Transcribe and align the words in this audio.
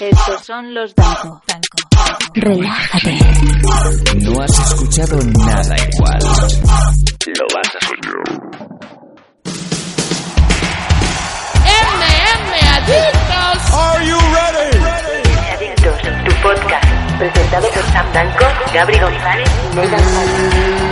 Estos 0.00 0.44
son 0.44 0.72
los 0.74 0.94
Danco. 0.94 1.42
Relájate. 2.34 3.18
No 4.20 4.40
has 4.42 4.58
escuchado 4.70 5.18
nada 5.44 5.74
igual. 5.76 6.18
Lo 6.22 7.46
vas 7.54 7.74
a 7.74 7.78
escuchar. 7.80 8.22
MM 11.64 12.52
Adictos. 12.76 13.74
Are 13.74 14.06
you 14.06 14.18
ready? 14.18 14.78
Adictos, 15.54 16.00
tu 16.24 16.32
podcast. 16.42 17.18
Presentado 17.18 17.68
por 17.70 17.82
Sam 17.92 18.12
Danco, 18.12 18.44
Gabri 18.72 18.98
González 18.98 19.50
y 19.72 19.76
Megan. 19.76 20.85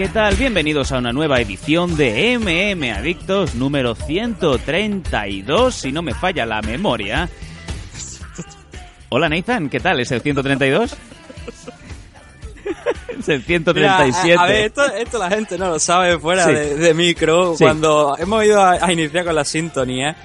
¿Qué 0.00 0.08
tal? 0.08 0.34
Bienvenidos 0.36 0.92
a 0.92 0.98
una 0.98 1.12
nueva 1.12 1.40
edición 1.42 1.94
de 1.94 2.38
MM 2.38 2.90
Adictos 2.90 3.54
número 3.54 3.94
132, 3.94 5.74
si 5.74 5.92
no 5.92 6.00
me 6.00 6.14
falla 6.14 6.46
la 6.46 6.62
memoria. 6.62 7.28
Hola 9.10 9.28
Nathan, 9.28 9.68
¿qué 9.68 9.78
tal? 9.78 10.00
¿Es 10.00 10.10
el 10.10 10.22
132? 10.22 10.96
es 13.18 13.28
el 13.28 13.42
137. 13.42 14.22
Mira, 14.26 14.40
a, 14.40 14.44
a 14.44 14.48
ver, 14.48 14.64
esto, 14.64 14.86
esto 14.94 15.18
la 15.18 15.28
gente 15.28 15.58
no 15.58 15.68
lo 15.68 15.78
sabe 15.78 16.18
fuera 16.18 16.46
Sí. 16.46 16.52
de, 16.54 16.76
de 16.76 16.94
micro. 16.94 17.54
Sí. 17.54 17.64
Cuando 17.64 18.16
hemos 18.18 18.42
ido 18.42 18.58
a, 18.62 18.78
a 18.80 18.90
iniciar 18.94 19.26
con 19.26 19.34
la 19.34 19.44
sintonía, 19.44 20.16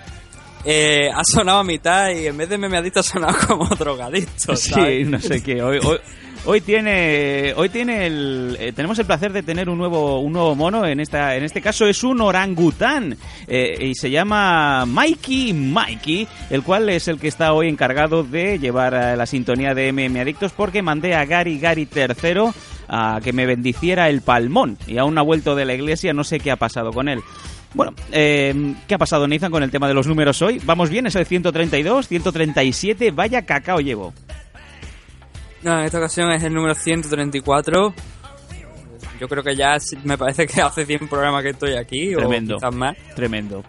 eh, 0.64 1.10
ha 1.14 1.22
sonado 1.26 1.60
a 1.60 1.64
mitad 1.66 2.12
y 2.12 2.28
en 2.28 2.38
vez 2.38 2.48
de 2.48 2.58
memeadito 2.58 3.02
ha 3.02 3.04
sonado 3.04 3.36
como 3.46 3.66
drogadicto. 3.76 4.56
Sí, 4.56 4.70
¿sabes? 4.72 5.06
no 5.08 5.20
sé 5.20 5.44
qué. 5.44 5.62
Hoy, 5.62 5.80
hoy, 5.84 6.00
hoy 6.46 6.62
tiene, 6.62 7.54
hoy 7.56 7.70
tiene 7.70 8.06
el, 8.06 8.58
eh, 8.60 8.72
tenemos 8.74 8.98
el 9.00 9.06
placer 9.06 9.34
de 9.34 9.44
tener 9.44 9.70
un 9.70 9.78
nuevo, 9.78 10.20
un 10.20 10.34
nuevo 10.34 10.56
mono. 10.56 10.86
En 10.86 11.00
esta, 11.00 11.36
en 11.36 11.44
este 11.44 11.62
caso 11.62 11.86
es 11.86 12.04
un 12.04 12.22
orangután 12.22 13.18
eh, 13.48 13.78
y 13.80 13.96
se 13.96 14.10
llama 14.10 14.86
Mikey 14.86 15.54
Mikey, 15.54 16.28
el 16.50 16.64
cual 16.64 16.90
es 16.90 17.08
el 17.08 17.20
que 17.20 17.28
está 17.28 17.54
hoy 17.54 17.68
encargado 17.68 18.24
de 18.24 18.60
llevar 18.60 18.94
eh, 18.94 19.16
la 19.16 19.26
sintonía 19.26 19.74
de 19.74 19.92
MM 19.92 20.20
Adictos 20.20 20.52
porque 20.54 20.82
mandé 20.82 21.16
a 21.16 21.26
Gary 21.26 21.60
Gary 21.60 21.88
III 21.94 22.52
a 22.88 23.20
que 23.24 23.34
me 23.34 23.46
bendiciera 23.46 24.10
el 24.10 24.22
palmón 24.22 24.78
y 24.88 24.98
aún 24.98 25.18
ha 25.18 25.22
vuelto 25.22 25.56
de 25.56 25.66
la 25.66 25.74
iglesia. 25.74 26.14
No 26.14 26.24
sé 26.24 26.40
qué 26.40 26.52
ha 26.52 26.58
pasado 26.58 26.92
con 26.92 27.10
él. 27.10 27.22
Bueno, 27.74 27.94
eh, 28.14 28.74
¿qué 28.88 28.96
ha 28.96 28.98
pasado, 28.98 29.28
Nathan, 29.28 29.52
con 29.52 29.62
el 29.62 29.70
tema 29.70 29.90
de 29.90 29.94
los 29.94 30.08
números 30.08 30.42
hoy? 30.42 30.62
¿Vamos 30.64 30.90
bien? 30.90 31.08
¿Es 31.08 31.16
el 31.16 31.26
132, 31.26 32.08
137? 32.08 33.12
Vaya 33.12 33.46
cacao 33.46 33.82
llevo. 33.82 34.14
No, 35.66 35.80
en 35.80 35.86
esta 35.86 35.98
ocasión 35.98 36.32
es 36.32 36.44
el 36.44 36.54
número 36.54 36.76
134. 36.76 37.94
Yo 39.20 39.28
creo 39.28 39.44
que 39.44 39.56
ya 39.56 39.78
me 40.04 40.18
parece 40.18 40.46
que 40.46 40.62
hace 40.62 40.86
100 40.86 41.08
programas 41.08 41.42
que 41.44 41.50
estoy 41.50 41.74
aquí, 41.76 42.14
Tremendo. 42.14 42.56
o 42.56 42.58
quizás 42.58 42.76
más. 42.76 42.96
Tremendo. 43.16 43.64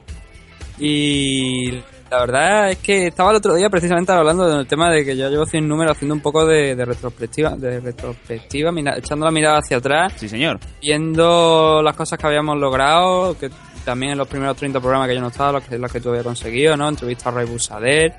Y 0.78 1.70
la 2.10 2.20
verdad 2.20 2.70
es 2.70 2.78
que 2.78 3.06
estaba 3.06 3.30
el 3.30 3.36
otro 3.36 3.54
día 3.54 3.70
precisamente 3.70 4.12
hablando 4.12 4.46
del 4.48 4.66
tema 4.66 4.90
de 4.90 5.04
que 5.04 5.16
yo 5.16 5.30
llevo 5.30 5.46
100 5.46 5.66
números 5.66 5.92
haciendo 5.96 6.14
un 6.14 6.20
poco 6.20 6.44
de, 6.44 6.74
de 6.76 6.84
retrospectiva, 6.84 7.56
de 7.56 7.80
retrospectiva, 7.80 8.70
mira- 8.72 8.98
echando 8.98 9.24
la 9.24 9.30
mirada 9.30 9.58
hacia 9.58 9.78
atrás, 9.78 10.12
Sí, 10.16 10.28
señor. 10.28 10.60
viendo 10.82 11.80
las 11.82 11.96
cosas 11.96 12.18
que 12.18 12.26
habíamos 12.26 12.58
logrado, 12.58 13.38
que 13.38 13.50
también 13.84 14.12
en 14.12 14.18
los 14.18 14.28
primeros 14.28 14.56
30 14.56 14.80
programas 14.80 15.08
que 15.08 15.14
yo 15.14 15.20
no 15.22 15.28
estaba, 15.28 15.52
los 15.52 15.64
que, 15.64 15.78
los 15.78 15.90
que 15.90 16.00
tú 16.00 16.10
habías 16.10 16.24
conseguido, 16.24 16.76
¿no? 16.76 16.88
Entrevista 16.88 17.30
a 17.30 17.32
Ray 17.32 17.46
Busader, 17.46 18.14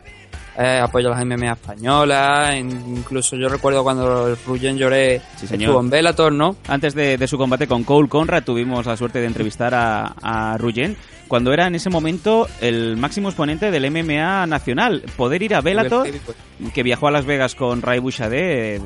eh, 0.58 0.80
apoyo 0.80 1.14
a 1.14 1.16
las 1.16 1.26
MMA 1.26 1.54
españolas, 1.54 2.56
incluso 2.56 3.36
yo 3.36 3.48
recuerdo 3.48 3.84
cuando 3.84 4.28
el 4.28 4.38
Ruyen 4.46 4.78
Lloré 4.78 5.22
Sí, 5.36 5.46
estuvo 5.50 5.80
en 5.80 5.90
Bellator, 5.90 6.34
¿no? 6.34 6.56
Antes 6.68 6.96
de, 6.96 7.18
de 7.18 7.28
su 7.28 7.38
combate 7.38 7.68
con 7.68 7.84
Cole 7.84 8.10
Conrad 8.10 8.44
tuvimos 8.44 8.86
la 8.86 8.98
suerte 8.98 9.20
de 9.20 9.28
entrevistar 9.28 9.74
a, 9.76 10.16
a 10.22 10.58
Ruyen 10.58 10.98
cuando 11.28 11.54
era 11.54 11.68
en 11.68 11.76
ese 11.76 11.90
momento 11.90 12.48
el 12.62 12.98
máximo 12.98 13.30
exponente 13.30 13.70
del 13.70 13.92
MMA 13.92 14.48
nacional. 14.48 15.04
Poder 15.16 15.44
ir 15.44 15.56
a 15.56 15.62
Bellator, 15.62 16.08
que 16.74 16.84
viajó 16.84 17.08
a 17.08 17.12
Las 17.12 17.26
Vegas 17.26 17.56
con 17.56 17.82
Ray 17.82 18.00
Bouchardé, 18.00 18.76
eh, 18.76 18.82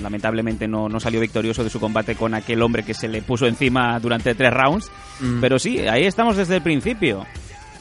lamentablemente 0.00 0.68
no, 0.68 0.88
no 0.88 1.00
salió 1.00 1.20
victorioso 1.20 1.64
de 1.64 1.70
su 1.70 1.80
combate 1.80 2.14
con 2.14 2.34
aquel 2.34 2.62
hombre 2.62 2.82
que 2.82 2.94
se 2.94 3.08
le 3.08 3.22
puso 3.22 3.46
encima 3.46 3.98
durante 3.98 4.34
tres 4.34 4.52
rounds. 4.52 4.90
Mm. 5.20 5.40
Pero 5.40 5.58
sí, 5.58 5.80
ahí 5.88 6.04
estamos 6.04 6.36
desde 6.36 6.56
el 6.56 6.62
principio. 6.62 7.26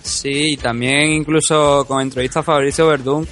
Sí, 0.05 0.53
y 0.53 0.57
también 0.57 1.11
incluso 1.11 1.85
con 1.87 2.01
entrevista 2.01 2.41
a 2.41 2.43
Fabricio 2.43 2.87
Verdún, 2.87 3.27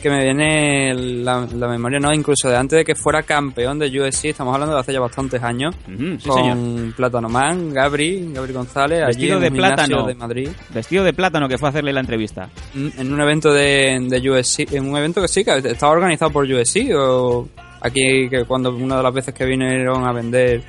que 0.00 0.08
me 0.10 0.22
viene 0.24 0.94
la, 0.94 1.46
la 1.54 1.68
memoria, 1.68 1.98
¿no? 2.00 2.12
Incluso 2.12 2.48
de 2.48 2.56
antes 2.56 2.78
de 2.78 2.84
que 2.84 2.94
fuera 2.94 3.22
campeón 3.22 3.78
de 3.78 3.86
UFC, 3.86 4.26
estamos 4.26 4.52
hablando 4.54 4.74
de 4.74 4.80
hace 4.80 4.92
ya 4.92 5.00
bastantes 5.00 5.42
años, 5.42 5.74
sí, 5.86 6.28
con 6.28 6.36
señor. 6.36 6.94
Plátano 6.96 7.28
Man, 7.28 7.72
Gabri, 7.72 8.32
Gabri 8.32 8.52
González, 8.52 9.00
allí 9.02 9.28
Vestido 9.28 9.36
en 9.36 9.42
de 9.42 9.50
plátano. 9.52 10.06
de 10.06 10.14
Madrid, 10.14 10.48
Vestido 10.74 11.04
de 11.04 11.12
plátano 11.12 11.48
que 11.48 11.58
fue 11.58 11.68
a 11.68 11.70
hacerle 11.70 11.92
la 11.92 12.00
entrevista. 12.00 12.48
mm, 12.74 12.88
en 12.98 13.12
un 13.12 13.20
evento 13.20 13.52
de, 13.52 13.98
de 14.08 14.30
UFC, 14.30 14.72
en 14.72 14.88
un 14.88 14.96
evento 14.96 15.20
que 15.20 15.28
sí, 15.28 15.44
que 15.44 15.56
estaba 15.58 15.92
organizado 15.92 16.30
por 16.32 16.44
UFC, 16.46 16.90
o 16.96 17.48
aquí 17.80 18.28
que 18.28 18.44
cuando 18.44 18.74
una 18.74 18.96
de 18.96 19.02
las 19.04 19.14
veces 19.14 19.34
que 19.34 19.44
vinieron 19.44 20.04
a 20.04 20.12
vender 20.12 20.62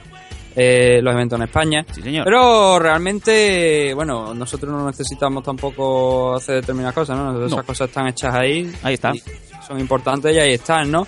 eh, 0.56 1.00
los 1.02 1.14
eventos 1.14 1.38
en 1.38 1.44
España. 1.44 1.86
Sí, 1.91 2.02
señor. 2.02 2.25
Pero 2.25 2.80
realmente, 2.80 3.94
bueno, 3.94 4.34
nosotros 4.34 4.72
no 4.72 4.86
necesitamos 4.88 5.44
tampoco 5.44 6.36
hacer 6.36 6.56
determinadas 6.62 6.94
cosas, 6.96 7.18
¿no? 7.18 7.38
Esas 7.46 7.58
No. 7.58 7.64
cosas 7.66 7.88
están 7.90 8.08
hechas 8.08 8.34
ahí. 8.36 8.72
Ahí 8.84 8.94
está. 8.96 9.12
y 9.16 9.22
son 9.68 9.79
importantes 9.79 10.35
y 10.35 10.40
ahí 10.40 10.53
están, 10.53 10.91
¿no? 10.91 11.07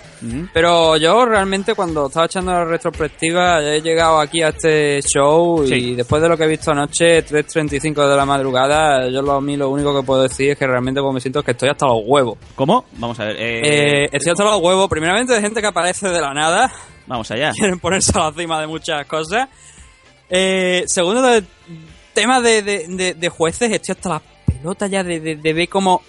Pero 0.52 0.96
yo 0.96 1.24
realmente 1.26 1.74
cuando 1.74 2.06
estaba 2.06 2.26
echando 2.26 2.52
la 2.52 2.64
retrospectiva 2.64 3.62
he 3.62 3.80
llegado 3.82 4.18
aquí 4.20 4.42
a 4.42 4.48
este 4.48 5.00
show 5.02 5.64
Sí. 5.66 5.74
y 5.74 5.94
después 5.94 6.20
de 6.22 6.28
lo 6.28 6.36
que 6.36 6.44
he 6.44 6.48
visto 6.48 6.70
anoche, 6.70 7.24
3.35 7.24 8.08
de 8.08 8.16
la 8.16 8.24
madrugada, 8.24 9.08
yo 9.10 9.22
lo, 9.22 9.32
a 9.32 9.40
mí 9.40 9.56
lo 9.56 9.70
único 9.70 9.94
que 9.98 10.04
puedo 10.06 10.22
decir 10.22 10.50
es 10.50 10.58
que 10.58 10.66
realmente 10.66 11.00
pues, 11.00 11.14
me 11.14 11.20
siento 11.20 11.42
que 11.42 11.50
estoy 11.52 11.68
hasta 11.68 11.86
los 11.86 12.00
huevos. 12.04 12.38
¿Cómo? 12.54 12.84
Vamos 12.92 13.18
a 13.20 13.24
ver. 13.26 13.36
eh, 13.38 14.04
Eh, 14.04 14.08
estoy 14.12 14.32
hasta 14.32 14.44
los 14.44 14.60
huevos, 14.60 14.88
primeramente 14.88 15.32
de 15.34 15.40
gente 15.40 15.60
que 15.60 15.66
aparece 15.66 16.08
de 16.08 16.20
la 16.20 16.32
nada, 16.32 16.72
Vamos 17.06 17.30
allá. 17.30 17.50
quieren 17.56 17.78
ponerse 17.78 18.12
a 18.18 18.24
la 18.24 18.32
cima 18.32 18.60
de 18.60 18.66
muchas 18.66 19.06
cosas. 19.06 19.48
Eh, 20.28 20.84
segundo, 20.86 21.22
de 21.22 21.44
tema 22.12 22.40
de, 22.40 22.62
de, 22.62 23.14
de- 23.14 23.28
jueces, 23.28 23.70
estoy 23.70 23.92
hasta 23.92 24.08
la 24.08 24.22
pelota 24.46 24.86
ya 24.86 25.04
de, 25.04 25.20
de, 25.20 25.36
de 25.36 25.52
ver 25.52 25.68
cómo 25.68 26.02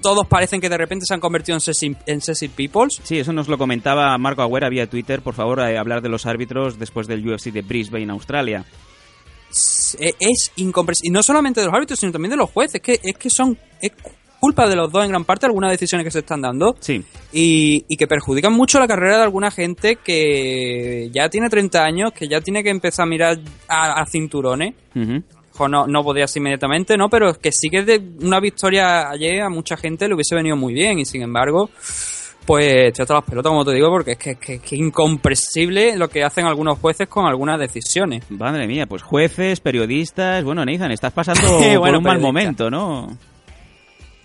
Todos 0.00 0.26
parecen 0.26 0.60
que 0.60 0.68
de 0.68 0.78
repente 0.78 1.04
se 1.06 1.14
han 1.14 1.20
convertido 1.20 1.56
en 1.58 1.96
en 2.06 2.20
sexy 2.20 2.48
peoples. 2.48 3.00
Sí, 3.02 3.18
eso 3.18 3.32
nos 3.32 3.48
lo 3.48 3.58
comentaba 3.58 4.16
Marco 4.18 4.42
Agüera 4.42 4.68
vía 4.68 4.88
Twitter. 4.88 5.20
Por 5.20 5.34
favor, 5.34 5.60
eh, 5.60 5.78
hablar 5.78 6.02
de 6.02 6.08
los 6.08 6.26
árbitros 6.26 6.78
después 6.78 7.06
del 7.06 7.26
UFC 7.26 7.52
de 7.52 7.62
Brisbane, 7.62 8.10
Australia. 8.12 8.64
Es, 9.50 9.96
es 9.98 10.52
incomprensible. 10.56 11.08
Y 11.08 11.12
no 11.12 11.22
solamente 11.22 11.60
de 11.60 11.66
los 11.66 11.74
árbitros, 11.74 11.98
sino 11.98 12.12
también 12.12 12.30
de 12.30 12.36
los 12.36 12.50
jueces. 12.50 12.80
Que, 12.80 13.00
es 13.02 13.16
que 13.16 13.30
son... 13.30 13.58
Es 13.80 13.92
culpa 14.40 14.68
de 14.68 14.76
los 14.76 14.90
dos 14.90 15.04
en 15.04 15.10
gran 15.10 15.24
parte 15.24 15.46
algunas 15.46 15.70
decisiones 15.70 16.04
que 16.04 16.10
se 16.10 16.20
están 16.20 16.40
dando. 16.40 16.76
Sí, 16.80 17.04
y, 17.32 17.84
y 17.88 17.96
que 17.96 18.06
perjudican 18.06 18.52
mucho 18.52 18.78
la 18.78 18.86
carrera 18.86 19.16
de 19.16 19.22
alguna 19.24 19.50
gente 19.50 19.96
que 19.96 21.10
ya 21.12 21.28
tiene 21.28 21.48
30 21.48 21.84
años, 21.84 22.12
que 22.12 22.28
ya 22.28 22.40
tiene 22.40 22.62
que 22.62 22.70
empezar 22.70 23.04
a 23.04 23.06
mirar 23.06 23.38
a, 23.68 24.00
a 24.00 24.06
cinturones. 24.06 24.74
Ojo, 25.58 25.68
no, 25.68 25.88
no 25.88 26.04
podía 26.04 26.28
ser 26.28 26.40
inmediatamente, 26.40 26.96
¿no? 26.96 27.10
Pero 27.10 27.34
que 27.34 27.50
sí 27.50 27.68
que 27.68 27.82
de 27.82 28.00
una 28.22 28.38
victoria 28.38 29.10
ayer 29.10 29.42
a 29.42 29.48
mucha 29.48 29.76
gente 29.76 30.06
le 30.06 30.14
hubiese 30.14 30.36
venido 30.36 30.54
muy 30.54 30.72
bien 30.72 31.00
y 31.00 31.04
sin 31.04 31.22
embargo, 31.22 31.68
pues 32.46 32.98
hasta 33.00 33.14
las 33.14 33.24
pelotas, 33.24 33.50
como 33.50 33.64
te 33.64 33.72
digo, 33.72 33.90
porque 33.90 34.12
es 34.12 34.18
que 34.18 34.30
es 34.30 34.38
que, 34.38 34.60
que 34.60 34.76
incomprensible 34.76 35.96
lo 35.96 36.08
que 36.08 36.22
hacen 36.22 36.46
algunos 36.46 36.78
jueces 36.78 37.08
con 37.08 37.26
algunas 37.26 37.58
decisiones. 37.58 38.30
Madre 38.30 38.68
mía, 38.68 38.86
pues 38.86 39.02
jueces, 39.02 39.58
periodistas. 39.58 40.44
Bueno, 40.44 40.64
Nathan, 40.64 40.92
estás 40.92 41.12
pasando 41.12 41.42
por 41.80 41.96
un 41.96 42.04
mal 42.04 42.20
momento, 42.20 42.70
¿no? 42.70 43.08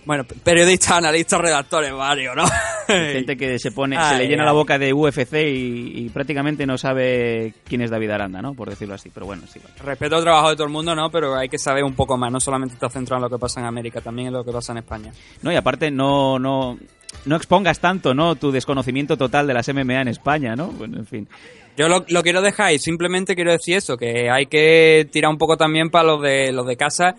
Bueno, 0.06 0.24
periodistas, 0.24 0.92
analistas, 0.92 1.40
redactores, 1.40 1.92
varios, 1.92 2.36
¿no? 2.36 2.44
Gente 2.86 3.36
que 3.36 3.58
se 3.58 3.70
pone, 3.70 3.96
se 3.96 4.18
le 4.18 4.26
llena 4.28 4.42
ay. 4.42 4.46
la 4.46 4.52
boca 4.52 4.78
de 4.78 4.92
UFC 4.92 5.34
y, 5.34 6.04
y 6.04 6.10
prácticamente 6.10 6.66
no 6.66 6.76
sabe 6.76 7.54
quién 7.64 7.80
es 7.80 7.90
David 7.90 8.10
Aranda, 8.10 8.42
¿no? 8.42 8.54
Por 8.54 8.68
decirlo 8.68 8.94
así, 8.94 9.10
pero 9.12 9.26
bueno, 9.26 9.44
sí. 9.46 9.60
Respeto 9.82 10.18
el 10.18 10.22
trabajo 10.22 10.50
de 10.50 10.56
todo 10.56 10.66
el 10.66 10.72
mundo, 10.72 10.94
¿no? 10.94 11.10
Pero 11.10 11.34
hay 11.34 11.48
que 11.48 11.58
saber 11.58 11.84
un 11.84 11.94
poco 11.94 12.18
más, 12.18 12.30
no 12.30 12.40
solamente 12.40 12.74
estar 12.74 12.90
centrado 12.90 13.18
en 13.18 13.30
lo 13.30 13.36
que 13.36 13.40
pasa 13.40 13.60
en 13.60 13.66
América, 13.66 14.00
también 14.00 14.28
en 14.28 14.34
lo 14.34 14.44
que 14.44 14.52
pasa 14.52 14.72
en 14.72 14.78
España. 14.78 15.12
No, 15.42 15.50
y 15.50 15.56
aparte 15.56 15.90
no, 15.90 16.38
no, 16.38 16.78
no 17.24 17.36
expongas 17.36 17.80
tanto, 17.80 18.12
¿no? 18.12 18.34
Tu 18.36 18.50
desconocimiento 18.50 19.16
total 19.16 19.46
de 19.46 19.54
las 19.54 19.68
MMA 19.72 20.02
en 20.02 20.08
España, 20.08 20.54
¿no? 20.54 20.68
Bueno, 20.68 20.98
en 20.98 21.06
fin. 21.06 21.28
Yo 21.76 21.88
lo, 21.88 22.04
lo 22.08 22.22
quiero 22.22 22.40
dejar 22.40 22.72
y 22.72 22.78
simplemente 22.78 23.34
quiero 23.34 23.50
decir 23.50 23.76
eso, 23.76 23.96
que 23.96 24.30
hay 24.30 24.46
que 24.46 25.08
tirar 25.10 25.30
un 25.30 25.38
poco 25.38 25.56
también 25.56 25.90
para 25.90 26.08
los 26.08 26.22
de 26.22 26.52
los 26.52 26.66
de 26.66 26.76
casa 26.76 27.16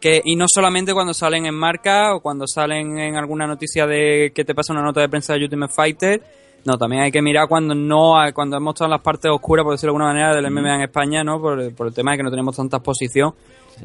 que 0.00 0.20
y 0.24 0.36
no 0.36 0.46
solamente 0.48 0.92
cuando 0.92 1.12
salen 1.12 1.46
en 1.46 1.54
marca 1.54 2.14
o 2.14 2.20
cuando 2.20 2.46
salen 2.46 2.98
en 2.98 3.16
alguna 3.16 3.46
noticia 3.46 3.86
de 3.86 4.32
que 4.34 4.44
te 4.44 4.54
pasa 4.54 4.72
una 4.72 4.82
nota 4.82 5.00
de 5.00 5.08
prensa 5.08 5.34
de 5.34 5.44
Ultimate 5.44 5.72
Fighter 5.74 6.22
no 6.64 6.76
también 6.76 7.02
hay 7.02 7.10
que 7.10 7.22
mirar 7.22 7.48
cuando 7.48 7.74
no 7.74 8.14
cuando 8.32 8.56
hemos 8.56 8.74
estado 8.74 8.86
en 8.86 8.92
las 8.92 9.02
partes 9.02 9.30
oscuras 9.30 9.64
por 9.64 9.74
decirlo 9.74 9.92
de 9.92 9.96
alguna 9.96 10.12
manera 10.12 10.34
del 10.34 10.50
MMA 10.50 10.76
en 10.76 10.82
España 10.82 11.24
no 11.24 11.40
por, 11.40 11.74
por 11.74 11.88
el 11.88 11.94
tema 11.94 12.12
de 12.12 12.18
que 12.18 12.22
no 12.22 12.30
tenemos 12.30 12.56
tanta 12.56 12.78
exposición. 12.78 13.34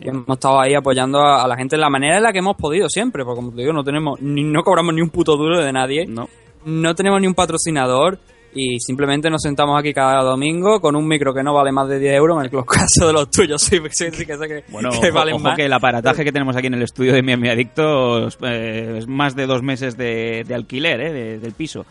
Y 0.02 0.10
hemos 0.10 0.28
estado 0.28 0.60
ahí 0.60 0.74
apoyando 0.74 1.20
a, 1.20 1.44
a 1.44 1.48
la 1.48 1.56
gente 1.56 1.76
en 1.76 1.82
la 1.82 1.90
manera 1.90 2.18
en 2.18 2.24
la 2.24 2.32
que 2.32 2.40
hemos 2.40 2.56
podido 2.56 2.90
siempre 2.90 3.24
porque 3.24 3.40
como 3.40 3.52
te 3.52 3.62
digo 3.62 3.74
no 3.74 3.84
tenemos 3.84 4.20
ni 4.22 4.44
no 4.44 4.64
cobramos 4.64 4.94
ni 4.94 5.02
un 5.02 5.10
puto 5.10 5.38
duro 5.38 5.64
de 5.64 5.72
nadie. 5.72 6.06
No. 6.08 6.28
no 6.66 6.96
tenemos 6.96 7.22
ni 7.22 7.28
un 7.28 7.36
patrocinador 7.36 8.20
y 8.56 8.80
simplemente 8.80 9.30
nos 9.30 9.42
sentamos 9.42 9.80
aquí 9.80 9.94
cada 9.94 10.22
domingo 10.24 10.80
con 10.80 10.96
un 10.96 11.08
micro 11.08 11.34
que 11.34 11.44
no 11.44 11.54
vale 11.54 11.72
más 11.72 11.88
de 11.90 12.00
10 12.00 12.16
euros 12.16 12.38
en 12.40 12.46
el 12.46 12.66
caso 12.66 13.08
de 13.08 13.14
los 13.14 13.30
tuyos 13.32 13.62
sí, 13.62 13.80
sí, 13.92 14.06
sí 14.12 14.26
que 14.26 14.38
sé 14.38 14.48
que, 14.48 14.64
Bueno, 14.70 14.90
que 14.92 15.08
ojo, 15.08 15.14
valen 15.14 15.36
ojo 15.36 15.44
más 15.44 15.56
que 15.56 15.66
el 15.66 15.74
aparataje 15.74 16.24
que 16.24 16.32
tenemos 16.32 16.56
aquí 16.56 16.68
en 16.68 16.76
el 16.76 16.84
estudio 16.84 17.14
de 17.14 17.22
Miami 17.24 17.50
Adictos 17.50 18.38
eh, 18.44 18.96
es 19.00 19.08
más 19.08 19.36
de 19.36 19.46
dos 19.48 19.62
meses 19.64 19.98
de, 19.98 20.44
de 20.48 20.56
alquiler, 20.56 21.02
¿eh? 21.02 21.12
de- 21.14 21.40
del 21.40 21.54
piso. 21.54 21.86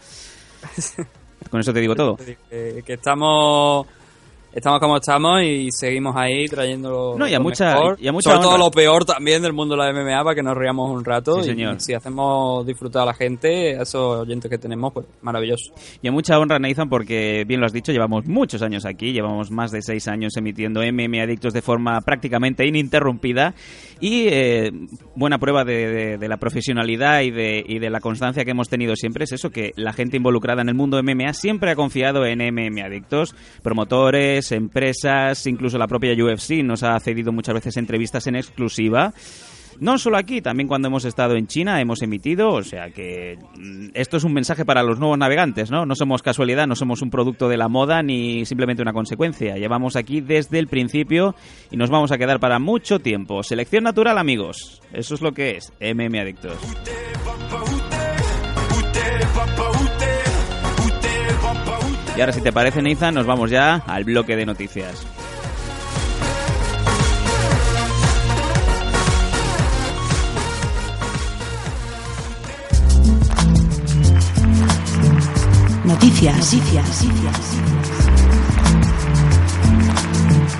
Con 1.50 1.60
eso 1.60 1.72
te 1.72 1.80
digo 1.80 1.94
todo. 1.96 2.16
que, 2.16 2.82
que 2.86 2.92
estamos 2.92 3.86
estamos 4.54 4.80
como 4.80 4.96
estamos 4.96 5.42
y 5.42 5.68
seguimos 5.70 6.14
ahí 6.16 6.46
trayendo 6.46 7.14
No, 7.18 7.26
y 7.26 7.34
a 7.34 7.38
lo 7.38 7.44
mucha- 7.44 7.74
mejor. 7.74 7.96
y 8.00 8.08
a 8.08 8.12
mucha 8.12 8.30
sobre 8.30 8.42
todo 8.42 8.58
lo 8.58 8.70
peor 8.70 9.04
también 9.04 9.42
del 9.42 9.52
mundo 9.52 9.74
de 9.76 9.82
la 9.82 9.90
MMA 9.92 10.22
para 10.24 10.34
que 10.34 10.42
nos 10.42 10.56
riamos 10.56 10.90
un 10.90 11.04
rato 11.04 11.36
Sí, 11.36 11.40
y 11.40 11.44
señor. 11.52 11.80
si 11.80 11.94
hacemos 11.94 12.66
disfrutar 12.66 13.02
a 13.02 13.06
la 13.06 13.14
gente 13.14 13.76
a 13.78 13.82
esos 13.82 14.20
oyentes 14.20 14.50
que 14.50 14.58
tenemos 14.58 14.92
pues 14.92 15.06
maravilloso 15.22 15.72
Y 16.02 16.08
a 16.08 16.12
mucha 16.12 16.38
honra, 16.38 16.58
Nathan, 16.58 16.88
porque 16.88 17.44
bien 17.46 17.60
lo 17.60 17.66
has 17.66 17.72
dicho, 17.72 17.92
llevamos 17.92 18.26
muchos 18.26 18.62
años 18.62 18.84
aquí, 18.84 19.12
llevamos 19.12 19.50
más 19.50 19.70
de 19.70 19.80
seis 19.82 20.06
años 20.08 20.36
emitiendo 20.36 20.80
MM 20.82 21.20
Adictos 21.22 21.52
de 21.52 21.62
forma 21.62 22.00
prácticamente 22.02 22.66
ininterrumpida 22.66 23.54
y 24.00 24.26
eh, 24.28 24.70
buena 25.14 25.38
prueba 25.38 25.64
de, 25.64 25.86
de- 25.88 26.18
de 26.18 26.28
la 26.28 26.36
profesionalidad 26.36 27.20
y 27.22 27.30
de, 27.30 27.64
y 27.66 27.78
de 27.78 27.90
la 27.90 28.00
constancia 28.00 28.44
que 28.44 28.50
hemos 28.50 28.68
tenido 28.68 28.96
siempre 28.96 29.24
es 29.24 29.32
eso, 29.32 29.50
que 29.50 29.72
la 29.76 29.92
gente 29.92 30.16
involucrada 30.16 30.62
en 30.62 30.68
el 30.68 30.74
mundo 30.74 31.00
MMA 31.02 31.32
siempre 31.34 31.70
ha 31.70 31.76
confiado 31.76 32.24
en 32.26 32.40
MM 32.40 32.82
Adictos, 32.82 33.34
promotores, 33.62 34.41
empresas, 34.50 35.46
incluso 35.46 35.78
la 35.78 35.86
propia 35.86 36.12
UFC 36.12 36.64
nos 36.64 36.82
ha 36.82 36.98
cedido 36.98 37.30
muchas 37.32 37.54
veces 37.54 37.76
entrevistas 37.76 38.26
en 38.26 38.34
exclusiva. 38.34 39.12
No 39.80 39.98
solo 39.98 40.16
aquí, 40.16 40.40
también 40.40 40.68
cuando 40.68 40.88
hemos 40.88 41.04
estado 41.04 41.34
en 41.34 41.46
China 41.46 41.80
hemos 41.80 42.02
emitido, 42.02 42.50
o 42.50 42.62
sea 42.62 42.90
que 42.90 43.38
mm, 43.58 43.88
esto 43.94 44.16
es 44.16 44.24
un 44.24 44.32
mensaje 44.32 44.64
para 44.64 44.82
los 44.82 44.98
nuevos 44.98 45.18
navegantes, 45.18 45.70
¿no? 45.70 45.86
No 45.86 45.94
somos 45.94 46.22
casualidad, 46.22 46.66
no 46.66 46.76
somos 46.76 47.02
un 47.02 47.10
producto 47.10 47.48
de 47.48 47.56
la 47.56 47.68
moda 47.68 48.02
ni 48.02 48.44
simplemente 48.44 48.82
una 48.82 48.92
consecuencia. 48.92 49.56
Llevamos 49.56 49.96
aquí 49.96 50.20
desde 50.20 50.58
el 50.58 50.68
principio 50.68 51.34
y 51.70 51.76
nos 51.76 51.90
vamos 51.90 52.12
a 52.12 52.18
quedar 52.18 52.40
para 52.40 52.58
mucho 52.58 52.98
tiempo. 52.98 53.42
Selección 53.42 53.84
natural, 53.84 54.18
amigos. 54.18 54.82
Eso 54.92 55.14
es 55.14 55.20
lo 55.20 55.32
que 55.32 55.56
es 55.56 55.72
MM 55.80 56.18
Adictos. 56.18 56.58
Y 62.16 62.20
ahora, 62.20 62.32
si 62.32 62.40
te 62.42 62.52
parece, 62.52 62.82
Nathan, 62.82 63.14
nos 63.14 63.26
vamos 63.26 63.50
ya 63.50 63.82
al 63.86 64.04
bloque 64.04 64.36
de 64.36 64.44
noticias. 64.44 65.06
Noticias. 75.84 76.36
Noticias. 76.36 77.02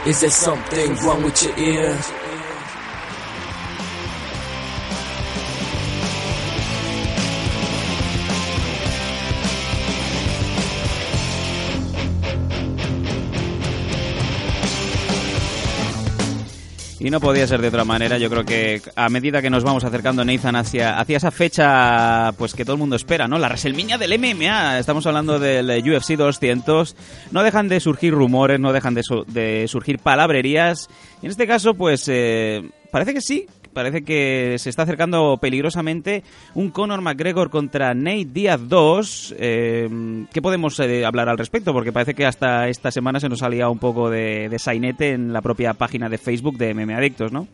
Is 0.04 0.20
there 0.20 0.30
something 0.30 0.96
wrong 1.04 1.22
with 1.22 1.42
your 1.42 1.56
ears? 1.58 2.21
Y 17.04 17.10
no 17.10 17.18
podía 17.18 17.48
ser 17.48 17.60
de 17.60 17.66
otra 17.66 17.84
manera. 17.84 18.16
Yo 18.16 18.30
creo 18.30 18.44
que 18.44 18.80
a 18.94 19.08
medida 19.08 19.42
que 19.42 19.50
nos 19.50 19.64
vamos 19.64 19.82
acercando, 19.82 20.24
Nathan, 20.24 20.54
hacia, 20.54 21.00
hacia 21.00 21.16
esa 21.16 21.32
fecha 21.32 22.30
pues 22.38 22.54
que 22.54 22.64
todo 22.64 22.74
el 22.74 22.78
mundo 22.78 22.94
espera, 22.94 23.26
¿no? 23.26 23.38
La 23.38 23.48
WrestleMania 23.48 23.98
del 23.98 24.16
MMA. 24.20 24.78
Estamos 24.78 25.04
hablando 25.06 25.40
del 25.40 25.68
UFC 25.82 26.10
200. 26.12 26.94
No 27.32 27.42
dejan 27.42 27.66
de 27.66 27.80
surgir 27.80 28.14
rumores, 28.14 28.60
no 28.60 28.72
dejan 28.72 28.94
de, 28.94 29.02
de 29.26 29.66
surgir 29.66 29.98
palabrerías. 29.98 30.88
Y 31.20 31.26
en 31.26 31.32
este 31.32 31.48
caso, 31.48 31.74
pues 31.74 32.04
eh, 32.06 32.70
parece 32.92 33.14
que 33.14 33.20
sí. 33.20 33.46
Parece 33.72 34.02
que 34.02 34.56
se 34.58 34.70
está 34.70 34.82
acercando 34.82 35.38
peligrosamente 35.40 36.22
un 36.54 36.70
Conor 36.70 37.00
McGregor 37.00 37.50
contra 37.50 37.94
Nate 37.94 38.28
Diaz 38.32 38.60
2. 38.68 39.34
Eh, 39.38 40.26
¿Qué 40.32 40.42
podemos 40.42 40.78
eh, 40.80 41.04
hablar 41.04 41.28
al 41.28 41.38
respecto? 41.38 41.72
Porque 41.72 41.92
parece 41.92 42.14
que 42.14 42.26
hasta 42.26 42.68
esta 42.68 42.90
semana 42.90 43.20
se 43.20 43.28
nos 43.28 43.40
salía 43.40 43.68
un 43.68 43.78
poco 43.78 44.10
de, 44.10 44.48
de 44.48 44.58
sainete 44.58 45.10
en 45.10 45.32
la 45.32 45.40
propia 45.40 45.74
página 45.74 46.08
de 46.08 46.18
Facebook 46.18 46.56
de 46.58 46.74
MMA 46.74 46.96
Adictos, 46.96 47.32
¿no? 47.32 47.48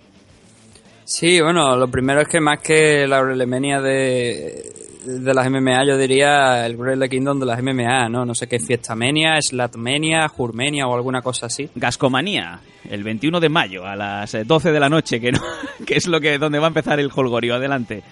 Sí, 1.05 1.41
bueno, 1.41 1.75
lo 1.75 1.89
primero 1.89 2.21
es 2.21 2.29
que 2.29 2.39
más 2.39 2.61
que 2.61 3.07
la 3.07 3.23
WrestleMania 3.23 3.81
de, 3.81 4.88
de 5.05 5.35
las 5.35 5.49
MMA, 5.51 5.85
yo 5.87 5.97
diría 5.97 6.67
el 6.67 6.77
Wrestle 6.77 7.09
Kingdom 7.09 7.41
de 7.41 7.47
las 7.47 7.63
MMA, 7.63 8.09
¿no? 8.09 8.25
No 8.25 8.35
sé 8.35 8.47
qué, 8.47 8.59
Fiestamania, 8.59 9.39
Slatmania, 9.41 10.29
Jurmenia 10.29 10.87
o 10.87 10.95
alguna 10.95 11.23
cosa 11.23 11.47
así. 11.47 11.69
Gascomanía, 11.75 12.61
el 12.91 13.03
21 13.05 13.41
de 13.41 13.49
mayo 13.49 13.87
a 13.87 13.97
las 13.97 14.35
eh, 14.35 14.45
12 14.45 14.73
de 14.73 14.81
la 14.81 14.89
noche, 14.89 15.21
que, 15.21 15.33
no, 15.33 15.41
que 15.87 15.97
es 15.97 16.07
lo 16.07 16.21
que 16.21 16.39
donde 16.39 16.59
va 16.59 16.67
a 16.67 16.69
empezar 16.69 16.99
el 17.01 17.11
holgorio. 17.15 17.55
Adelante. 17.55 18.03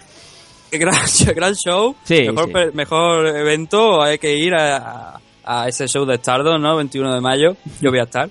Gran, 0.72 0.94
gran 1.34 1.54
show, 1.54 1.94
Sí, 2.04 2.28
mejor, 2.30 2.46
sí. 2.46 2.70
mejor 2.74 3.26
evento, 3.28 4.02
hay 4.02 4.18
que 4.18 4.36
ir 4.36 4.54
a, 4.54 4.76
a- 4.76 5.20
a 5.48 5.68
ese 5.68 5.86
show 5.86 6.04
de 6.04 6.16
Stardom, 6.16 6.60
¿no? 6.60 6.76
21 6.76 7.14
de 7.14 7.20
mayo, 7.20 7.56
yo 7.80 7.90
voy 7.90 8.00
a 8.00 8.02
estar. 8.02 8.28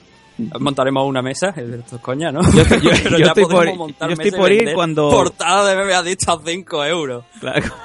Montaremos 0.60 1.08
una 1.08 1.22
mesa, 1.22 1.50
esto 1.56 1.96
es 1.96 2.02
coña, 2.02 2.32
¿no? 2.32 2.42
Yo 2.52 2.62
estoy- 2.64 2.82
yo- 2.82 2.90
Pero 3.04 3.18
yo 3.18 3.26
ya 3.26 3.26
estoy 3.28 3.46
por- 3.46 3.76
montar 3.76 4.10
yo 4.10 4.14
estoy 4.14 4.26
mesa 4.32 4.38
y 4.38 4.40
por 4.40 4.52
ir 4.52 4.74
cuando- 4.74 5.10
Portada 5.10 5.74
de 5.74 5.94
Adicta 5.94 6.34
a 6.34 6.40
5 6.46 6.86
euros. 6.86 7.26
Claro. 7.40 7.66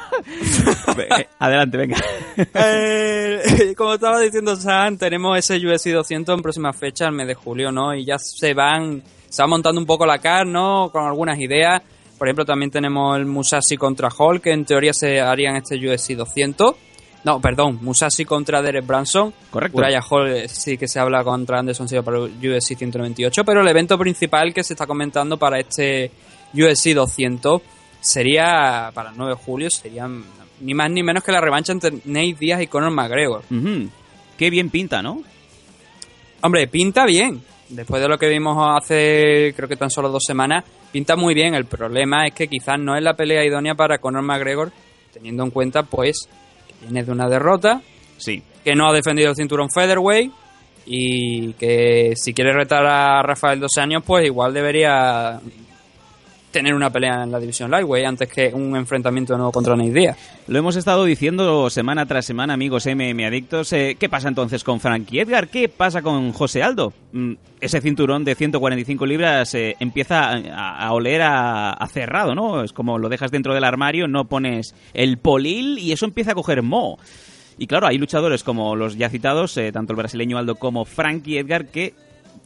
Eh, 0.99 1.26
Adelante, 1.38 1.76
venga. 1.79 1.97
Eh, 2.55 3.75
como 3.76 3.94
estaba 3.94 4.20
diciendo 4.20 4.55
Sam, 4.56 4.99
tenemos 4.99 5.38
ese 5.38 5.56
UFC 5.56 5.91
200 5.93 6.35
en 6.37 6.43
próximas 6.43 6.76
fechas, 6.76 7.08
el 7.08 7.14
mes 7.14 7.26
de 7.26 7.35
julio, 7.35 7.73
¿no? 7.73 7.94
Y 7.94 8.05
ya 8.05 8.19
se 8.19 8.52
van, 8.55 9.02
se 9.29 9.43
va 9.43 9.47
montando 9.47 9.81
un 9.81 9.87
poco 9.87 10.05
la 10.05 10.19
car, 10.19 10.47
¿no? 10.47 10.91
Con 10.93 11.05
algunas 11.06 11.38
ideas. 11.38 11.81
Por 12.19 12.29
ejemplo, 12.29 12.44
también 12.44 12.70
tenemos 12.70 13.17
el 13.17 13.25
Musashi 13.25 13.76
contra 13.76 14.08
Hall, 14.19 14.41
que 14.43 14.52
en 14.52 14.64
teoría 14.67 14.93
se 14.93 15.21
haría 15.21 15.50
en 15.50 15.57
este 15.57 15.76
UFC 15.76 16.14
200. 16.14 16.75
No, 17.23 17.41
perdón, 17.41 17.79
Musashi 17.83 18.25
contra 18.25 18.62
Derek 18.62 18.87
Branson. 18.87 19.33
Correcto. 19.50 19.79
Uriah 19.79 20.00
Hall 20.09 20.31
eh, 20.31 20.49
sí 20.49 20.79
que 20.79 20.89
se 20.89 20.99
habla 20.99 21.23
contra 21.23 21.59
Anderson 21.59 21.89
Silva 21.89 22.03
para 22.03 22.19
el 22.19 22.33
UFC 22.33 22.77
198, 22.77 23.45
pero 23.45 23.61
el 23.61 23.69
evento 23.69 23.99
principal 23.99 24.55
que 24.55 24.65
se 24.65 24.73
está 24.73 24.87
comentando 24.87 25.37
para 25.37 25.59
este 25.59 26.11
UFC 26.55 26.95
200 26.95 27.61
sería, 28.00 28.91
para 28.95 29.11
el 29.11 29.17
9 29.17 29.35
de 29.35 29.45
julio, 29.45 29.71
sería 29.71 30.09
ni 30.61 30.75
más 30.75 30.91
ni 30.91 31.03
menos 31.03 31.23
que 31.23 31.33
la 31.33 31.41
revancha 31.41 31.73
entre 31.73 31.93
Nate 32.05 32.37
Diaz 32.39 32.62
y 32.62 32.67
Conor 32.67 32.91
McGregor. 32.91 33.43
Qué 34.39 34.50
bien 34.50 34.71
pinta, 34.71 35.03
¿no? 35.03 35.23
Hombre, 36.43 36.67
pinta 36.69 37.05
bien. 37.05 37.43
Después 37.69 38.03
de 38.03 38.09
lo 38.09 38.19
que 38.19 38.29
vimos 38.29 38.57
hace, 38.59 39.53
creo 39.55 39.69
que 39.69 39.77
tan 39.77 39.91
solo 39.91 40.09
dos 40.09 40.25
semanas, 40.27 40.65
pinta 40.91 41.15
muy 41.17 41.35
bien. 41.35 41.55
El 41.55 41.67
problema 41.67 42.27
es 42.27 42.35
que 42.35 42.49
quizás 42.49 42.79
no 42.79 42.97
es 42.97 43.03
la 43.03 43.15
pelea 43.15 43.45
idónea 43.45 43.75
para 43.75 43.99
Conor 43.99 44.23
McGregor, 44.23 44.73
teniendo 45.12 45.45
en 45.45 45.50
cuenta, 45.50 45.83
pues, 45.85 46.29
que 46.80 46.87
viene 46.87 47.04
de 47.04 47.12
una 47.12 47.28
derrota, 47.28 47.80
Sí. 48.16 48.42
que 48.64 48.75
no 48.75 48.88
ha 48.88 48.92
defendido 48.92 49.30
el 49.30 49.37
cinturón 49.37 49.70
featherweight 49.70 50.32
y 50.87 51.52
que 51.54 52.14
si 52.16 52.34
quiere 52.34 52.52
retar 52.52 52.84
a 52.87 53.22
Rafael 53.22 53.60
dos 53.60 53.76
años, 53.78 54.02
pues 54.04 54.25
igual 54.26 54.52
debería 54.52 55.38
tener 56.50 56.75
una 56.75 56.90
pelea 56.90 57.23
en 57.23 57.30
la 57.30 57.38
división 57.38 57.71
lightweight 57.71 58.07
antes 58.07 58.28
que 58.28 58.52
un 58.52 58.76
enfrentamiento 58.76 59.33
de 59.33 59.38
nuevo 59.38 59.52
contra 59.52 59.76
Nate 59.76 59.92
Diaz. 59.92 60.16
Lo 60.49 60.59
hemos 60.59 60.76
estado 60.76 61.04
diciendo 61.04 61.71
semana 61.71 62.07
tras 62.07 62.26
semana, 62.26 62.54
amigos 62.54 62.87
MM 62.87 63.25
Adictos. 63.25 63.73
Eh, 63.73 63.97
¿Qué 63.99 64.09
pasa 64.09 64.28
entonces 64.28 64.64
con 64.64 64.80
Frankie 64.80 65.21
Edgar? 65.21 65.49
¿Qué 65.49 65.69
pasa 65.69 66.02
con 66.02 66.33
José 66.33 66.62
Aldo? 66.62 66.92
Mm, 67.12 67.35
ese 67.61 67.80
cinturón 67.80 68.25
de 68.25 68.35
145 68.35 69.07
libras 69.07 69.54
eh, 69.54 69.76
empieza 69.80 70.33
a, 70.33 70.92
oler 70.92 71.23
a, 71.23 71.73
a 71.73 71.87
cerrado, 71.87 72.35
¿no? 72.35 72.62
Es 72.62 72.73
como 72.73 72.99
lo 72.99 73.09
dejas 73.09 73.30
dentro 73.30 73.54
del 73.54 73.64
armario, 73.64 74.09
no 74.09 74.25
pones 74.25 74.75
el 74.95 75.19
polil 75.19 75.78
y 75.78 75.92
eso 75.92 76.04
empieza 76.04 76.33
a 76.33 76.35
coger 76.35 76.62
moho. 76.62 76.99
Y 77.61 77.66
claro, 77.66 77.87
hay 77.87 77.99
luchadores 77.99 78.42
como 78.42 78.75
los 78.75 78.97
ya 78.97 79.11
citados, 79.11 79.54
eh, 79.59 79.71
tanto 79.71 79.92
el 79.92 79.99
brasileño 79.99 80.38
Aldo 80.38 80.54
como 80.54 80.87
Frankie 80.87 81.37
Edgar, 81.37 81.66
que 81.66 81.92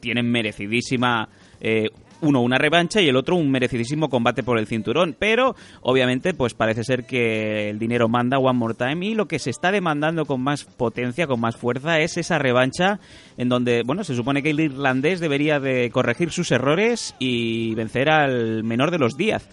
tienen 0.00 0.28
merecidísima 0.28 1.28
eh, 1.60 1.88
uno 2.24 2.40
una 2.40 2.58
revancha 2.58 3.00
y 3.00 3.08
el 3.08 3.16
otro 3.16 3.36
un 3.36 3.50
merecidísimo 3.50 4.08
combate 4.08 4.42
por 4.42 4.58
el 4.58 4.66
cinturón. 4.66 5.14
Pero, 5.18 5.54
obviamente, 5.82 6.34
pues 6.34 6.54
parece 6.54 6.84
ser 6.84 7.04
que 7.04 7.70
el 7.70 7.78
dinero 7.78 8.08
manda 8.08 8.38
One 8.38 8.58
More 8.58 8.74
Time 8.74 9.06
y 9.06 9.14
lo 9.14 9.26
que 9.26 9.38
se 9.38 9.50
está 9.50 9.70
demandando 9.70 10.24
con 10.24 10.42
más 10.42 10.64
potencia, 10.64 11.26
con 11.26 11.40
más 11.40 11.56
fuerza, 11.56 12.00
es 12.00 12.16
esa 12.16 12.38
revancha 12.38 12.98
en 13.36 13.48
donde, 13.48 13.82
bueno, 13.84 14.04
se 14.04 14.14
supone 14.14 14.42
que 14.42 14.50
el 14.50 14.60
irlandés 14.60 15.20
debería 15.20 15.60
de 15.60 15.90
corregir 15.90 16.30
sus 16.30 16.50
errores 16.50 17.14
y 17.18 17.74
vencer 17.74 18.10
al 18.10 18.64
menor 18.64 18.90
de 18.90 18.98
los 18.98 19.16
Díaz. 19.16 19.48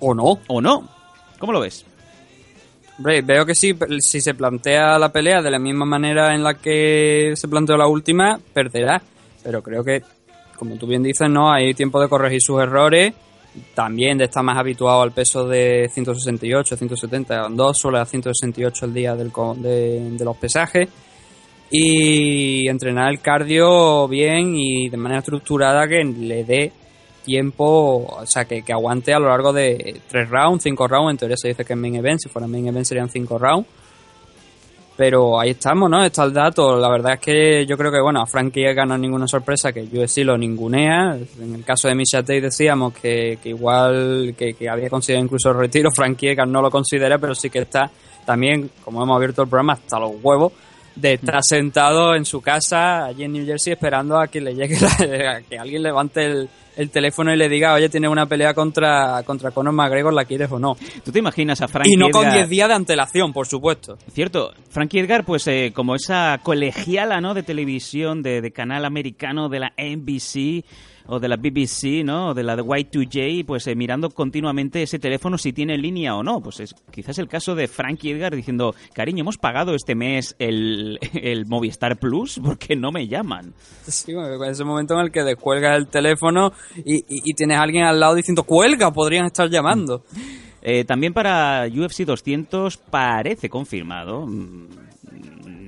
¿O 0.00 0.14
no? 0.14 0.40
¿O 0.48 0.60
no? 0.60 0.88
¿Cómo 1.38 1.52
lo 1.52 1.60
ves? 1.60 1.86
Hombre, 2.98 3.22
veo 3.22 3.46
que 3.46 3.54
sí, 3.54 3.74
si 4.00 4.20
se 4.20 4.34
plantea 4.34 4.98
la 4.98 5.10
pelea 5.10 5.42
de 5.42 5.50
la 5.50 5.58
misma 5.58 5.84
manera 5.84 6.34
en 6.34 6.42
la 6.42 6.54
que 6.54 7.32
se 7.34 7.48
planteó 7.48 7.76
la 7.76 7.88
última, 7.88 8.38
perderá. 8.52 9.02
Pero 9.42 9.62
creo 9.62 9.82
que, 9.82 10.02
como 10.62 10.76
tú 10.76 10.86
bien 10.86 11.02
dices, 11.02 11.28
no 11.28 11.52
hay 11.52 11.74
tiempo 11.74 12.00
de 12.00 12.08
corregir 12.08 12.40
sus 12.40 12.62
errores. 12.62 13.12
También 13.74 14.16
de 14.16 14.26
estar 14.26 14.44
más 14.44 14.56
habituado 14.56 15.02
al 15.02 15.10
peso 15.10 15.48
de 15.48 15.90
168, 15.92 16.76
170, 16.76 17.48
dos 17.50 17.78
suele 17.78 17.98
a 17.98 18.06
168 18.06 18.84
el 18.84 18.94
día 18.94 19.16
del, 19.16 19.32
de, 19.56 20.24
los 20.24 20.36
pesajes. 20.36 20.88
Y 21.68 22.68
entrenar 22.68 23.10
el 23.10 23.20
cardio 23.20 24.06
bien 24.06 24.54
y 24.54 24.88
de 24.88 24.96
manera 24.96 25.18
estructurada 25.18 25.88
que 25.88 26.04
le 26.04 26.44
dé 26.44 26.72
tiempo, 27.24 28.06
o 28.20 28.24
sea, 28.24 28.44
que, 28.44 28.62
que 28.62 28.72
aguante 28.72 29.12
a 29.12 29.18
lo 29.18 29.30
largo 29.30 29.52
de 29.52 30.00
tres 30.08 30.30
rounds, 30.30 30.62
cinco 30.62 30.86
rounds. 30.86 31.10
En 31.10 31.18
teoría 31.18 31.36
se 31.36 31.48
dice 31.48 31.64
que 31.64 31.72
es 31.72 31.78
main 31.78 31.96
event, 31.96 32.20
si 32.20 32.28
fuera 32.28 32.46
main 32.46 32.68
event 32.68 32.86
serían 32.86 33.10
cinco 33.10 33.36
rounds. 33.36 33.66
Pero 35.04 35.40
ahí 35.40 35.50
estamos, 35.50 35.90
¿no? 35.90 36.04
Está 36.04 36.22
el 36.22 36.32
dato. 36.32 36.76
La 36.76 36.88
verdad 36.88 37.14
es 37.14 37.18
que 37.18 37.66
yo 37.66 37.76
creo 37.76 37.90
que, 37.90 38.00
bueno, 38.00 38.20
a 38.22 38.26
Frankie 38.26 38.66
es 38.66 38.76
ninguna 39.00 39.26
sorpresa 39.26 39.72
que 39.72 39.82
UFC 39.82 40.18
lo 40.18 40.38
ningunea. 40.38 41.16
En 41.40 41.56
el 41.56 41.64
caso 41.64 41.88
de 41.88 41.96
Misha 41.96 42.20
Tate 42.20 42.42
decíamos 42.42 42.94
que, 42.94 43.36
que 43.42 43.48
igual 43.48 44.32
que, 44.38 44.54
que 44.54 44.68
había 44.68 44.88
considerado 44.88 45.24
incluso 45.24 45.50
el 45.50 45.56
retiro. 45.56 45.90
Frankie 45.90 46.36
no 46.46 46.62
lo 46.62 46.70
considera, 46.70 47.18
pero 47.18 47.34
sí 47.34 47.50
que 47.50 47.58
está 47.58 47.90
también, 48.24 48.70
como 48.84 49.02
hemos 49.02 49.16
abierto 49.16 49.42
el 49.42 49.48
programa, 49.48 49.72
hasta 49.72 49.98
los 49.98 50.12
huevos 50.22 50.52
de 50.94 51.14
estar 51.14 51.40
sentado 51.42 52.14
en 52.14 52.24
su 52.24 52.40
casa 52.40 53.06
allí 53.06 53.24
en 53.24 53.32
New 53.32 53.44
Jersey 53.44 53.72
esperando 53.72 54.16
a 54.20 54.28
que 54.28 54.40
le 54.40 54.54
llegue 54.54 54.76
la- 54.80 55.30
a 55.38 55.40
que 55.42 55.58
alguien 55.58 55.82
levante 55.82 56.24
el, 56.26 56.48
el 56.76 56.90
teléfono 56.90 57.32
y 57.32 57.36
le 57.36 57.48
diga, 57.48 57.74
oye, 57.74 57.88
tienes 57.88 58.10
una 58.10 58.26
pelea 58.26 58.54
contra, 58.54 59.22
contra 59.24 59.50
Conor 59.50 59.72
McGregor, 59.74 60.12
¿la 60.14 60.24
quieres 60.24 60.50
o 60.50 60.58
no? 60.58 60.76
¿Tú 61.04 61.12
te 61.12 61.18
imaginas 61.18 61.60
a 61.60 61.68
Frankie 61.68 61.92
Y 61.92 61.96
no 61.96 62.08
con 62.10 62.24
Edgar- 62.24 62.34
10 62.38 62.48
días 62.48 62.68
de 62.68 62.74
antelación, 62.74 63.32
por 63.32 63.46
supuesto. 63.46 63.98
Cierto, 64.12 64.52
Frankie 64.70 65.00
Edgar, 65.00 65.24
pues 65.24 65.46
eh, 65.48 65.72
como 65.74 65.94
esa 65.94 66.40
colegiala, 66.42 67.20
¿no? 67.20 67.34
De 67.34 67.42
televisión, 67.42 68.22
de, 68.22 68.40
de 68.40 68.52
canal 68.52 68.84
americano, 68.84 69.48
de 69.48 69.60
la 69.60 69.72
NBC 69.76 70.64
o 71.06 71.18
de 71.20 71.28
la 71.28 71.36
BBC, 71.36 72.04
¿no? 72.04 72.28
O 72.28 72.34
de 72.34 72.42
la 72.42 72.56
de 72.56 72.62
Y2J, 72.62 73.44
pues 73.46 73.66
eh, 73.66 73.74
mirando 73.74 74.10
continuamente 74.10 74.82
ese 74.82 74.98
teléfono 74.98 75.38
si 75.38 75.52
tiene 75.52 75.76
línea 75.78 76.14
o 76.16 76.22
no. 76.22 76.40
Pues 76.40 76.60
es 76.60 76.74
quizás 76.90 77.18
el 77.18 77.28
caso 77.28 77.54
de 77.54 77.68
Frankie 77.68 78.10
Edgar 78.12 78.34
diciendo, 78.34 78.74
cariño, 78.94 79.22
hemos 79.22 79.38
pagado 79.38 79.74
este 79.74 79.94
mes 79.94 80.34
el, 80.38 80.98
el 81.14 81.46
Movistar 81.46 81.98
Plus 81.98 82.40
porque 82.42 82.76
no 82.76 82.92
me 82.92 83.08
llaman. 83.08 83.54
Sí, 83.86 84.12
ese 84.48 84.64
momento 84.64 84.94
en 84.94 85.00
el 85.00 85.10
que 85.12 85.22
descuelgas 85.22 85.76
el 85.76 85.88
teléfono 85.88 86.52
y, 86.76 86.96
y- 86.96 87.04
y 87.24 87.34
tienes 87.34 87.56
a 87.58 87.62
alguien 87.62 87.84
al 87.84 87.98
lado 88.00 88.14
diciendo, 88.14 88.42
cuelga, 88.44 88.90
podrían 88.92 89.26
estar 89.26 89.48
llamando. 89.48 90.04
Eh, 90.64 90.84
también 90.84 91.12
para 91.12 91.66
UFC 91.66 92.02
200 92.04 92.76
parece 92.76 93.48
confirmado. 93.50 94.28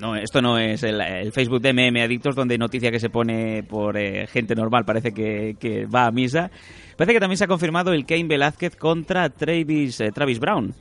No, 0.05 0.15
esto 0.17 0.43
no 0.43 0.59
es 0.59 0.83
el, 0.83 1.01
el 1.01 1.33
Facebook 1.33 1.63
de 1.63 1.73
MM 1.73 2.03
Adictos, 2.03 2.37
donde 2.37 2.59
noticia 2.59 2.91
que 2.91 3.01
se 3.01 3.09
pone 3.09 3.63
por 3.63 3.97
eh, 3.97 4.27
gente 4.27 4.55
normal 4.55 4.85
parece 4.85 5.13
que, 5.15 5.57
que 5.59 5.87
va 5.87 6.05
a 6.05 6.11
misa. 6.11 6.51
Parece 6.95 7.15
que 7.15 7.21
también 7.21 7.39
se 7.39 7.45
ha 7.45 7.49
confirmado 7.49 7.91
el 7.95 8.05
Kane 8.05 8.25
Velázquez 8.29 8.77
contra 8.77 9.31
Travis, 9.31 10.01
eh, 10.03 10.13
Travis 10.13 10.39
Brown. 10.39 10.75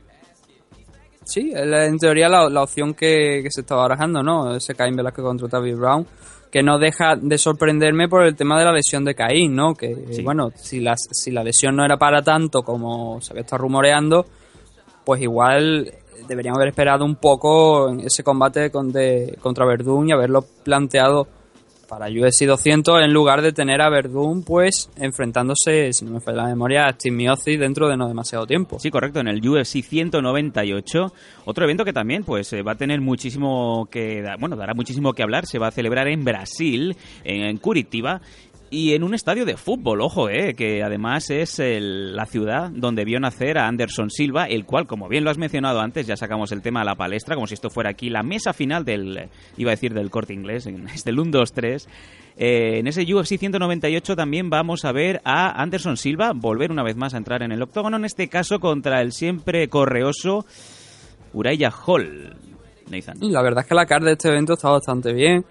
Sí, 1.23 1.53
en 1.55 1.97
teoría 1.99 2.27
la, 2.27 2.49
la 2.49 2.63
opción 2.63 2.93
que, 2.93 3.39
que 3.41 3.49
se 3.49 3.61
está 3.61 3.75
barajando, 3.75 4.21
¿no? 4.21 4.57
Ese 4.57 4.75
Caín 4.75 4.97
Velázquez 4.97 5.23
contra 5.23 5.47
Tavi 5.47 5.73
Brown, 5.73 6.05
que 6.51 6.61
no 6.61 6.77
deja 6.77 7.15
de 7.15 7.37
sorprenderme 7.37 8.09
por 8.09 8.25
el 8.25 8.35
tema 8.35 8.59
de 8.59 8.65
la 8.65 8.73
lesión 8.73 9.05
de 9.05 9.15
Caín, 9.15 9.55
¿no? 9.55 9.73
Que, 9.73 9.95
Sí. 10.11 10.21
bueno, 10.21 10.51
si 10.55 10.81
la, 10.81 10.95
si 10.97 11.31
la 11.31 11.45
lesión 11.45 11.77
no 11.77 11.85
era 11.85 11.95
para 11.95 12.21
tanto 12.21 12.61
como 12.63 13.21
se 13.21 13.31
había 13.31 13.43
estado 13.43 13.61
rumoreando, 13.61 14.25
pues 15.05 15.21
igual 15.21 15.93
deberíamos 16.27 16.57
haber 16.57 16.69
esperado 16.69 17.05
un 17.05 17.15
poco 17.15 17.89
en 17.89 18.01
ese 18.01 18.23
combate 18.23 18.71
con 18.71 18.91
de- 18.91 19.37
contra 19.41 19.65
Verdún 19.65 20.09
y 20.09 20.11
haberlo 20.13 20.43
planteado 20.63 21.27
para 21.87 22.07
UFC 22.07 22.45
200 22.47 23.03
en 23.03 23.13
lugar 23.13 23.41
de 23.43 23.51
tener 23.51 23.79
a 23.81 23.89
Verdún 23.89 24.41
pues 24.43 24.89
enfrentándose, 24.95 25.93
si 25.93 26.05
no 26.05 26.11
me 26.11 26.21
falla 26.21 26.43
la 26.43 26.47
memoria, 26.47 26.87
a 26.87 26.93
Steve 26.93 27.57
dentro 27.59 27.87
de 27.87 27.97
no 27.97 28.07
demasiado 28.07 28.47
tiempo. 28.47 28.79
Sí, 28.79 28.89
correcto, 28.89 29.19
en 29.19 29.27
el 29.27 29.47
UFC 29.47 29.83
198. 29.83 31.13
Otro 31.45 31.65
evento 31.65 31.85
que 31.85 31.93
también 31.93 32.23
pues 32.23 32.51
eh, 32.53 32.63
va 32.63 32.71
a 32.71 32.75
tener 32.75 32.99
muchísimo 33.01 33.87
que... 33.91 34.25
Bueno, 34.39 34.55
dará 34.55 34.73
muchísimo 34.73 35.13
que 35.13 35.21
hablar. 35.23 35.45
Se 35.45 35.59
va 35.59 35.67
a 35.67 35.71
celebrar 35.71 36.07
en 36.07 36.23
Brasil, 36.23 36.95
en 37.23 37.57
Curitiba. 37.57 38.21
Y 38.73 38.95
en 38.95 39.03
un 39.03 39.13
estadio 39.13 39.45
de 39.45 39.55
fútbol, 39.55 40.01
ojo, 40.01 40.29
eh, 40.29 40.55
que 40.55 40.81
además 40.81 41.29
es 41.29 41.59
el- 41.59 42.15
la 42.15 42.25
ciudad 42.25 42.71
donde 42.73 43.05
vio 43.05 43.19
nacer 43.19 43.59
a 43.59 43.67
Anderson 43.67 44.09
Silva, 44.09 44.45
el 44.45 44.65
cual, 44.65 44.87
como 44.87 45.07
bien 45.07 45.23
lo 45.23 45.29
has 45.29 45.37
mencionado 45.37 45.79
antes, 45.79 46.07
ya 46.07 46.17
sacamos 46.17 46.51
el 46.51 46.63
tema 46.63 46.81
a 46.81 46.83
la 46.83 46.95
palestra, 46.95 47.35
como 47.35 47.45
si 47.45 47.53
esto 47.53 47.69
fuera 47.69 47.91
aquí 47.91 48.09
la 48.09 48.23
mesa 48.23 48.51
final 48.51 48.83
del, 48.83 49.29
iba 49.57 49.69
a 49.69 49.75
decir 49.75 49.93
del 49.93 50.09
corte 50.09 50.33
inglés, 50.33 50.65
en 50.65 50.87
este 50.87 51.11
el 51.11 51.19
1-2-3. 51.19 51.87
Eh, 52.35 52.79
en 52.79 52.87
ese 52.87 53.03
UFC 53.03 53.37
198 53.37 54.15
también 54.15 54.49
vamos 54.49 54.85
a 54.85 54.91
ver 54.91 55.21
a 55.23 55.61
Anderson 55.61 55.95
Silva 55.95 56.31
volver 56.33 56.71
una 56.71 56.81
vez 56.81 56.95
más 56.95 57.13
a 57.13 57.17
entrar 57.17 57.43
en 57.43 57.51
el 57.51 57.61
octógono, 57.61 57.97
en 57.97 58.05
este 58.05 58.27
caso 58.27 58.59
contra 58.59 59.01
el 59.01 59.11
siempre 59.11 59.67
correoso 59.67 60.47
Uraya 61.31 61.69
Hall. 61.85 62.35
La 63.21 63.43
verdad 63.43 63.63
es 63.63 63.69
que 63.69 63.75
la 63.75 63.85
carta 63.85 64.07
de 64.07 64.13
este 64.13 64.29
evento 64.29 64.53
está 64.53 64.69
bastante 64.69 65.13
bien. 65.13 65.45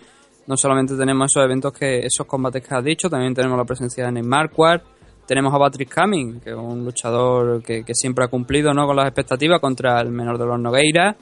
No 0.46 0.56
solamente 0.56 0.96
tenemos 0.96 1.30
esos 1.30 1.44
eventos 1.44 1.72
que, 1.72 2.00
esos 2.00 2.26
combates 2.26 2.66
que 2.66 2.75
has 2.75 2.82
dicho, 2.84 3.08
también 3.08 3.32
tenemos 3.34 3.56
la 3.56 3.64
presencia 3.64 4.04
de 4.06 4.12
Neymar 4.12 4.49
Marquardt, 4.49 4.82
tenemos 5.26 5.54
a 5.54 5.58
Patrick 5.58 5.94
Cumming, 5.94 6.40
que 6.40 6.50
es 6.50 6.56
un 6.56 6.84
luchador 6.84 7.62
que, 7.62 7.84
que 7.84 7.94
siempre 7.94 8.25
ha 8.25 8.28
cumplido 8.28 8.75
¿no? 8.75 8.87
con 8.87 8.96
las 8.96 9.06
expectativas 9.06 9.61
contra 9.61 10.00
el 10.00 10.11
menor 10.11 10.37
de 10.38 10.46
los 10.46 10.58
Nogueira. 10.58 11.16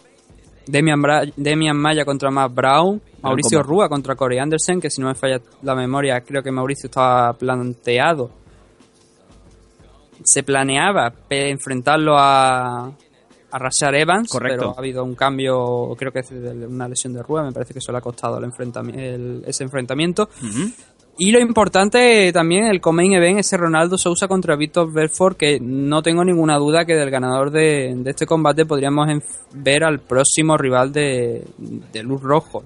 Demian, 0.66 1.00
Bra- 1.02 1.32
Demian 1.36 1.76
Maya 1.76 2.04
contra 2.04 2.30
Matt 2.30 2.54
Brown, 2.54 3.00
Mauricio. 3.22 3.62
Rúa 3.62 3.88
contra 3.88 4.14
Corey 4.14 4.38
Anderson, 4.38 4.80
que 4.80 4.88
si 4.90 5.00
no 5.00 5.08
me 5.08 5.14
falla 5.14 5.40
la 5.62 5.74
memoria, 5.74 6.20
creo 6.22 6.42
que 6.42 6.50
Mauricio 6.50 6.86
estaba 6.86 7.32
planteado. 7.34 8.30
Se 10.22 10.42
planeaba 10.42 11.12
enfrentarlo 11.30 12.14
a, 12.18 12.92
a 13.50 13.58
Rashad 13.58 13.94
Evans, 13.94 14.30
Correcto. 14.30 14.58
pero 14.58 14.70
ha 14.76 14.78
habido 14.78 15.04
un 15.04 15.14
cambio, 15.14 15.94
creo 15.98 16.12
que 16.12 16.20
es 16.20 16.30
de 16.30 16.66
una 16.66 16.88
lesión 16.88 17.12
de 17.12 17.22
Rúa, 17.22 17.42
me 17.44 17.52
parece 17.52 17.72
que 17.72 17.78
eso 17.80 17.92
le 17.92 17.98
ha 17.98 18.00
costado 18.02 18.38
el 18.38 18.44
enfrentami- 18.44 18.96
el- 18.96 19.42
ese 19.46 19.64
enfrentamiento. 19.64 20.28
Y 21.22 21.32
lo 21.32 21.40
importante 21.40 22.32
también, 22.32 22.64
el 22.64 22.80
Comain 22.80 23.12
Event, 23.12 23.40
ese 23.40 23.58
Ronaldo 23.58 23.98
Sousa 23.98 24.26
contra 24.26 24.56
Víctor 24.56 24.90
Belfort, 24.90 25.36
que 25.36 25.58
no 25.60 26.02
tengo 26.02 26.24
ninguna 26.24 26.56
duda 26.56 26.86
que 26.86 26.94
del 26.94 27.10
ganador 27.10 27.50
de, 27.50 27.92
de 27.94 28.10
este 28.10 28.24
combate 28.24 28.64
podríamos 28.64 29.06
ver 29.52 29.84
al 29.84 29.98
próximo 30.00 30.56
rival 30.56 30.92
de, 30.92 31.44
de 31.58 32.02
Luz 32.02 32.22
Rojo. 32.22 32.64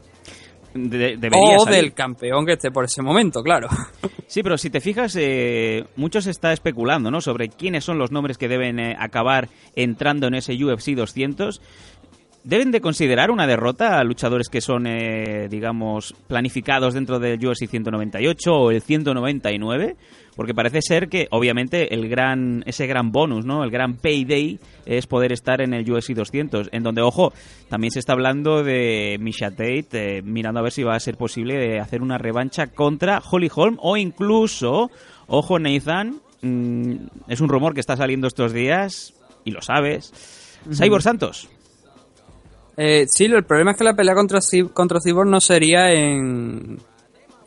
De- 0.75 1.16
debería 1.16 1.57
O 1.59 1.64
salir. 1.64 1.81
del 1.83 1.95
campeón 1.95 2.45
que 2.45 2.54
esté 2.54 2.71
por 2.71 2.85
ese 2.85 3.00
momento, 3.02 3.43
claro. 3.43 3.69
Sí, 4.26 4.43
pero 4.43 4.59
si 4.59 4.71
te 4.71 4.81
fijas, 4.81 5.14
eh, 5.21 5.85
mucho 5.97 6.21
se 6.21 6.31
está 6.31 6.52
especulando 6.52 7.11
¿no? 7.11 7.21
sobre 7.21 7.49
quiénes 7.50 7.85
son 7.85 7.99
los 7.99 8.11
nombres 8.11 8.37
que 8.38 8.49
deben 8.49 8.81
eh, 8.81 8.97
acabar 8.99 9.49
entrando 9.76 10.26
en 10.26 10.35
ese 10.35 10.54
UFC 10.54 10.95
200. 10.97 11.61
¿Deben 12.45 12.73
de 12.73 12.83
considerar 12.83 13.31
una 13.31 13.47
derrota 13.47 13.99
a 13.99 14.05
luchadores 14.05 14.51
que 14.51 14.61
son, 14.61 14.87
eh, 14.87 15.49
digamos, 15.49 16.15
planificados 16.29 16.93
dentro 16.93 17.19
del 17.19 17.43
UFC 17.43 17.67
198 17.67 18.53
o 18.53 18.71
el 18.71 18.83
199? 18.83 19.97
Porque 20.37 20.53
parece 20.53 20.83
ser 20.83 21.09
que, 21.09 21.27
obviamente, 21.31 21.95
el 21.95 22.07
gran, 22.07 22.63
ese 22.67 22.87
gran 22.87 23.13
bonus, 23.13 23.47
¿no? 23.47 23.65
El 23.65 23.71
gran 23.71 23.95
payday 23.95 24.59
es 24.85 25.07
poder 25.07 25.33
estar 25.33 25.63
en 25.63 25.73
el 25.73 25.91
UFC 25.91 26.11
200. 26.11 26.69
En 26.73 26.83
donde, 26.83 27.01
ojo, 27.01 27.33
también 27.71 27.93
se 27.93 28.01
está 28.01 28.13
hablando 28.13 28.63
de 28.63 29.17
Misha 29.19 29.51
Tate, 29.51 30.19
eh, 30.19 30.23
mirando 30.23 30.61
a 30.61 30.65
ver 30.65 30.73
si 30.73 30.83
va 30.83 30.97
a 30.97 31.01
ser 31.01 31.17
posible 31.17 31.77
eh, 31.77 31.81
hacer 31.81 32.03
una 32.03 32.19
revancha 32.19 32.67
contra 32.67 33.23
Holly 33.25 33.51
Holm 33.55 33.79
o 33.81 33.97
incluso, 33.97 34.91
ojo, 35.29 35.59
Nathan, 35.59 36.21
mm, 36.43 36.95
es 37.27 37.41
un 37.41 37.49
rumor 37.49 37.73
que 37.73 37.81
está 37.81 37.97
saliendo 37.97 38.27
estos 38.27 38.53
días 38.53 39.15
y 39.47 39.51
lo 39.51 39.63
sabes. 39.63 40.13
Cyborg 40.71 41.03
Santos. 41.03 41.49
Eh, 42.76 43.07
sí, 43.09 43.25
el 43.25 43.45
problema 43.45 43.73
es 43.73 43.76
que 43.76 43.85
la 43.85 43.95
pelea 43.95 44.14
contra, 44.14 44.40
contra 44.73 45.00
Cyborg 45.00 45.28
no 45.28 45.40
sería 45.40 45.90
en, 45.90 46.78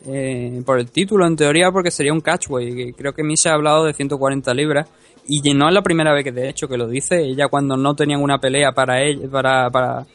eh, 0.06 0.62
por 0.64 0.78
el 0.78 0.90
título, 0.90 1.26
en 1.26 1.36
teoría, 1.36 1.70
porque 1.70 1.90
sería 1.90 2.12
un 2.12 2.20
catchway. 2.20 2.74
que 2.74 2.92
Creo 2.94 3.12
que 3.12 3.22
Misha 3.22 3.50
ha 3.50 3.54
hablado 3.54 3.84
de 3.84 3.92
140 3.92 4.54
libras. 4.54 4.88
Y 5.26 5.42
no 5.52 5.68
es 5.68 5.74
la 5.74 5.82
primera 5.82 6.14
vez 6.14 6.24
que 6.24 6.32
de 6.32 6.48
hecho 6.48 6.68
que 6.68 6.78
lo 6.78 6.88
dice. 6.88 7.20
Ella 7.20 7.48
cuando 7.48 7.76
no 7.76 7.94
tenían 7.94 8.22
una 8.22 8.38
pelea 8.38 8.72
para 8.72 9.02
ella, 9.02 9.28
para, 9.30 9.70
para, 9.70 10.06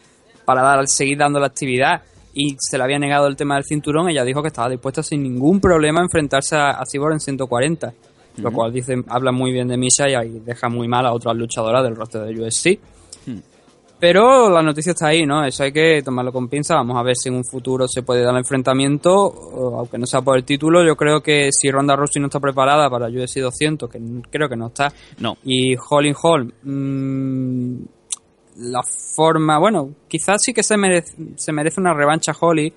para 0.43 0.61
dar, 0.63 0.87
seguir 0.87 1.19
dando 1.19 1.39
la 1.39 1.47
actividad 1.47 2.01
y 2.33 2.55
se 2.57 2.77
le 2.79 2.83
había 2.83 2.97
negado 2.97 3.27
el 3.27 3.35
tema 3.35 3.55
del 3.55 3.63
cinturón, 3.63 4.09
ella 4.09 4.23
dijo 4.23 4.41
que 4.41 4.47
estaba 4.47 4.69
dispuesta 4.69 5.03
sin 5.03 5.21
ningún 5.21 5.59
problema 5.59 5.99
a 5.99 6.03
enfrentarse 6.03 6.55
a, 6.55 6.71
a 6.71 6.83
Cyborg 6.85 7.13
en 7.13 7.19
140. 7.19 7.93
lo 8.37 8.51
cual 8.51 8.73
dice, 8.73 9.03
habla 9.07 9.31
muy 9.31 9.51
bien 9.51 9.67
de 9.67 9.77
Misha 9.77 10.09
y 10.09 10.15
ahí 10.15 10.41
deja 10.43 10.67
muy 10.67 10.87
mal 10.87 11.05
a 11.05 11.13
otras 11.13 11.35
luchadoras 11.35 11.83
del 11.83 11.95
roster 11.95 12.23
de 12.23 12.41
USC. 12.41 12.79
Hmm. 13.27 13.52
Pero 14.03 14.49
la 14.49 14.61
noticia 14.61 14.91
está 14.91 15.07
ahí, 15.07 15.25
¿no? 15.25 15.45
Eso 15.45 15.63
hay 15.63 15.71
que 15.71 16.01
tomarlo 16.03 16.33
con 16.33 16.49
pinza. 16.49 16.75
Vamos 16.75 16.97
a 16.97 17.03
ver 17.03 17.15
si 17.15 17.29
en 17.29 17.35
un 17.35 17.45
futuro 17.45 17.87
se 17.87 18.03
puede 18.03 18.21
dar 18.21 18.33
el 18.33 18.39
enfrentamiento, 18.39 19.33
aunque 19.77 19.97
no 19.97 20.05
sea 20.05 20.21
por 20.21 20.35
el 20.35 20.43
título. 20.43 20.85
Yo 20.85 20.97
creo 20.97 21.21
que 21.21 21.47
si 21.53 21.71
Ronda 21.71 21.95
Rousey 21.95 22.19
no 22.19 22.25
está 22.25 22.41
preparada 22.41 22.89
para 22.89 23.07
UFC 23.07 23.39
200, 23.39 23.89
que 23.89 24.01
creo 24.29 24.49
que 24.49 24.57
no 24.57 24.67
está, 24.67 24.91
No. 25.19 25.37
y 25.45 25.77
Holly 25.89 26.13
Holm, 26.21 26.51
mm, 26.63 27.83
la 28.73 28.81
forma, 29.15 29.57
bueno, 29.57 29.91
quizás 30.09 30.41
sí 30.43 30.53
que 30.53 30.63
se 30.63 30.75
merece, 30.75 31.15
se 31.37 31.53
merece 31.53 31.79
una 31.79 31.93
revancha 31.93 32.33
Holly, 32.37 32.73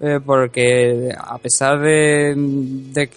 eh, 0.00 0.20
porque 0.24 1.10
a 1.14 1.36
pesar 1.36 1.82
de, 1.82 2.32
de 2.34 3.10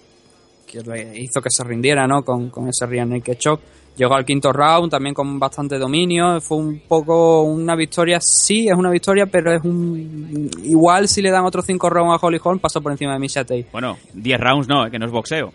que 0.67 0.81
le 0.81 1.21
hizo 1.21 1.39
que 1.41 1.49
se 1.49 1.63
rindiera, 1.63 2.05
¿no? 2.05 2.21
Con, 2.21 2.49
con 2.49 2.67
ese 2.67 2.85
Rear 2.85 3.07
Naked 3.07 3.37
Choke. 3.37 3.63
Llegó 3.97 4.15
al 4.15 4.25
quinto 4.25 4.51
round 4.51 4.91
también 4.91 5.13
con 5.13 5.39
bastante 5.39 5.77
dominio. 5.77 6.41
Fue 6.41 6.57
un 6.57 6.81
poco 6.85 7.43
una 7.43 7.75
victoria, 7.75 8.19
sí, 8.19 8.67
es 8.67 8.75
una 8.75 8.89
victoria, 8.89 9.25
pero 9.25 9.53
es 9.53 9.63
un. 9.63 10.49
Igual 10.63 11.07
si 11.07 11.21
le 11.21 11.31
dan 11.31 11.45
otros 11.45 11.65
cinco 11.65 11.89
rounds 11.89 12.21
a 12.21 12.25
Holly 12.25 12.39
Holm, 12.43 12.59
pasó 12.59 12.81
por 12.81 12.91
encima 12.91 13.13
de 13.13 13.19
Misha 13.19 13.45
Tate. 13.45 13.67
Bueno, 13.71 13.97
10 14.13 14.39
rounds 14.39 14.67
no, 14.67 14.89
que 14.91 14.99
no 14.99 15.05
es 15.05 15.11
boxeo. 15.11 15.51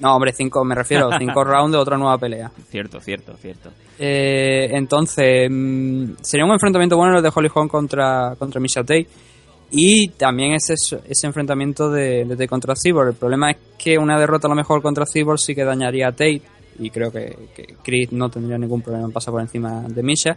No, 0.00 0.14
hombre, 0.14 0.32
cinco, 0.32 0.64
me 0.64 0.74
refiero, 0.74 1.08
cinco 1.18 1.44
rounds 1.44 1.72
de 1.72 1.78
otra 1.78 1.96
nueva 1.96 2.18
pelea. 2.18 2.50
Cierto, 2.68 3.00
cierto, 3.00 3.34
cierto. 3.36 3.70
Eh, 3.98 4.68
entonces, 4.72 5.48
mm, 5.50 6.16
sería 6.20 6.44
un 6.44 6.52
enfrentamiento 6.52 6.96
bueno 6.96 7.16
el 7.16 7.22
de 7.22 7.30
Holly 7.32 7.48
Holm 7.54 7.68
contra, 7.68 8.34
contra 8.38 8.60
Misha 8.60 8.82
Tate. 8.82 9.06
Y 9.70 10.08
también 10.10 10.54
ese, 10.54 10.74
ese 11.08 11.26
enfrentamiento 11.26 11.90
de, 11.90 12.24
de 12.24 12.36
Tate 12.36 12.48
contra 12.48 12.74
Cyborg. 12.76 13.08
El 13.08 13.14
problema 13.14 13.50
es 13.50 13.56
que 13.76 13.98
una 13.98 14.18
derrota 14.18 14.46
a 14.46 14.50
lo 14.50 14.56
mejor 14.56 14.80
contra 14.80 15.04
Cyborg 15.06 15.40
sí 15.40 15.54
que 15.54 15.64
dañaría 15.64 16.08
a 16.08 16.12
Tate. 16.12 16.42
Y 16.78 16.90
creo 16.90 17.10
que, 17.10 17.36
que 17.54 17.74
Chris 17.82 18.12
no 18.12 18.28
tendría 18.28 18.58
ningún 18.58 18.82
problema 18.82 19.06
en 19.06 19.12
pasar 19.12 19.32
por 19.32 19.40
encima 19.40 19.82
de 19.88 20.02
Misha. 20.02 20.36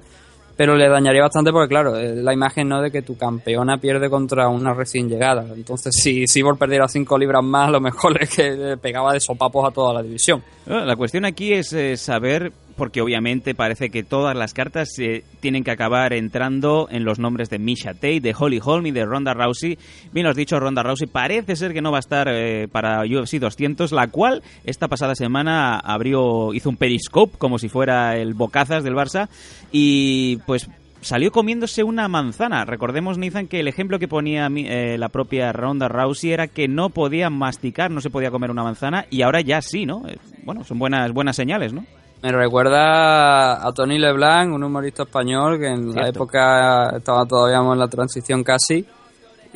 Pero 0.60 0.75
le 0.75 0.89
dañaría 0.89 1.22
bastante 1.22 1.53
porque, 1.53 1.69
claro, 1.69 1.96
eh, 1.96 2.17
la 2.17 2.34
imagen 2.34 2.67
no 2.67 2.81
de 2.81 2.91
que 2.91 3.01
tu 3.01 3.15
campeona 3.15 3.77
pierde 3.77 4.10
contra 4.10 4.50
una 4.50 4.74
recién 4.74 5.08
llegada. 5.08 5.46
Entonces, 5.55 5.96
si 5.96 6.25
Cyborg 6.27 6.58
perdiera 6.58 6.86
5 6.86 7.17
libras 7.17 7.41
más, 7.41 7.72
lo 7.72 7.79
mejor 7.79 8.17
es 8.22 8.36
que 8.36 8.75
pegaba 8.75 9.13
de 9.13 9.22
sopapos 9.22 9.69
a 9.69 9.72
toda 9.72 9.93
la 9.93 10.03
división. 10.03 10.43
Bueno, 10.65 10.84
La 10.84 10.98
cuestión 10.98 11.24
aquí 11.24 11.53
es 11.53 11.72
eh, 11.72 11.96
saber, 11.96 12.51
porque 12.79 13.01
obviamente 13.01 13.53
parece 13.53 13.89
que 13.89 14.03
todas 14.03 14.38
las 14.38 14.53
cartas 14.53 14.98
eh, 15.00 15.25
tienen 15.41 15.65
que 15.65 15.71
acabar 15.71 16.13
entrando 16.13 16.88
en 16.89 17.03
los 17.03 17.19
nombres 17.19 17.50
de 17.50 17.59
Misha 17.59 17.93
Tate, 17.93 18.21
de 18.21 18.33
Holly 18.36 18.62
Holm 18.63 18.86
y 18.88 18.91
de 18.91 19.05
Ronda 19.05 19.33
Rousey. 19.33 19.77
Bien 20.13 20.25
has 20.27 20.38
dicho, 20.38 20.57
Ronda 20.62 20.81
Rousey 20.81 21.07
parece 21.07 21.57
ser 21.57 21.74
que 21.74 21.81
no 21.81 21.91
va 21.91 21.98
a 21.98 22.00
estar 22.00 22.29
eh, 22.29 22.69
para 22.71 23.01
UFC 23.01 23.33
200, 23.33 23.91
la 23.91 24.07
cual 24.07 24.43
esta 24.63 24.88
pasada 24.88 25.13
semana 25.13 25.77
abrió, 25.77 26.53
hizo 26.53 26.69
un 26.69 26.77
periscope 26.77 27.38
como 27.38 27.59
si 27.59 27.67
fuera 27.67 28.15
el 28.15 28.33
bocazas 28.33 28.81
del 28.86 28.95
Barça 28.95 29.27
y 29.74 30.38
pues 30.48 30.69
salió 31.01 31.33
comiéndose 31.33 31.83
una 31.83 32.07
manzana. 32.07 32.63
Recordemos, 32.63 33.17
Nathan, 33.17 33.48
que 33.48 33.59
el 33.59 33.67
ejemplo 33.67 34.00
que 34.00 34.07
ponía 34.07 34.48
eh, 34.55 34.98
la 34.98 35.09
propia 35.09 35.51
Ronda 35.51 35.89
Rousey 35.89 36.31
era 36.31 36.48
que 36.48 36.69
no 36.69 36.91
podía 36.91 37.29
masticar, 37.29 37.91
no 37.91 38.00
se 38.00 38.09
podía 38.09 38.31
comer 38.31 38.51
una 38.51 38.63
manzana, 38.63 39.05
y 39.09 39.21
ahora 39.21 39.41
ya 39.41 39.62
sí, 39.62 39.86
¿no? 39.86 40.07
Eh, 40.07 40.17
Bueno, 40.43 40.63
son 40.63 40.79
buenas, 40.79 41.12
buenas 41.12 41.36
señales, 41.36 41.74
¿no? 41.74 41.86
Me 42.21 42.31
recuerda 42.31 43.65
a 43.65 43.71
Tony 43.71 43.97
Leblanc, 43.97 44.53
un 44.53 44.63
humorista 44.63 45.03
español 45.03 45.57
que 45.57 45.67
en 45.67 45.95
la 45.95 46.09
época 46.09 46.97
estaba 46.97 47.25
todavía 47.25 47.59
en 47.59 47.79
la 47.79 47.88
transición 47.88 48.43
casi, 48.43 48.85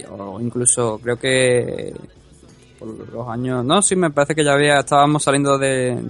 o 0.09 0.39
incluso 0.39 0.97
creo 1.03 1.17
que 1.17 1.93
por 2.79 3.13
los 3.13 3.27
años, 3.27 3.65
no, 3.65 3.81
sí, 3.81 3.95
me 3.95 4.11
parece 4.11 4.33
que 4.33 4.43
ya 4.43 4.53
había, 4.53 4.79
estábamos 4.79 5.23
saliendo 5.23 5.57
de, 5.57 6.01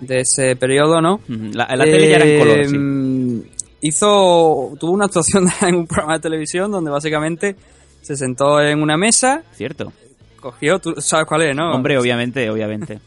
de 0.00 0.20
ese 0.20 0.56
periodo, 0.56 1.00
¿no? 1.02 1.20
La, 1.28 1.66
tele 1.66 2.08
ya 2.08 2.16
era 2.16 2.24
en 2.24 2.38
color, 2.38 2.66
sí. 2.66 2.76
Eh, 2.76 3.58
Hizo, 3.84 4.74
tuvo 4.78 4.92
una 4.92 5.06
actuación 5.06 5.48
en 5.62 5.74
un 5.74 5.86
programa 5.86 6.14
de 6.14 6.20
televisión 6.20 6.70
donde 6.70 6.90
básicamente 6.90 7.56
se 8.00 8.16
sentó 8.16 8.60
en 8.60 8.80
una 8.80 8.96
mesa, 8.96 9.42
Cierto. 9.54 9.92
cogió, 10.40 10.78
tú 10.78 10.94
sabes 10.98 11.26
cuál 11.26 11.42
es, 11.42 11.56
¿no? 11.56 11.72
Hombre, 11.72 11.98
obviamente, 11.98 12.48
obviamente. 12.48 13.00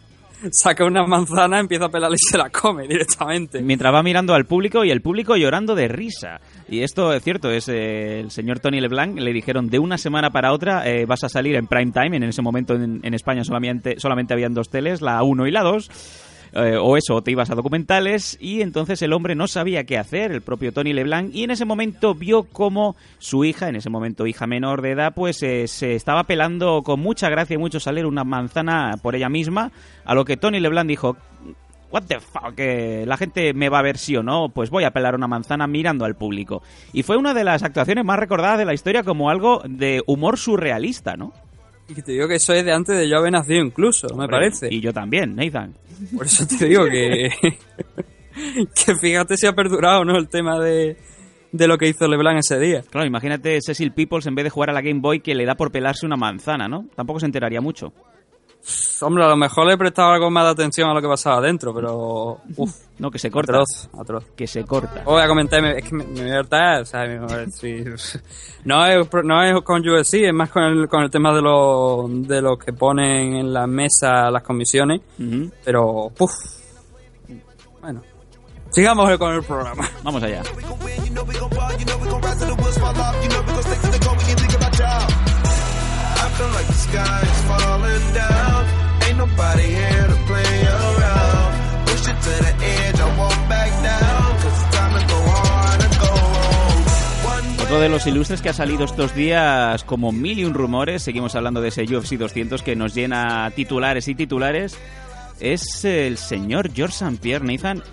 Saca 0.51 0.85
una 0.85 1.05
manzana, 1.05 1.59
empieza 1.59 1.85
a 1.85 1.89
pelarla 1.89 2.15
y 2.15 2.31
se 2.31 2.37
la 2.37 2.49
come 2.49 2.87
directamente. 2.87 3.61
Mientras 3.61 3.93
va 3.93 4.03
mirando 4.03 4.33
al 4.33 4.45
público 4.45 4.83
y 4.83 4.91
el 4.91 5.01
público 5.01 5.35
llorando 5.35 5.75
de 5.75 5.87
risa. 5.87 6.39
Y 6.67 6.81
esto 6.81 7.13
es 7.13 7.23
cierto, 7.23 7.51
es 7.51 7.67
eh, 7.69 8.19
el 8.19 8.31
señor 8.31 8.59
Tony 8.59 8.79
LeBlanc, 8.81 9.19
le 9.19 9.33
dijeron 9.33 9.69
de 9.69 9.79
una 9.79 9.98
semana 9.98 10.31
para 10.31 10.53
otra 10.53 10.87
eh, 10.87 11.05
vas 11.05 11.24
a 11.24 11.29
salir 11.29 11.55
en 11.55 11.67
prime 11.67 11.91
time, 11.91 12.17
en 12.17 12.24
ese 12.24 12.41
momento 12.41 12.75
en, 12.75 13.00
en 13.03 13.13
España 13.13 13.43
solamente, 13.43 14.00
solamente 14.00 14.33
habían 14.33 14.53
dos 14.53 14.69
teles, 14.69 15.01
la 15.01 15.24
1 15.24 15.48
y 15.48 15.51
la 15.51 15.63
2. 15.63 15.89
Eh, 16.55 16.77
o 16.77 16.96
eso, 16.96 17.22
te 17.22 17.31
ibas 17.31 17.51
a 17.51 17.55
documentales 17.55 18.37
y 18.39 18.61
entonces 18.61 19.01
el 19.01 19.11
hombre 19.11 19.35
no 19.35 19.46
sabía 19.46 19.83
qué 19.83 19.98
hacer, 19.98 20.31
el 20.31 20.41
propio 20.41 20.72
Tony 20.72 20.94
LeBlanc, 20.94 21.35
y 21.35 21.44
en 21.44 21.51
ese 21.51 21.65
momento 21.65 22.15
vio 22.15 22.44
como 22.44 22.96
su 23.20 23.44
hija, 23.44 23.68
en 23.68 23.75
ese 23.75 23.89
momento 23.89 24.25
hija 24.25 24.48
menor 24.48 24.81
de 24.81 24.91
edad, 24.91 25.13
pues 25.13 25.44
eh, 25.44 25.68
se 25.68 25.96
estaba 25.96 26.24
pelando 26.24 26.81
con 26.83 27.01
mucha 27.01 27.27
gracia 27.27 27.55
y 27.55 27.57
mucho 27.57 27.81
salir 27.81 28.05
una 28.05 28.24
manzana 28.24 28.94
por 29.01 29.15
ella 29.15 29.27
misma, 29.27 29.74
a 30.05 30.15
lo 30.15 30.24
que 30.24 30.37
Tony 30.37 30.61
LeBlanc 30.61 30.87
dijo, 30.87 31.18
What 31.91 32.03
the 32.07 32.20
fuck, 32.20 32.57
la 33.05 33.18
gente 33.18 33.53
me 33.53 33.70
va 33.70 33.79
a 33.79 33.83
ver 33.83 33.98
sí 33.98 34.15
o 34.15 34.24
no, 34.24 34.50
pues 34.50 34.70
voy 34.70 34.85
a 34.85 34.91
pelar 34.91 35.15
una 35.15 35.27
manzana 35.27 35.68
mirando 35.68 36.03
al 36.03 36.15
público. 36.15 36.63
Y 36.94 37.03
fue 37.03 37.15
una 37.15 37.33
de 37.33 37.44
las 37.44 37.63
actuaciones 37.63 38.03
más 38.03 38.18
recordadas 38.18 38.57
de 38.57 38.65
la 38.65 38.74
historia 38.74 39.03
como 39.03 39.29
algo 39.29 39.61
de 39.65 40.01
humor 40.07 40.37
surrealista, 40.37 41.15
¿no? 41.15 41.31
Y 41.87 42.01
te 42.01 42.13
digo 42.13 42.27
que 42.27 42.35
eso 42.35 42.53
es 42.53 42.65
de 42.65 42.74
antes 42.74 42.98
de 42.98 43.07
yo 43.07 43.17
haber 43.17 43.31
nacido 43.31 43.63
incluso, 43.63 44.07
me 44.15 44.27
parece. 44.27 44.67
Y 44.71 44.81
yo 44.81 44.91
también, 44.91 45.35
Nathan. 45.35 45.74
Por 46.15 46.25
eso 46.25 46.45
te 46.48 46.65
digo 46.65 46.85
que... 46.85 47.29
que 48.85 48.95
fíjate 48.95 49.37
si 49.37 49.48
ha 49.48 49.53
perdurado, 49.53 50.03
¿no? 50.03 50.17
El 50.17 50.27
tema 50.27 50.59
de, 50.59 50.98
de 51.51 51.67
lo 51.67 51.77
que 51.77 51.87
hizo 51.87 52.07
LeBlanc 52.07 52.39
ese 52.39 52.59
día. 52.59 52.81
Claro, 52.89 53.07
imagínate 53.07 53.59
Cecil 53.61 53.93
Peoples 53.93 54.25
en 54.25 54.35
vez 54.35 54.45
de 54.45 54.50
jugar 54.50 54.71
a 54.71 54.74
la 54.74 54.81
Game 54.81 55.00
Boy 55.00 55.21
que 55.21 55.35
le 55.35 55.45
da 55.45 55.55
por 55.55 55.71
pelarse 55.71 56.05
una 56.05 56.17
manzana, 56.17 56.67
¿no? 56.67 56.87
Tampoco 56.95 57.19
se 57.19 57.27
enteraría 57.27 57.61
mucho. 57.61 57.93
Hombre, 59.01 59.23
a 59.23 59.27
lo 59.27 59.35
mejor 59.37 59.67
le 59.67 59.77
prestaba 59.77 60.15
algo 60.15 60.31
más 60.31 60.45
de 60.45 60.49
atención 60.51 60.89
a 60.89 60.93
lo 60.93 61.01
que 61.01 61.07
pasaba 61.07 61.37
adentro, 61.37 61.73
pero... 61.73 62.39
Uf, 62.57 62.73
No, 62.97 63.11
que 63.11 63.19
se 63.19 63.29
corta. 63.29 63.53
atroz, 63.53 63.89
atroz. 63.99 64.23
Que 64.35 64.47
se 64.47 64.63
corta. 64.65 65.03
Voy 65.05 65.21
a 65.21 65.27
comentar, 65.27 65.61
me- 65.61 65.77
es 65.77 65.83
que 65.87 65.93
me, 65.95 66.03
me 66.05 66.21
voy 66.21 66.31
a 66.31 66.39
hartar, 66.39 66.81
o 66.81 66.85
sea, 66.85 67.05
me- 67.05 67.51
sí. 67.51 67.83
no, 68.65 68.85
es, 68.85 69.07
no 69.23 69.43
es 69.43 69.61
con 69.63 69.87
UFC, 69.87 70.13
es 70.15 70.33
más 70.33 70.49
con 70.49 70.63
el, 70.63 70.87
con 70.87 71.03
el 71.03 71.11
tema 71.11 71.31
de 71.33 71.41
lo, 71.41 72.07
de 72.09 72.41
lo 72.41 72.57
que 72.57 72.73
ponen 72.73 73.35
en 73.35 73.53
la 73.53 73.67
mesa 73.67 74.31
las 74.31 74.41
comisiones, 74.43 75.01
pero. 75.63 76.11
Bueno, 77.81 78.01
sigamos 78.71 79.15
con 79.19 79.33
el 79.35 79.43
programa. 79.43 79.87
Vamos 80.03 80.23
allá. 80.23 80.41
Otro 97.63 97.79
de 97.79 97.89
los 97.89 98.05
ilustres 98.05 98.41
que 98.41 98.49
ha 98.49 98.53
salido 98.53 98.85
estos 98.85 99.15
días 99.15 99.83
como 99.83 100.11
mil 100.11 100.37
y 100.37 100.45
un 100.45 100.53
rumores, 100.53 101.01
seguimos 101.01 101.33
hablando 101.35 101.61
de 101.61 101.69
ese 101.69 101.83
UFC 101.83 102.13
200 102.13 102.61
que 102.61 102.75
nos 102.75 102.93
llena 102.93 103.51
titulares 103.55 104.07
y 104.07 104.15
titulares, 104.15 104.77
es 105.39 105.83
el 105.83 106.17
señor 106.17 106.71
George 106.73 106.93
St. 106.93 107.17
Pierre 107.21 107.45
Nathan. 107.45 107.83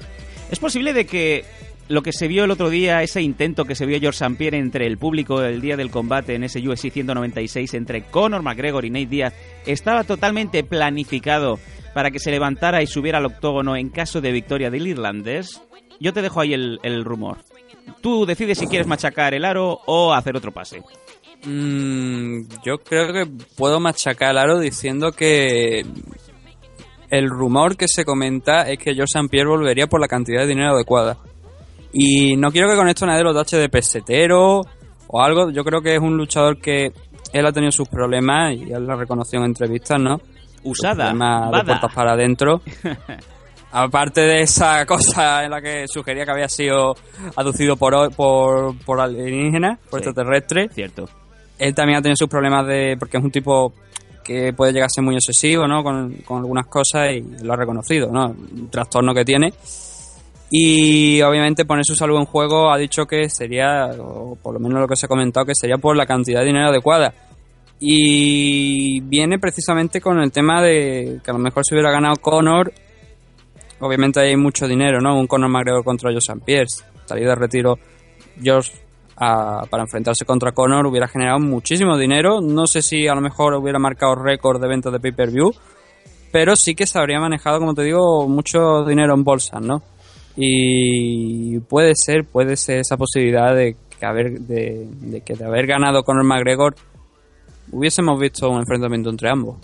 ¿Es 0.51 0.59
posible 0.59 0.93
de 0.93 1.07
que 1.07 1.45
lo 1.89 2.03
que 2.03 2.13
se 2.13 2.29
vio 2.29 2.45
el 2.45 2.51
otro 2.51 2.71
día, 2.71 3.03
ese 3.03 3.23
intento 3.23 3.65
que 3.65 3.75
se 3.75 3.87
vio 3.87 4.01
George 4.01 4.25
St. 4.25 4.37
Pierre 4.37 4.59
entre 4.59 4.87
el 4.87 4.99
público 4.99 5.43
el 5.43 5.61
día 5.61 5.77
del 5.77 5.91
combate 5.91 6.35
en 6.35 6.45
ese 6.45 6.67
UFC 6.67 6.91
196 6.91 7.75
entre 7.75 8.03
Conor 8.05 8.43
McGregor 8.43 8.85
y 8.85 8.91
Nate 8.91 9.07
Diaz, 9.07 9.35
estaba 9.67 10.05
totalmente 10.05 10.65
planificado 10.65 11.59
para 11.95 12.11
que 12.11 12.19
se 12.19 12.31
levantara 12.31 12.83
y 12.83 12.87
subiera 12.87 13.19
al 13.19 13.27
octógono 13.27 13.77
en 13.77 13.91
caso 13.91 14.21
de 14.21 14.33
victoria 14.33 14.71
del 14.71 14.87
irlandés? 14.87 15.61
Yo 16.01 16.13
te 16.13 16.23
dejo 16.23 16.41
ahí 16.41 16.55
el, 16.55 17.05
rumor. 17.05 17.39
Tú 18.01 18.27
decides 18.27 18.59
si 18.59 18.67
quieres 18.67 18.87
machacar 18.87 19.35
el 19.35 19.45
aro 19.45 19.81
o 19.87 20.13
hacer 20.13 20.37
otro 20.37 20.53
pase. 20.53 20.83
Mm, 21.45 22.43
yo 22.65 22.79
creo 22.79 23.13
que 23.13 23.31
puedo 23.57 23.81
machacar 23.81 24.31
el 24.31 24.39
aro 24.39 24.59
diciendo 24.59 25.13
que 25.13 25.85
el 27.11 27.29
rumor 27.29 27.77
que 27.77 27.89
se 27.89 28.05
comenta 28.05 28.69
es 28.71 28.79
que 28.79 28.95
George 28.95 29.13
St. 29.15 29.29
Pierre 29.29 29.51
volvería 29.51 29.87
por 29.87 30.01
la 30.01 30.09
cantidad 30.09 30.41
de 30.41 30.49
dinero 30.49 30.75
adecuada. 30.75 31.19
Y 31.93 32.37
no 32.37 32.51
quiero 32.51 32.69
que 32.69 32.77
con 32.77 32.89
esto 32.89 33.07
nadie 33.07 33.23
lo 33.23 33.35
tache 33.35 33.57
de 33.59 33.69
pesetero 33.69 34.61
o 35.09 35.23
algo. 35.23 35.51
Yo 35.51 35.63
creo 35.65 35.81
que 35.83 35.95
es 35.95 36.01
un 36.01 36.17
luchador 36.17 36.59
que 36.59 36.93
él 37.33 37.47
ha 37.47 37.53
tenido 37.53 37.73
sus 37.73 37.89
problemas 37.89 38.55
y 38.55 38.73
él 38.73 38.85
lo 38.87 38.97
reconoció 38.97 39.39
en 39.39 39.47
entrevistas, 39.47 40.01
¿no? 40.01 40.21
Usada, 40.65 41.13
de 41.13 41.65
puertas 41.65 41.95
para 41.95 42.13
adentro. 42.13 42.61
Aparte 43.73 44.21
de 44.21 44.43
esa 44.43 44.85
cosa 44.85 45.45
en 45.45 45.51
la 45.51 45.63
que 45.63 45.87
sugería 45.89 46.25
que 46.27 46.31
había 46.31 46.49
sido 46.49 46.95
aducido 47.37 47.77
por, 47.77 48.15
por, 48.15 48.77
por 48.85 49.01
alienígenas, 49.01 49.79
por 49.91 50.01
Sí. 50.03 50.09
extraterrestres, 50.09 50.73
Cierto. 50.75 51.09
él 51.59 51.75
también 51.75 51.99
ha 51.99 52.03
tenido 52.03 52.17
sus 52.17 52.29
problemas 52.29 52.67
de. 52.67 52.97
porque 52.99 53.17
es 53.17 53.25
un 53.25 53.31
tipo 53.31 53.73
que 54.23 54.53
puede 54.53 54.73
llegar 54.73 54.87
a 54.87 54.91
ser 54.95 55.03
muy 55.03 55.15
obsesivo, 55.15 55.67
¿no? 55.67 55.83
Con, 55.83 56.13
con 56.19 56.39
algunas 56.39 56.67
cosas 56.67 57.13
y 57.13 57.23
lo 57.45 57.55
ha 57.55 57.57
reconocido, 57.57 58.11
¿no? 58.13 58.27
Un 58.27 58.69
trastorno 58.71 59.15
que 59.15 59.25
tiene. 59.25 59.53
Y 60.55 61.23
obviamente 61.23 61.65
poner 61.65 61.83
su 61.87 61.95
salud 61.95 62.19
en 62.19 62.27
juego 62.27 62.71
ha 62.71 62.77
dicho 62.77 63.07
que 63.07 63.31
sería, 63.31 63.87
o 63.99 64.37
por 64.37 64.53
lo 64.53 64.61
menos 64.61 64.81
lo 64.83 64.87
que 64.87 64.97
se 64.97 65.07
ha 65.07 65.09
comentado, 65.09 65.47
que 65.47 65.55
sería 65.55 65.79
por 65.79 65.97
la 65.97 66.05
cantidad 66.05 66.41
de 66.41 66.47
dinero 66.47 66.69
adecuada. 66.69 67.15
Y 67.81 69.01
viene 69.01 69.39
precisamente 69.39 70.01
con 70.03 70.21
el 70.21 70.31
tema 70.31 70.61
de 70.63 71.21
que 71.25 71.31
a 71.31 71.35
lo 71.35 71.41
mejor 71.41 71.65
si 71.65 71.75
hubiera 71.75 71.91
ganado 71.91 72.17
Conor, 72.17 72.71
obviamente 73.81 74.21
hay 74.21 74.37
mucho 74.37 74.69
dinero, 74.69 75.01
¿no? 75.01 75.19
Un 75.19 75.27
Conor 75.27 75.49
McGregor 75.49 75.85
contra 75.85 76.11
Joe 76.11 76.19
St. 76.19 76.43
Pierre, 76.45 76.67
salida 77.07 77.31
de 77.31 77.35
retiro 77.35 77.79
George 78.41 78.73
a- 79.17 79.65
para 79.71 79.85
enfrentarse 79.85 80.25
contra 80.27 80.53
Conor 80.53 80.87
hubiera 80.87 81.09
generado 81.09 81.41
muchísimo 81.41 81.97
dinero. 81.97 82.41
No 82.43 82.67
sé 82.67 82.83
si 82.83 83.09
a 83.09 83.15
lo 83.15 83.23
mejor 83.23 83.55
hubiera 83.55 83.79
marcado 83.79 84.15
récord 84.17 84.61
de 84.61 84.69
ventas 84.69 84.93
de 84.93 85.01
pay-per-view, 85.01 85.51
pero 86.31 86.57
sí 86.57 86.75
que 86.75 86.87
se 86.87 86.99
habría 86.99 87.21
manejado, 87.21 87.59
como 87.59 87.75
te 87.75 87.83
digo, 87.85 88.29
mucho 88.29 88.85
dinero 88.85 89.15
en 89.15 89.25
bolsas, 89.25 89.61
¿no? 89.63 89.83
Y 90.37 91.59
puede 91.61 91.93
ser, 91.95 92.25
puede 92.25 92.57
ser 92.57 92.79
esa 92.81 92.97
posibilidad 92.97 93.55
de 93.55 93.77
que 93.99 94.07
haber, 94.07 94.41
de, 94.41 95.23
que 95.25 95.35
de 95.35 95.45
haber 95.45 95.67
ganado 95.67 96.03
Conor 96.05 96.25
McGregor 96.25 96.75
hubiésemos 97.71 98.19
visto 98.19 98.49
un 98.51 98.61
enfrentamiento 98.61 99.11
entre 99.11 99.31
ambos. 99.31 99.59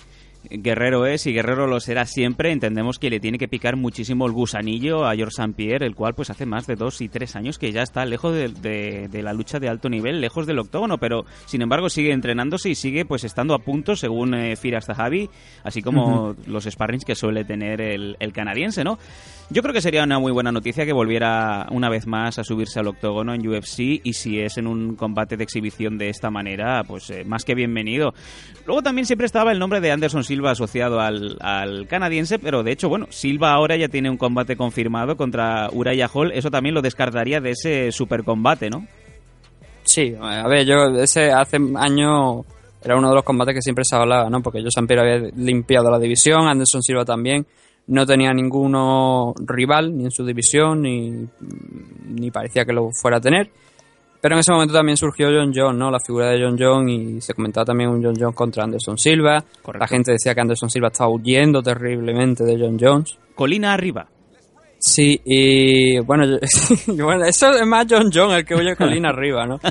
Guerrero 0.51 1.07
es 1.07 1.27
y 1.27 1.33
Guerrero 1.33 1.67
lo 1.67 1.81
será 1.81 2.07
siempre. 2.07 2.53
Entendemos 2.53 2.99
que 2.99 3.11
le 3.11 3.21
tiene 3.21 3.39
que 3.39 3.49
picar 3.49 3.77
muchísimo 3.77 4.27
el 4.27 4.33
gusanillo 4.33 5.07
a 5.07 5.15
George 5.15 5.35
St. 5.41 5.53
Pierre, 5.55 5.87
el 5.87 5.95
cual 5.95 6.15
pues 6.15 6.31
hace 6.31 6.47
más 6.47 6.67
de 6.67 6.75
dos 6.77 7.01
y 7.01 7.09
tres 7.09 7.37
años 7.37 7.59
que 7.59 7.73
ya 7.73 7.83
está 7.83 8.05
lejos 8.07 8.35
de, 8.35 8.49
de- 8.49 9.09
de 9.09 9.23
la 9.23 9.33
lucha 9.33 9.59
de 9.61 9.69
alto 9.69 9.89
nivel, 9.89 10.21
lejos 10.21 10.47
del 10.47 10.59
octógono, 10.59 10.99
pero 10.99 11.25
sin 11.47 11.63
embargo 11.63 11.89
sigue 11.89 12.13
entrenándose 12.13 12.71
y 12.71 12.75
sigue 12.75 13.05
pues 13.05 13.25
estando 13.25 13.55
a 13.55 13.59
punto 13.59 13.97
según 13.97 14.35
eh, 14.35 14.57
Firas 14.57 14.87
Zahavi, 14.87 15.29
así 15.65 15.83
como 15.83 16.35
los 16.47 16.65
sparrings 16.65 17.05
que 17.05 17.15
suele 17.15 17.45
tener 17.45 17.81
el, 17.81 18.17
el 18.21 18.33
canadiense, 18.33 18.85
¿no? 18.85 18.99
Yo 19.51 19.63
creo 19.63 19.73
que 19.73 19.81
sería 19.81 20.05
una 20.05 20.19
muy 20.19 20.31
buena 20.31 20.53
noticia 20.53 20.85
que 20.85 20.93
volviera 20.93 21.67
una 21.71 21.89
vez 21.89 22.07
más 22.07 22.39
a 22.39 22.45
subirse 22.45 22.81
al 22.81 22.87
octógono 22.89 23.33
en 23.33 23.47
UFC 23.49 23.79
y 24.05 24.13
si 24.13 24.41
es 24.41 24.59
en 24.59 24.67
un 24.67 24.95
combate 24.95 25.37
de 25.39 25.45
exhibición 25.45 25.97
de 25.97 26.11
esta 26.11 26.31
manera, 26.31 26.85
pues 26.85 27.09
eh, 27.11 27.25
más 27.25 27.45
que 27.47 27.55
bienvenido. 27.55 28.13
Luego 28.67 28.83
también 28.83 29.07
siempre 29.07 29.25
estaba 29.25 29.51
el 29.51 29.59
nombre 29.59 29.81
de 29.81 29.91
Anderson 29.91 30.23
Silva 30.23 30.38
asociado 30.47 31.01
al, 31.01 31.87
canadiense, 31.89 32.39
pero 32.39 32.63
de 32.63 32.73
hecho, 32.73 32.89
bueno, 32.89 33.07
Silva 33.11 33.53
ahora 33.53 33.77
ya 33.77 33.89
tiene 33.89 34.11
un 34.11 34.17
combate 34.17 34.57
confirmado 34.57 35.17
contra 35.17 35.69
Uraya 35.73 36.09
Hall, 36.13 36.31
eso 36.33 36.51
también 36.51 36.75
lo 36.75 36.83
descartaría 36.83 37.41
de 37.41 37.51
ese 37.51 37.91
super 37.91 38.23
combate, 38.23 38.71
¿no? 38.71 38.87
Sí, 39.83 40.15
a 40.21 40.47
ver, 40.47 40.67
yo 40.67 40.85
ese 41.01 41.33
hace 41.33 41.57
años 41.77 42.45
era 42.85 42.97
uno 42.97 43.09
de 43.09 43.15
los 43.15 43.25
combates 43.25 43.55
que 43.55 43.63
siempre 43.63 43.85
se 43.85 43.97
hablaba, 43.97 44.31
¿no? 44.31 44.43
Porque 44.43 44.63
yo 44.63 44.71
Sampiero 44.71 45.03
había 45.03 45.31
limpiado 45.35 45.91
la 45.91 45.99
división, 45.99 46.47
Anderson 46.47 46.83
Silva 46.83 47.05
también, 47.05 47.47
no 47.89 48.07
tenía 48.07 48.33
ninguno 48.33 49.35
rival 49.39 49.97
ni 49.97 50.05
en 50.05 50.11
su 50.11 50.25
división 50.25 50.83
ni, 50.83 51.27
ni 52.07 52.31
parecía 52.31 52.65
que 52.65 52.73
lo 52.73 52.91
fuera 52.93 53.17
a 53.17 53.21
tener. 53.21 53.51
Pero 54.21 54.35
en 54.35 54.41
ese 54.41 54.53
momento 54.53 54.75
también 54.75 54.97
surgió 54.97 55.29
John 55.29 55.53
Jones, 55.55 55.79
¿no? 55.79 55.91
La 55.91 56.01
figura 56.01 56.31
de 56.31 56.43
John 56.43 56.57
Jones 56.59 56.93
y 56.93 57.21
se 57.21 57.35
comentaba 57.35 57.65
también 57.67 57.91
un 57.91 58.03
John 58.03 58.17
Jones 58.19 58.35
contra 58.35 58.65
Anderson 58.65 58.99
Silva. 58.99 59.45
Correcto. 59.63 59.79
La 59.85 59.87
gente 59.89 60.13
decía 60.13 60.35
que 60.35 60.41
Anderson 60.41 60.69
Silva 60.71 60.89
estaba 60.89 61.11
huyendo 61.11 61.63
terriblemente 61.63 62.43
de 62.45 62.59
John 62.59 62.77
Jones. 62.81 63.17
Colina 63.37 63.73
arriba. 63.75 64.09
Sí, 64.81 65.21
y 65.25 65.99
bueno, 66.01 66.25
yo- 66.25 66.39
bueno, 67.05 67.25
eso 67.25 67.51
es 67.53 67.67
más 67.67 67.87
John 67.89 68.11
John, 68.13 68.33
el 68.33 68.45
que 68.45 68.55
huye 68.55 68.75
colina 68.77 69.11
arriba, 69.11 69.47
¿no? 69.47 69.59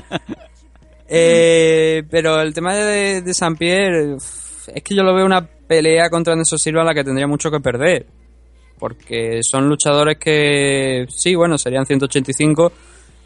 Eh, 1.10 2.02
pero 2.10 2.40
el 2.42 2.52
tema 2.52 2.74
de, 2.74 3.22
de 3.22 3.34
San 3.34 3.56
Pierre 3.56 4.16
es 4.16 4.82
que 4.82 4.94
yo 4.94 5.02
lo 5.02 5.14
veo 5.14 5.24
una 5.24 5.40
pelea 5.46 6.10
contra 6.10 6.34
Anderson 6.34 6.58
Silva 6.58 6.80
en 6.82 6.86
la 6.86 6.94
que 6.94 7.04
tendría 7.04 7.26
mucho 7.26 7.50
que 7.50 7.60
perder. 7.60 8.06
Porque 8.78 9.40
son 9.42 9.68
luchadores 9.68 10.18
que, 10.18 11.06
sí, 11.08 11.34
bueno, 11.34 11.56
serían 11.58 11.86
185. 11.86 12.72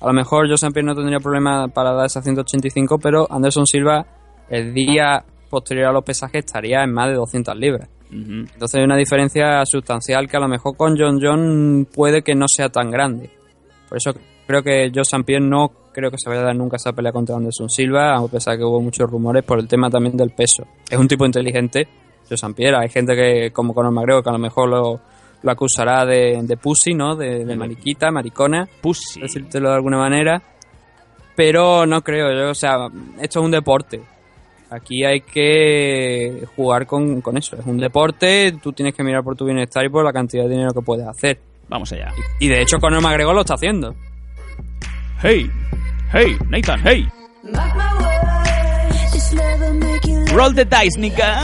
A 0.03 0.07
lo 0.09 0.13
mejor 0.13 0.59
San 0.59 0.73
Pierre 0.73 0.87
no 0.87 0.97
tendría 0.97 1.21
problema 1.21 1.69
para 1.69 1.93
dar 1.93 2.07
esas 2.07 2.25
185, 2.25 2.99
pero 2.99 3.27
Anderson 3.31 3.67
Silva 3.67 4.05
el 4.51 4.75
día 4.75 5.25
posterior 5.49 5.87
a 5.87 5.93
los 5.93 6.03
pesajes 6.03 6.45
estaría 6.45 6.83
en 6.83 6.93
más 6.93 7.09
de 7.09 7.15
200 7.15 7.57
libras. 7.57 7.89
Entonces 8.11 8.75
hay 8.75 8.85
una 8.85 8.97
diferencia 8.97 9.65
sustancial 9.65 10.29
que 10.29 10.37
a 10.37 10.41
lo 10.41 10.49
mejor 10.49 10.77
con 10.77 10.99
John 10.99 11.21
John 11.23 11.87
puede 11.95 12.23
que 12.23 12.35
no 12.35 12.47
sea 12.49 12.69
tan 12.69 12.91
grande. 12.91 13.31
Por 13.89 13.97
eso 13.97 14.13
creo 14.47 14.63
que 14.63 14.91
Joe 14.93 15.03
St. 15.03 15.23
Pierre 15.25 15.45
no 15.45 15.71
creo 15.93 16.11
que 16.11 16.19
se 16.19 16.29
vaya 16.29 16.43
a 16.43 16.47
dar 16.47 16.57
nunca 16.57 16.77
esa 16.77 16.93
pelea 16.93 17.13
contra 17.13 17.37
Anderson 17.37 17.71
Silva, 17.71 18.17
a 18.17 18.27
pesar 18.27 18.55
de 18.55 18.59
que 18.59 18.65
hubo 18.65 18.81
muchos 18.81 19.09
rumores 19.09 19.45
por 19.45 19.61
el 19.61 19.69
tema 19.69 19.89
también 19.89 20.17
del 20.17 20.31
peso. 20.31 20.67
Es 20.91 20.99
un 20.99 21.07
tipo 21.07 21.25
inteligente, 21.25 21.87
Joe 22.29 22.35
St. 22.35 22.55
Pierre. 22.55 22.77
Hay 22.79 22.89
gente 22.89 23.15
que, 23.15 23.53
como 23.53 23.73
Conor 23.73 23.93
McGregor, 23.93 24.25
que 24.25 24.31
a 24.31 24.33
lo 24.33 24.39
mejor 24.39 24.69
lo, 24.69 25.01
lo 25.43 25.51
acusará 25.51 26.05
de, 26.05 26.41
de 26.43 26.57
pussy, 26.57 26.95
¿no? 26.95 27.17
De, 27.17 27.45
de 27.45 27.57
mariquita, 27.57 28.11
maricona, 28.11 28.69
Pussy. 28.81 29.21
decírtelo 29.21 29.69
de 29.71 29.75
alguna 29.75 29.99
manera. 29.99 30.43
Pero 31.35 31.87
no 31.87 32.03
creo, 32.03 32.33
yo, 32.33 32.51
o 32.51 32.55
sea, 32.55 32.89
esto 33.21 33.41
es 33.41 33.45
un 33.45 33.51
deporte. 33.51 34.01
Aquí 34.71 35.05
hay 35.05 35.21
que 35.21 36.47
jugar 36.57 36.87
con, 36.87 37.21
con 37.21 37.37
eso. 37.37 37.57
Es 37.57 37.67
un 37.67 37.79
deporte, 37.79 38.55
tú 38.63 38.73
tienes 38.73 38.95
que 38.95 39.03
mirar 39.03 39.23
por 39.23 39.37
tu 39.37 39.45
bienestar 39.45 39.85
y 39.85 39.89
por 39.89 40.05
la 40.05 40.13
cantidad 40.13 40.45
de 40.45 40.51
dinero 40.51 40.73
que 40.73 40.81
puedes 40.81 41.07
hacer. 41.07 41.39
Vamos 41.69 41.93
allá. 41.93 42.13
Y 42.39 42.49
de 42.49 42.63
hecho, 42.63 42.79
Conor 42.79 43.03
McGregor 43.03 43.35
lo 43.35 43.41
está 43.41 43.55
haciendo. 43.55 43.95
Hey, 45.23 45.51
hey, 46.13 46.37
Nathan, 46.49 46.81
hey. 46.85 47.09
Roll 50.35 50.55
the 50.55 50.65
dice, 50.65 50.99
Nika. 50.99 51.41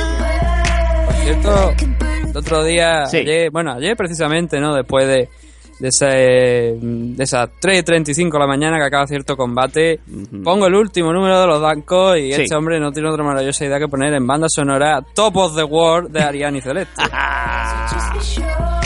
Por 1.06 1.14
cierto, 1.14 1.74
el 2.30 2.36
otro 2.36 2.62
día, 2.64 3.06
Sí. 3.06 3.18
ayer- 3.18 3.50
bueno, 3.50 3.72
ayer 3.72 3.96
precisamente, 3.96 4.60
¿no? 4.60 4.74
Después 4.74 5.06
de, 5.06 5.28
de, 5.80 5.88
ese, 5.88 6.06
de 6.80 7.22
esas 7.24 7.48
3.35 7.60 8.32
de 8.32 8.38
la 8.38 8.46
mañana 8.46 8.78
que 8.78 8.84
acaba 8.84 9.06
cierto 9.06 9.36
combate, 9.36 10.00
pongo 10.42 10.66
el 10.66 10.74
último 10.74 11.12
número 11.12 11.40
de 11.40 11.46
los 11.46 11.60
Dancos 11.60 12.18
y 12.18 12.32
Sí. 12.32 12.42
este 12.42 12.54
hombre 12.56 12.80
no 12.80 12.90
tiene 12.92 13.08
otra 13.10 13.24
maravillosa 13.24 13.64
idea 13.64 13.78
que 13.78 13.88
poner 13.88 14.12
en 14.14 14.26
banda 14.26 14.46
sonora 14.48 15.00
Top 15.14 15.36
of 15.36 15.54
the 15.56 15.64
World 15.64 16.10
de 16.10 16.20
Ariane 16.20 16.58
y 16.58 16.60
Celeste. 16.60 17.02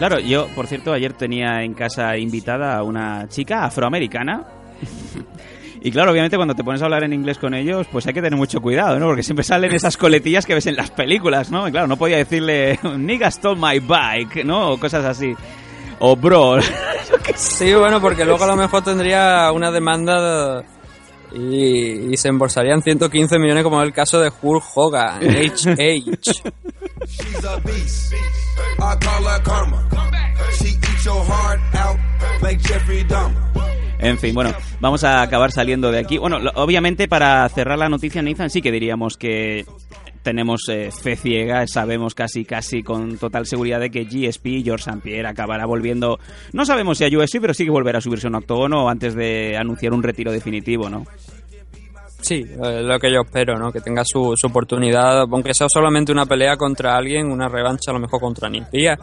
Claro, 0.00 0.18
yo, 0.18 0.48
por 0.54 0.66
cierto, 0.66 0.94
ayer 0.94 1.12
tenía 1.12 1.62
en 1.62 1.74
casa 1.74 2.16
invitada 2.16 2.74
a 2.78 2.82
una 2.82 3.28
chica 3.28 3.64
afroamericana. 3.66 4.44
Y 5.82 5.90
claro, 5.90 6.12
obviamente 6.12 6.36
cuando 6.36 6.54
te 6.54 6.62
pones 6.62 6.82
a 6.82 6.84
hablar 6.84 7.04
en 7.04 7.14
inglés 7.14 7.38
con 7.38 7.54
ellos, 7.54 7.86
pues 7.90 8.06
hay 8.06 8.12
que 8.12 8.20
tener 8.20 8.36
mucho 8.36 8.60
cuidado, 8.60 8.98
¿no? 8.98 9.06
Porque 9.06 9.22
siempre 9.22 9.42
salen 9.42 9.72
esas 9.72 9.96
coletillas 9.96 10.44
que 10.44 10.52
ves 10.52 10.66
en 10.66 10.76
las 10.76 10.90
películas, 10.90 11.50
¿no? 11.50 11.66
Y 11.66 11.70
claro, 11.70 11.86
no 11.86 11.96
podía 11.96 12.18
decirle, 12.18 12.78
nigga 12.98 13.30
stole 13.30 13.58
my 13.58 13.78
bike, 13.78 14.44
¿no? 14.44 14.72
O 14.72 14.78
cosas 14.78 15.06
así. 15.06 15.34
O 16.00 16.16
bro. 16.16 16.58
Sí, 17.34 17.72
bueno, 17.72 17.98
porque 17.98 18.26
luego 18.26 18.44
a 18.44 18.48
lo 18.48 18.56
mejor 18.56 18.84
tendría 18.84 19.50
una 19.52 19.70
demanda 19.70 20.62
y, 21.32 22.12
y 22.12 22.16
se 22.18 22.28
embolsarían 22.28 22.82
115 22.82 23.38
millones 23.38 23.64
como 23.64 23.80
el 23.80 23.94
caso 23.94 24.20
de 24.20 24.30
Hulk 24.42 24.64
Hogan, 24.74 25.20
HH. 25.22 26.42
She's 27.10 27.44
a 27.44 27.60
beast. 27.60 28.14
I 28.78 28.96
call 28.96 29.24
her 29.24 29.40
karma. 29.42 29.88
She 30.58 30.68
eats 30.68 31.04
your 31.04 31.24
heart 31.24 31.60
out 31.74 31.98
like 32.42 32.58
Jeffrey 32.60 33.04
Dahmer. 33.04 33.50
En 34.02 34.18
fin, 34.18 34.34
bueno, 34.34 34.54
vamos 34.80 35.04
a 35.04 35.20
acabar 35.20 35.52
saliendo 35.52 35.92
de 35.92 35.98
aquí. 35.98 36.16
Bueno, 36.16 36.38
obviamente 36.54 37.06
para 37.06 37.46
cerrar 37.50 37.78
la 37.78 37.90
noticia, 37.90 38.22
Nathan, 38.22 38.48
sí 38.48 38.62
que 38.62 38.72
diríamos 38.72 39.18
que 39.18 39.66
tenemos 40.22 40.62
eh, 40.68 40.90
fe 40.90 41.16
ciega, 41.16 41.66
sabemos 41.66 42.14
casi 42.14 42.44
casi 42.44 42.82
con 42.82 43.18
total 43.18 43.46
seguridad 43.46 43.80
de 43.80 43.90
que 43.90 44.04
GSP, 44.04 44.62
George 44.64 44.88
St. 44.88 45.00
Pierre, 45.02 45.28
acabará 45.28 45.66
volviendo, 45.66 46.18
no 46.52 46.64
sabemos 46.64 46.98
si 46.98 47.04
a 47.04 47.08
UFC, 47.08 47.40
pero 47.40 47.54
sí 47.54 47.64
que 47.64 47.70
volverá 47.70 47.98
a 47.98 48.02
subirse 48.02 48.26
a 48.26 48.30
un 48.30 48.36
octógono 48.36 48.88
antes 48.88 49.14
de 49.14 49.56
anunciar 49.56 49.92
un 49.92 50.02
retiro 50.02 50.32
definitivo, 50.32 50.88
¿no? 50.88 51.06
Sí, 52.20 52.44
es 52.44 52.82
lo 52.84 52.98
que 52.98 53.10
yo 53.12 53.22
espero, 53.22 53.58
¿no? 53.58 53.72
Que 53.72 53.80
tenga 53.80 54.02
su, 54.04 54.34
su 54.36 54.46
oportunidad, 54.46 55.20
aunque 55.22 55.54
sea 55.54 55.66
solamente 55.68 56.12
una 56.12 56.26
pelea 56.26 56.56
contra 56.56 56.96
alguien, 56.96 57.30
una 57.30 57.48
revancha 57.48 57.90
a 57.90 57.94
lo 57.94 58.00
mejor 58.00 58.20
contra 58.20 58.48
Nimpía, 58.48 58.98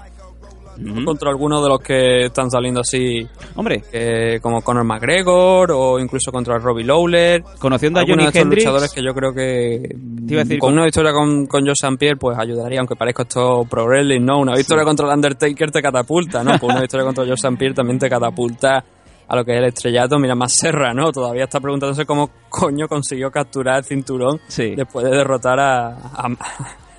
Ujú. 0.80 1.06
contra 1.06 1.32
alguno 1.32 1.60
de 1.64 1.70
los 1.70 1.80
que 1.80 2.26
están 2.26 2.52
saliendo 2.52 2.82
así, 2.82 3.28
Hombre, 3.56 3.82
que, 3.92 4.38
como 4.44 4.62
Conor 4.62 4.84
McGregor 4.84 5.72
o 5.72 5.98
incluso 6.00 6.32
contra 6.32 6.60
Robbie 6.60 6.84
Lawler. 6.84 7.44
conociendo 7.58 8.00
a 8.00 8.04
Algunos 8.04 8.26
Johnny 8.26 8.32
de 8.34 8.40
estos 8.40 8.56
luchadores 8.58 8.94
que 8.94 9.02
yo 9.04 9.12
creo 9.16 9.34
que 9.34 9.80
Te 10.28 10.34
iba 10.34 10.42
a 10.42 10.44
decir, 10.44 10.60
con 10.60 10.68
con- 10.70 10.74
una 10.76 10.86
victoria 10.86 11.12
con, 11.14 11.48
con 11.48 11.66
Joe. 11.66 11.98
Pierre 11.98 12.18
pues 12.18 12.38
ayudaría, 12.38 12.78
aunque 12.80 12.96
parezca 12.96 13.24
esto 13.24 13.64
pro 13.68 13.86
wrestling, 13.86 14.22
¿no? 14.24 14.38
Una 14.38 14.54
victoria 14.56 14.84
contra 14.86 15.08
el 15.08 15.16
Undertaker 15.16 15.72
te 15.72 15.82
catapulta, 15.82 16.44
¿no? 16.44 16.52
Pues 16.60 16.72
una 16.72 16.82
victoria 16.82 17.06
contra 17.08 17.26
Joe. 17.26 17.58
Pierre 17.58 17.74
también 17.74 17.98
te 17.98 18.08
catapulta 18.08 18.84
a 19.28 19.36
lo 19.36 19.44
que 19.46 19.52
es 19.54 19.58
el 19.60 19.66
estrellato. 19.66 20.18
Mira, 20.20 20.36
más 20.36 20.54
Serra, 20.56 20.94
¿no? 20.94 21.12
Todavía 21.12 21.44
está 21.46 21.60
preguntándose 21.60 22.06
cómo 22.06 22.30
coño 22.50 22.88
consiguió 22.88 23.30
capturar 23.32 23.78
el 23.80 23.84
cinturón 23.84 24.40
Sí. 24.48 24.74
después 24.76 25.06
de 25.06 25.12
derrotar 25.16 25.60
a, 25.60 25.88
a, 25.90 26.28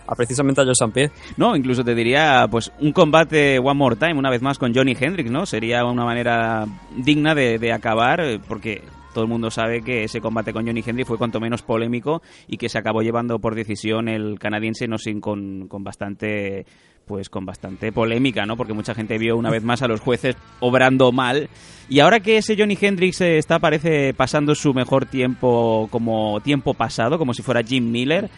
a 0.06 0.14
precisamente 0.14 0.60
a 0.60 0.64
Joe 0.64 0.72
St. 0.72 0.92
Pierre. 0.92 1.12
No, 1.36 1.56
incluso 1.56 1.82
te 1.84 1.94
diría, 1.94 2.46
pues, 2.50 2.72
un 2.80 2.92
combate 2.92 3.58
One 3.58 3.74
More 3.74 3.96
Time, 3.96 4.14
una 4.18 4.30
vez 4.30 4.42
más 4.42 4.58
con 4.58 4.74
Johnny 4.74 4.96
Hendricks, 4.98 5.30
¿no? 5.30 5.46
Sería 5.46 5.84
una 5.84 6.04
manera 6.04 6.66
digna 6.96 7.34
de, 7.34 7.58
de 7.58 7.72
acabar, 7.72 8.20
eh, 8.20 8.40
porque 8.46 8.82
todo 9.14 9.24
el 9.24 9.30
mundo 9.30 9.50
sabe 9.50 9.82
que 9.82 10.04
ese 10.04 10.20
combate 10.20 10.52
con 10.52 10.66
Johnny 10.66 10.82
Hendricks 10.86 11.08
fue 11.08 11.18
cuanto 11.18 11.40
menos 11.40 11.62
polémico 11.62 12.22
y 12.46 12.56
que 12.58 12.68
se 12.68 12.78
acabó 12.78 13.00
llevando 13.02 13.38
por 13.38 13.54
decisión 13.54 14.06
el 14.08 14.38
canadiense, 14.38 14.86
no 14.86 14.96
sin 14.98 15.20
con, 15.20 15.66
con 15.66 15.82
bastante 15.82 16.66
pues 17.08 17.28
con 17.28 17.44
bastante 17.44 17.90
polémica, 17.90 18.46
¿no? 18.46 18.56
Porque 18.56 18.74
mucha 18.74 18.94
gente 18.94 19.18
vio 19.18 19.36
una 19.36 19.50
vez 19.50 19.64
más 19.64 19.82
a 19.82 19.88
los 19.88 20.00
jueces 20.00 20.36
obrando 20.60 21.10
mal. 21.10 21.48
Y 21.88 22.00
ahora 22.00 22.20
que 22.20 22.36
ese 22.36 22.54
Johnny 22.56 22.78
Hendrix 22.80 23.20
eh, 23.22 23.38
está, 23.38 23.58
parece, 23.58 24.14
pasando 24.14 24.54
su 24.54 24.72
mejor 24.74 25.06
tiempo 25.06 25.88
como 25.90 26.40
tiempo 26.40 26.74
pasado, 26.74 27.18
como 27.18 27.34
si 27.34 27.42
fuera 27.42 27.62
Jim 27.62 27.90
Miller, 27.90 28.28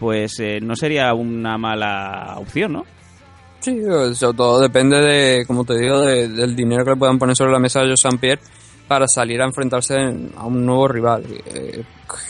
pues 0.00 0.38
eh, 0.40 0.58
no 0.60 0.76
sería 0.76 1.14
una 1.14 1.56
mala 1.56 2.34
opción, 2.38 2.72
¿no? 2.74 2.84
Sí, 3.60 3.80
eso 4.10 4.32
todo 4.34 4.60
depende 4.60 4.98
de, 5.00 5.46
como 5.46 5.64
te 5.64 5.78
digo, 5.78 6.00
de- 6.00 6.28
del 6.28 6.54
dinero 6.54 6.84
que 6.84 6.90
le 6.90 6.96
puedan 6.96 7.18
poner 7.18 7.34
sobre 7.34 7.52
la 7.52 7.58
mesa 7.58 7.80
a 7.80 7.84
Joe. 7.84 8.18
Pierre 8.18 8.42
para 8.86 9.06
salir 9.08 9.40
a 9.42 9.46
enfrentarse 9.46 9.94
a 10.36 10.46
un 10.46 10.64
nuevo 10.64 10.86
rival. 10.86 11.24
Eh, 11.46 11.82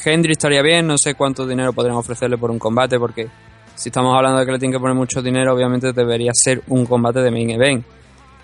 Hendry 0.05 0.33
estaría 0.33 0.63
bien, 0.63 0.87
no 0.87 0.97
sé 0.97 1.15
cuánto 1.15 1.47
dinero 1.47 1.73
podrían 1.75 1.97
ofrecerle 1.97 2.39
por 2.39 2.51
un 2.51 2.59
combate, 2.59 2.99
porque 2.99 3.29
si 3.77 3.91
estamos 3.91 4.17
hablando 4.17 4.41
de 4.41 4.47
que 4.47 4.53
le 4.53 4.59
tienen 4.59 4.73
que 4.73 4.81
poner 4.81 4.97
mucho 4.97 5.23
dinero, 5.23 5.55
obviamente 5.55 5.93
debería 5.93 6.33
ser 6.35 6.63
un 6.69 6.85
combate 6.85 7.21
de 7.21 7.31
main 7.31 7.51
event. 7.51 7.85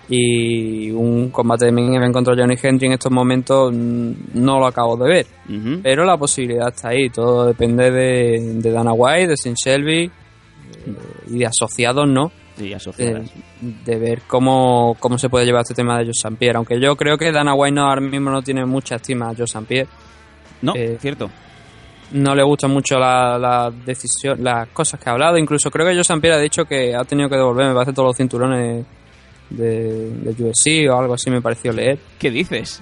Y 0.09 0.91
un 0.91 1.29
combate 1.29 1.65
de 1.65 1.71
main 1.71 1.93
event 1.95 2.13
contra 2.13 2.35
Johnny 2.35 2.55
Hendry 2.61 2.87
en 2.87 2.93
estos 2.93 3.11
momentos 3.11 3.71
mm, 3.73 4.11
no 4.33 4.59
lo 4.59 4.67
acabo 4.67 4.95
de 4.97 5.09
ver. 5.09 5.27
Pero 5.81 6.05
la 6.05 6.17
posibilidad 6.17 6.69
está 6.69 6.89
ahí, 6.89 7.09
todo 7.09 7.47
depende 7.47 7.89
de, 7.89 8.53
de 8.55 8.71
Dana 8.71 8.93
White, 8.93 9.27
de 9.27 9.37
Sin 9.37 9.53
Shelby 9.53 10.03
eh, 10.03 10.11
y 11.27 11.39
de 11.39 11.45
asociados, 11.45 12.07
¿no? 12.07 12.31
Sí, 12.57 12.71
asociadas. 12.73 13.31
de 13.61 13.97
ver 13.97 14.21
cómo, 14.27 14.95
cómo 14.99 15.17
se 15.17 15.29
puede 15.29 15.45
llevar 15.45 15.61
este 15.61 15.73
tema 15.73 15.97
de 15.97 16.05
Joe. 16.05 16.35
Pierre. 16.35 16.57
Aunque 16.57 16.79
yo 16.79 16.95
creo 16.95 17.17
que 17.17 17.31
Dana 17.31 17.55
White 17.55 17.73
no, 17.73 17.87
ahora 17.87 18.01
mismo 18.01 18.29
no 18.29 18.43
tiene 18.43 18.65
mucha 18.65 18.97
estima 18.97 19.29
a 19.29 19.35
Joe. 19.35 19.65
Pierre. 19.65 19.89
No, 20.61 20.73
eh, 20.75 20.97
cierto. 20.99 21.29
No 22.13 22.35
le 22.35 22.43
gustan 22.43 22.71
mucho 22.71 22.97
la, 22.99 23.37
la 23.37 23.71
decisión, 23.85 24.43
las 24.43 24.67
cosas 24.69 24.99
que 24.99 25.09
ha 25.09 25.13
hablado. 25.13 25.37
Incluso 25.37 25.69
creo 25.71 25.85
que 25.87 25.99
St. 25.99 26.19
Pierre 26.21 26.37
ha 26.37 26.41
dicho 26.41 26.65
que 26.65 26.95
ha 26.95 27.03
tenido 27.03 27.27
que 27.29 27.35
devolver, 27.35 27.67
me 27.67 27.73
parece, 27.73 27.93
todos 27.93 28.09
los 28.09 28.17
cinturones 28.17 28.85
de, 29.49 30.09
de 30.11 30.43
UFC 30.43 30.89
o 30.91 30.97
algo 30.99 31.15
así 31.15 31.29
me 31.29 31.41
pareció 31.41 31.71
leer. 31.73 31.97
¿Qué 32.19 32.29
dices? 32.31 32.81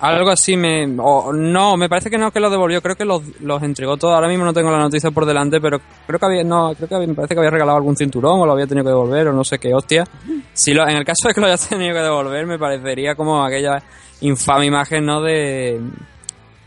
Algo 0.00 0.30
así 0.30 0.56
me... 0.56 0.86
o 0.98 1.32
no, 1.32 1.76
me 1.76 1.88
parece 1.88 2.08
que 2.08 2.18
no 2.18 2.30
que 2.30 2.38
los 2.38 2.50
devolvió, 2.52 2.80
creo 2.80 2.94
que 2.94 3.04
los, 3.04 3.22
los 3.40 3.62
entregó 3.62 3.96
todos. 3.96 4.14
Ahora 4.14 4.28
mismo 4.28 4.44
no 4.44 4.52
tengo 4.52 4.70
la 4.70 4.78
noticia 4.78 5.10
por 5.10 5.24
delante, 5.26 5.60
pero 5.60 5.80
creo 6.06 6.18
que 6.20 6.26
había... 6.26 6.44
No, 6.44 6.72
creo 6.76 6.88
que 6.88 6.94
había- 6.94 7.08
me 7.08 7.14
parece 7.14 7.34
que 7.34 7.40
había 7.40 7.50
regalado 7.50 7.78
algún 7.78 7.96
cinturón 7.96 8.38
o 8.40 8.46
lo 8.46 8.52
había 8.52 8.66
tenido 8.66 8.84
que 8.84 8.90
devolver 8.90 9.28
o 9.28 9.32
no 9.32 9.42
sé 9.44 9.58
qué 9.58 9.74
hostia. 9.74 10.04
Si 10.52 10.72
lo, 10.72 10.82
en 10.86 10.96
el 10.98 11.04
caso 11.04 11.26
de 11.28 11.34
que 11.34 11.40
lo 11.40 11.46
haya 11.48 11.56
tenido 11.68 11.94
que 11.94 12.00
devolver, 12.00 12.46
me 12.46 12.58
parecería 12.58 13.14
como 13.16 13.42
aquella 13.42 13.82
infame 14.20 14.66
imagen, 14.66 15.04
¿no? 15.06 15.20
De, 15.22 15.80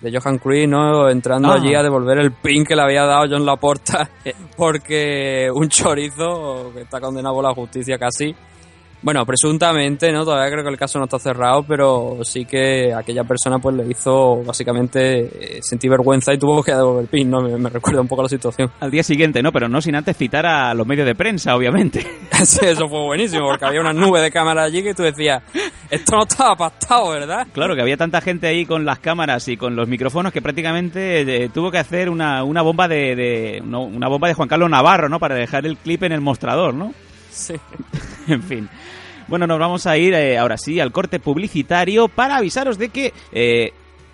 de 0.01 0.11
Johan 0.17 0.37
Cruyff, 0.39 0.67
¿no? 0.67 1.09
Entrando 1.09 1.51
Ah. 1.51 1.55
allí 1.55 1.73
a 1.75 1.83
devolver 1.83 2.17
el 2.19 2.31
pin 2.31 2.65
que 2.65 2.75
le 2.75 2.81
había 2.81 3.05
dado 3.05 3.25
John 3.29 3.45
Laporta 3.45 4.09
porque 4.57 5.49
un 5.53 5.69
chorizo 5.69 6.71
que 6.73 6.81
está 6.81 6.99
condenado 6.99 7.35
por 7.35 7.43
la 7.43 7.53
justicia 7.53 7.97
casi 7.97 8.35
bueno, 9.03 9.25
presuntamente, 9.25 10.11
¿no? 10.11 10.23
Todavía 10.23 10.51
creo 10.51 10.63
que 10.63 10.69
el 10.69 10.77
caso 10.77 10.99
no 10.99 11.05
está 11.05 11.17
cerrado, 11.17 11.63
pero 11.67 12.19
sí 12.21 12.45
que 12.45 12.93
aquella 12.93 13.23
persona 13.23 13.57
pues 13.57 13.75
le 13.75 13.87
hizo 13.89 14.43
básicamente 14.43 15.57
eh, 15.57 15.59
sentir 15.63 15.89
vergüenza 15.89 16.31
y 16.31 16.37
tuvo 16.37 16.61
que 16.61 16.71
devolver 16.71 17.01
el 17.01 17.07
pin, 17.07 17.27
¿no? 17.31 17.41
Me, 17.41 17.57
me 17.57 17.69
recuerda 17.71 17.99
un 18.01 18.07
poco 18.07 18.21
la 18.21 18.29
situación. 18.29 18.69
Al 18.79 18.91
día 18.91 19.01
siguiente, 19.01 19.41
¿no? 19.41 19.51
Pero 19.51 19.67
no 19.67 19.81
sin 19.81 19.95
antes 19.95 20.15
citar 20.15 20.45
a 20.45 20.71
los 20.75 20.85
medios 20.85 21.07
de 21.07 21.15
prensa, 21.15 21.55
obviamente. 21.55 22.05
Sí, 22.45 22.59
Eso 22.63 22.87
fue 22.89 22.99
buenísimo, 23.03 23.47
porque 23.49 23.65
había 23.65 23.81
una 23.81 23.93
nube 23.93 24.19
de 24.21 24.29
cámaras 24.31 24.65
allí 24.65 24.81
que 24.83 24.93
tú 24.95 25.01
decías, 25.03 25.41
esto 25.91 26.15
no 26.15 26.23
estaba 26.23 26.56
pactado, 26.56 27.10
¿verdad? 27.10 27.47
Claro, 27.54 27.75
que 27.75 27.82
había 27.82 27.97
tanta 27.97 28.21
gente 28.21 28.47
ahí 28.47 28.65
con 28.65 28.86
las 28.86 28.99
cámaras 28.99 29.47
y 29.47 29.58
con 29.58 29.75
los 29.75 29.88
micrófonos 29.88 30.32
que 30.34 30.41
prácticamente 30.41 31.21
eh, 31.43 31.49
tuvo 31.49 31.69
que 31.69 31.77
hacer 31.77 32.10
una, 32.10 32.43
una 32.43 32.62
bomba 32.62 32.88
de, 32.88 33.15
de- 33.15 33.62
no, 33.63 33.82
una 33.84 34.08
bomba 34.08 34.27
de 34.27 34.34
Juan 34.34 34.47
Carlos 34.49 34.69
Navarro, 34.69 35.10
¿no? 35.10 35.19
Para 35.19 35.36
dejar 35.36 35.65
el 35.65 35.77
clip 35.77 36.04
en 36.04 36.13
el 36.13 36.21
mostrador, 36.21 36.73
¿no? 36.73 36.93
Sí. 37.30 37.56
en 38.27 38.41
fin. 38.43 38.69
Bueno, 39.27 39.47
nos 39.47 39.60
vamos 39.60 39.86
a 39.88 39.97
ir 39.97 40.13
eh, 40.13 40.38
ahora 40.38 40.58
sí 40.58 40.80
al 40.80 40.91
corte 40.91 41.19
publicitario 41.19 42.08
para 42.10 42.38
avisaros 42.38 42.77
de 42.77 42.89
que 42.89 43.13
eh, 43.32 43.71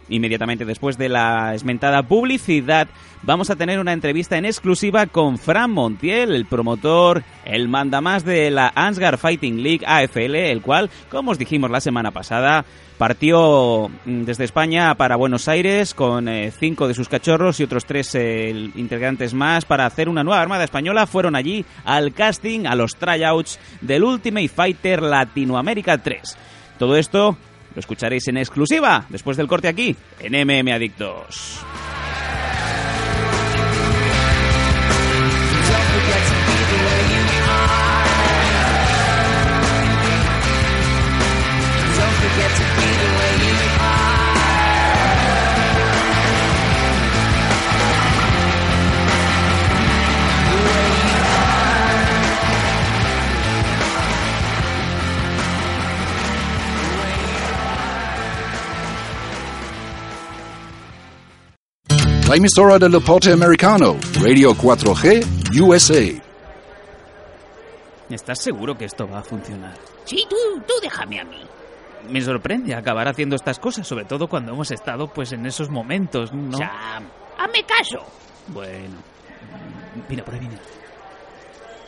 inmediatamente 0.10 0.66
después 0.66 0.98
de 0.98 1.10
la 1.10 1.54
esmentada 1.54 2.04
publicidad 2.04 2.88
vamos 3.24 3.50
a 3.50 3.56
tener 3.56 3.80
una 3.80 3.94
entrevista 3.94 4.38
en 4.38 4.46
exclusiva 4.46 5.06
con 5.08 5.38
Fran 5.38 5.72
Montiel, 5.72 6.34
el 6.34 6.46
promotor, 6.46 7.24
el 7.46 7.68
mandamás 7.68 8.24
de 8.24 8.52
la 8.52 8.72
Ansgar 8.76 9.18
Fighting 9.18 9.62
League 9.62 9.86
AFL, 9.86 10.36
el 10.36 10.62
cual, 10.62 10.90
como 11.10 11.32
os 11.32 11.38
dijimos 11.38 11.72
la 11.72 11.82
semana 11.82 12.12
pasada, 12.12 12.66
partió 12.98 13.90
mm, 14.06 14.24
desde 14.24 14.44
España 14.44 14.96
para 14.96 15.16
Buenos 15.16 15.48
Aires 15.48 15.94
con 15.94 16.28
eh, 16.28 16.52
cinco 16.52 16.88
de 16.88 16.94
sus 16.94 17.10
cachorros 17.10 17.60
y 17.60 17.64
otros 17.64 17.86
tres 17.86 18.14
eh, 18.16 18.50
integrantes 18.76 19.34
más 19.34 19.66
para 19.66 19.86
hacer 19.86 20.10
una 20.10 20.24
nueva 20.24 20.42
armada 20.42 20.64
española. 20.64 21.08
Fueron 21.08 21.36
allí 21.36 21.66
al 21.86 22.14
casting, 22.14 22.66
a 22.66 22.76
los 22.76 22.96
tryouts 22.96 23.60
del 23.82 24.04
Ultimate 24.04 24.48
Fighter 24.48 25.02
Latinoamérica 25.02 25.98
3. 26.00 26.38
Todo 26.78 26.96
esto 26.96 27.38
lo 27.78 27.82
escucharéis 27.82 28.28
en 28.28 28.38
exclusiva 28.38 29.06
después 29.08 29.38
del 29.38 29.46
corte 29.46 29.68
aquí 29.68 29.96
en 30.20 30.34
MM 30.34 30.72
Adictos. 30.74 31.64
La 62.28 62.36
emisora 62.36 62.78
del 62.78 62.92
deporte 62.92 63.32
americano, 63.32 63.96
Radio 64.22 64.54
4G, 64.54 65.62
USA. 65.62 66.22
¿Estás 68.10 68.42
seguro 68.42 68.78
que 68.78 68.86
esto 68.86 69.08
va 69.08 69.20
a 69.20 69.24
funcionar? 69.24 69.74
Sí, 70.06 70.26
tú, 70.30 70.36
tú 70.68 70.74
déjame 70.82 71.20
a 71.22 71.24
mí. 71.24 71.42
Me 72.10 72.22
sorprende 72.22 72.74
acabar 72.76 73.08
haciendo 73.08 73.36
estas 73.36 73.60
cosas, 73.60 73.88
sobre 73.88 74.06
todo 74.06 74.28
cuando 74.28 74.52
hemos 74.54 74.72
estado 74.72 75.08
pues 75.08 75.32
en 75.32 75.46
esos 75.46 75.70
momentos, 75.70 76.34
¿no? 76.34 76.58
Sam, 76.58 77.06
hazme 77.38 77.64
caso. 77.66 78.06
Bueno. 78.48 78.96
Mira, 80.10 80.24
por 80.24 80.34
ahí 80.34 80.40
viene. 80.42 80.58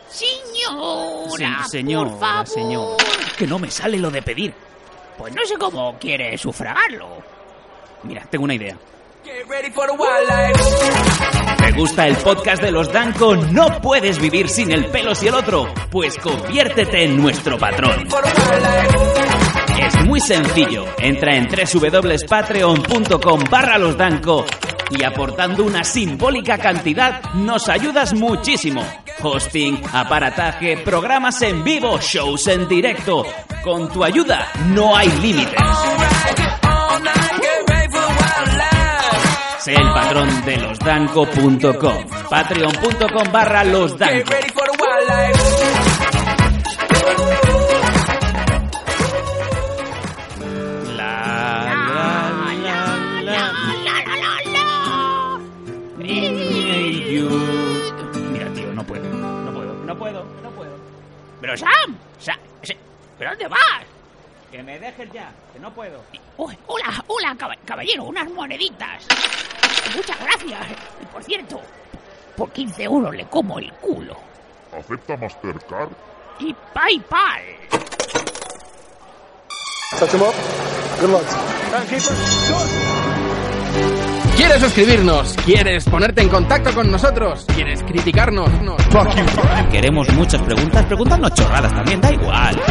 Señora, 0.10 1.64
Se- 1.66 1.70
señora, 1.80 2.10
por 2.12 2.20
favor. 2.20 2.48
señor. 2.48 2.98
Que 3.38 3.46
no 3.48 3.60
me 3.60 3.70
sale 3.70 3.98
lo 3.98 4.10
de 4.10 4.22
pedir. 4.22 4.54
Pues 5.18 5.34
no 5.36 5.42
sé 5.46 5.56
cómo 5.58 5.98
quiere 6.00 6.38
sufragarlo. 6.38 7.10
Mira, 8.04 8.26
tengo 8.30 8.46
una 8.46 8.56
idea. 8.56 8.78
Get 9.24 9.48
ready 9.50 9.70
for 9.72 9.86
the 9.88 9.94
wildlife. 9.94 11.58
¿Te 11.58 11.72
gusta 11.74 12.08
el 12.08 12.16
podcast 12.18 12.62
de 12.62 12.72
los 12.72 12.92
Danco? 12.92 13.36
¿No 13.36 13.82
puedes 13.82 14.20
vivir 14.20 14.48
sin 14.48 14.72
el 14.72 14.86
pelo 14.86 15.12
y 15.22 15.28
el 15.28 15.34
otro? 15.36 15.68
Pues 15.92 16.18
conviértete 16.18 17.04
en 17.04 17.18
nuestro 17.22 17.58
patrón. 17.58 18.08
Es 19.80 20.06
muy 20.06 20.22
sencillo. 20.22 20.86
Entra 21.00 21.36
en 21.36 21.48
www.patreon.com 21.48 23.44
barra 23.50 23.78
los 23.78 23.98
Danco 23.98 24.46
y 24.90 25.04
aportando 25.04 25.64
una 25.66 25.84
simbólica 25.84 26.58
cantidad 26.58 27.22
nos 27.34 27.68
ayudas 27.68 28.14
muchísimo. 28.14 28.84
Hosting, 29.22 29.82
aparataje, 29.92 30.78
programas 30.78 31.42
en 31.42 31.64
vivo, 31.64 32.00
shows 32.00 32.48
en 32.48 32.68
directo. 32.70 33.26
Con 33.64 33.92
tu 33.92 34.04
ayuda 34.04 34.48
no 34.68 34.96
hay 34.96 35.10
límites. 35.22 35.60
Sé 39.64 39.74
el 39.74 39.90
patrón 39.94 40.46
de 40.46 40.58
losdanco.com. 40.58 42.06
Patreon.com 42.30 43.32
barra 43.32 43.64
losdanco. 43.64 44.32
Mira, 57.20 58.50
tío, 58.54 58.74
no 58.74 58.84
puedo. 58.86 59.04
No 59.04 59.52
puedo, 59.54 59.74
no 59.86 59.98
puedo, 59.98 60.24
no 60.44 60.50
puedo. 60.52 60.72
Pero 61.42 61.58
Sam, 61.58 61.98
Sa- 62.20 62.38
Sa- 62.64 62.74
¿pero 63.18 63.32
dónde 63.32 63.48
vas? 63.48 63.60
Que 64.52 64.64
me 64.64 64.80
dejes 64.80 65.12
ya, 65.12 65.32
que 65.54 65.60
no 65.60 65.72
puedo. 65.74 66.02
Uy, 66.38 66.58
hola, 66.68 67.04
hola, 67.08 67.36
caba- 67.38 67.56
caballero, 67.66 68.04
unas 68.06 68.30
moneditas. 68.32 69.06
Muchas 69.96 70.20
gracias. 70.20 70.68
Y 71.02 71.06
por 71.06 71.24
cierto, 71.24 71.62
por 72.36 72.52
15 72.52 72.84
euros 72.84 73.16
le 73.16 73.26
como 73.26 73.60
el 73.60 73.72
culo. 73.74 74.16
¿Acepta 74.78 75.18
Mastercard? 75.18 75.90
Y 76.40 76.56
PayPal. 76.74 77.42
Touch 80.00 80.14
him 80.14 80.22
up. 80.22 80.34
Good 81.02 81.10
luck. 81.10 81.50
¿Quieres 84.36 84.64
escribirnos? 84.64 85.36
¿Quieres 85.46 85.86
ponerte 85.86 86.22
en 86.22 86.30
contacto 86.30 86.74
con 86.74 86.90
nosotros? 86.90 87.46
¿Quieres 87.54 87.84
criticarnos? 87.84 88.50
Queremos 89.72 90.10
muchas 90.14 90.42
preguntas, 90.44 90.86
preguntarnos 90.86 91.34
chorradas 91.34 91.74
también, 91.74 92.00
da 92.00 92.14
igual. 92.14 92.62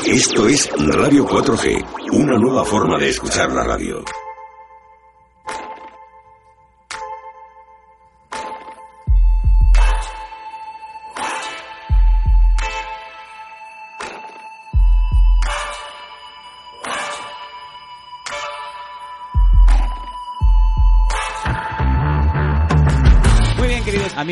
Esto 0.07 0.49
es 0.49 0.69
Radio 0.77 1.25
4G, 1.25 1.85
una 2.11 2.37
nueva 2.37 2.65
forma 2.65 2.99
de 2.99 3.11
escuchar 3.11 3.53
la 3.53 3.63
radio. 3.63 4.03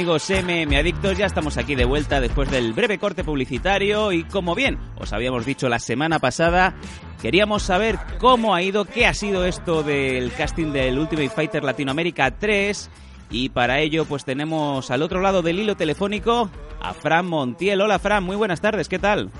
Amigos 0.08 0.30
MM 0.30 0.74
Adictos, 0.74 1.18
ya 1.18 1.26
estamos 1.26 1.58
aquí 1.58 1.74
de 1.74 1.84
vuelta 1.84 2.18
después 2.18 2.50
del 2.50 2.72
breve 2.72 2.96
corte 2.96 3.24
publicitario 3.24 4.10
y 4.10 4.24
como 4.24 4.54
bien 4.54 4.78
os 4.96 5.12
habíamos 5.12 5.44
dicho 5.44 5.68
la 5.68 5.78
semana 5.78 6.18
pasada, 6.18 6.74
queríamos 7.20 7.62
saber 7.62 7.98
cómo 8.18 8.54
ha 8.54 8.62
ido, 8.62 8.86
qué 8.86 9.04
ha 9.04 9.12
sido 9.12 9.44
esto 9.44 9.82
del 9.82 10.32
casting 10.32 10.72
del 10.72 10.98
Ultimate 10.98 11.28
Fighter 11.28 11.62
Latinoamérica 11.62 12.30
3 12.30 12.90
y 13.30 13.50
para 13.50 13.80
ello 13.80 14.06
pues 14.06 14.24
tenemos 14.24 14.90
al 14.90 15.02
otro 15.02 15.20
lado 15.20 15.42
del 15.42 15.58
hilo 15.58 15.76
telefónico 15.76 16.48
a 16.80 16.94
Fran 16.94 17.26
Montiel. 17.26 17.82
Hola 17.82 17.98
Fran, 17.98 18.24
muy 18.24 18.36
buenas 18.36 18.62
tardes, 18.62 18.88
¿qué 18.88 18.98
tal? 18.98 19.30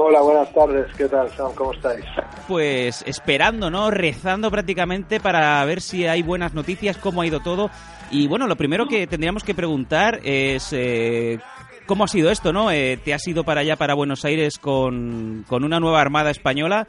Hola, 0.00 0.20
buenas 0.20 0.52
tardes. 0.54 0.86
¿Qué 0.96 1.08
tal, 1.08 1.28
Sam? 1.30 1.52
¿Cómo 1.56 1.72
estáis? 1.72 2.04
Pues 2.46 3.02
esperando, 3.04 3.68
¿no? 3.68 3.90
Rezando 3.90 4.48
prácticamente 4.48 5.18
para 5.18 5.64
ver 5.64 5.80
si 5.80 6.06
hay 6.06 6.22
buenas 6.22 6.54
noticias, 6.54 6.96
cómo 6.98 7.20
ha 7.20 7.26
ido 7.26 7.40
todo. 7.40 7.68
Y 8.12 8.28
bueno, 8.28 8.46
lo 8.46 8.54
primero 8.54 8.86
que 8.86 9.08
tendríamos 9.08 9.42
que 9.42 9.56
preguntar 9.56 10.20
es 10.22 10.72
eh, 10.72 11.40
cómo 11.86 12.04
ha 12.04 12.08
sido 12.08 12.30
esto, 12.30 12.52
¿no? 12.52 12.70
Eh, 12.70 13.00
te 13.04 13.12
has 13.12 13.26
ido 13.26 13.42
para 13.42 13.62
allá, 13.62 13.74
para 13.74 13.94
Buenos 13.94 14.24
Aires, 14.24 14.60
con, 14.60 15.44
con 15.48 15.64
una 15.64 15.80
nueva 15.80 16.00
armada 16.00 16.30
española. 16.30 16.86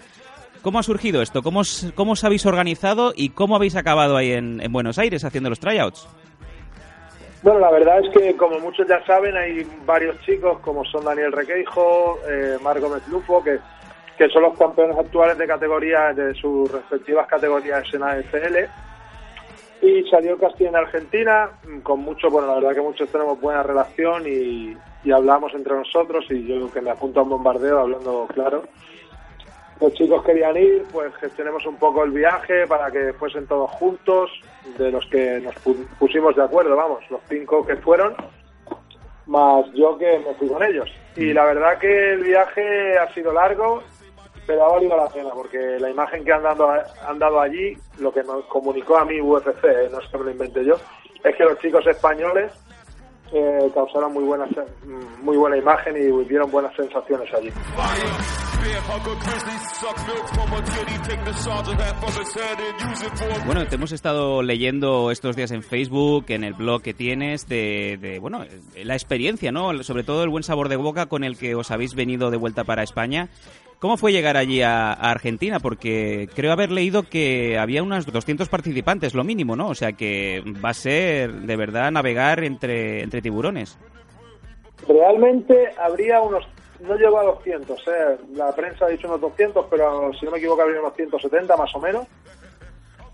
¿Cómo 0.61 0.77
ha 0.77 0.83
surgido 0.83 1.23
esto? 1.23 1.41
¿Cómo 1.41 1.61
os, 1.61 1.91
cómo 1.95 2.11
os 2.11 2.23
habéis 2.23 2.45
organizado 2.45 3.13
y 3.15 3.29
cómo 3.29 3.55
habéis 3.55 3.75
acabado 3.75 4.17
ahí 4.17 4.33
en, 4.33 4.61
en 4.61 4.71
Buenos 4.71 4.99
Aires 4.99 5.23
haciendo 5.23 5.49
los 5.49 5.59
tryouts? 5.59 6.07
Bueno, 7.41 7.59
la 7.59 7.71
verdad 7.71 7.99
es 8.03 8.09
que, 8.09 8.35
como 8.35 8.59
muchos 8.59 8.85
ya 8.87 9.03
saben, 9.05 9.37
hay 9.37 9.65
varios 9.85 10.19
chicos, 10.21 10.59
como 10.59 10.83
son 10.83 11.05
Daniel 11.05 11.31
Requeijo, 11.31 12.19
eh, 12.27 12.57
Marc 12.61 12.81
Gómez 12.81 13.07
Lufo, 13.07 13.41
que, 13.41 13.59
que 14.17 14.27
son 14.27 14.43
los 14.43 14.57
campeones 14.57 14.97
actuales 14.97 15.37
de 15.37 15.47
categorías, 15.47 16.15
de 16.17 16.33
sus 16.33 16.69
respectivas 16.69 17.27
categorías 17.27 17.85
en 17.93 18.03
AFL. 18.03 18.57
Y 19.81 20.03
salió 20.09 20.37
casting 20.37 20.67
en 20.67 20.75
Argentina, 20.75 21.49
con 21.83 22.01
mucho, 22.01 22.29
bueno, 22.29 22.49
la 22.49 22.55
verdad 22.55 22.73
que 22.73 22.81
muchos 22.81 23.09
tenemos 23.09 23.39
buena 23.39 23.63
relación 23.63 24.27
y, 24.27 24.75
y 25.05 25.11
hablamos 25.11 25.53
entre 25.53 25.73
nosotros, 25.75 26.25
y 26.29 26.45
yo 26.45 26.69
que 26.69 26.81
me 26.81 26.91
apunto 26.91 27.21
a 27.21 27.23
un 27.23 27.29
bombardeo, 27.29 27.79
hablando 27.79 28.27
claro. 28.33 28.63
Los 29.79 29.93
chicos 29.93 30.25
querían 30.25 30.57
ir, 30.57 30.83
pues 30.91 31.15
gestionemos 31.15 31.65
un 31.65 31.77
poco 31.77 32.03
el 32.03 32.11
viaje 32.11 32.67
para 32.67 32.91
que 32.91 33.13
fuesen 33.13 33.47
todos 33.47 33.71
juntos, 33.71 34.29
de 34.77 34.91
los 34.91 35.05
que 35.07 35.39
nos 35.41 35.55
pu- 35.63 35.85
pusimos 35.97 36.35
de 36.35 36.43
acuerdo, 36.43 36.75
vamos, 36.75 36.99
los 37.09 37.21
cinco 37.29 37.65
que 37.65 37.75
fueron, 37.77 38.15
más 39.27 39.65
yo 39.73 39.97
que 39.97 40.19
me 40.19 40.33
fui 40.35 40.47
con 40.47 40.63
ellos. 40.63 40.89
Y 41.15 41.33
la 41.33 41.45
verdad 41.45 41.77
que 41.79 42.13
el 42.13 42.23
viaje 42.23 42.97
ha 42.97 43.13
sido 43.13 43.31
largo, 43.33 43.83
pero 44.47 44.65
ha 44.65 44.69
valido 44.73 44.97
la 44.97 45.07
pena, 45.09 45.29
porque 45.33 45.57
la 45.79 45.89
imagen 45.89 46.23
que 46.25 46.31
han 46.33 46.43
dado, 46.43 46.71
han 47.07 47.19
dado 47.19 47.39
allí, 47.39 47.77
lo 47.99 48.11
que 48.11 48.23
nos 48.23 48.45
comunicó 48.45 48.97
a 48.97 49.05
mí 49.05 49.21
UFC, 49.21 49.63
eh, 49.65 49.89
no 49.91 49.99
es 49.99 50.07
que 50.09 50.17
me 50.17 50.23
lo 50.25 50.31
inventé 50.31 50.65
yo, 50.65 50.75
es 51.23 51.35
que 51.35 51.43
los 51.43 51.59
chicos 51.59 51.85
españoles 51.85 52.51
eh, 53.31 53.69
causaron 53.75 54.11
muy 54.13 54.23
buena, 54.23 54.47
sen- 54.47 54.65
muy 55.21 55.37
buena 55.37 55.57
imagen 55.57 55.95
y 55.95 56.23
dieron 56.27 56.49
buenas 56.49 56.75
sensaciones 56.75 57.31
allí. 57.33 57.51
Bueno, 63.45 63.65
te 63.67 63.75
hemos 63.75 63.91
estado 63.91 64.41
leyendo 64.41 65.11
estos 65.11 65.35
días 65.35 65.51
en 65.51 65.63
Facebook, 65.63 66.25
en 66.29 66.43
el 66.43 66.53
blog 66.53 66.81
que 66.81 66.93
tienes, 66.93 67.47
de, 67.47 67.97
de, 68.01 68.19
bueno, 68.19 68.45
la 68.75 68.93
experiencia, 68.93 69.51
¿no? 69.51 69.83
Sobre 69.83 70.03
todo 70.03 70.23
el 70.23 70.29
buen 70.29 70.43
sabor 70.43 70.69
de 70.69 70.75
boca 70.75 71.05
con 71.05 71.23
el 71.23 71.37
que 71.37 71.55
os 71.55 71.71
habéis 71.71 71.95
venido 71.95 72.31
de 72.31 72.37
vuelta 72.37 72.63
para 72.63 72.83
España. 72.83 73.29
¿Cómo 73.79 73.95
fue 73.95 74.11
llegar 74.11 74.35
allí 74.35 74.61
a, 74.61 74.91
a 74.91 75.11
Argentina? 75.11 75.59
Porque 75.61 76.27
creo 76.35 76.51
haber 76.51 76.69
leído 76.69 77.03
que 77.03 77.57
había 77.57 77.81
unos 77.81 78.05
200 78.05 78.49
participantes, 78.49 79.13
lo 79.13 79.23
mínimo, 79.23 79.55
¿no? 79.55 79.69
O 79.69 79.75
sea 79.75 79.93
que 79.93 80.43
va 80.63 80.71
a 80.71 80.73
ser 80.73 81.31
de 81.31 81.55
verdad 81.55 81.89
navegar 81.89 82.43
entre, 82.43 83.01
entre 83.03 83.21
tiburones. 83.21 83.79
Realmente 84.85 85.69
habría 85.81 86.21
unos, 86.21 86.45
no 86.79 86.95
llegó 86.95 87.19
a 87.19 87.23
200, 87.23 87.87
¿eh? 87.87 88.17
la 88.33 88.51
prensa 88.53 88.85
ha 88.85 88.89
dicho 88.89 89.07
unos 89.07 89.21
200, 89.21 89.65
pero 89.69 90.11
si 90.13 90.25
no 90.25 90.31
me 90.31 90.37
equivoco 90.37 90.61
habría 90.61 90.79
unos 90.79 90.95
170 90.95 91.57
más 91.57 91.75
o 91.75 91.79
menos. 91.79 92.07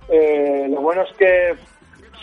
Eh, 0.07 0.67
lo 0.69 0.81
bueno 0.81 1.01
es 1.01 1.15
que, 1.17 1.55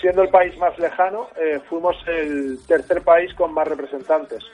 siendo 0.00 0.22
el 0.22 0.28
país 0.28 0.56
más 0.58 0.78
lejano, 0.78 1.28
eh, 1.36 1.60
fuimos 1.68 1.96
el 2.06 2.60
tercer 2.66 3.02
país 3.02 3.34
con 3.34 3.52
más 3.52 3.66
representantes. 3.66 4.44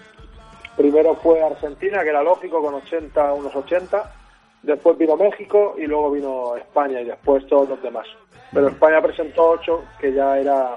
Primero 0.76 1.14
fue 1.16 1.42
Argentina, 1.42 2.02
que 2.02 2.10
era 2.10 2.22
lógico, 2.22 2.62
con 2.62 2.74
80, 2.74 3.32
unos 3.34 3.54
80. 3.54 4.14
Después 4.62 4.96
vino 4.96 5.16
México 5.16 5.74
y 5.76 5.86
luego 5.86 6.10
vino 6.10 6.56
España 6.56 7.00
y 7.00 7.04
después 7.04 7.46
todos 7.46 7.68
los 7.68 7.82
demás. 7.82 8.06
Pero 8.52 8.68
España 8.68 9.02
presentó 9.02 9.50
8, 9.50 9.84
que 10.00 10.12
ya 10.12 10.38
era 10.38 10.76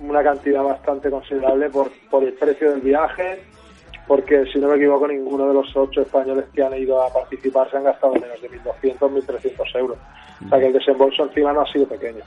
una 0.00 0.22
cantidad 0.22 0.62
bastante 0.62 1.10
considerable 1.10 1.70
por, 1.70 1.90
por 2.10 2.22
el 2.22 2.34
precio 2.34 2.70
del 2.70 2.80
viaje, 2.80 3.44
porque 4.06 4.44
si 4.52 4.58
no 4.58 4.68
me 4.68 4.76
equivoco 4.76 5.08
ninguno 5.08 5.48
de 5.48 5.54
los 5.54 5.74
ocho 5.76 6.02
españoles 6.02 6.44
que 6.54 6.62
han 6.62 6.76
ido 6.76 7.02
a 7.02 7.12
participar 7.12 7.70
se 7.70 7.78
han 7.78 7.84
gastado 7.84 8.12
menos 8.14 8.40
de 8.40 8.50
1.200, 8.50 8.98
1.300 8.98 9.78
euros. 9.78 9.98
O 10.44 10.48
sea 10.48 10.58
que 10.58 10.66
el 10.66 10.72
desembolso 10.72 11.24
encima 11.24 11.52
no 11.52 11.62
ha 11.62 11.72
sido 11.72 11.86
pequeño. 11.86 12.22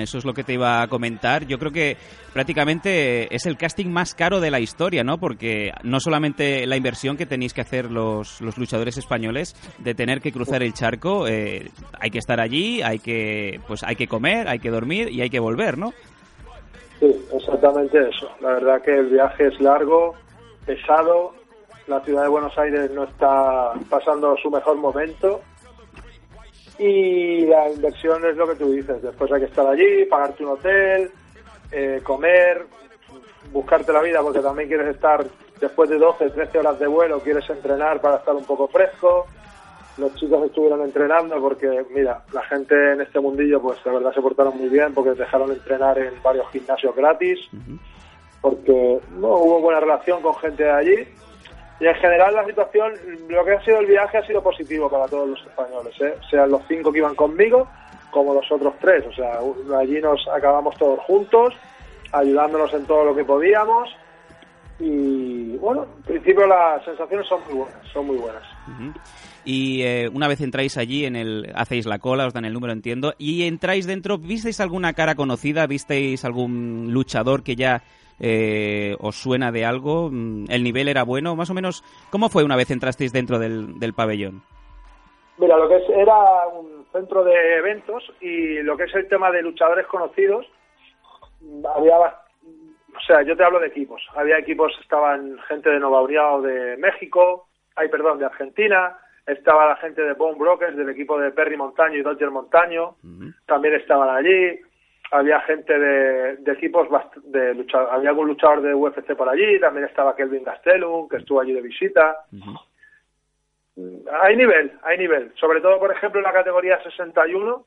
Eso 0.00 0.18
es 0.18 0.24
lo 0.24 0.32
que 0.32 0.44
te 0.44 0.54
iba 0.54 0.80
a 0.80 0.88
comentar. 0.88 1.46
Yo 1.46 1.58
creo 1.58 1.72
que 1.72 1.96
prácticamente 2.32 3.34
es 3.34 3.46
el 3.46 3.58
casting 3.58 3.88
más 3.88 4.14
caro 4.14 4.40
de 4.40 4.50
la 4.50 4.60
historia, 4.60 5.04
¿no? 5.04 5.18
Porque 5.18 5.72
no 5.82 6.00
solamente 6.00 6.66
la 6.66 6.76
inversión 6.76 7.16
que 7.16 7.26
tenéis 7.26 7.52
que 7.52 7.60
hacer 7.60 7.90
los, 7.90 8.40
los 8.40 8.56
luchadores 8.56 8.96
españoles 8.96 9.54
de 9.78 9.94
tener 9.94 10.20
que 10.20 10.32
cruzar 10.32 10.62
el 10.62 10.72
charco, 10.72 11.26
eh, 11.28 11.70
hay 12.00 12.10
que 12.10 12.18
estar 12.18 12.40
allí, 12.40 12.80
hay 12.80 13.00
que, 13.00 13.60
pues 13.66 13.82
hay 13.82 13.96
que 13.96 14.06
comer, 14.06 14.48
hay 14.48 14.60
que 14.60 14.70
dormir 14.70 15.10
y 15.10 15.20
hay 15.20 15.28
que 15.28 15.40
volver, 15.40 15.76
¿no? 15.76 15.92
Sí, 17.00 17.14
exactamente 17.34 17.98
eso. 18.08 18.30
La 18.40 18.54
verdad 18.54 18.82
que 18.82 18.96
el 18.96 19.06
viaje 19.06 19.48
es 19.48 19.60
largo, 19.60 20.14
pesado. 20.68 21.32
La 21.86 22.00
ciudad 22.00 22.22
de 22.22 22.28
Buenos 22.28 22.56
Aires 22.58 22.90
no 22.90 23.04
está 23.04 23.72
pasando 23.88 24.36
su 24.36 24.50
mejor 24.50 24.76
momento. 24.76 25.40
Y 26.78 27.46
la 27.46 27.70
inversión 27.70 28.24
es 28.26 28.36
lo 28.36 28.46
que 28.46 28.54
tú 28.54 28.70
dices. 28.70 29.02
Después 29.02 29.32
hay 29.32 29.40
que 29.40 29.46
estar 29.46 29.66
allí, 29.66 30.04
pagarte 30.04 30.44
un 30.44 30.50
hotel, 30.50 31.10
eh, 31.72 32.00
comer, 32.04 32.66
buscarte 33.50 33.92
la 33.92 34.02
vida 34.02 34.20
porque 34.22 34.40
también 34.40 34.68
quieres 34.68 34.94
estar 34.94 35.24
después 35.58 35.88
de 35.88 35.98
12, 35.98 36.30
13 36.30 36.58
horas 36.58 36.78
de 36.78 36.86
vuelo, 36.86 37.20
quieres 37.20 37.48
entrenar 37.50 38.00
para 38.00 38.18
estar 38.18 38.34
un 38.34 38.44
poco 38.44 38.68
fresco. 38.68 39.26
Los 39.96 40.14
chicos 40.14 40.44
estuvieron 40.44 40.82
entrenando 40.82 41.40
porque, 41.40 41.84
mira, 41.92 42.22
la 42.32 42.42
gente 42.44 42.92
en 42.92 43.00
este 43.00 43.18
mundillo, 43.18 43.60
pues 43.60 43.84
la 43.84 43.94
verdad 43.94 44.14
se 44.14 44.20
portaron 44.20 44.56
muy 44.56 44.68
bien 44.68 44.94
porque 44.94 45.14
dejaron 45.14 45.50
entrenar 45.50 45.98
en 45.98 46.22
varios 46.22 46.48
gimnasios 46.50 46.94
gratis, 46.94 47.40
porque 48.40 49.00
no 49.10 49.28
hubo 49.28 49.60
buena 49.60 49.80
relación 49.80 50.22
con 50.22 50.34
gente 50.36 50.64
de 50.64 50.70
allí. 50.70 51.08
Y 51.80 51.86
en 51.86 51.94
general 51.94 52.34
la 52.34 52.44
situación, 52.44 52.92
lo 53.28 53.44
que 53.44 53.52
ha 53.52 53.64
sido 53.64 53.78
el 53.78 53.86
viaje 53.86 54.18
ha 54.18 54.26
sido 54.26 54.42
positivo 54.42 54.90
para 54.90 55.06
todos 55.06 55.28
los 55.28 55.40
españoles, 55.46 55.94
¿eh? 56.00 56.14
sean 56.28 56.50
los 56.50 56.62
cinco 56.66 56.90
que 56.92 56.98
iban 56.98 57.14
conmigo 57.14 57.68
como 58.10 58.34
los 58.34 58.50
otros 58.50 58.74
tres. 58.80 59.04
O 59.06 59.12
sea, 59.12 59.38
allí 59.78 60.00
nos 60.00 60.26
acabamos 60.28 60.76
todos 60.76 60.98
juntos, 61.00 61.54
ayudándonos 62.12 62.72
en 62.74 62.86
todo 62.86 63.04
lo 63.04 63.14
que 63.14 63.24
podíamos. 63.24 63.88
Y 64.80 65.56
bueno, 65.56 65.86
en 65.98 66.02
principio 66.02 66.46
las 66.46 66.84
sensaciones 66.84 67.26
son 67.26 67.40
muy 67.46 67.54
buenas, 67.54 67.86
son 67.92 68.06
muy 68.06 68.16
buenas. 68.16 68.42
Ujú. 68.68 68.92
Y 69.44 69.82
eh, 69.82 70.08
una 70.12 70.28
vez 70.28 70.40
entráis 70.40 70.76
allí, 70.76 71.04
en 71.04 71.16
el 71.16 71.52
hacéis 71.54 71.86
la 71.86 71.98
cola, 71.98 72.26
os 72.26 72.34
dan 72.34 72.44
el 72.44 72.52
número, 72.52 72.72
entiendo, 72.72 73.14
y 73.18 73.44
entráis 73.44 73.86
dentro, 73.86 74.18
¿visteis 74.18 74.60
alguna 74.60 74.92
cara 74.92 75.14
conocida? 75.14 75.66
¿Visteis 75.66 76.24
algún 76.24 76.92
luchador 76.92 77.42
que 77.42 77.56
ya 77.56 77.82
eh, 78.20 78.96
os 79.00 79.16
suena 79.16 79.52
de 79.52 79.64
algo? 79.64 80.10
Mm, 80.10 80.46
¿El 80.50 80.62
nivel 80.64 80.88
era 80.88 81.02
bueno? 81.04 81.36
Más 81.36 81.50
o 81.50 81.54
menos, 81.54 81.82
¿cómo 82.10 82.28
fue 82.28 82.44
una 82.44 82.56
vez 82.56 82.70
entrasteis 82.70 83.12
dentro 83.12 83.38
del, 83.38 83.78
del 83.78 83.94
pabellón? 83.94 84.42
Mira, 85.38 85.56
lo 85.56 85.68
que 85.68 85.76
es, 85.76 85.88
era 85.90 86.48
un 86.48 86.84
centro 86.92 87.22
de 87.22 87.56
eventos 87.58 88.02
y 88.20 88.60
lo 88.62 88.76
que 88.76 88.84
es 88.84 88.94
el 88.94 89.06
tema 89.08 89.30
de 89.30 89.42
luchadores 89.42 89.86
conocidos, 89.86 90.46
había, 91.76 91.96
bas- 91.96 92.16
o 92.96 93.00
sea, 93.06 93.22
yo 93.22 93.36
te 93.36 93.44
hablo 93.44 93.60
de 93.60 93.68
equipos. 93.68 94.02
Había 94.16 94.38
equipos, 94.38 94.72
estaban 94.82 95.38
gente 95.48 95.70
de 95.70 95.78
Nova 95.78 96.02
Unión 96.02 96.42
de 96.42 96.76
México, 96.78 97.46
ay, 97.76 97.88
perdón, 97.88 98.18
de 98.18 98.24
Argentina, 98.26 98.96
estaba 99.26 99.66
la 99.68 99.76
gente 99.76 100.02
de 100.02 100.14
Bone 100.14 100.38
Brokers, 100.38 100.76
del 100.76 100.88
equipo 100.88 101.18
de 101.20 101.30
Perry 101.30 101.56
Montaño 101.56 101.96
y 101.98 102.02
Dodger 102.02 102.30
Montaño, 102.30 102.96
también 103.46 103.74
estaban 103.74 104.08
allí. 104.08 104.58
Había 105.10 105.40
gente 105.40 105.78
de, 105.78 106.36
de 106.36 106.52
equipos, 106.52 106.86
de 107.24 107.54
lucha- 107.54 107.88
había 107.90 108.10
algún 108.10 108.28
luchador 108.28 108.60
de 108.60 108.74
UFC 108.74 109.14
por 109.16 109.28
allí, 109.28 109.58
también 109.58 109.86
estaba 109.86 110.14
Kelvin 110.14 110.44
Gastelum, 110.44 111.08
que 111.08 111.16
estuvo 111.18 111.40
allí 111.40 111.52
de 111.54 111.62
visita. 111.62 112.24
Hay 114.22 114.36
nivel, 114.36 114.72
hay 114.82 114.98
nivel. 114.98 115.32
Sobre 115.36 115.60
todo, 115.60 115.78
por 115.78 115.92
ejemplo, 115.92 116.20
en 116.20 116.24
la 116.24 116.32
categoría 116.32 116.82
61, 116.82 117.64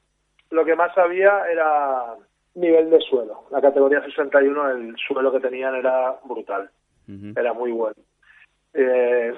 lo 0.51 0.65
que 0.65 0.75
más 0.75 0.95
había 0.97 1.49
era 1.49 2.15
nivel 2.55 2.89
de 2.89 2.99
suelo. 2.99 3.45
La 3.49 3.61
categoría 3.61 4.01
61, 4.03 4.71
el 4.71 4.95
suelo 5.07 5.31
que 5.31 5.39
tenían 5.39 5.73
era 5.75 6.15
brutal. 6.25 6.69
Era 7.37 7.53
muy 7.53 7.71
bueno. 7.71 7.95
Eh, 8.73 9.33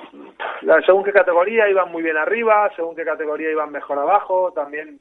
según 0.86 1.04
qué 1.04 1.12
categoría 1.14 1.70
iban 1.70 1.92
muy 1.92 2.04
bien 2.04 2.18
arriba, 2.18 2.70
según 2.76 2.96
qué 2.96 3.04
categoría 3.06 3.50
iban 3.52 3.72
mejor 3.72 3.98
abajo, 4.00 4.52
también 4.54 5.00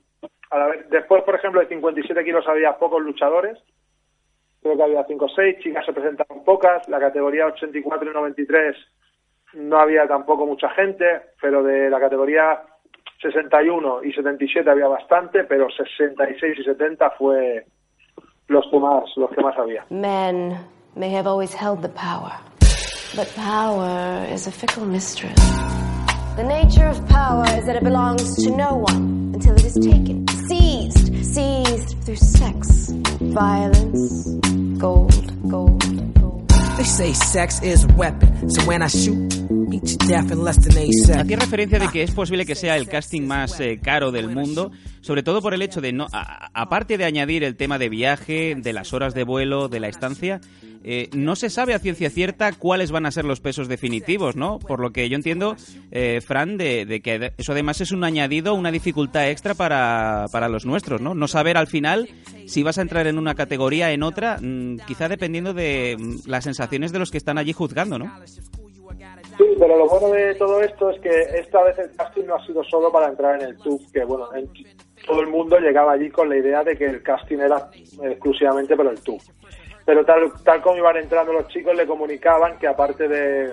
a 0.52 0.58
la 0.58 0.66
vez, 0.66 0.88
después 0.90 1.22
por 1.24 1.34
ejemplo 1.34 1.60
de 1.60 1.66
57 1.66 2.24
kilos 2.24 2.46
había 2.46 2.76
pocos 2.78 3.02
luchadores, 3.02 3.58
creo 4.60 4.76
que 4.76 4.82
había 4.82 5.04
5 5.04 5.24
o 5.24 5.28
6, 5.28 5.58
chicas 5.60 5.84
se 5.86 5.94
presentaban 5.94 6.44
pocas, 6.44 6.86
la 6.88 7.00
categoría 7.00 7.46
84 7.46 8.10
y 8.10 8.14
93 8.14 8.76
no 9.54 9.78
había 9.78 10.06
tampoco 10.06 10.46
mucha 10.46 10.68
gente, 10.70 11.04
pero 11.40 11.62
de 11.62 11.88
la 11.88 11.98
categoría 11.98 12.62
61 13.22 14.04
y 14.04 14.12
77 14.12 14.68
había 14.70 14.88
bastante, 14.88 15.44
pero 15.44 15.68
66 15.70 16.58
y 16.58 16.64
70 16.64 17.10
fue 17.12 17.64
los 18.48 18.66
que 18.70 18.78
más, 18.78 19.04
los 19.16 19.30
que 19.30 19.40
más 19.40 19.56
había. 19.56 19.86
Men 19.88 20.58
may 20.94 21.14
have 21.14 21.26
always 21.26 21.54
held 21.54 21.80
the 21.80 21.88
power, 21.88 22.32
but 23.16 23.26
power 23.36 24.26
is 24.30 24.46
a 24.46 24.52
fickle 24.52 24.84
mistress. 24.84 25.34
The 26.36 26.44
nature 26.44 26.88
of 26.88 26.98
power 27.08 27.44
is 27.58 27.64
that 27.66 27.76
it 27.76 27.84
belongs 27.84 28.44
to 28.44 28.50
no 28.56 28.76
one 28.76 29.11
until 29.34 29.54
it 29.54 29.64
is 29.64 29.74
taken, 29.74 30.26
seized, 30.48 31.24
seized 31.24 31.96
through 32.04 32.16
sex, 32.16 32.92
violence, 33.20 34.28
gold, 34.78 35.48
gold. 35.48 35.82
They 36.76 36.84
say 36.84 37.12
sex 37.12 37.60
is 37.62 37.84
a 37.84 37.88
weapon, 37.96 38.48
so 38.50 38.62
when 38.66 38.82
I 38.82 38.88
shoot, 38.88 39.38
meet 39.50 39.90
you 39.90 39.96
death 40.08 40.30
in 40.32 40.42
less 40.42 40.56
than 40.58 40.76
eight 40.78 40.92
seconds. 41.04 41.24
Hacía 41.26 41.36
referencia 41.36 41.78
de 41.78 41.88
que 41.88 42.02
es 42.02 42.10
posible 42.12 42.46
que 42.46 42.54
sea 42.54 42.76
el 42.76 42.88
casting 42.88 43.26
más 43.26 43.60
eh, 43.60 43.78
caro 43.82 44.10
del 44.10 44.30
mundo, 44.34 44.72
sobre 45.02 45.22
todo 45.22 45.42
por 45.42 45.52
el 45.54 45.60
hecho 45.62 45.80
de 45.82 45.92
no, 45.92 46.06
a- 46.12 46.46
a- 46.46 46.50
aparte 46.62 46.96
de 46.96 47.04
añadir 47.04 47.44
el 47.44 47.56
tema 47.56 47.78
de 47.78 47.88
viaje, 47.90 48.54
de 48.56 48.72
las 48.72 48.92
horas 48.94 49.12
de 49.14 49.22
vuelo, 49.24 49.68
de 49.68 49.80
la 49.80 49.88
estancia, 49.88 50.40
eh, 50.84 51.08
no 51.14 51.36
se 51.36 51.50
sabe 51.50 51.74
a 51.74 51.78
ciencia 51.78 52.10
cierta 52.10 52.52
cuáles 52.52 52.90
van 52.90 53.06
a 53.06 53.10
ser 53.10 53.24
los 53.24 53.40
pesos 53.40 53.68
definitivos, 53.68 54.36
¿no? 54.36 54.58
Por 54.58 54.80
lo 54.80 54.90
que 54.90 55.08
yo 55.08 55.16
entiendo, 55.16 55.56
eh, 55.90 56.20
Fran, 56.20 56.56
de, 56.58 57.00
que 57.02 57.32
eso 57.38 57.52
además 57.52 57.80
es 57.80 57.92
un 57.92 58.04
añadido, 58.04 58.54
una 58.54 58.70
dificultad 58.70 59.28
extra 59.30 59.54
para, 59.54 60.26
para 60.32 60.48
los 60.48 60.66
nuestros, 60.66 61.00
¿no? 61.00 61.14
No 61.14 61.28
saber 61.28 61.56
al 61.56 61.66
final 61.66 62.08
si 62.46 62.62
vas 62.62 62.78
a 62.78 62.82
entrar 62.82 63.06
en 63.06 63.18
una 63.18 63.34
categoría, 63.34 63.92
en 63.92 64.02
otra, 64.02 64.38
mm, 64.40 64.78
quizá 64.86 65.08
dependiendo 65.08 65.54
de 65.54 65.96
mm, 65.98 66.28
las 66.28 66.44
sensaciones 66.44 66.92
de 66.92 66.98
los 66.98 67.10
que 67.10 67.18
están 67.18 67.38
allí 67.38 67.52
juzgando, 67.52 67.98
¿no? 67.98 68.12
Sí, 69.38 69.44
pero 69.58 69.76
lo 69.78 69.88
bueno 69.88 70.08
de 70.10 70.34
todo 70.34 70.60
esto 70.62 70.90
es 70.90 71.00
que 71.00 71.08
esta 71.38 71.62
vez 71.62 71.78
el 71.78 71.90
casting 71.96 72.24
no 72.26 72.34
ha 72.34 72.46
sido 72.46 72.62
solo 72.64 72.92
para 72.92 73.08
entrar 73.08 73.40
en 73.40 73.48
el 73.48 73.56
TUF, 73.56 73.80
que 73.92 74.04
bueno, 74.04 74.26
en- 74.34 74.48
todo 75.06 75.20
el 75.20 75.28
mundo 75.28 75.58
llegaba 75.58 75.92
allí 75.92 76.10
con 76.10 76.28
la 76.28 76.36
idea 76.36 76.62
de 76.62 76.76
que 76.76 76.84
el 76.84 77.02
casting 77.02 77.38
era 77.38 77.70
exclusivamente 78.04 78.76
para 78.76 78.90
el 78.90 79.00
TUF. 79.00 79.22
Pero 79.84 80.04
tal, 80.04 80.32
tal 80.44 80.62
como 80.62 80.76
iban 80.76 80.96
entrando 80.96 81.32
los 81.32 81.48
chicos, 81.48 81.74
le 81.74 81.86
comunicaban 81.86 82.58
que 82.58 82.66
aparte 82.68 83.08
de, 83.08 83.52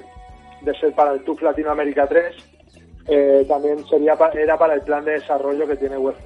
de 0.61 0.79
ser 0.79 0.93
para 0.93 1.13
el 1.13 1.23
TUF 1.23 1.41
Latinoamérica 1.41 2.07
3, 2.07 2.35
eh, 3.07 3.45
también 3.47 3.83
sería 3.87 4.15
pa- 4.15 4.29
era 4.33 4.55
para 4.57 4.75
el 4.75 4.81
plan 4.81 5.03
de 5.03 5.13
desarrollo 5.13 5.65
que 5.67 5.75
tiene 5.77 5.97
UFC, 5.97 6.21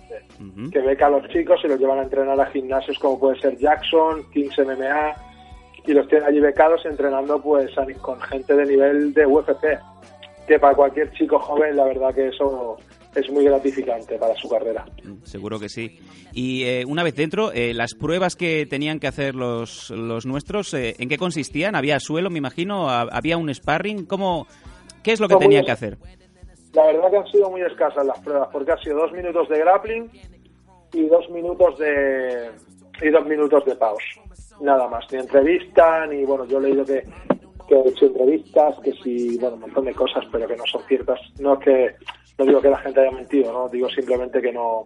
que 0.71 0.79
beca 0.81 1.05
a 1.05 1.09
los 1.11 1.27
chicos 1.29 1.61
y 1.63 1.67
los 1.69 1.79
llevan 1.79 1.99
a 1.99 2.03
entrenar 2.03 2.39
a 2.41 2.45
gimnasios 2.47 2.99
como 2.99 3.17
puede 3.19 3.39
ser 3.39 3.57
Jackson, 3.57 4.29
Kings 4.33 4.57
MMA, 4.59 5.15
y 5.85 5.93
los 5.93 6.07
tienen 6.09 6.27
allí 6.27 6.39
becados 6.41 6.85
entrenando 6.85 7.41
pues 7.41 7.71
con 8.01 8.19
gente 8.21 8.53
de 8.55 8.65
nivel 8.65 9.13
de 9.13 9.25
UFC, 9.25 9.79
que 10.47 10.59
para 10.59 10.75
cualquier 10.75 11.11
chico 11.13 11.39
joven 11.39 11.77
la 11.77 11.85
verdad 11.85 12.13
que 12.13 12.27
eso 12.27 12.77
es 13.15 13.29
muy 13.29 13.43
gratificante 13.45 14.17
para 14.17 14.33
su 14.35 14.47
carrera. 14.49 14.85
Seguro 15.23 15.59
que 15.59 15.69
sí. 15.69 15.99
Y 16.33 16.63
eh, 16.63 16.83
una 16.87 17.03
vez 17.03 17.15
dentro, 17.15 17.51
eh, 17.51 17.73
las 17.73 17.93
pruebas 17.93 18.35
que 18.35 18.65
tenían 18.65 18.99
que 18.99 19.07
hacer 19.07 19.35
los, 19.35 19.89
los 19.91 20.25
nuestros, 20.25 20.73
eh, 20.73 20.95
¿en 20.99 21.09
qué 21.09 21.17
consistían? 21.17 21.75
¿Había 21.75 21.99
suelo, 21.99 22.29
me 22.29 22.39
imagino? 22.39 22.89
¿Ha- 22.89 23.07
¿Había 23.11 23.37
un 23.37 23.53
sparring? 23.53 24.05
¿Cómo, 24.05 24.47
¿Qué 25.03 25.11
es 25.11 25.19
lo 25.19 25.27
que 25.27 25.35
muy 25.35 25.43
tenían 25.43 25.65
que 25.65 25.71
hacer? 25.71 25.97
La 26.73 26.85
verdad 26.87 27.11
que 27.11 27.17
han 27.17 27.27
sido 27.27 27.51
muy 27.51 27.61
escasas 27.61 28.05
las 28.05 28.19
pruebas, 28.21 28.49
porque 28.51 28.71
ha 28.71 28.77
sido 28.77 28.97
dos 28.97 29.11
minutos 29.11 29.47
de 29.49 29.59
grappling 29.59 30.09
y 30.93 31.05
dos 31.05 31.29
minutos 31.29 31.77
de 31.77 32.49
y 33.01 33.09
dos 33.09 33.25
minutos 33.25 33.63
de 33.65 33.75
pause. 33.75 34.03
Nada 34.61 34.87
más, 34.87 35.05
ni 35.11 35.19
entrevista, 35.19 36.05
ni 36.07 36.23
bueno, 36.25 36.45
yo 36.45 36.57
he 36.59 36.61
leído 36.61 36.85
que, 36.85 37.03
que 37.67 37.75
he 37.75 37.89
hecho 37.89 38.05
entrevistas, 38.05 38.75
que 38.83 38.91
sí, 39.03 39.37
bueno, 39.39 39.55
un 39.55 39.61
montón 39.61 39.85
de 39.85 39.93
cosas, 39.93 40.23
pero 40.31 40.47
que 40.47 40.55
no 40.55 40.63
son 40.71 40.81
ciertas. 40.87 41.19
No 41.39 41.53
es 41.55 41.59
que 41.59 41.95
no 42.37 42.45
digo 42.45 42.61
que 42.61 42.69
la 42.69 42.79
gente 42.79 43.01
haya 43.01 43.11
mentido, 43.11 43.51
no 43.51 43.69
digo 43.69 43.89
simplemente 43.89 44.41
que 44.41 44.51
no 44.51 44.83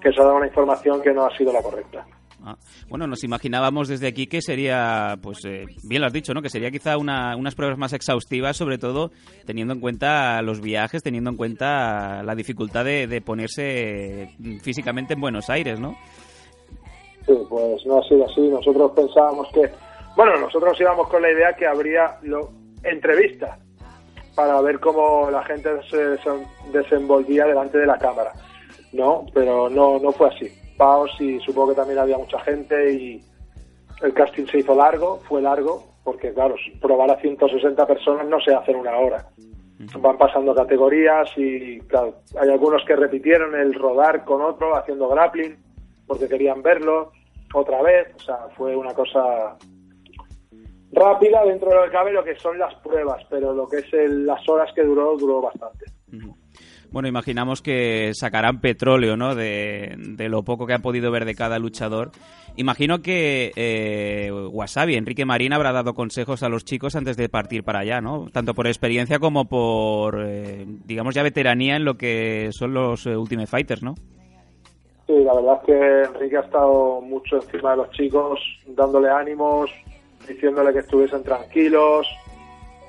que 0.00 0.12
se 0.12 0.20
ha 0.20 0.24
dado 0.24 0.36
una 0.36 0.46
información 0.46 1.00
que 1.02 1.12
no 1.12 1.26
ha 1.26 1.36
sido 1.36 1.52
la 1.52 1.62
correcta. 1.62 2.06
Ah, 2.42 2.56
bueno, 2.88 3.06
nos 3.06 3.22
imaginábamos 3.22 3.88
desde 3.88 4.08
aquí 4.08 4.26
que 4.26 4.40
sería, 4.40 5.18
pues 5.22 5.44
eh, 5.44 5.66
bien 5.84 6.00
lo 6.00 6.06
has 6.06 6.12
dicho, 6.12 6.32
¿no? 6.32 6.40
Que 6.40 6.48
sería 6.48 6.70
quizá 6.70 6.96
una, 6.96 7.36
unas 7.36 7.54
pruebas 7.54 7.76
más 7.76 7.92
exhaustivas, 7.92 8.56
sobre 8.56 8.78
todo 8.78 9.10
teniendo 9.44 9.74
en 9.74 9.80
cuenta 9.80 10.40
los 10.40 10.62
viajes, 10.62 11.02
teniendo 11.02 11.28
en 11.30 11.36
cuenta 11.36 12.22
la 12.22 12.34
dificultad 12.34 12.86
de, 12.86 13.06
de 13.06 13.20
ponerse 13.20 14.30
físicamente 14.62 15.14
en 15.14 15.20
Buenos 15.20 15.50
Aires, 15.50 15.78
¿no? 15.78 15.96
Sí, 17.26 17.34
pues 17.48 17.84
no 17.84 17.98
ha 17.98 18.08
sido 18.08 18.24
así. 18.24 18.40
Nosotros 18.40 18.92
pensábamos 18.96 19.48
que, 19.52 19.70
bueno, 20.16 20.38
nosotros 20.38 20.80
íbamos 20.80 21.08
con 21.08 21.20
la 21.20 21.30
idea 21.30 21.52
que 21.52 21.66
habría 21.66 22.16
lo, 22.22 22.52
entrevistas 22.82 23.58
para 24.34 24.60
ver 24.60 24.78
cómo 24.80 25.30
la 25.30 25.44
gente 25.44 25.68
se 25.90 26.16
desen- 26.16 26.46
desenvolvía 26.72 27.46
delante 27.46 27.78
de 27.78 27.86
la 27.86 27.98
cámara, 27.98 28.32
¿no? 28.92 29.26
Pero 29.34 29.68
no, 29.68 29.98
no 29.98 30.12
fue 30.12 30.28
así. 30.28 30.48
Paos 30.76 31.10
y 31.20 31.38
supongo 31.40 31.70
que 31.70 31.74
también 31.76 31.98
había 31.98 32.16
mucha 32.18 32.38
gente 32.40 32.92
y 32.92 33.22
el 34.02 34.14
casting 34.14 34.46
se 34.46 34.58
hizo 34.60 34.74
largo, 34.74 35.18
fue 35.28 35.42
largo, 35.42 35.84
porque 36.04 36.32
claro, 36.32 36.54
probar 36.80 37.10
a 37.10 37.20
160 37.20 37.86
personas 37.86 38.26
no 38.26 38.40
se 38.40 38.54
hace 38.54 38.70
en 38.70 38.78
una 38.78 38.96
hora. 38.96 39.26
Van 39.98 40.18
pasando 40.18 40.54
categorías 40.54 41.30
y 41.36 41.80
claro, 41.80 42.16
hay 42.38 42.50
algunos 42.50 42.82
que 42.84 42.96
repitieron 42.96 43.54
el 43.54 43.72
rodar 43.74 44.24
con 44.24 44.42
otro 44.42 44.76
haciendo 44.76 45.08
grappling 45.08 45.56
porque 46.06 46.28
querían 46.28 46.60
verlo 46.62 47.12
otra 47.54 47.80
vez, 47.82 48.08
o 48.14 48.18
sea, 48.20 48.36
fue 48.56 48.76
una 48.76 48.92
cosa 48.94 49.56
rápida 50.92 51.44
dentro 51.44 51.68
de 51.70 51.76
lo 51.76 51.84
que 51.84 51.90
cabe 51.90 52.12
lo 52.12 52.24
que 52.24 52.36
son 52.36 52.58
las 52.58 52.74
pruebas, 52.76 53.22
pero 53.30 53.52
lo 53.54 53.68
que 53.68 53.78
es 53.78 53.92
el- 53.92 54.26
las 54.26 54.46
horas 54.48 54.70
que 54.74 54.82
duró, 54.82 55.16
duró 55.16 55.40
bastante. 55.40 55.86
Bueno, 56.90 57.06
imaginamos 57.06 57.62
que 57.62 58.10
sacarán 58.14 58.60
petróleo, 58.60 59.16
¿no? 59.16 59.36
De, 59.36 59.94
de 59.96 60.28
lo 60.28 60.42
poco 60.42 60.66
que 60.66 60.72
han 60.72 60.82
podido 60.82 61.12
ver 61.12 61.24
de 61.24 61.36
cada 61.36 61.60
luchador. 61.60 62.10
Imagino 62.56 63.00
que 63.00 63.52
eh, 63.54 64.32
Wasabi, 64.32 64.96
Enrique 64.96 65.24
Marín, 65.24 65.52
habrá 65.52 65.70
dado 65.70 65.94
consejos 65.94 66.42
a 66.42 66.48
los 66.48 66.64
chicos 66.64 66.96
antes 66.96 67.16
de 67.16 67.28
partir 67.28 67.62
para 67.62 67.78
allá, 67.78 68.00
¿no? 68.00 68.26
Tanto 68.32 68.54
por 68.54 68.66
experiencia 68.66 69.20
como 69.20 69.44
por, 69.44 70.20
eh, 70.26 70.64
digamos, 70.84 71.14
ya 71.14 71.22
veteranía 71.22 71.76
en 71.76 71.84
lo 71.84 71.94
que 71.96 72.48
son 72.50 72.74
los 72.74 73.06
eh, 73.06 73.16
Ultimate 73.16 73.46
Fighters, 73.46 73.84
¿no? 73.84 73.94
Sí, 75.06 75.14
la 75.24 75.34
verdad 75.34 75.60
es 75.60 75.66
que 75.66 76.02
Enrique 76.12 76.36
ha 76.38 76.40
estado 76.40 77.00
mucho 77.00 77.36
encima 77.36 77.70
de 77.70 77.76
los 77.76 77.90
chicos, 77.92 78.40
dándole 78.66 79.10
ánimos, 79.10 79.70
diciéndole 80.28 80.72
que 80.72 80.80
estuviesen 80.80 81.22
tranquilos 81.22 82.06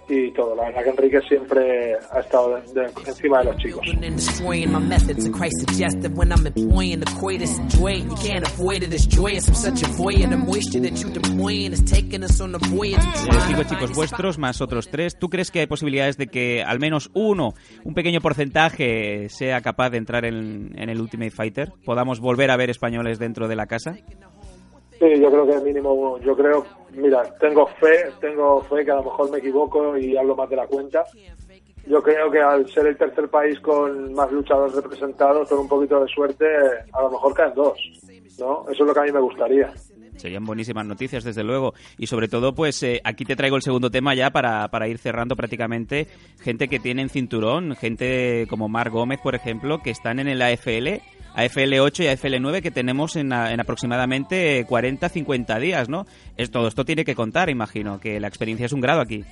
y 0.09 0.29
todo. 0.33 0.55
La 0.55 0.63
verdad 0.65 0.83
que 0.83 0.89
Enrique 0.89 1.21
siempre 1.21 1.93
ha 2.11 2.19
estado 2.19 2.55
de- 2.57 2.73
de- 2.81 2.89
encima 3.07 3.39
de 3.39 3.45
los 3.45 3.57
chicos. 3.57 3.81
and 3.87 4.01
destroying 4.17 4.69
my 4.71 4.79
methods 4.79 5.25
and 5.25 5.33
Christ 5.33 5.61
suggested 5.61 6.11
when 6.17 6.31
I'm 6.33 6.45
employing 6.45 6.99
the 6.99 7.09
coitus 7.17 7.57
and 7.57 7.69
joy 7.69 7.93
you 8.03 8.15
can't 8.15 8.45
avoid 8.45 8.83
it 8.83 8.91
it's 8.93 9.07
joyous 9.07 9.47
I'm 9.47 9.55
such 9.55 9.83
a 9.83 9.87
void 9.93 10.21
and 10.23 10.31
the 10.33 10.37
moisture 10.37 10.81
that 10.81 10.97
you 11.01 11.09
deploying 11.13 11.71
is 11.71 11.81
taking 11.85 12.23
us 12.23 12.41
on 12.41 12.51
the 12.51 12.57
voyage 12.57 12.97
of 12.97 13.25
trying 13.25 13.41
cinco 13.47 13.63
to 13.63 13.69
chicos 13.69 13.93
vuestros 13.95 14.37
más 14.37 14.59
otros 14.59 14.89
tres. 14.89 15.17
¿Tú 15.17 15.29
crees 15.29 15.49
que 15.49 15.61
hay 15.61 15.67
posibilidades 15.67 16.17
de 16.17 16.27
que 16.27 16.61
al 16.61 16.79
menos 16.79 17.09
uno, 17.13 17.53
un 17.85 17.93
pequeño 17.93 18.19
porcentaje, 18.19 19.29
sea 19.29 19.61
capaz 19.61 19.91
de 19.91 19.97
entrar 19.97 20.25
en, 20.25 20.73
en 20.77 20.89
el 20.89 20.99
Ultimate 20.99 21.31
Fighter? 21.31 21.71
¿Podamos 21.85 22.19
volver 22.19 22.51
a 22.51 22.57
ver 22.57 22.69
españoles 22.69 23.17
dentro 23.17 23.47
de 23.47 23.55
la 23.55 23.67
casa? 23.67 23.95
Sí, 25.01 25.19
yo 25.19 25.31
creo 25.31 25.47
que 25.47 25.59
mínimo 25.65 25.93
uno. 25.93 26.19
Yo 26.19 26.37
creo, 26.37 26.63
mira, 26.91 27.23
tengo 27.39 27.65
fe, 27.65 28.11
tengo 28.19 28.61
fe 28.61 28.85
que 28.85 28.91
a 28.91 28.97
lo 28.97 29.05
mejor 29.05 29.31
me 29.31 29.39
equivoco 29.39 29.97
y 29.97 30.15
hablo 30.15 30.35
más 30.35 30.47
de 30.47 30.57
la 30.57 30.67
cuenta. 30.67 31.03
Yo 31.87 32.03
creo 32.03 32.29
que 32.29 32.39
al 32.39 32.69
ser 32.69 32.85
el 32.85 32.97
tercer 32.97 33.27
país 33.27 33.59
con 33.61 34.13
más 34.13 34.31
luchadores 34.31 34.75
representados, 34.75 35.49
con 35.49 35.57
un 35.57 35.67
poquito 35.67 35.99
de 35.99 36.07
suerte, 36.07 36.45
a 36.93 37.01
lo 37.01 37.09
mejor 37.09 37.33
caen 37.33 37.55
dos, 37.55 37.79
¿no? 38.37 38.61
Eso 38.69 38.83
es 38.83 38.87
lo 38.87 38.93
que 38.93 38.99
a 38.99 39.03
mí 39.03 39.11
me 39.11 39.21
gustaría. 39.21 39.73
Serían 40.17 40.45
buenísimas 40.45 40.85
noticias, 40.85 41.23
desde 41.23 41.43
luego. 41.43 41.73
Y 41.97 42.05
sobre 42.05 42.27
todo, 42.27 42.53
pues 42.53 42.83
eh, 42.83 43.01
aquí 43.03 43.25
te 43.25 43.35
traigo 43.35 43.55
el 43.55 43.63
segundo 43.63 43.89
tema 43.89 44.13
ya 44.13 44.29
para, 44.29 44.67
para 44.67 44.87
ir 44.87 44.99
cerrando 44.99 45.35
prácticamente. 45.35 46.05
Gente 46.41 46.67
que 46.67 46.79
tiene 46.79 47.01
en 47.01 47.09
cinturón, 47.09 47.75
gente 47.75 48.45
como 48.47 48.69
Mar 48.69 48.91
Gómez, 48.91 49.19
por 49.19 49.33
ejemplo, 49.33 49.79
que 49.81 49.89
están 49.89 50.19
en 50.19 50.27
el 50.27 50.43
AFL, 50.43 51.01
AFL 51.35 51.79
8 51.79 52.03
y 52.03 52.07
AFL 52.07 52.35
9 52.41 52.61
que 52.61 52.71
tenemos 52.71 53.15
en, 53.15 53.31
a- 53.33 53.51
en 53.53 53.59
aproximadamente 53.59 54.65
40, 54.67 55.09
50 55.09 55.59
días, 55.59 55.89
¿no? 55.89 56.05
Es, 56.37 56.51
todo 56.51 56.67
esto 56.67 56.85
tiene 56.85 57.05
que 57.05 57.15
contar, 57.15 57.49
imagino, 57.49 57.99
que 57.99 58.19
la 58.19 58.27
experiencia 58.27 58.65
es 58.65 58.73
un 58.73 58.81
grado 58.81 59.01
aquí. 59.01 59.23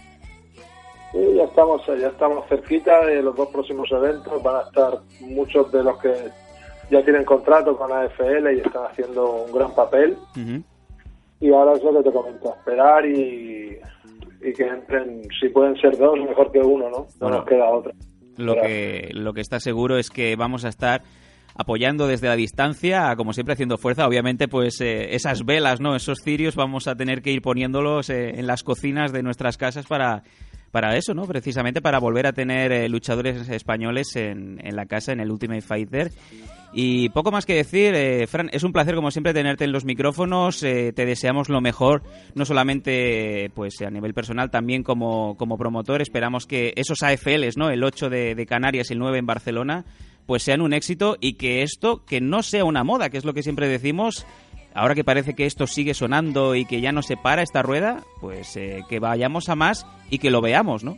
Sí, 1.12 1.18
ya 1.36 1.44
estamos, 1.46 1.82
ya 1.88 2.08
estamos 2.08 2.48
cerquita 2.48 3.04
de 3.06 3.22
los 3.24 3.36
dos 3.36 3.50
próximos 3.50 3.90
eventos. 3.92 4.42
Van 4.44 4.58
a 4.58 4.68
estar 4.68 5.00
muchos 5.22 5.72
de 5.72 5.84
los 5.84 5.98
que 6.00 6.14
ya 6.92 7.04
tienen 7.04 7.26
contrato 7.26 7.76
con 7.78 7.92
AFL 7.92 8.54
y 8.56 8.60
están 8.60 8.84
haciendo 8.92 9.44
un 9.46 9.52
gran 9.52 9.74
papel. 9.74 10.16
Ujú. 10.36 10.64
Y 11.42 11.52
ahora 11.52 11.74
es 11.74 11.84
lo 11.84 11.98
que 11.98 12.04
te 12.10 12.12
comento, 12.12 12.54
esperar 12.60 13.06
y, 13.06 13.78
y 14.42 14.54
que 14.54 14.64
entren, 14.68 15.22
si 15.40 15.50
pueden 15.50 15.76
ser 15.78 15.98
dos, 15.98 16.20
mejor 16.20 16.52
que 16.52 16.60
uno, 16.60 16.90
¿no? 16.90 16.98
No 17.00 17.08
Bueno. 17.20 17.38
nos 17.38 17.46
queda 17.46 17.70
otra. 17.72 17.94
Lo 18.38 18.56
que, 18.56 19.10
lo 19.14 19.34
que 19.34 19.42
está 19.42 19.60
seguro 19.60 19.98
es 19.98 20.10
que 20.10 20.36
vamos 20.36 20.64
a 20.64 20.70
estar 20.70 21.02
apoyando 21.60 22.08
desde 22.08 22.30
la 22.30 22.38
distancia, 22.38 23.14
como 23.18 23.34
siempre 23.34 23.52
haciendo 23.52 23.78
fuerza. 23.78 24.08
Obviamente, 24.08 24.48
pues 24.48 24.80
eh, 24.80 25.14
esas 25.14 25.44
velas, 25.44 25.82
¿no? 25.82 25.94
Esos 25.94 26.20
cirios 26.24 26.56
vamos 26.56 26.88
a 26.88 26.96
tener 26.96 27.22
que 27.22 27.34
ir 27.34 27.42
poniéndolos 27.42 28.10
eh, 28.10 28.40
en 28.40 28.48
las 28.48 28.64
cocinas 28.64 29.12
de 29.12 29.24
nuestras 29.24 29.58
casas 29.58 29.86
para, 29.86 30.24
para 30.72 30.96
eso, 30.96 31.14
¿no? 31.14 31.26
Precisamente 31.26 31.82
para 31.82 32.00
volver 32.00 32.28
a 32.28 32.34
tener 32.34 32.72
eh, 32.72 32.88
luchadores 32.88 33.50
españoles 33.50 34.16
en, 34.16 34.66
en 34.66 34.76
la 34.78 34.86
casa, 34.86 35.12
en 35.12 35.20
el 35.20 35.32
Ultimate 35.32 35.62
Fighter. 35.62 36.12
Y 36.72 37.10
poco 37.10 37.32
más 37.32 37.46
que 37.46 37.56
decir, 37.56 37.96
eh, 37.96 38.28
Fran, 38.28 38.50
es 38.54 38.64
un 38.64 38.72
placer 38.72 38.94
como 38.94 39.10
siempre 39.10 39.34
tenerte 39.34 39.64
en 39.64 39.72
los 39.72 39.86
micrófonos, 39.86 40.62
eh, 40.62 40.94
te 40.96 41.06
deseamos 41.06 41.50
lo 41.50 41.62
mejor, 41.62 42.04
no 42.36 42.46
solamente 42.46 43.50
pues 43.56 43.82
a 43.82 43.90
nivel 43.90 44.14
personal, 44.14 44.52
también 44.52 44.84
como, 44.84 45.36
como 45.36 45.58
promotor, 45.58 46.02
esperamos 46.02 46.46
que 46.46 46.74
esos 46.76 47.02
AFLs, 47.02 47.58
¿no? 47.58 47.72
el 47.72 47.84
8 47.84 48.10
de, 48.10 48.36
de 48.36 48.46
Canarias 48.46 48.92
y 48.92 48.94
el 48.94 49.00
9 49.00 49.18
en 49.18 49.26
Barcelona, 49.26 49.86
pues 50.30 50.44
sean 50.44 50.62
un 50.62 50.74
éxito 50.74 51.16
y 51.20 51.38
que 51.38 51.64
esto, 51.64 52.06
que 52.06 52.22
no 52.22 52.44
sea 52.44 52.64
una 52.64 52.84
moda, 52.84 53.10
que 53.10 53.18
es 53.18 53.26
lo 53.26 53.34
que 53.34 53.42
siempre 53.42 53.68
decimos, 53.68 54.28
ahora 54.76 54.94
que 54.94 55.04
parece 55.04 55.34
que 55.34 55.48
esto 55.48 55.66
sigue 55.66 55.96
sonando 55.96 56.54
y 56.54 56.66
que 56.66 56.82
ya 56.82 56.92
no 56.92 57.02
se 57.02 57.18
para 57.18 57.42
esta 57.42 57.64
rueda, 57.64 58.04
pues 58.22 58.56
eh, 58.56 58.84
que 58.88 59.00
vayamos 59.00 59.50
a 59.50 59.56
más 59.56 59.88
y 60.12 60.20
que 60.20 60.30
lo 60.30 60.40
veamos, 60.40 60.84
¿no? 60.84 60.98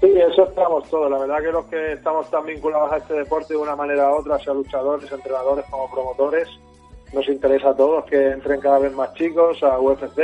Sí, 0.00 0.10
eso 0.26 0.44
esperamos 0.44 0.88
todos. 0.88 1.10
La 1.10 1.18
verdad 1.18 1.42
que 1.42 1.52
los 1.52 1.66
que 1.66 1.92
estamos 1.92 2.30
tan 2.30 2.46
vinculados 2.46 2.92
a 2.92 2.96
este 2.96 3.12
deporte 3.12 3.52
de 3.52 3.60
una 3.60 3.76
manera 3.76 4.08
u 4.10 4.20
otra, 4.20 4.38
sea 4.38 4.54
luchadores, 4.54 5.12
entrenadores 5.12 5.66
como 5.68 5.90
promotores, 5.90 6.48
nos 7.12 7.28
interesa 7.28 7.68
a 7.68 7.76
todos 7.76 8.06
que 8.06 8.30
entren 8.30 8.58
cada 8.58 8.78
vez 8.78 8.94
más 8.94 9.12
chicos 9.12 9.62
a 9.62 9.78
UFC, 9.78 10.16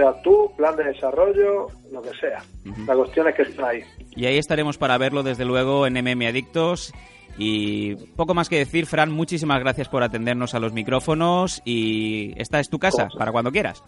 sea 0.00 0.22
tú, 0.22 0.50
plan 0.56 0.74
de 0.76 0.84
desarrollo, 0.84 1.66
lo 1.92 2.02
que 2.02 2.10
sea. 2.18 2.42
La 2.86 2.94
cuestión 2.94 3.28
es 3.28 3.34
que 3.34 3.42
estén 3.42 3.64
ahí. 3.64 3.82
Y 4.16 4.26
ahí 4.26 4.38
estaremos 4.38 4.78
para 4.78 4.96
verlo, 4.98 5.22
desde 5.22 5.44
luego, 5.44 5.86
en 5.86 5.94
MM 5.94 6.26
Adictos. 6.26 6.92
Y 7.38 7.96
poco 8.16 8.34
más 8.34 8.48
que 8.48 8.58
decir, 8.58 8.86
Fran, 8.86 9.10
muchísimas 9.10 9.60
gracias 9.60 9.88
por 9.88 10.02
atendernos 10.02 10.54
a 10.54 10.60
los 10.60 10.72
micrófonos 10.72 11.62
y 11.64 12.32
esta 12.40 12.60
es 12.60 12.68
tu 12.68 12.78
casa, 12.78 13.08
para 13.16 13.32
cuando 13.32 13.52
quieras. 13.52 13.82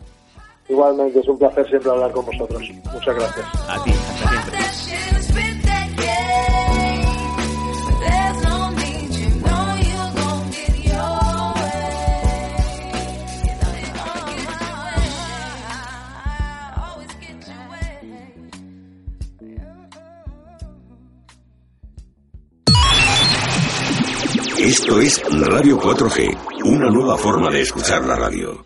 Igualmente, 0.68 1.18
es 1.18 1.28
un 1.28 1.38
placer 1.38 1.68
siempre 1.68 1.90
hablar 1.90 2.12
con 2.12 2.24
vosotros. 2.24 2.62
Muchas 2.92 3.14
gracias. 3.14 3.46
A 3.68 3.82
ti, 3.82 3.90
hasta 3.90 4.28
siempre. 4.28 5.11
Esto 24.72 24.98
es 25.02 25.22
Radio 25.30 25.78
4G, 25.78 26.64
una 26.64 26.88
nueva 26.88 27.18
forma 27.18 27.50
de 27.50 27.60
escuchar 27.60 28.06
la 28.06 28.16
radio. 28.16 28.64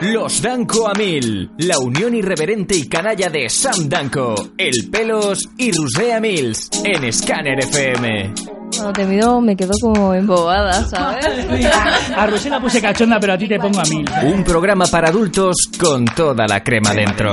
Los 0.00 0.40
Danco 0.40 0.88
a 0.88 0.94
Mil, 0.94 1.50
la 1.58 1.78
unión 1.78 2.14
irreverente 2.14 2.74
y 2.74 2.88
canalla 2.88 3.28
de 3.28 3.50
Sam 3.50 3.90
Danco, 3.90 4.34
El 4.56 4.88
Pelos 4.90 5.46
y 5.58 5.70
Rusea 5.70 6.18
Mills 6.18 6.70
en 6.82 7.12
Scanner 7.12 7.58
FM. 7.58 8.32
Cuando 8.74 8.92
te 8.94 9.04
miro 9.04 9.38
me 9.42 9.54
quedo 9.54 9.74
como 9.82 10.14
embobada, 10.14 10.82
¿sabes? 10.86 11.26
A 12.16 12.26
Rosé 12.26 12.48
la 12.48 12.58
puse 12.58 12.80
cachonda, 12.80 13.20
pero 13.20 13.34
a 13.34 13.38
ti 13.38 13.46
te 13.46 13.58
pongo 13.58 13.80
a 13.80 13.84
mil. 13.84 14.06
Un 14.32 14.42
programa 14.44 14.86
para 14.86 15.10
adultos 15.10 15.56
con 15.78 16.06
toda 16.06 16.46
la 16.46 16.64
crema 16.64 16.94
dentro. 16.94 17.32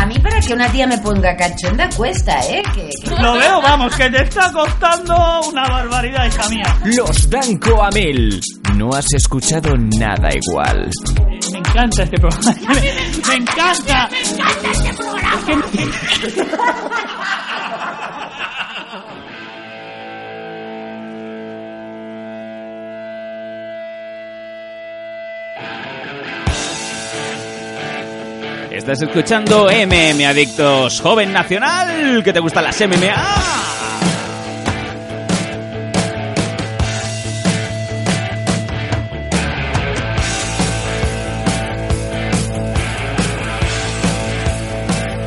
A 0.00 0.06
mí 0.06 0.16
para 0.20 0.40
que 0.40 0.52
una 0.54 0.68
tía 0.70 0.86
me 0.86 0.96
ponga 0.98 1.36
cachonda 1.36 1.88
cuesta, 1.96 2.38
¿eh? 2.48 2.62
Que, 2.72 2.88
que- 3.02 3.10
Lo 3.20 3.32
veo, 3.34 3.60
vamos, 3.60 3.94
que 3.96 4.08
te 4.10 4.22
está 4.22 4.52
costando 4.52 5.40
una 5.50 5.68
barbaridad, 5.68 6.26
hija 6.26 6.48
mía. 6.48 6.76
Los 6.84 7.28
Danco 7.28 7.82
a 7.82 7.90
Mil. 7.90 8.40
No 8.76 8.90
has 8.94 9.06
escuchado 9.12 9.76
nada 9.76 10.28
igual. 10.32 10.88
Me 11.50 11.58
encanta 11.58 12.04
este 12.04 12.16
programa. 12.18 12.54
Me, 12.68 12.74
me 13.28 13.34
encanta. 13.34 14.08
Es 14.18 14.32
que- 14.82 16.46
Estás 28.78 29.02
escuchando 29.02 29.66
MM 29.66 30.24
Adictos, 30.24 31.00
joven 31.00 31.32
nacional, 31.32 32.22
que 32.22 32.32
te 32.32 32.38
gustan 32.38 32.62
las 32.62 32.80
MMA. 32.80 33.26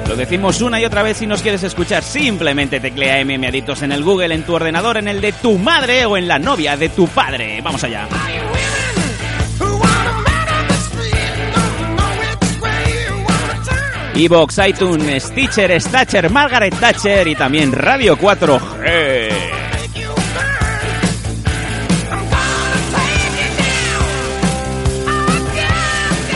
Lo 0.07 0.15
decimos 0.15 0.61
una 0.61 0.79
y 0.79 0.85
otra 0.85 1.03
vez 1.03 1.17
si 1.17 1.27
nos 1.27 1.41
quieres 1.41 1.61
escuchar. 1.63 2.03
Simplemente 2.03 2.79
teclea 2.79 3.21
MM 3.25 3.45
Adictos 3.45 3.81
en 3.81 3.91
el 3.91 4.01
Google, 4.01 4.33
en 4.33 4.43
tu 4.43 4.55
ordenador, 4.55 4.95
en 4.95 5.09
el 5.09 5.19
de 5.19 5.33
tu 5.33 5.57
madre 5.57 6.05
o 6.05 6.15
en 6.15 6.29
la 6.29 6.39
novia 6.39 6.77
de 6.77 6.87
tu 6.87 7.05
padre. 7.05 7.59
Vamos 7.61 7.83
allá. 7.83 8.07
Evox, 14.15 14.59
iTunes, 14.67 15.23
Stitcher, 15.23 15.79
Statcher, 15.81 16.29
Margaret 16.29 16.73
Thatcher 16.79 17.27
y 17.27 17.35
también 17.35 17.71
Radio 17.71 18.17
4G. 18.17 19.31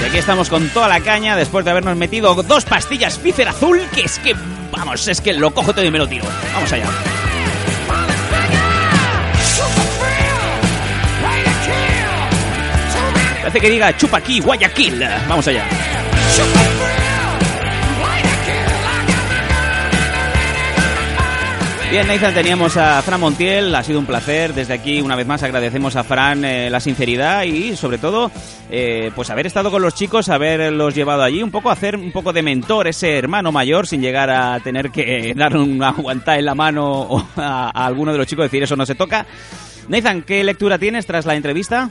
Y 0.02 0.06
aquí 0.06 0.18
estamos 0.18 0.50
con 0.50 0.70
toda 0.70 0.88
la 0.88 1.02
caña 1.02 1.36
después 1.36 1.66
de 1.66 1.72
habernos 1.72 1.98
metido 1.98 2.34
dos 2.36 2.66
pastillas 2.66 3.18
Pfizer 3.18 3.50
azul, 3.50 3.82
que 3.94 4.02
es 4.02 4.20
que, 4.20 4.36
vamos, 4.72 5.08
es 5.08 5.20
que 5.20 5.34
lo 5.34 5.54
cojo 5.54 5.74
todo 5.74 5.84
y 5.84 5.92
me 5.92 5.98
lo 5.98 6.08
tiro. 6.08 6.26
Vamos 6.54 6.72
allá. 6.72 6.88
Parece 13.42 13.60
que 13.60 13.70
diga 13.70 13.96
chupa 13.96 14.18
aquí, 14.18 14.40
Guayaquil. 14.40 15.06
Vamos 15.28 15.48
allá. 15.48 15.66
Bien, 21.96 22.08
Nathan, 22.08 22.34
teníamos 22.34 22.76
a 22.76 23.02
Fran 23.04 23.22
Montiel, 23.22 23.74
ha 23.74 23.82
sido 23.82 24.00
un 24.00 24.06
placer. 24.06 24.54
Desde 24.54 24.74
aquí, 24.74 25.00
una 25.00 25.16
vez 25.16 25.26
más, 25.26 25.44
agradecemos 25.44 25.96
a 25.96 26.04
Fran 26.04 26.44
eh, 26.44 26.70
la 26.70 26.82
sinceridad 26.82 27.44
y, 27.44 27.78
sobre 27.78 28.00
todo, 28.00 28.30
eh, 28.70 29.14
pues 29.16 29.30
haber 29.30 29.48
estado 29.48 29.72
con 29.72 29.82
los 29.82 29.96
chicos, 29.96 30.28
haberlos 30.28 30.94
llevado 30.94 31.24
allí, 31.24 31.42
un 31.42 31.52
poco 31.52 31.72
hacer 31.72 31.96
un 31.96 32.12
poco 32.12 32.34
de 32.34 32.42
mentor, 32.42 32.90
ese 32.90 33.18
hermano 33.18 33.54
mayor, 33.54 33.88
sin 33.88 34.02
llegar 34.02 34.30
a 34.30 34.60
tener 34.60 34.92
que 34.92 35.34
dar 35.38 35.56
una 35.56 35.88
aguantada 35.88 36.38
en 36.38 36.44
la 36.44 36.54
mano 36.54 37.30
a, 37.38 37.72
a 37.74 37.86
alguno 37.86 38.12
de 38.12 38.18
los 38.18 38.28
chicos 38.28 38.44
decir 38.44 38.62
eso 38.62 38.76
no 38.76 38.86
se 38.86 38.96
toca. 38.96 39.26
Nathan, 39.88 40.24
¿qué 40.24 40.44
lectura 40.44 40.78
tienes 40.78 41.06
tras 41.06 41.26
la 41.26 41.36
entrevista? 41.36 41.90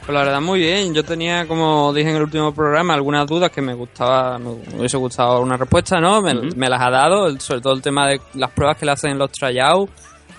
Pues 0.00 0.14
la 0.14 0.24
verdad, 0.24 0.40
muy 0.40 0.60
bien. 0.60 0.94
Yo 0.94 1.04
tenía, 1.04 1.46
como 1.46 1.92
dije 1.92 2.10
en 2.10 2.16
el 2.16 2.22
último 2.22 2.52
programa, 2.52 2.94
algunas 2.94 3.26
dudas 3.26 3.50
que 3.50 3.60
me 3.60 3.74
gustaba, 3.74 4.38
me 4.38 4.50
hubiese 4.78 4.96
gustado 4.96 5.40
una 5.40 5.56
respuesta, 5.56 6.00
¿no? 6.00 6.20
Me, 6.22 6.34
me 6.34 6.68
las 6.68 6.80
ha 6.80 6.90
dado, 6.90 7.38
sobre 7.38 7.60
todo 7.60 7.74
el 7.74 7.82
tema 7.82 8.08
de 8.08 8.20
las 8.34 8.50
pruebas 8.50 8.76
que 8.76 8.86
le 8.86 8.92
hacen 8.92 9.12
en 9.12 9.18
los 9.18 9.30
tryouts. 9.30 9.92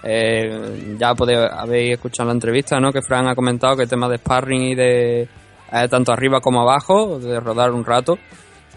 Eh, 0.04 0.96
ya 1.00 1.14
podéis, 1.14 1.40
habéis 1.52 1.94
escuchado 1.94 2.28
la 2.28 2.34
entrevista, 2.34 2.80
¿no? 2.80 2.92
Que 2.92 3.02
Fran 3.02 3.28
ha 3.28 3.36
comentado 3.36 3.76
que 3.78 3.84
el 3.84 3.90
tema 3.90 4.10
de 4.10 4.18
sparring 4.18 4.64
y 4.64 4.76
de 4.76 5.22
eh, 5.22 5.88
tanto 5.90 6.12
arriba 6.12 6.42
como 6.42 6.62
abajo, 6.62 7.20
de 7.20 7.40
rodar 7.40 7.72
un 7.72 7.86
rato. 7.86 8.18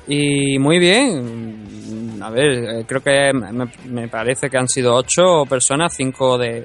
Y 0.06 0.58
muy 0.58 0.78
bien. 0.78 2.18
A 2.22 2.30
ver, 2.30 2.46
eh, 2.46 2.84
creo 2.86 3.02
que 3.02 3.32
me, 3.32 3.66
me 3.86 4.08
parece 4.08 4.50
que 4.50 4.58
han 4.58 4.68
sido 4.68 4.94
ocho 4.94 5.44
personas, 5.48 5.94
cinco 5.96 6.36
de 6.36 6.64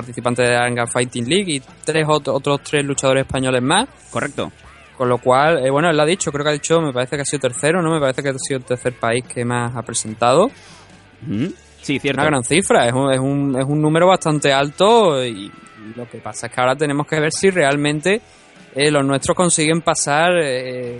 participantes 0.00 0.48
de 0.48 0.54
la 0.74 0.86
Fighting 0.86 1.28
League 1.28 1.52
y 1.54 1.62
tres 1.84 2.06
ot- 2.06 2.28
otros 2.28 2.62
tres 2.62 2.84
luchadores 2.84 3.22
españoles 3.26 3.62
más. 3.62 3.88
Correcto. 4.10 4.50
Con 4.96 5.08
lo 5.08 5.18
cual, 5.18 5.64
eh, 5.64 5.70
bueno, 5.70 5.88
él 5.88 5.96
lo 5.96 6.02
ha 6.02 6.06
dicho, 6.06 6.30
creo 6.30 6.44
que 6.44 6.50
ha 6.50 6.52
dicho, 6.54 6.80
me 6.80 6.92
parece 6.92 7.16
que 7.16 7.22
ha 7.22 7.24
sido 7.24 7.40
tercero, 7.40 7.80
¿no? 7.80 7.90
Me 7.90 8.00
parece 8.00 8.22
que 8.22 8.28
ha 8.28 8.34
sido 8.38 8.58
el 8.58 8.64
tercer 8.64 8.92
país 8.98 9.24
que 9.24 9.44
más 9.44 9.74
ha 9.74 9.82
presentado. 9.82 10.50
Sí, 11.82 11.98
cierto. 11.98 12.20
Una 12.20 12.28
gran 12.30 12.44
cifra, 12.44 12.86
es 12.86 12.92
un, 12.92 13.10
es 13.12 13.18
un, 13.18 13.56
es 13.58 13.64
un 13.64 13.80
número 13.80 14.06
bastante 14.06 14.52
alto 14.52 15.24
y, 15.24 15.46
y 15.46 15.52
lo 15.96 16.08
que 16.08 16.18
pasa 16.18 16.46
es 16.46 16.52
que 16.52 16.60
ahora 16.60 16.76
tenemos 16.76 17.06
que 17.06 17.18
ver 17.18 17.32
si 17.32 17.50
realmente 17.50 18.20
eh, 18.74 18.90
los 18.90 19.04
nuestros 19.04 19.34
consiguen 19.36 19.80
pasar 19.80 20.32
eh, 20.42 20.98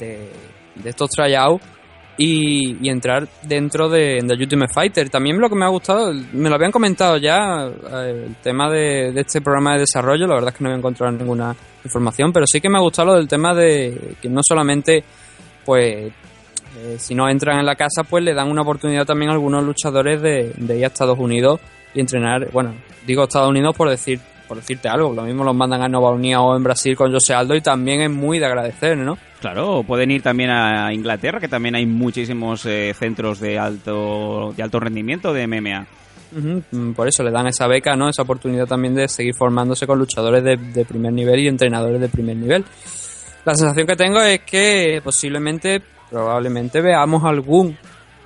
de, 0.00 0.30
de 0.74 0.90
estos 0.90 1.10
tryouts 1.10 1.64
y, 2.18 2.76
y 2.80 2.88
entrar 2.88 3.28
dentro 3.42 3.88
de, 3.88 4.20
de 4.22 4.34
Ultimate 4.34 4.72
Fighter. 4.72 5.10
También 5.10 5.38
lo 5.38 5.48
que 5.48 5.54
me 5.54 5.64
ha 5.64 5.68
gustado, 5.68 6.12
me 6.32 6.48
lo 6.48 6.54
habían 6.54 6.72
comentado 6.72 7.16
ya, 7.18 7.66
eh, 7.66 8.24
el 8.28 8.36
tema 8.36 8.70
de, 8.70 9.08
este 9.20 9.40
programa 9.40 9.74
de 9.74 9.80
desarrollo, 9.80 10.26
la 10.26 10.34
verdad 10.34 10.50
es 10.50 10.56
que 10.56 10.64
no 10.64 10.70
había 10.70 10.78
encontrado 10.78 11.12
ninguna 11.12 11.54
información, 11.84 12.32
pero 12.32 12.46
sí 12.46 12.60
que 12.60 12.68
me 12.68 12.78
ha 12.78 12.80
gustado 12.80 13.08
lo 13.08 13.14
del 13.16 13.28
tema 13.28 13.54
de 13.54 14.16
que 14.20 14.28
no 14.28 14.40
solamente, 14.42 15.04
pues, 15.64 16.12
eh, 16.78 16.96
si 16.98 17.14
no 17.14 17.28
entran 17.28 17.58
en 17.58 17.66
la 17.66 17.76
casa, 17.76 18.04
pues 18.08 18.24
le 18.24 18.34
dan 18.34 18.50
una 18.50 18.62
oportunidad 18.62 19.04
también 19.04 19.30
a 19.30 19.34
algunos 19.34 19.64
luchadores 19.64 20.20
de, 20.20 20.52
de 20.56 20.78
ir 20.78 20.84
a 20.84 20.88
Estados 20.88 21.18
Unidos 21.18 21.60
y 21.94 22.00
entrenar. 22.00 22.50
Bueno, 22.50 22.74
digo 23.06 23.24
Estados 23.24 23.48
Unidos 23.48 23.74
por 23.76 23.88
decir 23.88 24.20
por 24.46 24.56
decirte 24.56 24.88
algo, 24.88 25.12
lo 25.12 25.22
mismo 25.22 25.44
los 25.44 25.54
mandan 25.54 25.82
a 25.82 25.88
Nova 25.88 26.10
Unión 26.10 26.40
o 26.42 26.56
en 26.56 26.62
Brasil 26.62 26.96
con 26.96 27.12
José 27.12 27.34
Aldo 27.34 27.54
y 27.54 27.60
también 27.60 28.00
es 28.00 28.10
muy 28.10 28.38
de 28.38 28.46
agradecer, 28.46 28.96
¿no? 28.96 29.18
Claro, 29.40 29.82
pueden 29.86 30.10
ir 30.10 30.22
también 30.22 30.50
a 30.50 30.92
Inglaterra, 30.92 31.38
que 31.40 31.48
también 31.48 31.74
hay 31.74 31.86
muchísimos 31.86 32.64
eh, 32.66 32.94
centros 32.98 33.40
de 33.40 33.58
alto, 33.58 34.52
de 34.56 34.62
alto 34.62 34.80
rendimiento 34.80 35.32
de 35.32 35.46
MMA. 35.46 35.86
Mm, 36.32 36.92
Por 36.92 37.08
eso 37.08 37.22
le 37.22 37.30
dan 37.30 37.46
esa 37.46 37.66
beca, 37.66 37.94
¿no? 37.96 38.08
Esa 38.08 38.22
oportunidad 38.22 38.66
también 38.66 38.94
de 38.94 39.08
seguir 39.08 39.34
formándose 39.34 39.86
con 39.86 39.98
luchadores 39.98 40.42
de, 40.42 40.56
de 40.56 40.84
primer 40.84 41.12
nivel 41.12 41.40
y 41.40 41.48
entrenadores 41.48 42.00
de 42.00 42.08
primer 42.08 42.36
nivel. 42.36 42.64
La 43.44 43.54
sensación 43.54 43.86
que 43.86 43.94
tengo 43.96 44.20
es 44.20 44.40
que 44.40 45.00
posiblemente, 45.04 45.80
probablemente 46.10 46.80
veamos 46.80 47.22
algún 47.24 47.76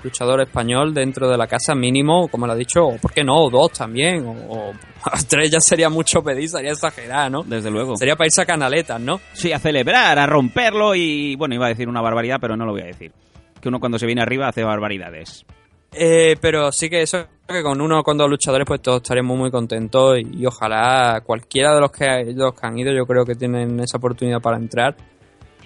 luchador 0.03 0.40
español 0.40 0.94
dentro 0.94 1.28
de 1.28 1.36
la 1.36 1.46
casa 1.46 1.74
mínimo, 1.74 2.28
como 2.28 2.46
lo 2.46 2.53
ha 2.53 2.57
dicho, 2.57 2.86
o 2.86 2.96
por 2.96 3.12
qué 3.12 3.24
no, 3.24 3.44
o 3.44 3.51
dos 3.51 3.72
también, 3.72 4.26
o, 4.26 4.32
o 4.48 4.72
tres 5.28 5.51
ya 5.51 5.61
sería 5.61 5.88
mucho 5.88 6.22
pedir, 6.22 6.48
sería 6.48 6.72
exagerar, 6.72 7.30
¿no? 7.30 7.42
Desde 7.42 7.70
luego. 7.70 7.96
Sería 7.96 8.16
para 8.16 8.26
irse 8.26 8.42
a 8.42 8.46
canaletas, 8.46 9.01
¿no? 9.01 9.20
Sí, 9.32 9.53
a 9.53 9.59
celebrar, 9.59 10.18
a 10.18 10.26
romperlo 10.26 10.94
y, 10.94 11.36
bueno, 11.36 11.55
iba 11.55 11.66
a 11.66 11.70
decir 11.70 11.88
una 11.88 12.01
barbaridad, 12.01 12.38
pero 12.40 12.57
no 12.57 12.64
lo 12.64 12.72
voy 12.72 12.82
a 12.82 12.86
decir. 12.86 13.12
Que 13.61 13.68
uno 13.68 13.80
cuando 13.80 13.98
se 13.98 14.07
viene 14.07 14.22
arriba 14.22 14.48
hace 14.48 14.64
barbaridades. 14.64 15.44
Eh, 15.92 16.36
pero 16.40 16.70
sí 16.70 16.88
que 16.88 17.03
eso, 17.03 17.26
que 17.48 17.62
con 17.62 17.80
uno 17.80 18.01
o 18.01 18.03
con 18.03 18.16
dos 18.16 18.30
luchadores, 18.30 18.64
pues 18.66 18.80
todos 18.80 19.03
estaremos 19.03 19.36
muy 19.36 19.51
contentos 19.51 20.18
y, 20.18 20.42
y 20.42 20.46
ojalá 20.46 21.20
cualquiera 21.24 21.74
de 21.74 21.80
los 21.80 21.90
que, 21.90 22.05
de 22.05 22.34
los 22.34 22.55
que 22.55 22.66
han 22.66 22.78
ido, 22.78 22.92
yo 22.92 23.05
creo 23.07 23.24
que 23.24 23.34
tienen 23.34 23.80
esa 23.80 23.98
oportunidad 23.98 24.40
para 24.40 24.57
entrar. 24.57 24.96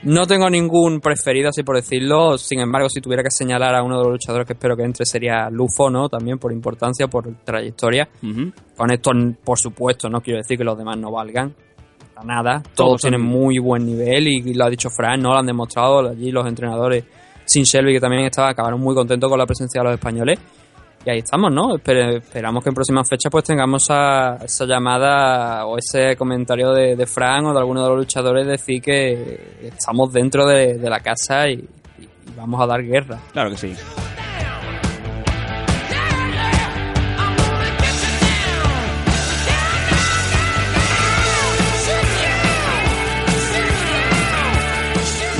No 0.02 0.26
tengo 0.26 0.50
ningún 0.50 1.00
preferido, 1.00 1.48
así 1.48 1.62
por 1.62 1.76
decirlo. 1.76 2.36
Sin 2.36 2.60
embargo, 2.60 2.88
si 2.90 3.00
tuviera 3.00 3.22
que 3.22 3.30
señalar 3.30 3.74
a 3.74 3.82
uno 3.82 3.96
de 3.98 4.02
los 4.04 4.12
luchadores 4.12 4.46
que 4.46 4.52
espero 4.52 4.76
que 4.76 4.82
entre 4.82 5.06
sería 5.06 5.48
Lufo, 5.50 5.88
¿no? 5.88 6.08
También 6.10 6.38
por 6.38 6.52
importancia, 6.52 7.06
por 7.08 7.32
trayectoria. 7.44 8.08
Con 8.76 8.90
esto, 8.92 9.12
por 9.42 9.58
supuesto, 9.58 10.10
no 10.10 10.20
quiero 10.20 10.38
decir 10.38 10.58
que 10.58 10.64
los 10.64 10.76
demás 10.76 10.98
no 10.98 11.10
valgan. 11.10 11.54
Para 12.14 12.26
nada. 12.26 12.60
Todos, 12.62 12.74
Todos 12.74 13.00
son- 13.00 13.10
tienen 13.12 13.26
muy 13.26 13.58
buen 13.58 13.86
nivel 13.86 14.28
y, 14.28 14.42
y 14.50 14.54
lo 14.54 14.64
ha 14.66 14.70
dicho 14.70 14.90
Fran, 14.90 15.20
¿no? 15.22 15.30
Lo 15.32 15.38
han 15.38 15.46
demostrado 15.46 16.10
allí 16.10 16.30
los 16.30 16.46
entrenadores. 16.46 17.04
Sin 17.46 17.62
Shelby, 17.64 17.92
que 17.94 18.00
también 18.00 18.24
estaba, 18.24 18.50
acabaron 18.50 18.80
muy 18.80 18.94
contentos 18.94 19.28
con 19.30 19.38
la 19.38 19.46
presencia 19.46 19.80
de 19.80 19.84
los 19.84 19.94
españoles. 19.94 20.38
Y 21.06 21.10
ahí 21.10 21.18
estamos, 21.18 21.52
¿no? 21.52 21.74
Esper- 21.76 22.16
esperamos 22.16 22.62
que 22.62 22.70
en 22.70 22.74
próximas 22.74 23.08
fechas 23.08 23.30
pues 23.30 23.44
tengamos 23.44 23.82
esa, 23.82 24.36
esa 24.36 24.64
llamada 24.64 25.66
o 25.66 25.76
ese 25.76 26.16
comentario 26.16 26.72
de, 26.72 26.96
de 26.96 27.06
Fran 27.06 27.44
o 27.46 27.52
de 27.52 27.58
alguno 27.58 27.82
de 27.82 27.88
los 27.90 27.98
luchadores 27.98 28.46
decir 28.46 28.80
que 28.80 29.60
estamos 29.62 30.12
dentro 30.12 30.46
de, 30.46 30.78
la 30.78 31.00
casa 31.00 31.48
y 31.48 31.62
vamos 32.36 32.60
a 32.60 32.66
dar 32.66 32.82
guerra. 32.82 33.18
Claro 33.32 33.50
que 33.50 33.56
sí. 33.56 33.74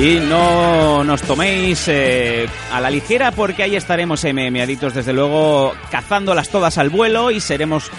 Y 0.04 0.20
no 0.20 1.02
nos 1.02 1.22
toméis 1.22 1.88
eh, 1.88 2.46
a 2.70 2.78
la 2.78 2.90
ligera 2.90 3.32
porque 3.32 3.62
ahí 3.62 3.74
estaremos 3.74 4.22
MM 4.22 4.60
Adictos, 4.60 4.92
desde 4.92 5.14
luego, 5.14 5.72
cazándolas 5.90 6.50
todas 6.50 6.76
al 6.76 6.90
vuelo 6.90 7.30
y 7.30 7.40
seremos 7.40 7.90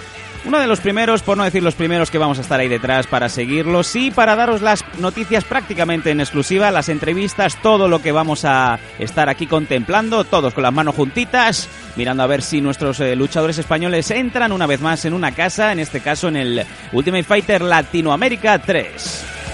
uno 0.46 0.60
de 0.60 0.68
los 0.68 0.82
primeros, 0.82 1.24
por 1.24 1.36
no 1.36 1.44
decir 1.44 1.64
los 1.64 1.74
primeros, 1.74 2.12
que 2.12 2.20
vamos 2.20 2.38
a 2.38 2.42
estar 2.42 2.60
ahí 2.60 2.68
detrás 2.68 3.08
para 3.08 3.28
seguirlos 3.28 3.96
y 3.96 4.12
para 4.12 4.36
daros 4.36 4.62
las 4.62 4.86
noticias 5.00 5.46
prácticamente 5.46 6.12
en 6.12 6.20
exclusiva, 6.20 6.70
las 6.70 6.90
entrevistas, 6.90 7.60
todo 7.64 7.88
lo 7.88 8.04
que 8.04 8.12
vamos 8.12 8.46
a 8.46 8.78
estar 9.00 9.28
aquí 9.28 9.48
contemplando, 9.48 10.26
todos 10.26 10.54
con 10.54 10.62
las 10.62 10.74
manos 10.74 10.94
juntitas, 10.94 11.68
mirando 11.96 12.22
a 12.22 12.28
ver 12.28 12.44
si 12.44 12.62
nuestros 12.62 13.00
eh, 13.00 13.16
luchadores 13.16 13.58
españoles 13.58 14.12
entran 14.12 14.52
una 14.52 14.68
vez 14.68 14.80
más 14.80 15.06
en 15.06 15.14
una 15.14 15.32
casa, 15.32 15.72
en 15.72 15.80
este 15.80 16.02
caso 16.02 16.28
en 16.28 16.36
el 16.36 16.66
Ultimate 16.92 17.24
Fighter 17.24 17.64
Latinoamérica 17.64 18.60
3. 18.60 19.45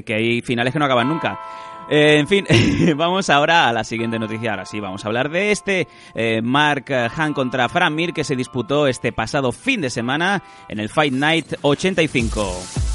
Que, 0.00 0.14
hay 0.14 0.40
finales 0.42 0.72
que 0.72 0.78
no 0.78 0.84
acaban 0.84 1.08
nunca. 1.08 1.38
Eh, 1.90 2.18
en 2.18 2.28
fin, 2.28 2.46
vamos 2.96 3.28
ahora 3.30 3.68
a 3.68 3.72
la 3.72 3.82
siguiente 3.82 4.18
noticia. 4.18 4.52
Ahora 4.52 4.64
sí, 4.64 4.78
vamos 4.78 5.04
a 5.04 5.08
hablar 5.08 5.30
de 5.30 5.50
este 5.50 5.88
eh, 6.14 6.40
Mark 6.42 6.84
Han 7.16 7.32
contra 7.32 7.68
Fran 7.68 7.94
Mir 7.94 8.12
que 8.12 8.24
se 8.24 8.36
disputó 8.36 8.86
este 8.86 9.12
pasado 9.12 9.50
fin 9.50 9.80
de 9.80 9.90
semana 9.90 10.42
en 10.68 10.78
el 10.78 10.88
Fight 10.88 11.12
Night 11.12 11.54
85. 11.62 12.90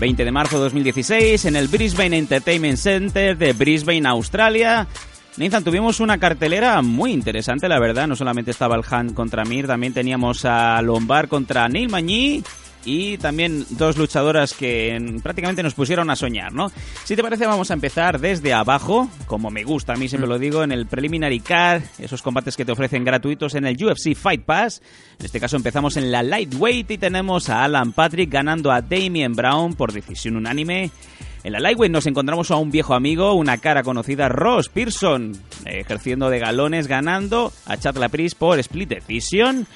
...20 0.00 0.24
de 0.24 0.32
marzo 0.32 0.56
de 0.56 0.62
2016... 0.64 1.44
...en 1.44 1.56
el 1.56 1.68
Brisbane 1.68 2.16
Entertainment 2.16 2.78
Center 2.78 3.36
de 3.36 3.52
Brisbane, 3.52 4.08
Australia... 4.08 4.88
Nathan, 5.36 5.64
tuvimos 5.64 6.00
una 6.00 6.18
cartelera 6.18 6.82
muy 6.82 7.12
interesante, 7.12 7.68
la 7.68 7.78
verdad. 7.78 8.06
No 8.06 8.16
solamente 8.16 8.50
estaba 8.50 8.76
el 8.76 8.82
Han 8.90 9.14
contra 9.14 9.44
Mir, 9.44 9.66
también 9.66 9.92
teníamos 9.92 10.44
a 10.44 10.82
Lombard 10.82 11.28
contra 11.28 11.68
Neil 11.68 11.88
Mañí 11.88 12.42
y 12.84 13.18
también 13.18 13.64
dos 13.70 13.96
luchadoras 13.96 14.54
que 14.54 14.98
mm, 14.98 15.20
prácticamente 15.20 15.62
nos 15.62 15.74
pusieron 15.74 16.10
a 16.10 16.16
soñar, 16.16 16.52
¿no? 16.52 16.70
Si 17.04 17.14
te 17.14 17.22
parece, 17.22 17.46
vamos 17.46 17.70
a 17.70 17.74
empezar 17.74 18.20
desde 18.20 18.52
abajo, 18.52 19.08
como 19.26 19.50
me 19.50 19.64
gusta, 19.64 19.92
a 19.92 19.96
mí 19.96 20.08
siempre 20.08 20.28
lo 20.28 20.38
digo, 20.38 20.62
en 20.62 20.72
el 20.72 20.86
Preliminary 20.86 21.40
Card, 21.40 21.82
esos 21.98 22.22
combates 22.22 22.56
que 22.56 22.64
te 22.64 22.72
ofrecen 22.72 23.04
gratuitos 23.04 23.54
en 23.54 23.66
el 23.66 23.82
UFC 23.82 24.14
Fight 24.14 24.44
Pass. 24.44 24.82
En 25.18 25.26
este 25.26 25.40
caso 25.40 25.56
empezamos 25.56 25.96
en 25.96 26.10
la 26.10 26.22
Lightweight 26.22 26.90
y 26.90 26.98
tenemos 26.98 27.48
a 27.50 27.64
Alan 27.64 27.92
Patrick 27.92 28.30
ganando 28.30 28.70
a 28.72 28.80
Damien 28.80 29.34
Brown 29.34 29.74
por 29.74 29.92
decisión 29.92 30.36
unánime. 30.36 30.90
En 31.42 31.52
la 31.52 31.60
Lightweight 31.60 31.92
nos 31.92 32.06
encontramos 32.06 32.50
a 32.50 32.56
un 32.56 32.70
viejo 32.70 32.94
amigo, 32.94 33.32
una 33.32 33.56
cara 33.58 33.82
conocida, 33.82 34.28
Ross 34.28 34.68
Pearson, 34.68 35.32
ejerciendo 35.64 36.28
de 36.28 36.38
galones, 36.38 36.86
ganando 36.86 37.50
a 37.66 37.76
Chad 37.78 37.96
Lapris 37.96 38.34
por 38.34 38.58
Split 38.58 38.90
Decision. 38.90 39.66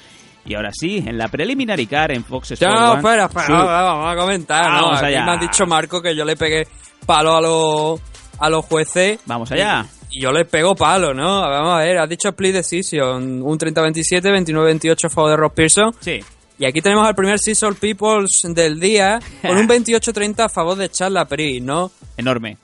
Y 0.45 0.53
ahora 0.53 0.69
sí, 0.71 0.97
en 1.05 1.17
la 1.17 1.27
Preliminary 1.27 1.87
Car 1.87 2.11
en 2.11 2.23
Fox 2.23 2.51
Sports 2.51 2.79
No, 2.79 2.95
espera, 2.97 3.25
espera, 3.25 3.45
Sí. 3.47 3.51
vamos, 3.51 3.67
vamos 3.67 4.13
a 4.13 4.15
comentar. 4.15 4.63
Ah, 4.63 4.67
¿no? 4.77 4.81
vamos 4.83 4.97
Aquí 4.99 5.05
allá. 5.07 5.25
me 5.25 5.31
ha 5.31 5.37
dicho 5.37 5.65
Marco 5.65 6.01
que 6.03 6.15
yo 6.15 6.23
le 6.23 6.35
pegué 6.35 6.67
palo 7.03 7.35
a 7.35 7.41
los, 7.41 7.99
a 8.39 8.49
los 8.51 8.63
jueces. 8.65 9.19
Vamos 9.25 9.51
allá. 9.51 9.87
Y, 10.11 10.19
y 10.19 10.21
yo 10.21 10.31
les 10.31 10.47
pego 10.47 10.75
palo, 10.75 11.15
¿no? 11.15 11.41
Vamos 11.41 11.73
a 11.73 11.77
ver, 11.79 11.97
has 11.97 12.07
dicho 12.07 12.29
split 12.29 12.53
decision. 12.53 13.41
Un 13.41 13.57
30-27, 13.57 14.21
29-28 14.21 15.05
a 15.05 15.09
favor 15.09 15.31
de 15.31 15.37
Ross 15.37 15.51
Pearson. 15.55 15.95
Sí. 15.99 16.19
Y 16.57 16.65
aquí 16.65 16.81
tenemos 16.81 17.05
al 17.05 17.15
primer 17.15 17.39
Seasol 17.39 17.75
Peoples 17.75 18.43
del 18.49 18.79
día 18.79 19.19
con 19.41 19.57
un 19.57 19.67
28-30 19.67 20.45
a 20.45 20.49
favor 20.49 20.77
de 20.77 20.89
Charles 20.89 21.13
Lapris, 21.13 21.61
¿no? 21.61 21.91
Enorme. 22.17 22.57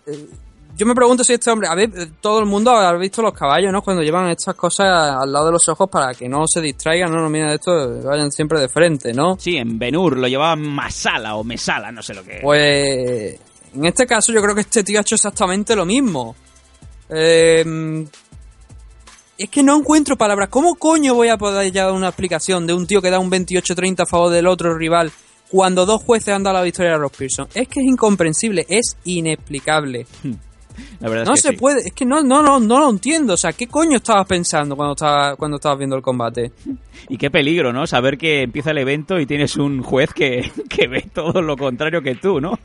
Yo 0.77 0.85
me 0.85 0.95
pregunto 0.95 1.23
si 1.23 1.33
este 1.33 1.51
hombre, 1.51 1.67
a 1.67 1.75
ver, 1.75 1.91
todo 2.21 2.39
el 2.39 2.45
mundo 2.45 2.71
ha 2.71 2.93
visto 2.97 3.21
los 3.21 3.33
caballos, 3.33 3.71
¿no? 3.71 3.81
Cuando 3.81 4.01
llevan 4.01 4.29
estas 4.29 4.55
cosas 4.55 4.87
al 4.87 5.31
lado 5.31 5.47
de 5.47 5.51
los 5.51 5.67
ojos 5.67 5.89
para 5.89 6.13
que 6.13 6.29
no 6.29 6.47
se 6.47 6.61
distraigan, 6.61 7.11
no, 7.11 7.21
no 7.21 7.29
miren 7.29 7.49
esto, 7.49 8.01
vayan 8.03 8.31
siempre 8.31 8.59
de 8.59 8.69
frente, 8.69 9.13
¿no? 9.13 9.37
Sí, 9.37 9.57
en 9.57 9.77
Benur 9.77 10.17
lo 10.17 10.27
llevaba 10.27 10.55
Masala 10.55 11.35
o 11.35 11.43
Mesala, 11.43 11.91
no 11.91 12.01
sé 12.01 12.13
lo 12.13 12.23
que 12.23 12.37
es. 12.37 12.41
Pues 12.41 13.39
en 13.75 13.85
este 13.85 14.07
caso 14.07 14.31
yo 14.31 14.41
creo 14.41 14.55
que 14.55 14.61
este 14.61 14.83
tío 14.83 14.99
ha 14.99 15.01
hecho 15.01 15.15
exactamente 15.15 15.75
lo 15.75 15.85
mismo. 15.85 16.35
Eh, 17.09 18.05
es 19.43 19.49
que 19.49 19.63
no 19.63 19.77
encuentro 19.77 20.15
palabras. 20.17 20.49
¿Cómo 20.49 20.75
coño 20.75 21.15
voy 21.15 21.29
a 21.29 21.37
poder 21.37 21.71
ya 21.71 21.85
dar 21.85 21.93
una 21.93 22.07
explicación 22.09 22.67
de 22.67 22.73
un 22.73 22.85
tío 22.87 23.01
que 23.01 23.09
da 23.09 23.19
un 23.19 23.31
28-30 23.31 24.01
a 24.01 24.05
favor 24.05 24.31
del 24.31 24.47
otro 24.47 24.77
rival 24.77 25.11
cuando 25.49 25.85
dos 25.85 26.01
jueces 26.03 26.33
han 26.33 26.43
dado 26.43 26.57
la 26.57 26.63
victoria 26.63 26.93
a 26.95 26.97
Ross 26.97 27.11
Pearson? 27.17 27.47
Es 27.53 27.67
que 27.67 27.81
es 27.81 27.85
incomprensible, 27.85 28.65
es 28.69 28.97
inexplicable. 29.03 30.05
La 30.99 31.09
verdad 31.09 31.25
No 31.25 31.33
es 31.33 31.41
que 31.41 31.49
se 31.49 31.53
sí. 31.53 31.57
puede, 31.59 31.87
es 31.87 31.93
que 31.93 32.05
no, 32.05 32.21
no, 32.21 32.41
no, 32.41 32.59
no 32.59 32.79
lo 32.79 32.89
entiendo. 32.89 33.33
O 33.33 33.37
sea, 33.37 33.51
¿qué 33.53 33.67
coño 33.67 33.97
estabas 33.97 34.25
pensando 34.27 34.75
cuando, 34.75 34.93
estaba, 34.93 35.35
cuando 35.35 35.57
estabas 35.57 35.77
viendo 35.77 35.95
el 35.95 36.01
combate? 36.01 36.51
Y 37.09 37.17
qué 37.17 37.29
peligro, 37.29 37.73
¿no? 37.73 37.85
Saber 37.87 38.17
que 38.17 38.43
empieza 38.43 38.71
el 38.71 38.77
evento 38.77 39.19
y 39.19 39.25
tienes 39.25 39.57
un 39.57 39.81
juez 39.83 40.13
que, 40.13 40.49
que 40.69 40.87
ve 40.87 41.09
todo 41.13 41.41
lo 41.41 41.57
contrario 41.57 42.01
que 42.01 42.15
tú, 42.15 42.39
¿no? 42.39 42.57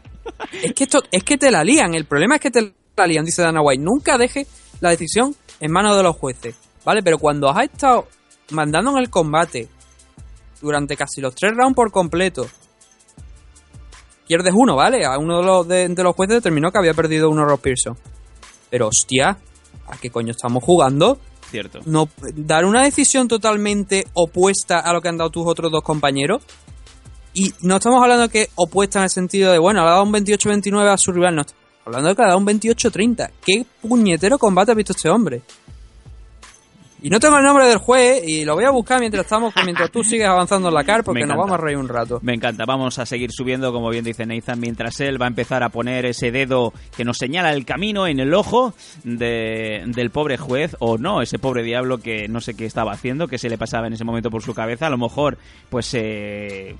Es 0.62 0.72
que 0.72 0.84
esto, 0.84 1.02
es 1.10 1.24
que 1.24 1.36
te 1.38 1.50
la 1.50 1.64
lían. 1.64 1.94
El 1.94 2.04
problema 2.04 2.36
es 2.36 2.40
que 2.40 2.50
te 2.50 2.72
la 2.96 3.06
lían, 3.06 3.24
dice 3.24 3.42
Dana 3.42 3.60
White. 3.60 3.82
Nunca 3.82 4.18
deje 4.18 4.46
la 4.80 4.90
decisión 4.90 5.34
en 5.60 5.72
manos 5.72 5.96
de 5.96 6.02
los 6.02 6.16
jueces, 6.16 6.54
¿vale? 6.86 7.02
Pero 7.02 7.18
cuando 7.18 7.50
has 7.50 7.64
estado 7.64 8.06
mandando 8.52 8.92
en 8.92 8.98
el 8.98 9.10
combate 9.10 9.68
durante 10.62 10.96
casi 10.96 11.20
los 11.20 11.34
tres 11.34 11.52
rounds 11.54 11.74
por 11.74 11.90
completo, 11.90 12.46
pierdes 14.26 14.54
uno, 14.56 14.76
¿vale? 14.76 15.04
A 15.04 15.18
uno 15.18 15.38
de 15.40 15.44
los, 15.44 15.68
de, 15.68 15.88
de 15.88 16.02
los 16.02 16.14
jueces 16.14 16.36
determinó 16.36 16.70
que 16.70 16.78
había 16.78 16.94
perdido 16.94 17.28
uno 17.28 17.44
Ross 17.44 17.60
Pearson. 17.60 17.98
Pero 18.70 18.86
hostia, 18.86 19.36
¿a 19.88 19.96
qué 20.00 20.10
coño 20.10 20.30
estamos 20.30 20.62
jugando? 20.62 21.18
Cierto. 21.50 21.80
No, 21.86 22.08
dar 22.34 22.64
una 22.64 22.84
decisión 22.84 23.26
totalmente 23.26 24.06
opuesta 24.14 24.78
a 24.78 24.92
lo 24.92 25.00
que 25.00 25.08
han 25.08 25.18
dado 25.18 25.30
tus 25.30 25.46
otros 25.46 25.72
dos 25.72 25.82
compañeros. 25.82 26.42
Y 27.34 27.52
no 27.62 27.76
estamos 27.76 28.00
hablando 28.00 28.28
que 28.28 28.48
opuesta 28.54 29.00
en 29.00 29.04
el 29.04 29.10
sentido 29.10 29.50
de, 29.50 29.58
bueno, 29.58 29.82
le 29.82 29.88
ha 29.88 29.92
dado 29.92 30.04
un 30.04 30.12
28-29 30.12 30.88
a 30.88 30.96
su 30.96 31.12
rival, 31.12 31.34
no. 31.34 31.42
Estamos 31.42 31.58
hablando 31.84 32.08
de 32.08 32.14
que 32.14 32.22
le 32.22 32.26
ha 32.26 32.28
dado 32.28 32.38
un 32.38 32.46
28-30. 32.46 33.30
¿Qué 33.44 33.66
puñetero 33.82 34.38
combate 34.38 34.72
ha 34.72 34.74
visto 34.74 34.92
este 34.92 35.10
hombre? 35.10 35.42
Y 37.02 37.10
no 37.10 37.20
tengo 37.20 37.36
el 37.36 37.44
nombre 37.44 37.66
del 37.66 37.78
juez 37.78 38.22
y 38.26 38.44
lo 38.44 38.54
voy 38.54 38.64
a 38.64 38.70
buscar 38.70 39.00
mientras 39.00 39.24
estamos, 39.26 39.52
mientras 39.64 39.90
tú 39.90 40.02
sigues 40.02 40.26
avanzando 40.26 40.68
en 40.68 40.74
la 40.74 40.82
car 40.84 41.04
porque 41.04 41.26
nos 41.26 41.36
vamos 41.36 41.52
a 41.52 41.56
reír 41.58 41.76
un 41.76 41.88
rato. 41.88 42.18
Me 42.22 42.32
encanta, 42.34 42.64
vamos 42.66 42.98
a 42.98 43.04
seguir 43.06 43.30
subiendo, 43.32 43.72
como 43.72 43.90
bien 43.90 44.04
dice 44.04 44.24
Nathan, 44.26 44.58
mientras 44.60 44.98
él 45.00 45.20
va 45.20 45.26
a 45.26 45.28
empezar 45.28 45.62
a 45.62 45.68
poner 45.68 46.06
ese 46.06 46.30
dedo 46.30 46.72
que 46.96 47.04
nos 47.04 47.18
señala 47.18 47.52
el 47.52 47.64
camino 47.66 48.06
en 48.06 48.18
el 48.18 48.32
ojo 48.34 48.74
de- 49.04 49.82
del 49.86 50.10
pobre 50.10 50.36
juez, 50.38 50.74
o 50.80 50.96
no, 50.98 51.20
ese 51.22 51.38
pobre 51.38 51.62
diablo 51.62 51.98
que 51.98 52.28
no 52.28 52.40
sé 52.40 52.54
qué 52.54 52.64
estaba 52.64 52.92
haciendo, 52.92 53.28
que 53.28 53.38
se 53.38 53.50
le 53.50 53.58
pasaba 53.58 53.86
en 53.86 53.92
ese 53.92 54.04
momento 54.04 54.30
por 54.30 54.42
su 54.42 54.54
cabeza, 54.54 54.86
a 54.86 54.90
lo 54.90 54.98
mejor, 54.98 55.36
pues... 55.68 55.92
Eh, 55.94 56.74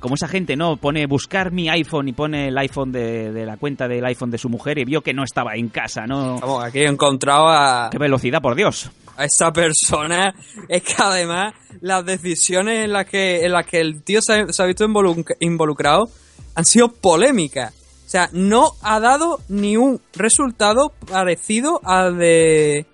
como 0.00 0.16
esa 0.16 0.26
gente, 0.26 0.56
¿no? 0.56 0.76
Pone 0.76 1.06
buscar 1.06 1.52
mi 1.52 1.68
iPhone 1.68 2.08
y 2.08 2.12
pone 2.12 2.48
el 2.48 2.58
iPhone 2.58 2.90
de, 2.90 3.30
de 3.32 3.46
la 3.46 3.56
cuenta 3.58 3.86
del 3.86 4.04
iPhone 4.06 4.30
de 4.30 4.38
su 4.38 4.48
mujer 4.48 4.78
y 4.78 4.84
vio 4.84 5.02
que 5.02 5.14
no 5.14 5.22
estaba 5.22 5.54
en 5.54 5.68
casa, 5.68 6.06
¿no? 6.06 6.38
Vamos, 6.40 6.64
aquí 6.64 6.80
he 6.80 6.86
encontrado 6.86 7.48
a... 7.48 7.90
¡Qué 7.92 7.98
velocidad, 7.98 8.40
por 8.40 8.54
Dios! 8.56 8.90
a 9.16 9.24
esa 9.26 9.52
persona 9.52 10.34
es 10.66 10.82
que 10.82 10.94
además 10.96 11.52
las 11.82 12.04
decisiones 12.06 12.86
en 12.86 12.92
las 12.94 13.04
que 13.04 13.44
en 13.44 13.52
las 13.52 13.66
que 13.66 13.78
el 13.80 14.02
tío 14.02 14.22
se 14.22 14.32
ha, 14.32 14.48
se 14.50 14.62
ha 14.62 14.66
visto 14.66 14.86
involu- 14.86 15.36
involucrado 15.40 16.08
han 16.54 16.64
sido 16.64 16.88
polémicas. 16.88 17.74
O 18.06 18.08
sea, 18.10 18.30
no 18.32 18.72
ha 18.80 18.98
dado 18.98 19.40
ni 19.48 19.76
un 19.76 20.00
resultado 20.14 20.94
parecido 21.10 21.82
al 21.84 22.16
de 22.16 22.86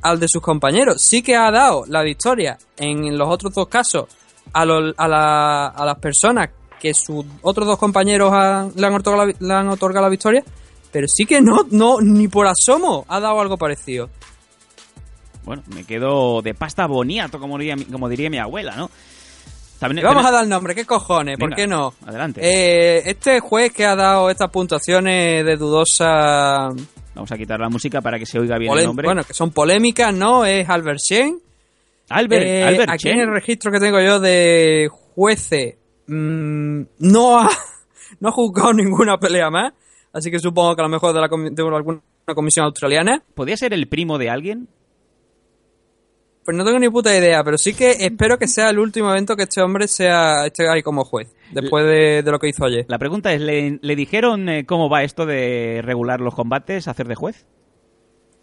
al 0.00 0.18
de 0.20 0.26
sus 0.28 0.40
compañeros. 0.40 1.02
Sí 1.02 1.22
que 1.22 1.36
ha 1.36 1.50
dado 1.50 1.84
la 1.86 2.02
victoria 2.02 2.56
en 2.78 3.18
los 3.18 3.28
otros 3.28 3.52
dos 3.52 3.68
casos 3.68 4.06
a, 4.54 4.64
los- 4.64 4.94
a, 4.96 5.06
la- 5.08 5.66
a 5.66 5.84
las 5.84 5.98
personas 5.98 6.48
que 6.80 6.94
sus 6.94 7.24
otros 7.42 7.66
dos 7.66 7.78
compañeros 7.78 8.32
han- 8.32 8.72
le, 8.76 8.86
han 8.86 8.94
otorgado 8.94 9.26
la, 9.26 9.34
le 9.38 9.54
han 9.54 9.68
otorgado 9.68 10.06
la 10.06 10.10
victoria, 10.10 10.42
pero 10.92 11.06
sí 11.08 11.26
que 11.26 11.40
no, 11.40 11.66
no, 11.70 12.00
ni 12.00 12.28
por 12.28 12.46
asomo 12.46 13.04
ha 13.08 13.20
dado 13.20 13.40
algo 13.40 13.56
parecido. 13.58 14.08
Bueno, 15.44 15.62
me 15.74 15.84
quedo 15.84 16.40
de 16.40 16.54
pasta 16.54 16.86
boniato, 16.86 17.38
como 17.38 17.58
diría, 17.58 17.76
mi- 17.76 17.84
como 17.84 18.08
diría 18.08 18.30
mi 18.30 18.38
abuela, 18.38 18.74
¿no? 18.76 18.90
También, 19.78 20.06
vamos 20.06 20.24
a 20.24 20.30
dar 20.30 20.46
nombre, 20.46 20.74
¿qué 20.74 20.86
cojones? 20.86 21.36
¿Por 21.38 21.54
qué 21.54 21.66
no? 21.66 21.92
Adelante. 22.06 22.40
Eh, 22.42 23.02
este 23.06 23.40
juez 23.40 23.70
que 23.72 23.84
ha 23.84 23.94
dado 23.94 24.30
estas 24.30 24.48
puntuaciones 24.50 25.44
de 25.44 25.56
dudosa... 25.56 26.68
Vamos 27.14 27.30
a 27.30 27.36
quitar 27.36 27.60
la 27.60 27.68
música 27.68 28.00
para 28.00 28.18
que 28.18 28.24
se 28.24 28.38
oiga 28.38 28.56
bien 28.56 28.72
polé- 28.72 28.80
el 28.80 28.86
nombre. 28.86 29.06
Bueno, 29.06 29.24
que 29.24 29.34
son 29.34 29.50
polémicas, 29.50 30.14
¿no? 30.14 30.44
Es 30.46 30.68
Albert 30.70 31.00
Shen. 31.00 31.38
Albert, 32.10 32.44
Eh, 32.46 32.62
Albert 32.64 32.90
Aquí 32.90 33.04
Chen. 33.04 33.14
en 33.18 33.20
el 33.28 33.32
registro 33.32 33.72
que 33.72 33.80
tengo 33.80 34.00
yo 34.00 34.20
de 34.20 34.88
jueces, 34.90 35.76
mm, 36.06 36.82
no, 36.98 37.38
ha, 37.38 37.48
no 38.20 38.28
ha 38.28 38.32
juzgado 38.32 38.72
ninguna 38.72 39.18
pelea 39.18 39.50
más. 39.50 39.72
Así 40.12 40.30
que 40.30 40.38
supongo 40.38 40.76
que 40.76 40.82
a 40.82 40.84
lo 40.84 40.90
mejor 40.90 41.12
de, 41.14 41.20
la, 41.20 41.28
de 41.28 41.62
alguna 41.62 42.00
comisión 42.34 42.66
australiana. 42.66 43.22
¿Podría 43.34 43.56
ser 43.56 43.72
el 43.72 43.88
primo 43.88 44.16
de 44.18 44.30
alguien? 44.30 44.68
Pues 46.44 46.56
no 46.56 46.64
tengo 46.64 46.78
ni 46.78 46.90
puta 46.90 47.16
idea, 47.16 47.42
pero 47.42 47.56
sí 47.56 47.72
que 47.72 47.92
espero 47.92 48.38
que 48.38 48.46
sea 48.46 48.68
el 48.68 48.78
último 48.78 49.10
evento 49.10 49.34
que 49.34 49.44
este 49.44 49.62
hombre 49.62 49.88
sea 49.88 50.44
esté 50.44 50.68
ahí 50.68 50.82
como 50.82 51.02
juez, 51.04 51.34
después 51.52 51.86
de, 51.86 52.22
de 52.22 52.30
lo 52.30 52.38
que 52.38 52.48
hizo 52.48 52.66
ayer. 52.66 52.84
La 52.86 52.98
pregunta 52.98 53.32
es, 53.32 53.40
¿le, 53.40 53.78
le 53.80 53.96
dijeron 53.96 54.46
eh, 54.50 54.66
cómo 54.66 54.90
va 54.90 55.04
esto 55.04 55.24
de 55.24 55.80
regular 55.82 56.20
los 56.20 56.34
combates, 56.34 56.86
hacer 56.86 57.08
de 57.08 57.14
juez? 57.14 57.46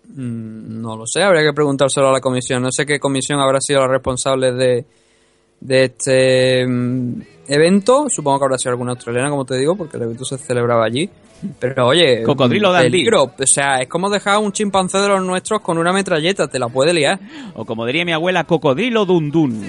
Mm, 0.07 0.81
No 0.81 0.97
lo 0.97 1.05
sé, 1.05 1.23
habría 1.23 1.43
que 1.43 1.53
preguntárselo 1.53 2.09
a 2.09 2.11
la 2.13 2.21
comisión. 2.21 2.61
No 2.61 2.71
sé 2.71 2.85
qué 2.85 2.99
comisión 2.99 3.39
habrá 3.39 3.59
sido 3.61 3.81
la 3.81 3.87
responsable 3.87 4.51
de, 4.51 4.85
de 5.59 5.83
este 5.83 6.65
mm, 6.67 7.21
evento. 7.47 8.07
Supongo 8.09 8.39
que 8.39 8.45
habrá 8.45 8.57
sido 8.57 8.71
alguna 8.71 8.91
australiana, 8.91 9.29
como 9.29 9.45
te 9.45 9.57
digo, 9.57 9.75
porque 9.75 9.97
el 9.97 10.03
evento 10.03 10.25
se 10.25 10.37
celebraba 10.37 10.85
allí. 10.85 11.09
Pero 11.59 11.87
oye, 11.87 12.21
Cocodrilo 12.21 12.71
peligro. 12.71 13.23
O 13.23 13.47
sea, 13.47 13.77
es 13.79 13.87
como 13.87 14.09
dejar 14.11 14.35
a 14.35 14.39
un 14.39 14.51
chimpancé 14.51 14.99
de 14.99 15.07
los 15.07 15.23
nuestros 15.23 15.61
con 15.61 15.77
una 15.79 15.91
metralleta, 15.91 16.47
te 16.47 16.59
la 16.59 16.67
puede 16.67 16.93
liar. 16.93 17.19
O 17.55 17.65
como 17.65 17.85
diría 17.85 18.05
mi 18.05 18.11
abuela, 18.11 18.43
cocodrilo 18.43 19.05
dundun. 19.05 19.59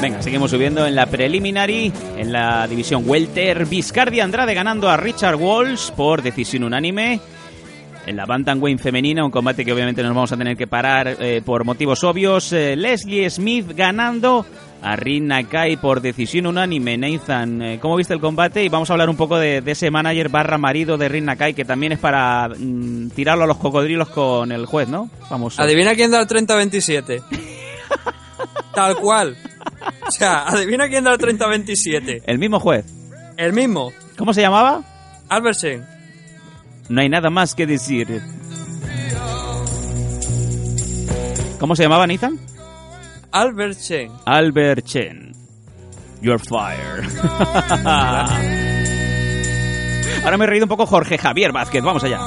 Venga, 0.00 0.20
seguimos 0.20 0.50
subiendo 0.50 0.86
en 0.86 0.94
la 0.94 1.06
preliminary, 1.06 1.90
en 2.18 2.30
la 2.30 2.68
división 2.68 3.04
Welter. 3.06 3.64
Viscardi 3.64 4.20
Andrade 4.20 4.52
ganando 4.52 4.90
a 4.90 4.96
Richard 4.96 5.36
Walsh 5.36 5.90
por 5.92 6.22
decisión 6.22 6.64
unánime. 6.64 7.18
En 8.04 8.14
la 8.14 8.26
Bantamweight 8.26 8.78
femenina, 8.78 9.24
un 9.24 9.30
combate 9.30 9.64
que 9.64 9.72
obviamente 9.72 10.02
nos 10.02 10.14
vamos 10.14 10.30
a 10.30 10.36
tener 10.36 10.56
que 10.56 10.66
parar 10.66 11.16
eh, 11.18 11.42
por 11.44 11.64
motivos 11.64 12.04
obvios. 12.04 12.52
Eh, 12.52 12.76
Leslie 12.76 13.28
Smith 13.30 13.72
ganando 13.74 14.44
a 14.82 14.96
Rin 14.96 15.28
Nakai 15.28 15.78
por 15.78 16.02
decisión 16.02 16.46
unánime. 16.46 16.98
Nathan, 16.98 17.62
eh, 17.62 17.78
¿cómo 17.80 17.96
viste 17.96 18.12
el 18.12 18.20
combate? 18.20 18.62
Y 18.62 18.68
vamos 18.68 18.90
a 18.90 18.92
hablar 18.92 19.08
un 19.08 19.16
poco 19.16 19.38
de, 19.38 19.62
de 19.62 19.72
ese 19.72 19.90
manager 19.90 20.28
barra 20.28 20.58
marido 20.58 20.98
de 20.98 21.08
Rin 21.08 21.24
Nakai, 21.24 21.54
que 21.54 21.64
también 21.64 21.92
es 21.92 21.98
para 21.98 22.48
mm, 22.48 23.08
tirarlo 23.10 23.44
a 23.44 23.46
los 23.46 23.56
cocodrilos 23.56 24.10
con 24.10 24.52
el 24.52 24.66
juez, 24.66 24.88
¿no? 24.88 25.08
Vamos. 25.30 25.58
Adivina 25.58 25.94
quién 25.94 26.10
da 26.10 26.20
el 26.20 26.28
30-27. 26.28 27.22
Tal 28.74 28.96
cual. 28.96 29.36
O 30.06 30.10
sea, 30.10 30.46
adivina 30.46 30.88
quién 30.88 31.04
da 31.04 31.12
el 31.12 31.18
30-27. 31.18 32.22
El 32.26 32.38
mismo 32.38 32.60
juez. 32.60 32.86
El 33.36 33.52
mismo. 33.52 33.92
¿Cómo 34.16 34.32
se 34.32 34.40
llamaba? 34.40 34.82
Albert 35.28 35.58
Shen. 35.58 35.84
No 36.88 37.00
hay 37.00 37.08
nada 37.08 37.30
más 37.30 37.54
que 37.54 37.66
decir. 37.66 38.22
¿Cómo 41.58 41.74
se 41.74 41.82
llamaba 41.82 42.06
Nathan? 42.06 42.38
Albert 43.32 43.78
Shen. 43.78 44.12
Albert 44.24 44.84
Chen. 44.84 45.32
You're 46.20 46.38
fired. 46.38 47.04
Ahora 50.24 50.38
me 50.38 50.44
he 50.44 50.48
reído 50.48 50.64
un 50.64 50.68
poco 50.68 50.86
Jorge 50.86 51.18
Javier 51.18 51.52
Vázquez. 51.52 51.82
Vamos 51.82 52.02
allá. 52.04 52.20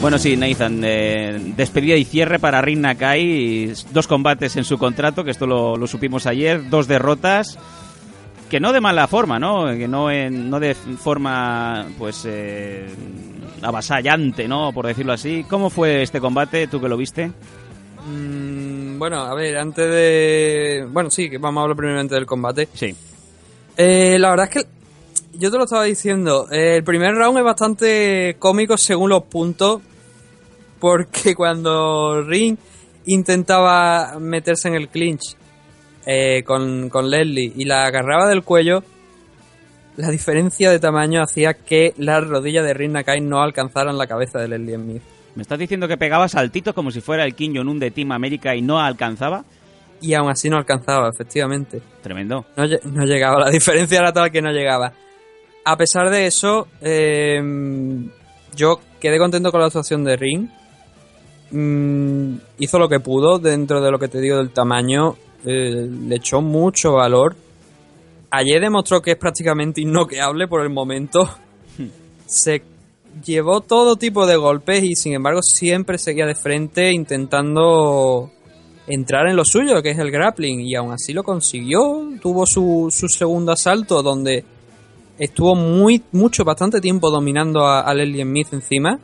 Bueno, 0.00 0.18
sí, 0.18 0.34
Nathan, 0.34 0.80
eh, 0.82 1.52
despedida 1.56 1.94
y 1.94 2.04
cierre 2.04 2.38
para 2.38 2.62
Rin 2.62 2.80
Nakai. 2.80 3.72
Dos 3.92 4.06
combates 4.06 4.56
en 4.56 4.64
su 4.64 4.78
contrato, 4.78 5.24
que 5.24 5.30
esto 5.30 5.46
lo, 5.46 5.76
lo 5.76 5.86
supimos 5.86 6.26
ayer. 6.26 6.70
Dos 6.70 6.88
derrotas. 6.88 7.58
Que 8.48 8.60
no 8.60 8.72
de 8.72 8.80
mala 8.80 9.06
forma, 9.06 9.38
¿no? 9.38 9.66
Que 9.66 9.86
no, 9.86 10.10
en, 10.10 10.48
no 10.48 10.58
de 10.58 10.74
forma, 10.74 11.86
pues, 11.98 12.24
eh, 12.26 12.86
avasallante, 13.62 14.48
¿no? 14.48 14.72
Por 14.72 14.86
decirlo 14.86 15.12
así. 15.12 15.44
¿Cómo 15.48 15.68
fue 15.68 16.02
este 16.02 16.18
combate, 16.18 16.66
tú 16.66 16.80
que 16.80 16.88
lo 16.88 16.96
viste? 16.96 17.30
Mm, 18.06 18.98
bueno, 18.98 19.20
a 19.20 19.34
ver, 19.34 19.58
antes 19.58 19.86
de... 19.88 20.88
Bueno, 20.90 21.10
sí, 21.10 21.28
que 21.28 21.36
vamos 21.36 21.60
a 21.60 21.62
hablar 21.64 21.76
primeramente 21.76 22.14
del 22.14 22.26
combate. 22.26 22.68
Sí. 22.72 22.96
Eh, 23.76 24.16
la 24.18 24.30
verdad 24.30 24.48
es 24.50 24.62
que 24.62 24.68
yo 25.38 25.50
te 25.50 25.58
lo 25.58 25.64
estaba 25.64 25.84
diciendo. 25.84 26.48
eh, 26.50 26.76
el 26.76 26.84
primer 26.84 27.14
round 27.14 27.38
es 27.38 27.44
bastante 27.44 28.36
cómico 28.38 28.78
según 28.78 29.10
los 29.10 29.24
puntos. 29.24 29.82
Porque 30.80 31.34
cuando 31.36 32.22
Ring 32.22 32.56
intentaba 33.06 34.18
meterse 34.18 34.68
en 34.68 34.74
el 34.74 34.88
clinch 34.88 35.36
eh, 36.06 36.42
con, 36.44 36.88
con 36.88 37.10
Leslie 37.10 37.52
y 37.54 37.64
la 37.64 37.84
agarraba 37.84 38.28
del 38.28 38.42
cuello, 38.42 38.82
la 39.96 40.10
diferencia 40.10 40.70
de 40.70 40.78
tamaño 40.78 41.22
hacía 41.22 41.54
que 41.54 41.92
las 41.98 42.26
rodillas 42.26 42.64
de 42.64 42.74
Ring 42.74 42.92
Nakai 42.92 43.20
no 43.20 43.42
alcanzaran 43.42 43.98
la 43.98 44.06
cabeza 44.06 44.38
de 44.38 44.48
Leslie 44.48 44.76
Smith. 44.76 45.02
¿Me 45.34 45.42
estás 45.42 45.58
diciendo 45.58 45.86
que 45.86 45.96
pegaba 45.96 46.28
saltitos 46.28 46.74
como 46.74 46.90
si 46.90 47.00
fuera 47.00 47.24
el 47.24 47.34
Kim 47.34 47.54
Jong-un 47.54 47.78
de 47.78 47.90
Team 47.90 48.12
América 48.12 48.54
y 48.56 48.62
no 48.62 48.80
alcanzaba? 48.80 49.44
Y 50.00 50.14
aún 50.14 50.30
así 50.30 50.48
no 50.48 50.56
alcanzaba, 50.56 51.10
efectivamente. 51.10 51.80
Tremendo. 52.02 52.46
No, 52.56 52.64
no 52.66 53.04
llegaba, 53.04 53.38
la 53.44 53.50
diferencia 53.50 53.98
era 53.98 54.12
tal 54.12 54.30
que 54.30 54.42
no 54.42 54.50
llegaba. 54.50 54.92
A 55.64 55.76
pesar 55.76 56.10
de 56.10 56.26
eso, 56.26 56.66
eh, 56.80 57.40
yo 58.56 58.80
quedé 58.98 59.18
contento 59.18 59.52
con 59.52 59.60
la 59.60 59.66
actuación 59.66 60.04
de 60.04 60.16
Ring. 60.16 60.48
Mm, 61.50 62.34
hizo 62.58 62.78
lo 62.78 62.88
que 62.88 63.00
pudo 63.00 63.38
dentro 63.38 63.80
de 63.80 63.90
lo 63.90 63.98
que 63.98 64.08
te 64.08 64.20
digo 64.20 64.36
del 64.36 64.50
tamaño. 64.50 65.16
eh, 65.44 65.88
le 66.08 66.16
echó 66.16 66.40
mucho 66.40 66.92
valor. 66.92 67.34
Ayer 68.30 68.60
demostró 68.60 69.00
que 69.02 69.12
es 69.12 69.16
prácticamente 69.16 69.80
innoqueable 69.80 70.46
por 70.46 70.62
el 70.62 70.70
momento. 70.70 71.28
Se 72.26 72.62
llevó 73.24 73.60
todo 73.60 73.96
tipo 73.96 74.26
de 74.26 74.36
golpes 74.36 74.84
y 74.84 74.94
sin 74.94 75.14
embargo 75.14 75.42
siempre 75.42 75.98
seguía 75.98 76.26
de 76.26 76.36
frente 76.36 76.92
intentando 76.92 78.30
entrar 78.86 79.28
en 79.28 79.36
lo 79.36 79.44
suyo, 79.44 79.82
que 79.82 79.90
es 79.90 79.98
el 79.98 80.10
grappling, 80.10 80.60
y 80.60 80.74
aún 80.76 80.92
así 80.92 81.12
lo 81.12 81.24
consiguió. 81.24 82.08
Tuvo 82.20 82.46
su, 82.46 82.88
su 82.90 83.08
segundo 83.08 83.52
asalto 83.52 84.02
donde 84.02 84.44
estuvo 85.18 85.54
muy, 85.54 86.02
mucho, 86.12 86.44
bastante 86.44 86.80
tiempo 86.80 87.10
dominando 87.10 87.66
a, 87.66 87.80
a 87.80 87.94
Leslie 87.94 88.22
Smith 88.22 88.52
encima. 88.52 89.00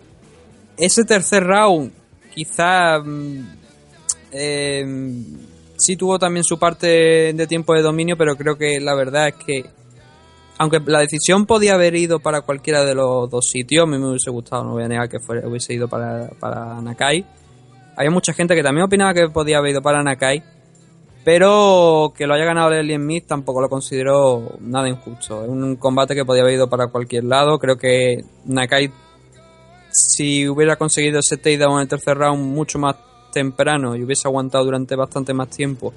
Ese 0.76 1.04
tercer 1.04 1.44
round, 1.44 1.90
quizá 2.36 3.02
eh, 4.30 4.84
sí 5.76 5.96
tuvo 5.96 6.18
también 6.18 6.44
su 6.44 6.58
parte 6.58 7.32
de 7.32 7.46
tiempo 7.46 7.74
de 7.74 7.80
dominio, 7.80 8.16
pero 8.16 8.36
creo 8.36 8.56
que 8.56 8.78
la 8.78 8.94
verdad 8.94 9.28
es 9.28 9.34
que, 9.34 9.64
aunque 10.58 10.78
la 10.84 11.00
decisión 11.00 11.46
podía 11.46 11.74
haber 11.74 11.94
ido 11.94 12.20
para 12.20 12.42
cualquiera 12.42 12.84
de 12.84 12.94
los 12.94 13.30
dos 13.30 13.48
sitios, 13.48 13.84
a 13.84 13.86
mí 13.86 13.98
me 13.98 14.10
hubiese 14.10 14.30
gustado, 14.30 14.64
no 14.64 14.72
voy 14.72 14.84
a 14.84 14.88
negar 14.88 15.08
que 15.08 15.16
hubiese 15.46 15.74
ido 15.74 15.88
para, 15.88 16.28
para 16.38 16.80
Nakai. 16.82 17.24
Había 17.96 18.10
mucha 18.10 18.34
gente 18.34 18.54
que 18.54 18.62
también 18.62 18.84
opinaba 18.84 19.14
que 19.14 19.28
podía 19.30 19.56
haber 19.56 19.72
ido 19.72 19.80
para 19.80 20.02
Nakai, 20.02 20.42
pero 21.24 22.12
que 22.14 22.26
lo 22.26 22.34
haya 22.34 22.44
ganado 22.44 22.70
Leslie 22.70 22.96
Smith 22.96 23.26
tampoco 23.26 23.62
lo 23.62 23.70
considero 23.70 24.58
nada 24.60 24.90
injusto. 24.90 25.42
Es 25.42 25.48
un 25.48 25.76
combate 25.76 26.14
que 26.14 26.26
podía 26.26 26.42
haber 26.42 26.54
ido 26.54 26.68
para 26.68 26.88
cualquier 26.88 27.24
lado. 27.24 27.58
Creo 27.58 27.76
que 27.76 28.22
Nakai, 28.44 28.92
si 29.96 30.46
hubiera 30.48 30.76
conseguido 30.76 31.20
ese 31.20 31.36
takedown 31.38 31.76
en 31.76 31.80
el 31.82 31.88
tercer 31.88 32.16
round 32.18 32.42
mucho 32.44 32.78
más 32.78 32.96
temprano 33.32 33.96
y 33.96 34.02
hubiese 34.02 34.28
aguantado 34.28 34.64
durante 34.64 34.94
bastante 34.94 35.32
más 35.32 35.48
tiempo, 35.48 35.92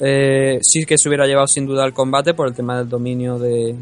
eh, 0.00 0.58
sí 0.62 0.84
que 0.86 0.96
se 0.98 1.08
hubiera 1.08 1.26
llevado 1.26 1.46
sin 1.46 1.66
duda 1.66 1.84
el 1.84 1.92
combate 1.92 2.32
por 2.34 2.48
el 2.48 2.54
tema 2.54 2.78
del 2.78 2.88
dominio 2.88 3.38
de 3.38 3.74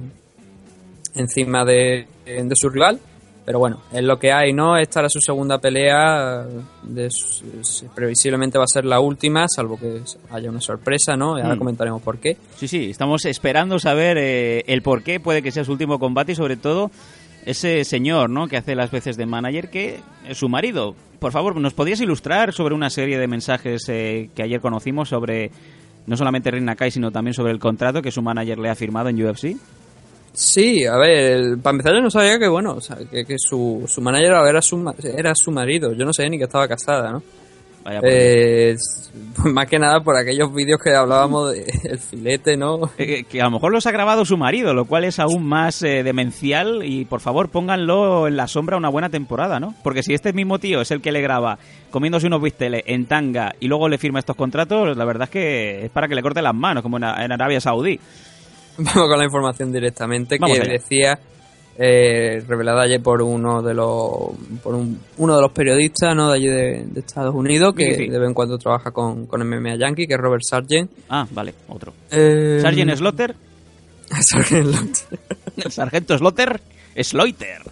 encima 1.15 1.65
de, 1.65 2.07
de 2.27 2.53
su 2.55 2.69
rival. 2.69 2.99
Pero 3.45 3.59
bueno, 3.59 3.81
es 3.93 4.03
lo 4.05 4.19
que 4.19 4.33
hay, 4.33 4.53
¿no? 4.53 4.77
Esta 4.77 5.01
era 5.01 5.09
su 5.09 5.19
segunda 5.21 5.59
pelea. 5.59 6.47
de 6.83 7.09
previsiblemente 7.95 8.59
va 8.59 8.65
a 8.65 8.69
ser 8.69 8.85
la 8.85 9.01
última, 9.01 9.47
salvo 9.49 9.79
que 9.79 10.03
haya 10.31 10.51
una 10.51 10.61
sorpresa, 10.61 11.17
¿no? 11.17 11.39
Y 11.39 11.43
ahora 11.43 11.55
Mm. 11.57 11.59
comentaremos 11.59 12.03
por 12.03 12.19
qué. 12.19 12.37
Sí, 12.57 12.69
sí, 12.69 12.91
estamos 12.91 13.25
esperando 13.25 13.79
saber 13.79 14.19
eh, 14.19 14.63
el 14.67 14.83
por 14.83 15.03
qué 15.03 15.19
puede 15.21 15.43
que 15.43 15.51
sea 15.51 15.65
su 15.65 15.73
último 15.73 15.99
combate 15.99 16.33
y 16.33 16.35
sobre 16.37 16.57
todo 16.57 16.91
ese 17.47 17.85
señor, 17.85 18.31
¿no? 18.31 18.49
Que 18.49 18.57
hace 18.57 18.75
las 18.75 18.91
veces 18.91 19.17
de 19.17 19.27
manager, 19.27 19.71
que 19.71 20.01
es 20.27 20.39
su 20.39 20.49
marido. 20.49 20.95
Por 21.19 21.33
favor, 21.33 21.57
¿nos 21.57 21.75
podrías 21.75 22.01
ilustrar 22.01 22.53
sobre 22.53 22.75
una 22.75 22.91
serie 22.91 23.19
de 23.19 23.27
mensajes 23.27 23.83
eh, 23.89 24.31
que 24.35 24.43
ayer 24.43 24.61
conocimos 24.61 25.09
sobre 25.09 25.51
no 26.07 26.17
solamente 26.17 26.51
Rin 26.51 26.65
Nakai, 26.65 26.91
sino 26.91 27.11
también 27.11 27.35
sobre 27.35 27.53
el 27.53 27.59
contrato 27.59 28.03
que 28.03 28.11
su 28.11 28.23
manager 28.23 28.59
le 28.59 28.71
ha 28.71 28.75
firmado 28.75 29.09
en 29.09 29.23
UFC? 29.23 29.57
Sí, 30.33 30.85
a 30.87 30.97
ver, 30.97 31.59
para 31.59 31.73
empezar 31.73 31.95
yo 31.95 32.03
no 32.03 32.11
sabía 32.11 32.39
que, 32.39 32.49
bueno, 32.49 32.75
o 32.75 32.81
sea, 32.81 32.97
que, 32.97 33.37
su, 33.37 33.85
su 33.87 34.01
manager 34.01 34.33
era 34.47 35.35
su 35.35 35.51
marido. 35.51 35.93
Yo 35.93 36.05
no 36.05 36.13
sabía 36.13 36.31
ni 36.31 36.39
que 36.39 36.45
estaba 36.45 36.69
casada, 36.69 37.11
¿no? 37.13 37.23
Vaya 37.85 38.01
por 38.01 38.09
Eh, 38.11 38.77
más 39.53 39.67
que 39.67 39.79
nada 39.79 40.01
por 40.01 40.17
aquellos 40.17 40.53
vídeos 40.55 40.81
que 40.83 40.95
hablábamos 40.95 41.53
del 41.53 41.99
filete, 42.11 42.57
¿no? 42.57 42.91
Eh, 42.99 43.25
que 43.25 43.41
a 43.41 43.45
lo 43.45 43.53
mejor 43.53 43.73
los 43.73 43.87
ha 43.87 43.91
grabado 43.91 44.25
su 44.25 44.37
marido, 44.37 44.75
lo 44.75 44.85
cual 44.85 45.05
es 45.05 45.19
aún 45.19 45.47
más 45.47 45.83
eh, 45.83 46.03
demencial 46.03 46.83
y 46.85 47.05
por 47.05 47.21
favor 47.21 47.49
pónganlo 47.49 48.29
en 48.29 48.37
la 48.37 48.47
sombra 48.47 48.77
una 48.77 48.89
buena 48.89 49.09
temporada, 49.09 49.59
¿no? 49.61 49.75
Porque 49.83 50.03
si 50.03 50.15
este 50.15 50.33
mismo 50.33 50.59
tío 50.59 50.81
es 50.81 50.91
el 50.91 51.01
que 51.01 51.13
le 51.13 51.21
graba 51.23 51.59
comiéndose 51.91 52.27
unos 52.27 52.43
bisteles 52.43 52.83
en 52.87 53.07
tanga 53.07 53.55
y 53.61 53.67
luego 53.69 53.89
le 53.89 53.99
firma 53.99 54.19
estos 54.19 54.37
contratos, 54.37 54.97
la 54.97 55.05
verdad 55.05 55.25
es 55.25 55.31
que 55.31 55.85
es 55.87 55.91
para 55.91 56.07
que 56.09 56.15
le 56.15 56.23
corte 56.23 56.43
las 56.43 56.55
manos, 56.55 56.83
como 56.83 56.99
en, 56.99 57.05
en 57.05 57.33
Arabia 57.33 57.61
Saudí. 57.61 57.99
Vamos 58.79 59.09
con 59.09 59.19
la 59.19 59.25
información 59.25 59.73
directamente 59.73 60.37
Vamos 60.39 60.57
que 60.57 60.63
allá. 60.63 60.73
decía 60.73 61.19
eh, 61.79 62.43
revelada 62.47 62.83
ayer 62.83 63.01
por 63.03 63.23
uno 63.23 63.63
de 63.63 63.73
los 63.75 64.33
por 64.63 64.75
un- 64.75 64.99
uno 65.19 65.37
de 65.37 65.41
los 65.43 65.53
periodistas 65.53 66.15
no 66.15 66.29
de 66.31 66.35
allí 66.37 66.47
de, 66.49 66.85
de 66.87 67.01
Estados 67.01 67.35
Unidos 67.35 67.75
que 67.75 67.85
Sí, 67.87 67.95
sí. 68.05 68.09
de 68.09 68.19
vez 68.19 68.29
en 68.29 68.35
cuando 68.35 68.59
trabaja 68.59 68.91
con, 68.91 69.27
con 69.27 69.41
MMA 69.47 69.77
Yankee 69.77 70.07
que 70.07 70.15
es 70.15 70.21
Robert 70.21 70.43
Sargent 70.49 70.91
Ah, 71.09 71.27
vale, 71.31 71.55
otro. 71.69 71.93
Eh, 72.11 72.59
Sargent 72.61 72.95
Slaughter, 72.97 73.35
Sargent 74.21 74.67
Slaughter. 74.69 75.71
sargento 75.73 76.19
Slaughter, 76.19 76.61
Slaughter. 77.03 77.63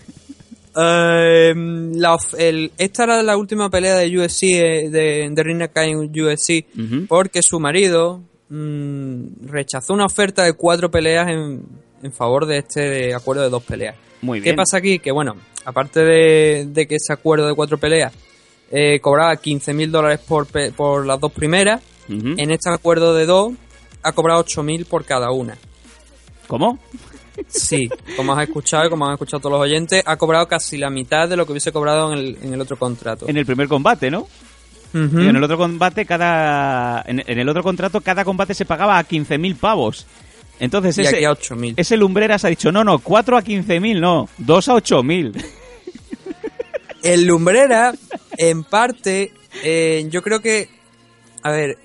Eh, 0.80 1.54
la 1.96 2.14
of- 2.14 2.34
el- 2.38 2.70
esta 2.78 3.04
era 3.04 3.22
la 3.22 3.36
última 3.36 3.68
pelea 3.68 3.96
de 3.96 4.16
UFC, 4.16 4.42
eh, 4.44 4.90
de, 4.90 5.28
de 5.30 5.44
en 5.84 5.98
UFC, 5.98 6.64
porque 7.08 7.42
su 7.42 7.58
marido 7.58 8.20
mm, 8.48 9.46
rechazó 9.46 9.92
una 9.94 10.04
oferta 10.06 10.44
de 10.44 10.52
cuatro 10.52 10.90
peleas 10.90 11.28
en, 11.28 11.62
en 12.02 12.12
favor 12.12 12.46
de 12.46 12.58
este 12.58 13.14
acuerdo 13.14 13.42
de 13.42 13.50
dos 13.50 13.62
peleas. 13.62 13.96
Muy 14.22 14.38
¿Qué 14.40 14.44
bien. 14.44 14.56
pasa 14.56 14.78
aquí? 14.78 14.98
Que 14.98 15.12
bueno, 15.12 15.36
aparte 15.64 16.00
de, 16.04 16.66
de 16.68 16.86
que 16.86 16.96
ese 16.96 17.12
acuerdo 17.12 17.46
de 17.46 17.54
cuatro 17.54 17.78
peleas 17.78 18.12
eh, 18.70 18.98
cobraba 19.00 19.36
15 19.36 19.72
mil 19.74 19.90
dólares 19.90 20.20
por, 20.26 20.46
pe- 20.46 20.72
por 20.72 21.06
las 21.06 21.18
dos 21.20 21.32
primeras, 21.32 21.80
en 22.08 22.50
este 22.50 22.70
acuerdo 22.70 23.14
de 23.14 23.26
dos 23.26 23.52
ha 24.02 24.12
cobrado 24.12 24.40
8 24.40 24.62
mil 24.62 24.86
por 24.86 25.04
cada 25.04 25.30
una. 25.30 25.56
¿Cómo? 26.46 26.78
Sí, 27.48 27.88
como 28.16 28.32
has 28.32 28.42
escuchado 28.48 28.86
y 28.86 28.90
como 28.90 29.06
han 29.06 29.12
escuchado 29.12 29.40
todos 29.40 29.52
los 29.52 29.62
oyentes, 29.62 30.02
ha 30.06 30.16
cobrado 30.16 30.48
casi 30.48 30.76
la 30.78 30.90
mitad 30.90 31.28
de 31.28 31.36
lo 31.36 31.44
que 31.46 31.52
hubiese 31.52 31.70
cobrado 31.72 32.12
en 32.12 32.18
el, 32.18 32.38
en 32.42 32.54
el 32.54 32.60
otro 32.60 32.76
contrato. 32.78 33.28
En 33.28 33.36
el 33.36 33.44
primer 33.46 33.68
combate, 33.68 34.10
¿no? 34.10 34.26
Y 34.94 34.96
en 35.28 35.36
el 35.36 35.44
otro 35.44 35.58
combate, 35.58 36.06
cada. 36.06 37.02
En, 37.06 37.22
en 37.26 37.38
el 37.38 37.46
otro 37.50 37.62
contrato, 37.62 38.00
cada 38.00 38.24
combate 38.24 38.54
se 38.54 38.64
pagaba 38.64 38.98
a 38.98 39.06
15.000 39.06 39.56
pavos. 39.56 40.06
Entonces 40.60 40.98
Y 40.98 41.02
ese, 41.02 41.16
aquí 41.16 41.24
a 41.24 41.30
8.000. 41.30 41.74
ese 41.76 41.96
Lumbreras 41.96 42.44
ha 42.44 42.48
dicho: 42.48 42.72
no, 42.72 42.84
no, 42.84 42.98
4 42.98 43.36
a 43.36 43.42
15.000, 43.42 44.00
no, 44.00 44.28
2 44.38 44.68
a 44.68 44.74
8.000. 44.74 45.44
El 47.02 47.26
Lumbrera, 47.26 47.94
en 48.36 48.64
parte, 48.64 49.32
eh, 49.62 50.06
yo 50.10 50.20
creo 50.20 50.40
que, 50.40 50.68
a 51.42 51.50
ver, 51.52 51.78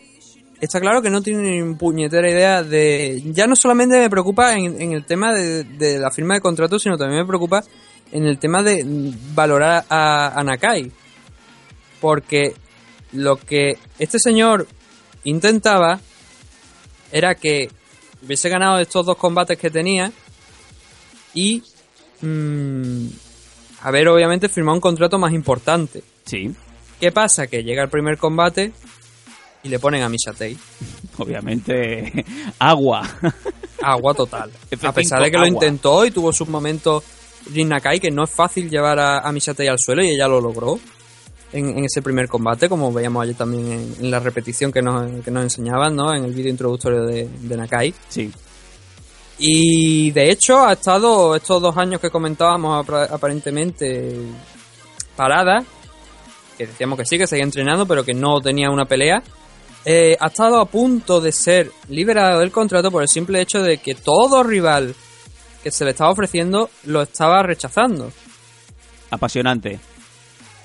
está 0.60 0.80
claro 0.80 1.02
que 1.02 1.10
no 1.10 1.22
tiene 1.22 1.62
ni 1.62 1.76
puñetera 1.76 2.30
idea 2.30 2.64
de... 2.64 3.22
Ya 3.28 3.46
no 3.46 3.56
solamente 3.56 4.00
me 4.00 4.10
preocupa 4.10 4.56
en, 4.58 4.82
en 4.82 4.94
el 4.94 5.06
tema 5.06 5.34
de, 5.34 5.64
de 5.66 6.00
la 6.00 6.10
firma 6.10 6.34
de 6.34 6.42
contrato, 6.42 6.80
sino 6.80 6.98
también 6.98 7.22
me 7.22 7.28
preocupa 7.28 7.64
en 8.12 8.26
el 8.26 8.40
tema 8.40 8.64
de 8.64 8.84
valorar 9.36 9.86
a, 9.88 10.40
a 10.40 10.44
Nakai. 10.44 10.92
Porque 12.02 12.56
lo 13.12 13.38
que 13.38 13.78
este 14.00 14.18
señor 14.20 14.68
intentaba 15.24 16.00
era 17.12 17.36
que 17.36 17.70
hubiese 18.24 18.50
ganado 18.50 18.80
estos 18.80 19.06
dos 19.06 19.18
combates 19.18 19.58
que 19.58 19.70
tenía 19.70 20.12
y 21.34 21.64
mm, 22.22 23.08
haber 23.82 24.08
obviamente 24.08 24.50
firmado 24.50 24.76
un 24.76 24.82
contrato 24.82 25.18
más 25.18 25.34
importante. 25.34 26.04
Sí. 26.26 26.52
¿Qué 27.00 27.12
pasa? 27.12 27.48
Que 27.48 27.64
llega 27.64 27.84
el 27.84 27.90
primer 27.90 28.18
combate 28.18 28.72
y 29.64 29.70
le 29.70 29.80
ponen 29.80 30.04
a 30.04 30.10
Mishatei. 30.10 30.58
Obviamente, 31.18 32.26
agua. 32.60 33.08
Agua 33.82 34.14
total. 34.14 34.50
F5 34.72 34.88
A 34.88 34.94
pesar 34.94 35.22
de 35.22 35.30
que 35.30 35.38
lo 35.38 35.46
intentó 35.46 36.06
y 36.06 36.12
tuvo 36.12 36.32
sus 36.32 36.48
momentos 36.48 37.04
Rin 37.54 37.68
Nakai, 37.68 38.00
que 38.00 38.10
no 38.10 38.24
es 38.24 38.30
fácil 38.30 38.70
llevar 38.70 38.98
a, 38.98 39.20
a 39.20 39.32
Mishatei 39.34 39.68
al 39.68 39.78
suelo 39.78 40.02
y 40.02 40.12
ella 40.12 40.30
lo 40.30 40.40
logró 40.40 40.80
en, 41.54 41.78
en 41.78 41.86
ese 41.86 42.02
primer 42.02 42.28
combate, 42.28 42.68
como 42.68 42.92
veíamos 42.92 43.24
ayer 43.24 43.36
también 43.36 43.72
en, 43.72 43.96
en 44.02 44.12
la 44.12 44.20
repetición 44.20 44.72
que 44.72 44.82
nos, 44.82 45.24
que 45.24 45.32
nos 45.32 45.44
enseñaban, 45.44 45.96
¿no? 45.96 46.14
En 46.14 46.26
el 46.26 46.34
vídeo 46.34 46.52
introductorio 46.52 47.04
de, 47.06 47.30
de 47.30 47.58
Nakai. 47.58 47.94
Sí. 48.10 48.32
Y 49.40 50.12
de 50.12 50.30
hecho 50.30 50.66
ha 50.66 50.74
estado 50.74 51.36
estos 51.36 51.62
dos 51.62 51.76
años 51.78 52.00
que 52.00 52.10
comentábamos 52.10 52.86
aparentemente 53.10 54.16
parada, 55.16 55.64
que 56.58 56.68
decíamos 56.68 57.00
que 57.00 57.06
sí, 57.06 57.18
que 57.18 57.26
seguía 57.28 57.44
entrenando, 57.44 57.86
pero 57.88 58.04
que 58.04 58.14
no 58.14 58.40
tenía 58.42 58.70
una 58.70 58.86
pelea. 58.86 59.24
eh, 59.86 60.16
ha 60.20 60.28
estado 60.28 60.60
a 60.60 60.66
punto 60.66 61.20
de 61.20 61.32
ser 61.32 61.72
liberado 61.90 62.40
del 62.40 62.52
contrato 62.52 62.92
por 62.92 63.02
el 63.02 63.10
simple 63.10 63.42
hecho 63.42 63.62
de 63.62 63.78
que 63.78 63.96
todo 63.96 64.44
rival 64.44 64.96
que 65.64 65.72
se 65.72 65.86
le 65.86 65.92
estaba 65.92 66.12
ofreciendo 66.12 66.70
lo 66.86 67.02
estaba 67.02 67.42
rechazando. 67.44 68.12
Apasionante. 69.10 69.80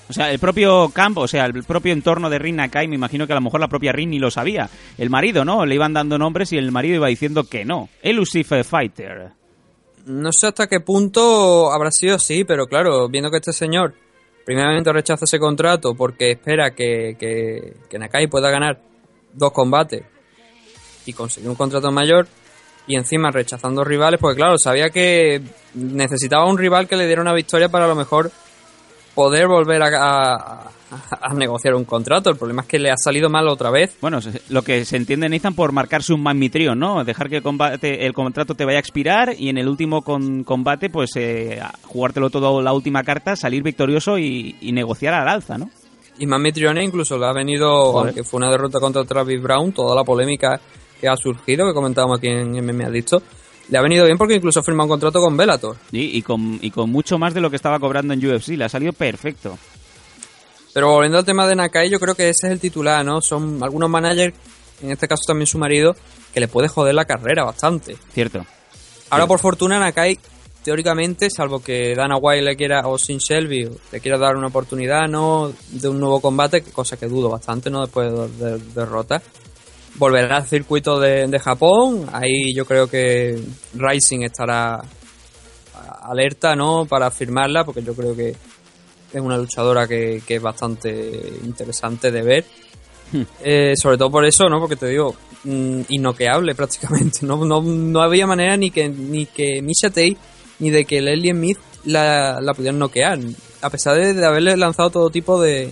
O 0.09 0.13
sea, 0.13 0.31
el 0.31 0.39
propio 0.39 0.89
campo, 0.89 1.21
o 1.21 1.27
sea, 1.27 1.45
el 1.45 1.63
propio 1.63 1.93
entorno 1.93 2.29
de 2.29 2.39
Rin 2.39 2.55
Nakai, 2.55 2.87
me 2.87 2.95
imagino 2.95 3.27
que 3.27 3.33
a 3.33 3.35
lo 3.35 3.41
mejor 3.41 3.59
la 3.59 3.67
propia 3.67 3.91
Rin 3.91 4.09
ni 4.09 4.17
lo 4.17 4.31
sabía. 4.31 4.67
El 4.97 5.11
marido, 5.11 5.45
¿no? 5.45 5.65
Le 5.65 5.75
iban 5.75 5.93
dando 5.93 6.17
nombres 6.17 6.51
y 6.51 6.57
el 6.57 6.71
marido 6.71 6.95
iba 6.95 7.07
diciendo 7.07 7.43
que 7.43 7.63
no. 7.63 7.89
Elusive 8.01 8.63
Fighter. 8.63 9.31
No 10.07 10.31
sé 10.31 10.47
hasta 10.47 10.67
qué 10.67 10.79
punto 10.79 11.71
habrá 11.71 11.91
sido 11.91 12.15
así, 12.15 12.43
pero 12.43 12.65
claro, 12.65 13.07
viendo 13.07 13.29
que 13.29 13.37
este 13.37 13.53
señor 13.53 13.93
primeramente 14.45 14.91
rechaza 14.91 15.25
ese 15.25 15.37
contrato 15.37 15.93
porque 15.93 16.31
espera 16.31 16.71
que, 16.71 17.15
que, 17.19 17.75
que 17.87 17.99
Nakai 17.99 18.25
pueda 18.25 18.49
ganar 18.49 18.81
dos 19.31 19.51
combates 19.51 20.03
y 21.05 21.13
conseguir 21.13 21.49
un 21.49 21.55
contrato 21.55 21.91
mayor, 21.91 22.27
y 22.87 22.95
encima 22.95 23.29
rechazando 23.29 23.83
rivales, 23.83 24.19
porque 24.19 24.37
claro, 24.37 24.57
sabía 24.57 24.89
que 24.89 25.41
necesitaba 25.75 26.49
un 26.49 26.57
rival 26.57 26.87
que 26.87 26.97
le 26.97 27.05
diera 27.05 27.21
una 27.21 27.33
victoria 27.33 27.69
para 27.69 27.85
a 27.85 27.87
lo 27.87 27.95
mejor 27.95 28.31
poder 29.19 29.47
volver 29.49 29.81
a, 29.83 29.87
a- 30.35 30.71
a 31.21 31.33
negociar 31.33 31.75
un 31.75 31.83
contrato. 31.83 32.29
El 32.29 32.37
problema 32.37 32.61
es 32.61 32.67
que 32.69 32.79
le 32.79 32.89
ha 32.89 32.95
salido 32.95 33.29
mal 33.29 33.49
otra 33.49 33.69
vez. 33.69 33.97
Bueno, 33.99 34.19
lo 34.47 34.61
que 34.61 34.85
se 34.85 34.95
entiende, 34.95 35.27
Nathan, 35.27 35.53
por 35.53 35.73
marcarse 35.73 36.13
un 36.13 36.23
magmitrión, 36.23 36.79
¿no? 36.79 37.03
Dejar 37.03 37.29
que 37.29 37.35
el, 37.37 37.43
combate, 37.43 38.05
el 38.05 38.13
contrato 38.13 38.55
te 38.55 38.63
vaya 38.63 38.77
a 38.77 38.79
expirar 38.79 39.35
y 39.37 39.49
en 39.49 39.57
el 39.57 39.67
último 39.67 40.01
con- 40.03 40.45
combate, 40.45 40.89
pues 40.89 41.11
eh, 41.17 41.61
jugártelo 41.83 42.29
todo 42.29 42.61
la 42.61 42.71
última 42.71 43.03
carta, 43.03 43.35
salir 43.35 43.61
victorioso 43.61 44.17
y, 44.17 44.55
y 44.61 44.71
negociar 44.71 45.13
al 45.13 45.27
alza, 45.27 45.57
¿no? 45.57 45.69
Y 46.17 46.25
Mammy 46.25 46.51
Trione 46.53 46.81
incluso 46.83 47.17
le 47.17 47.25
ha 47.27 47.33
venido, 47.33 47.91
Joder. 47.91 48.07
aunque 48.07 48.23
fue 48.23 48.37
una 48.37 48.49
derrota 48.49 48.79
contra 48.79 49.03
Travis 49.03 49.41
Brown, 49.41 49.73
toda 49.73 49.93
la 49.95 50.03
polémica 50.05 50.59
que 50.99 51.07
ha 51.09 51.15
surgido, 51.17 51.67
que 51.67 51.73
comentábamos 51.73 52.17
aquí 52.19 52.27
en 52.29 52.51
MMA 52.65 52.87
Adicto, 52.87 53.21
le 53.69 53.77
ha 53.77 53.81
venido 53.81 54.05
bien 54.05 54.17
porque 54.17 54.35
incluso 54.35 54.59
ha 54.59 54.63
firmado 54.63 54.85
un 54.85 54.89
contrato 54.91 55.19
con 55.19 55.35
Bellator. 55.37 55.75
Y, 55.91 56.17
y 56.17 56.21
con, 56.21 56.59
y 56.61 56.71
con 56.71 56.89
mucho 56.91 57.17
más 57.17 57.33
de 57.33 57.41
lo 57.41 57.49
que 57.49 57.55
estaba 57.55 57.79
cobrando 57.79 58.13
en 58.13 58.25
UFC. 58.25 58.49
Le 58.49 58.65
ha 58.65 58.69
salido 58.69 58.93
perfecto. 58.93 59.57
Pero 60.73 60.91
volviendo 60.91 61.17
al 61.17 61.25
tema 61.25 61.47
de 61.47 61.55
Nakai, 61.55 61.89
yo 61.89 61.99
creo 61.99 62.15
que 62.15 62.29
ese 62.29 62.47
es 62.47 62.51
el 62.53 62.59
titular, 62.59 63.03
¿no? 63.03 63.21
Son 63.21 63.61
algunos 63.63 63.89
managers, 63.89 64.35
en 64.81 64.91
este 64.91 65.07
caso 65.07 65.23
también 65.25 65.47
su 65.47 65.57
marido, 65.57 65.95
que 66.33 66.39
le 66.39 66.47
puede 66.47 66.67
joder 66.67 66.93
la 66.93 67.05
carrera 67.05 67.43
bastante. 67.43 67.97
Cierto. 68.13 68.45
Ahora, 69.09 69.25
por 69.25 69.39
fortuna, 69.39 69.79
Nakai, 69.79 70.19
teóricamente, 70.63 71.29
salvo 71.31 71.59
que 71.63 71.95
Dana 71.95 72.17
White 72.17 72.43
le 72.43 72.55
quiera, 72.55 72.87
o 72.87 72.99
Sin 72.99 73.17
Shelby, 73.17 73.67
le 73.91 73.99
quiera 73.99 74.19
dar 74.19 74.35
una 74.37 74.47
oportunidad, 74.47 75.07
¿no? 75.07 75.51
De 75.69 75.87
un 75.89 75.99
nuevo 75.99 76.21
combate, 76.21 76.61
cosa 76.61 76.97
que 76.97 77.07
dudo 77.07 77.29
bastante, 77.29 77.71
¿no? 77.71 77.81
Después 77.81 78.11
de 78.11 78.27
de- 78.51 78.59
derrotas. 78.75 79.23
Volverá 79.99 80.37
al 80.37 80.47
circuito 80.47 80.99
de, 80.99 81.27
de 81.27 81.39
Japón. 81.39 82.07
Ahí 82.11 82.53
yo 82.55 82.65
creo 82.65 82.87
que 82.87 83.39
Rising 83.75 84.23
estará 84.23 84.81
alerta, 86.03 86.55
¿no? 86.55 86.85
Para 86.85 87.11
firmarla, 87.11 87.63
porque 87.63 87.83
yo 87.83 87.93
creo 87.93 88.15
que 88.15 88.29
es 88.29 89.21
una 89.21 89.37
luchadora 89.37 89.87
que, 89.87 90.21
que 90.25 90.35
es 90.35 90.41
bastante 90.41 90.89
interesante 91.43 92.11
de 92.11 92.21
ver. 92.21 92.45
Eh, 93.43 93.73
sobre 93.75 93.97
todo 93.97 94.11
por 94.11 94.25
eso, 94.25 94.47
¿no? 94.49 94.59
Porque 94.59 94.75
te 94.75 94.87
digo, 94.87 95.15
mm, 95.43 95.81
innoqueable 95.89 96.55
prácticamente. 96.55 97.19
No, 97.25 97.43
no, 97.43 97.61
no 97.61 98.01
había 98.01 98.27
manera 98.27 98.55
ni 98.55 98.71
que 98.71 98.87
ni 98.89 99.25
que 99.25 99.61
Misha 99.61 99.89
Tate 99.89 100.17
ni 100.59 100.69
de 100.69 100.85
que 100.85 101.01
Leslie 101.01 101.31
Smith 101.33 101.57
la, 101.85 102.39
la 102.41 102.53
pudieran 102.53 102.79
noquear. 102.79 103.19
A 103.61 103.69
pesar 103.69 103.95
de, 103.95 104.13
de 104.13 104.25
haberle 104.25 104.55
lanzado 104.57 104.89
todo 104.89 105.09
tipo 105.09 105.41
de, 105.41 105.71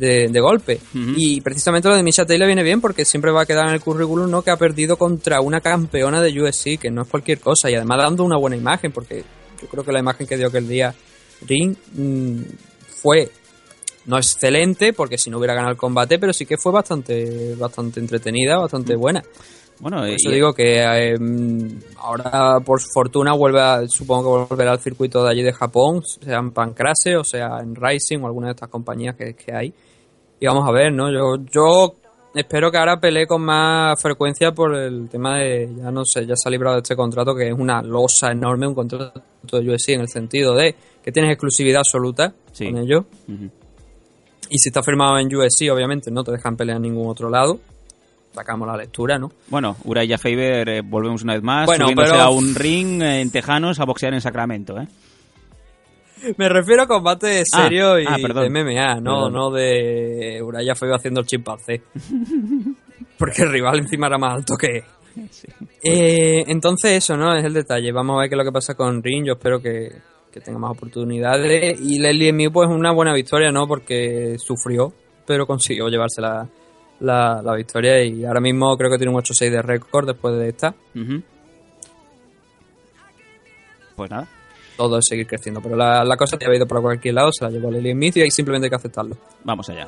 de, 0.00 0.28
de 0.28 0.40
golpes. 0.40 0.80
Y 0.94 1.40
precisamente 1.42 1.88
lo 1.88 1.94
de 1.94 2.02
Misha 2.02 2.24
le 2.24 2.46
viene 2.46 2.62
bien 2.62 2.80
porque 2.80 3.04
siempre 3.04 3.30
va 3.30 3.42
a 3.42 3.46
quedar 3.46 3.68
en 3.68 3.74
el 3.74 3.80
currículum, 3.80 4.30
¿no? 4.30 4.42
Que 4.42 4.50
ha 4.50 4.56
perdido 4.56 4.96
contra 4.96 5.40
una 5.40 5.60
campeona 5.60 6.20
de 6.20 6.32
UFC, 6.42 6.78
que 6.80 6.90
no 6.90 7.02
es 7.02 7.08
cualquier 7.08 7.38
cosa. 7.38 7.70
Y 7.70 7.74
además 7.74 7.98
dando 8.02 8.24
una 8.24 8.36
buena 8.38 8.56
imagen, 8.56 8.90
porque 8.90 9.22
yo 9.60 9.68
creo 9.68 9.84
que 9.84 9.92
la 9.92 10.00
imagen 10.00 10.26
que 10.26 10.36
dio 10.36 10.48
aquel 10.48 10.66
día 10.66 10.94
Ring 11.46 11.76
mm, 11.94 12.40
fue 13.02 13.30
no 14.06 14.16
excelente, 14.16 14.92
porque 14.94 15.18
si 15.18 15.30
no 15.30 15.38
hubiera 15.38 15.54
ganado 15.54 15.72
el 15.72 15.78
combate, 15.78 16.18
pero 16.18 16.32
sí 16.32 16.46
que 16.46 16.56
fue 16.56 16.72
bastante, 16.72 17.54
bastante 17.54 18.00
entretenida, 18.00 18.56
bastante 18.58 18.96
buena. 18.96 19.22
Bueno, 19.78 19.98
Por 20.00 20.08
y- 20.10 20.14
eso 20.14 20.30
digo 20.30 20.52
que 20.52 20.82
eh, 20.82 21.18
mm, 21.18 21.68
ahora, 21.98 22.60
por 22.60 22.80
fortuna, 22.92 23.32
vuelve 23.32 23.60
a- 23.60 23.82
supongo 23.88 24.46
que 24.46 24.54
volverá 24.54 24.72
al 24.72 24.80
circuito 24.80 25.22
de 25.24 25.30
allí 25.30 25.42
de 25.42 25.52
Japón, 25.52 26.02
sea 26.04 26.38
en 26.38 26.50
Pancrase 26.50 27.16
o 27.16 27.24
sea 27.24 27.60
en 27.62 27.74
Rising 27.74 28.18
o 28.20 28.26
alguna 28.26 28.48
de 28.48 28.52
estas 28.52 28.68
compañías 28.68 29.14
que, 29.16 29.34
que 29.34 29.54
hay. 29.54 29.72
Y 30.40 30.46
vamos 30.46 30.66
a 30.68 30.72
ver, 30.72 30.92
¿no? 30.92 31.10
Yo, 31.12 31.36
yo 31.52 31.94
espero 32.34 32.70
que 32.70 32.78
ahora 32.78 32.98
pelee 32.98 33.26
con 33.26 33.42
más 33.42 34.00
frecuencia 34.00 34.52
por 34.52 34.74
el 34.74 35.08
tema 35.08 35.38
de, 35.38 35.68
ya 35.76 35.90
no 35.90 36.02
sé, 36.04 36.26
ya 36.26 36.34
se 36.36 36.48
ha 36.48 36.50
librado 36.50 36.76
de 36.76 36.82
este 36.82 36.96
contrato 36.96 37.34
que 37.34 37.48
es 37.48 37.54
una 37.56 37.82
losa 37.82 38.30
enorme, 38.32 38.66
un 38.66 38.74
contrato 38.74 39.20
de 39.52 39.70
UFC 39.70 39.90
en 39.90 40.00
el 40.00 40.08
sentido 40.08 40.54
de 40.54 40.74
que 41.04 41.12
tienes 41.12 41.30
exclusividad 41.32 41.80
absoluta 41.80 42.32
con 42.72 42.78
ellos. 42.78 43.04
Y 44.48 44.58
si 44.58 44.68
está 44.70 44.82
firmado 44.82 45.18
en 45.18 45.26
UFC, 45.34 45.70
obviamente 45.72 46.10
no 46.10 46.24
te 46.24 46.32
dejan 46.32 46.56
pelear 46.56 46.76
en 46.76 46.82
ningún 46.82 47.08
otro 47.08 47.28
lado. 47.30 47.58
Sacamos 48.32 48.66
la 48.68 48.76
lectura, 48.76 49.18
¿no? 49.18 49.30
Bueno, 49.48 49.76
Uraya 49.84 50.16
Faber, 50.16 50.68
eh, 50.68 50.80
volvemos 50.84 51.22
una 51.22 51.34
vez 51.34 51.42
más, 51.42 51.66
Bueno, 51.66 51.88
pero- 51.96 52.14
a 52.14 52.30
un 52.30 52.54
ring 52.54 53.02
eh, 53.02 53.20
en 53.20 53.30
Tejanos 53.30 53.80
a 53.80 53.84
boxear 53.84 54.14
en 54.14 54.20
Sacramento, 54.20 54.78
¿eh? 54.80 54.86
Me 56.36 56.48
refiero 56.48 56.82
a 56.82 56.86
combate 56.86 57.42
Ah, 57.52 57.62
serio 57.64 57.98
y 57.98 58.04
ah, 58.06 58.16
de 58.16 58.50
MMA, 58.50 59.00
no, 59.00 59.26
Perdón. 59.26 59.32
no 59.32 59.50
de 59.50 60.40
Uraya 60.42 60.74
Feo 60.74 60.94
haciendo 60.94 61.20
el 61.20 61.26
chimpancé. 61.26 61.82
Porque 63.18 63.42
el 63.42 63.50
rival 63.52 63.78
encima 63.78 64.06
era 64.06 64.18
más 64.18 64.34
alto 64.36 64.54
que 64.56 64.66
él. 64.78 64.84
Eh, 65.82 66.44
entonces 66.46 66.92
eso, 66.92 67.16
¿no? 67.16 67.34
Es 67.36 67.44
el 67.44 67.52
detalle. 67.52 67.92
Vamos 67.92 68.16
a 68.16 68.20
ver 68.20 68.28
qué 68.28 68.34
es 68.34 68.38
lo 68.38 68.44
que 68.44 68.52
pasa 68.52 68.74
con 68.74 69.02
Ring. 69.02 69.26
Yo 69.26 69.32
espero 69.34 69.60
que, 69.60 69.90
que 70.32 70.40
tenga 70.40 70.58
más 70.58 70.70
oportunidades. 70.70 71.78
Y 71.80 71.98
Leslie 71.98 72.32
Mew, 72.32 72.50
pues 72.52 72.68
una 72.68 72.92
buena 72.92 73.12
victoria, 73.12 73.50
¿no? 73.50 73.66
Porque 73.66 74.36
sufrió, 74.38 74.92
pero 75.26 75.46
consiguió 75.46 75.88
llevarse 75.88 76.20
la, 76.20 76.46
la, 77.00 77.42
la 77.42 77.54
victoria. 77.54 78.02
Y 78.04 78.24
ahora 78.24 78.40
mismo 78.40 78.76
creo 78.76 78.90
que 78.90 78.98
tiene 78.98 79.12
un 79.12 79.20
8-6 79.20 79.50
de 79.50 79.62
récord 79.62 80.06
después 80.06 80.36
de 80.36 80.48
esta. 80.48 80.74
Pues 83.96 84.10
nada. 84.10 84.28
Todo 84.80 84.96
es 84.96 85.06
seguir 85.06 85.26
creciendo. 85.26 85.60
Pero 85.60 85.76
la, 85.76 86.02
la 86.06 86.16
cosa 86.16 86.38
te 86.38 86.50
ha 86.50 86.56
ido 86.56 86.66
por 86.66 86.80
cualquier 86.80 87.12
lado, 87.12 87.30
se 87.32 87.44
la 87.44 87.50
llevó 87.50 87.70
Leslie 87.70 87.92
Smith 87.92 88.16
y 88.16 88.22
hay 88.22 88.30
simplemente 88.30 88.64
hay 88.64 88.70
que 88.70 88.76
aceptarlo. 88.76 89.14
Vamos 89.44 89.68
allá. 89.68 89.86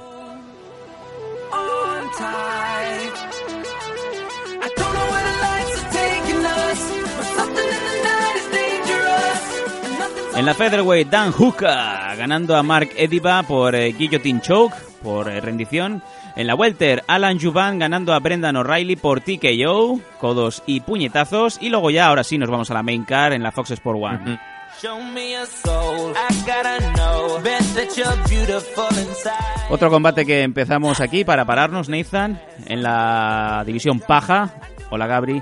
En 10.37 10.45
la 10.45 10.53
featherweight, 10.53 11.09
Dan 11.09 11.33
Hooker 11.33 12.19
ganando 12.19 12.55
a 12.55 12.63
Mark 12.63 12.91
Ediba 12.95 13.43
por 13.45 13.75
eh, 13.75 13.93
guillotine 13.93 14.43
choke, 14.43 14.77
por 15.03 15.31
eh, 15.31 15.41
rendición. 15.41 16.03
En 16.37 16.47
la 16.47 16.55
welter, 16.55 17.03
Alan 17.07 17.41
Juvan 17.41 17.79
ganando 17.79 18.13
a 18.13 18.19
Brendan 18.19 18.57
O'Reilly 18.57 18.97
por 18.97 19.23
TKO, 19.23 20.01
codos 20.21 20.63
y 20.67 20.81
puñetazos. 20.81 21.57
Y 21.63 21.71
luego 21.71 21.91
ya, 21.91 22.09
ahora 22.09 22.25
sí, 22.25 22.37
nos 22.37 22.51
vamos 22.51 22.71
a 22.71 22.75
la 22.75 22.83
main 22.83 23.05
car 23.05 23.33
en 23.33 23.43
la 23.43 23.53
Fox 23.53 23.71
Sport 23.71 23.99
One. 23.99 24.52
Show 24.83 25.01
me 25.01 25.37
a 25.37 25.47
soul, 25.47 26.13
I 26.17 26.35
gotta 26.45 26.81
know. 26.97 27.41
Bet 27.41 27.63
that 27.77 27.97
you're 27.97 28.17
beautiful 28.29 28.89
inside. 28.99 29.71
Otro 29.71 29.89
combate 29.91 30.27
que 30.27 30.43
empezamos 30.43 31.01
aquí 31.01 31.25
para 31.25 31.45
pararnos, 31.45 31.89
Nathan, 31.89 32.43
en 32.67 32.83
la 32.83 33.63
división 33.65 34.01
paja. 34.01 34.53
Hola, 34.91 35.07
Gabri. 35.07 35.41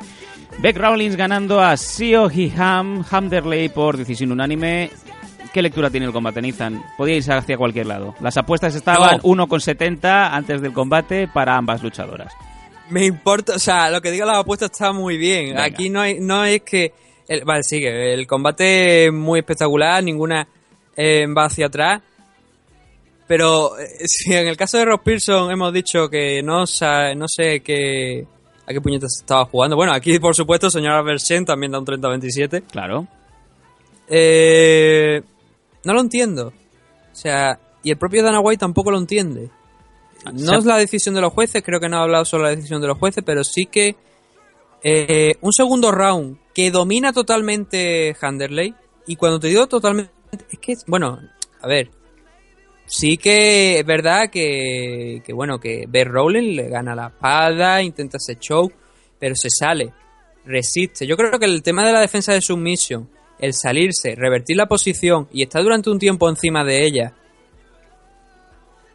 Beck 0.59 0.77
Rawlins 0.77 1.17
ganando 1.17 1.63
a 1.63 1.79
Sio 1.79 2.29
Ham 2.59 3.03
Hamderley 3.11 3.71
por 3.71 3.97
decisión 3.97 4.31
unánime. 4.31 4.91
¿Qué 5.55 5.63
lectura 5.63 5.89
tiene 5.89 6.05
el 6.05 6.13
combate, 6.13 6.43
Nathan? 6.43 6.83
Podía 6.99 7.17
irse 7.17 7.33
hacia 7.33 7.57
cualquier 7.57 7.87
lado. 7.87 8.15
Las 8.21 8.37
apuestas 8.37 8.75
estaban 8.75 9.21
No. 9.25 9.47
1,70 9.47 10.35
antes 10.35 10.61
del 10.61 10.75
combate 10.75 11.29
para 11.29 11.57
ambas 11.57 11.83
luchadoras. 11.83 12.31
Me 12.91 13.07
importa, 13.07 13.55
o 13.55 13.59
sea, 13.59 13.89
lo 13.89 14.03
que 14.03 14.11
diga 14.11 14.27
la 14.27 14.41
apuesta 14.41 14.67
está 14.67 14.93
muy 14.93 15.17
bien. 15.17 15.55
Venga. 15.55 15.65
Aquí 15.65 15.89
no, 15.89 16.03
hay, 16.03 16.21
no 16.21 16.45
es 16.45 16.61
que. 16.61 16.93
El- 17.31 17.45
vale, 17.45 17.63
sigue. 17.63 18.13
El 18.13 18.27
combate 18.27 19.07
es 19.07 19.13
muy 19.13 19.39
espectacular, 19.41 20.03
ninguna 20.03 20.47
eh, 20.97 21.27
va 21.27 21.45
hacia 21.47 21.67
atrás. 21.67 22.03
Pero 23.27 23.79
eh, 23.79 23.87
si 24.07 24.33
en 24.35 24.49
el 24.49 24.57
caso 24.57 24.79
de 24.79 24.85
Ross 24.85 25.01
Pearson 25.05 25.51
hemos 25.51 25.73
dicho 25.73 26.09
que 26.11 26.43
no, 26.43 26.61
no 26.61 27.27
sé 27.29 27.61
qué, 27.61 28.27
a 28.67 28.73
qué 28.73 28.81
puñetas 28.81 29.19
estaba 29.21 29.45
jugando. 29.47 29.77
Bueno, 29.77 29.93
aquí 29.93 30.19
por 30.19 30.35
supuesto, 30.35 30.69
señora 30.71 31.03
Versen 31.03 31.45
también 31.45 31.73
da 31.73 31.79
un 31.79 31.87
30-27. 31.87 32.65
Claro. 32.71 33.07
Eh, 34.09 35.23
no 35.85 35.93
lo 35.95 36.01
entiendo. 36.01 36.49
O 37.13 37.15
sea, 37.17 37.59
y 37.83 37.91
el 37.91 37.97
propio 37.99 38.23
Dana 38.23 38.41
White 38.41 38.61
tampoco 38.61 38.91
lo 38.91 38.99
entiende. 38.99 39.51
No 40.35 40.59
es 40.59 40.65
la 40.65 40.77
decisión 40.77 41.15
de 41.15 41.21
los 41.23 41.33
jueces, 41.33 41.63
creo 41.65 41.81
que 41.81 41.89
no 41.89 41.97
ha 41.97 42.03
hablado 42.03 42.25
sobre 42.27 42.43
la 42.45 42.51
decisión 42.51 42.83
de 42.83 42.89
los 42.89 42.99
jueces, 42.99 43.23
pero 43.25 43.43
sí 43.43 43.65
que 43.67 43.97
eh, 44.83 45.35
un 45.41 45.53
segundo 45.53 45.93
round 45.93 46.39
que 46.55 46.71
domina 46.71 47.13
totalmente 47.13 48.17
Handerley. 48.21 48.75
Y 49.07 49.17
cuando 49.17 49.41
te 49.41 49.49
digo 49.49 49.67
totalmente, 49.67 50.13
es 50.51 50.59
que, 50.59 50.75
bueno, 50.87 51.19
a 51.61 51.67
ver, 51.67 51.91
sí 52.87 53.17
que 53.17 53.79
es 53.79 53.87
verdad 53.87 54.31
que, 54.31 55.23
que 55.25 55.33
bueno, 55.33 55.59
que 55.59 55.87
Bear 55.89 56.09
Rowling 56.09 56.57
le 56.57 56.69
gana 56.69 56.95
la 56.95 57.09
espada, 57.09 57.83
intenta 57.83 58.17
hacer 58.17 58.39
show, 58.39 58.71
pero 59.19 59.35
se 59.35 59.49
sale, 59.51 59.93
resiste. 60.45 61.07
Yo 61.07 61.17
creo 61.17 61.39
que 61.39 61.47
el 61.47 61.63
tema 61.63 61.87
de 61.87 61.93
la 61.93 62.01
defensa 62.01 62.33
de 62.33 62.41
submission, 62.41 63.09
el 63.39 63.55
salirse, 63.55 64.15
revertir 64.15 64.57
la 64.57 64.67
posición 64.67 65.29
y 65.33 65.43
estar 65.43 65.63
durante 65.63 65.91
un 65.91 65.99
tiempo 65.99 66.29
encima 66.29 66.65
de 66.65 66.85
ella, 66.85 67.15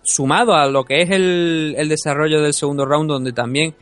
sumado 0.03 0.53
a 0.53 0.67
lo 0.67 0.83
que 0.83 1.01
es 1.01 1.09
el, 1.09 1.75
el 1.77 1.89
desarrollo 1.89 2.41
del 2.41 2.53
segundo 2.53 2.86
round, 2.86 3.09
donde 3.09 3.33
también 3.33 3.75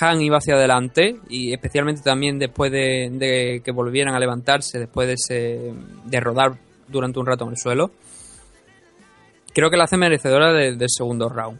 Han 0.00 0.20
iba 0.22 0.38
hacia 0.38 0.54
adelante, 0.54 1.16
y 1.28 1.52
especialmente 1.52 2.00
también 2.02 2.38
después 2.38 2.70
de, 2.70 3.60
que 3.64 3.72
volvieran 3.72 4.14
a 4.14 4.20
levantarse, 4.20 4.78
después 4.78 5.08
de, 5.08 5.14
ese, 5.14 5.72
de 6.04 6.20
rodar 6.20 6.56
durante 6.88 7.18
un 7.18 7.26
rato 7.26 7.44
en 7.44 7.50
el 7.50 7.56
suelo, 7.56 7.90
creo 9.52 9.70
que 9.70 9.76
la 9.76 9.84
hace 9.84 9.96
merecedora 9.96 10.52
de- 10.52 10.76
del 10.76 10.88
segundo 10.88 11.28
round. 11.28 11.58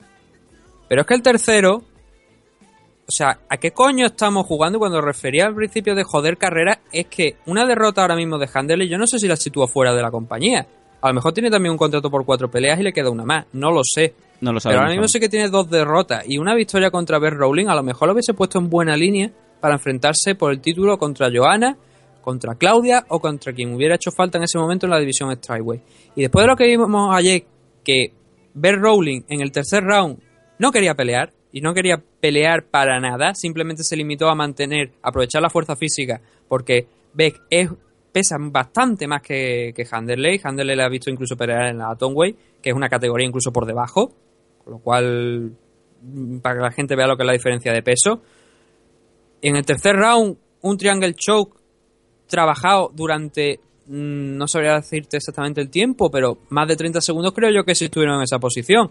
Pero 0.88 1.02
es 1.02 1.06
que 1.06 1.14
el 1.14 1.22
tercero, 1.22 1.76
o 1.76 3.10
sea, 3.12 3.40
¿a 3.48 3.56
qué 3.56 3.72
coño 3.72 4.06
estamos 4.06 4.46
jugando? 4.46 4.78
Cuando 4.78 5.00
refería 5.00 5.46
al 5.46 5.54
principio 5.54 5.94
de 5.94 6.04
joder 6.04 6.36
carrera, 6.38 6.80
es 6.92 7.06
que 7.06 7.36
una 7.46 7.66
derrota 7.66 8.02
ahora 8.02 8.16
mismo 8.16 8.38
de 8.38 8.48
Handley, 8.52 8.88
yo 8.88 8.98
no 8.98 9.06
sé 9.06 9.18
si 9.18 9.26
la 9.28 9.36
sitúa 9.36 9.66
fuera 9.68 9.92
de 9.94 10.02
la 10.02 10.10
compañía. 10.10 10.66
A 11.02 11.08
lo 11.08 11.14
mejor 11.14 11.32
tiene 11.32 11.50
también 11.50 11.72
un 11.72 11.78
contrato 11.78 12.10
por 12.10 12.24
cuatro 12.24 12.50
peleas 12.50 12.78
y 12.78 12.82
le 12.82 12.92
queda 12.92 13.10
una 13.10 13.24
más. 13.24 13.46
No 13.52 13.70
lo 13.70 13.80
sé. 13.84 14.14
No 14.40 14.52
lo 14.52 14.60
Pero 14.60 14.60
sabemos. 14.60 14.80
ahora 14.80 14.90
mismo 14.90 15.02
aún. 15.02 15.08
sé 15.08 15.20
que 15.20 15.28
tiene 15.28 15.48
dos 15.48 15.68
derrotas 15.68 16.24
y 16.26 16.38
una 16.38 16.54
victoria 16.54 16.90
contra 16.90 17.18
Beth 17.18 17.34
Rowling. 17.34 17.66
A 17.68 17.74
lo 17.74 17.82
mejor 17.82 18.08
lo 18.08 18.14
hubiese 18.14 18.34
puesto 18.34 18.58
en 18.58 18.70
buena 18.70 18.96
línea 18.96 19.30
para 19.60 19.74
enfrentarse 19.74 20.34
por 20.34 20.52
el 20.52 20.60
título 20.60 20.96
contra 20.98 21.28
Johanna, 21.34 21.76
contra 22.22 22.54
Claudia 22.54 23.04
o 23.08 23.20
contra 23.20 23.52
quien 23.52 23.74
hubiera 23.74 23.96
hecho 23.96 24.10
falta 24.10 24.38
en 24.38 24.44
ese 24.44 24.58
momento 24.58 24.86
en 24.86 24.90
la 24.90 24.98
división 24.98 25.34
Strikeway. 25.34 25.80
Y 26.16 26.22
después 26.22 26.44
de 26.44 26.48
lo 26.48 26.56
que 26.56 26.66
vimos 26.66 27.14
ayer, 27.14 27.44
que 27.84 28.12
Beth 28.54 28.76
Rowling 28.76 29.22
en 29.28 29.40
el 29.40 29.52
tercer 29.52 29.82
round 29.84 30.18
no 30.58 30.70
quería 30.72 30.94
pelear 30.94 31.32
y 31.52 31.60
no 31.60 31.74
quería 31.74 32.02
pelear 32.20 32.64
para 32.64 33.00
nada, 33.00 33.34
simplemente 33.34 33.82
se 33.82 33.96
limitó 33.96 34.28
a 34.28 34.34
mantener, 34.34 34.92
aprovechar 35.02 35.42
la 35.42 35.50
fuerza 35.50 35.76
física, 35.76 36.20
porque 36.48 36.86
Beck 37.12 37.42
es, 37.50 37.70
pesa 38.12 38.36
bastante 38.38 39.06
más 39.06 39.22
que, 39.22 39.72
que 39.74 39.86
Handerley. 39.90 40.40
Handerley 40.42 40.76
la 40.76 40.86
ha 40.86 40.88
visto 40.88 41.10
incluso 41.10 41.36
pelear 41.36 41.68
en 41.68 41.78
la 41.78 41.90
Atomway, 41.90 42.34
que 42.62 42.70
es 42.70 42.76
una 42.76 42.88
categoría 42.88 43.26
incluso 43.26 43.52
por 43.52 43.66
debajo, 43.66 44.12
lo 44.70 44.78
cual, 44.78 45.52
mm, 46.02 46.38
para 46.38 46.54
que 46.56 46.62
la 46.62 46.70
gente 46.72 46.96
vea 46.96 47.06
lo 47.06 47.16
que 47.16 47.24
es 47.24 47.26
la 47.26 47.32
diferencia 47.32 47.72
de 47.72 47.82
peso. 47.82 48.22
En 49.42 49.56
el 49.56 49.66
tercer 49.66 49.96
round, 49.96 50.36
un 50.62 50.76
triangle 50.78 51.14
choke 51.14 51.58
trabajado 52.28 52.90
durante, 52.94 53.58
mm, 53.86 54.36
no 54.36 54.46
sabría 54.46 54.74
decirte 54.74 55.16
exactamente 55.16 55.60
el 55.60 55.70
tiempo, 55.70 56.10
pero 56.10 56.38
más 56.50 56.68
de 56.68 56.76
30 56.76 57.00
segundos 57.00 57.32
creo 57.32 57.50
yo 57.50 57.64
que 57.64 57.74
sí 57.74 57.86
estuvieron 57.86 58.16
en 58.16 58.22
esa 58.22 58.38
posición. 58.38 58.90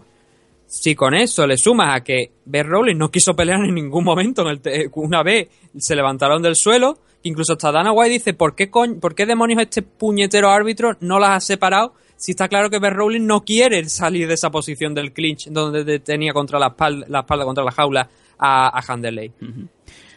Si 0.66 0.94
con 0.94 1.14
eso 1.14 1.46
le 1.46 1.56
sumas 1.56 1.96
a 1.96 2.04
que 2.04 2.30
Beth 2.44 2.66
Rowling 2.66 2.96
no 2.96 3.10
quiso 3.10 3.34
pelear 3.34 3.64
en 3.64 3.74
ningún 3.74 4.04
momento, 4.04 4.48
en 4.48 4.60
te- 4.60 4.88
una 4.94 5.22
vez 5.22 5.48
se 5.78 5.96
levantaron 5.96 6.42
del 6.42 6.54
suelo, 6.54 6.98
incluso 7.22 7.54
hasta 7.54 7.72
Dana 7.72 7.92
White 7.92 8.12
dice, 8.12 8.34
¿por 8.34 8.54
qué, 8.54 8.68
¿por 8.68 9.14
qué 9.14 9.26
demonios 9.26 9.60
este 9.62 9.82
puñetero 9.82 10.48
árbitro 10.50 10.96
no 11.00 11.18
las 11.18 11.30
ha 11.30 11.40
separado? 11.40 11.94
Si 12.20 12.32
está 12.32 12.48
claro 12.48 12.68
que 12.68 12.78
Beth 12.78 12.92
Rowling 12.92 13.24
no 13.26 13.40
quiere 13.44 13.82
salir 13.86 14.28
de 14.28 14.34
esa 14.34 14.50
posición 14.50 14.94
del 14.94 15.12
clinch 15.12 15.46
donde 15.48 15.84
te- 15.86 16.00
tenía 16.00 16.34
contra 16.34 16.58
la 16.58 16.66
espalda, 16.68 17.06
la 17.08 17.20
espalda 17.20 17.46
contra 17.46 17.64
la 17.64 17.72
jaula 17.72 18.08
a, 18.38 18.78
a 18.78 18.82
Handerley. 18.92 19.32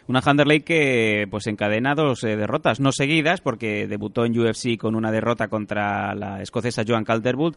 Una 0.08 0.20
Handerley 0.20 0.60
que 0.64 1.28
pues 1.32 1.48
encadena 1.48 1.96
dos 1.96 2.26
eh, 2.26 2.36
derrotas, 2.36 2.82
no 2.82 2.92
seguidas, 2.92 3.40
porque 3.40 3.88
debutó 3.88 4.26
en 4.26 4.38
UFC 4.38 4.76
con 4.78 4.96
una 4.96 5.12
derrota 5.14 5.48
contra 5.48 6.14
la 6.14 6.42
escocesa 6.42 6.84
Joan 6.86 7.06
Calderwood. 7.06 7.56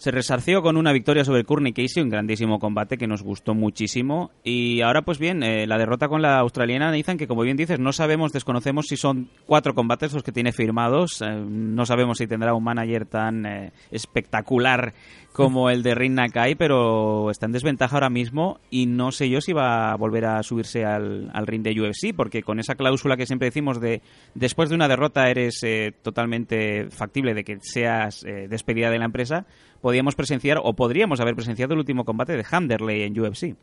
Se 0.00 0.10
resarció 0.10 0.62
con 0.62 0.78
una 0.78 0.94
victoria 0.94 1.26
sobre 1.26 1.44
Courtney 1.44 1.74
Casey, 1.74 2.02
un 2.02 2.08
grandísimo 2.08 2.58
combate 2.58 2.96
que 2.96 3.06
nos 3.06 3.22
gustó 3.22 3.54
muchísimo. 3.54 4.30
Y 4.42 4.80
ahora, 4.80 5.02
pues 5.02 5.18
bien, 5.18 5.42
eh, 5.42 5.66
la 5.66 5.76
derrota 5.76 6.08
con 6.08 6.22
la 6.22 6.38
australiana 6.38 6.90
Nathan, 6.90 7.18
que 7.18 7.26
como 7.26 7.42
bien 7.42 7.58
dices, 7.58 7.78
no 7.78 7.92
sabemos, 7.92 8.32
desconocemos 8.32 8.86
si 8.86 8.96
son 8.96 9.28
cuatro 9.44 9.74
combates 9.74 10.14
los 10.14 10.22
que 10.22 10.32
tiene 10.32 10.52
firmados. 10.52 11.20
Eh, 11.20 11.44
no 11.46 11.84
sabemos 11.84 12.16
si 12.16 12.26
tendrá 12.26 12.54
un 12.54 12.64
manager 12.64 13.04
tan 13.04 13.44
eh, 13.44 13.72
espectacular 13.90 14.94
como 15.32 15.70
el 15.70 15.82
de 15.82 15.94
Rin 15.94 16.14
Nakai, 16.14 16.54
pero 16.56 17.30
está 17.30 17.46
en 17.46 17.52
desventaja 17.52 17.96
ahora 17.96 18.10
mismo 18.10 18.58
y 18.70 18.86
no 18.86 19.12
sé 19.12 19.28
yo 19.28 19.40
si 19.40 19.52
va 19.52 19.92
a 19.92 19.96
volver 19.96 20.24
a 20.24 20.42
subirse 20.42 20.84
al, 20.84 21.30
al 21.32 21.46
ring 21.46 21.62
de 21.62 21.80
UFC, 21.80 22.14
porque 22.14 22.42
con 22.42 22.58
esa 22.58 22.74
cláusula 22.74 23.16
que 23.16 23.26
siempre 23.26 23.46
decimos 23.46 23.80
de 23.80 24.02
después 24.34 24.68
de 24.68 24.74
una 24.74 24.88
derrota 24.88 25.30
eres 25.30 25.60
eh, 25.62 25.92
totalmente 26.02 26.90
factible 26.90 27.34
de 27.34 27.44
que 27.44 27.58
seas 27.60 28.24
eh, 28.24 28.48
despedida 28.48 28.90
de 28.90 28.98
la 28.98 29.04
empresa, 29.04 29.46
podíamos 29.80 30.14
presenciar 30.14 30.58
o 30.62 30.74
podríamos 30.74 31.20
haber 31.20 31.34
presenciado 31.34 31.74
el 31.74 31.80
último 31.80 32.04
combate 32.04 32.36
de 32.36 32.44
Hamderley 32.50 33.02
en 33.02 33.18
UFC. 33.18 33.56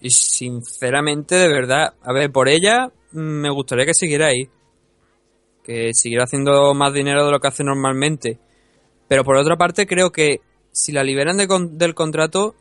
Y 0.00 0.10
sinceramente, 0.10 1.36
de 1.36 1.48
verdad, 1.48 1.94
a 2.02 2.12
ver, 2.12 2.30
por 2.30 2.48
ella 2.48 2.88
mm, 3.12 3.18
me 3.18 3.50
gustaría 3.50 3.86
que 3.86 3.94
siguiera 3.94 4.26
ahí. 4.26 4.48
Que 5.62 5.90
siguiera 5.92 6.24
haciendo 6.24 6.74
más 6.74 6.92
dinero 6.92 7.24
de 7.24 7.32
lo 7.32 7.40
que 7.40 7.48
hace 7.48 7.64
normalmente. 7.64 8.38
Pero 9.08 9.24
por 9.24 9.36
otra 9.36 9.56
parte, 9.56 9.86
creo 9.86 10.10
que 10.10 10.40
si 10.76 10.92
la 10.92 11.02
liberan 11.02 11.38
del 11.38 11.94
contrato, 11.94 12.54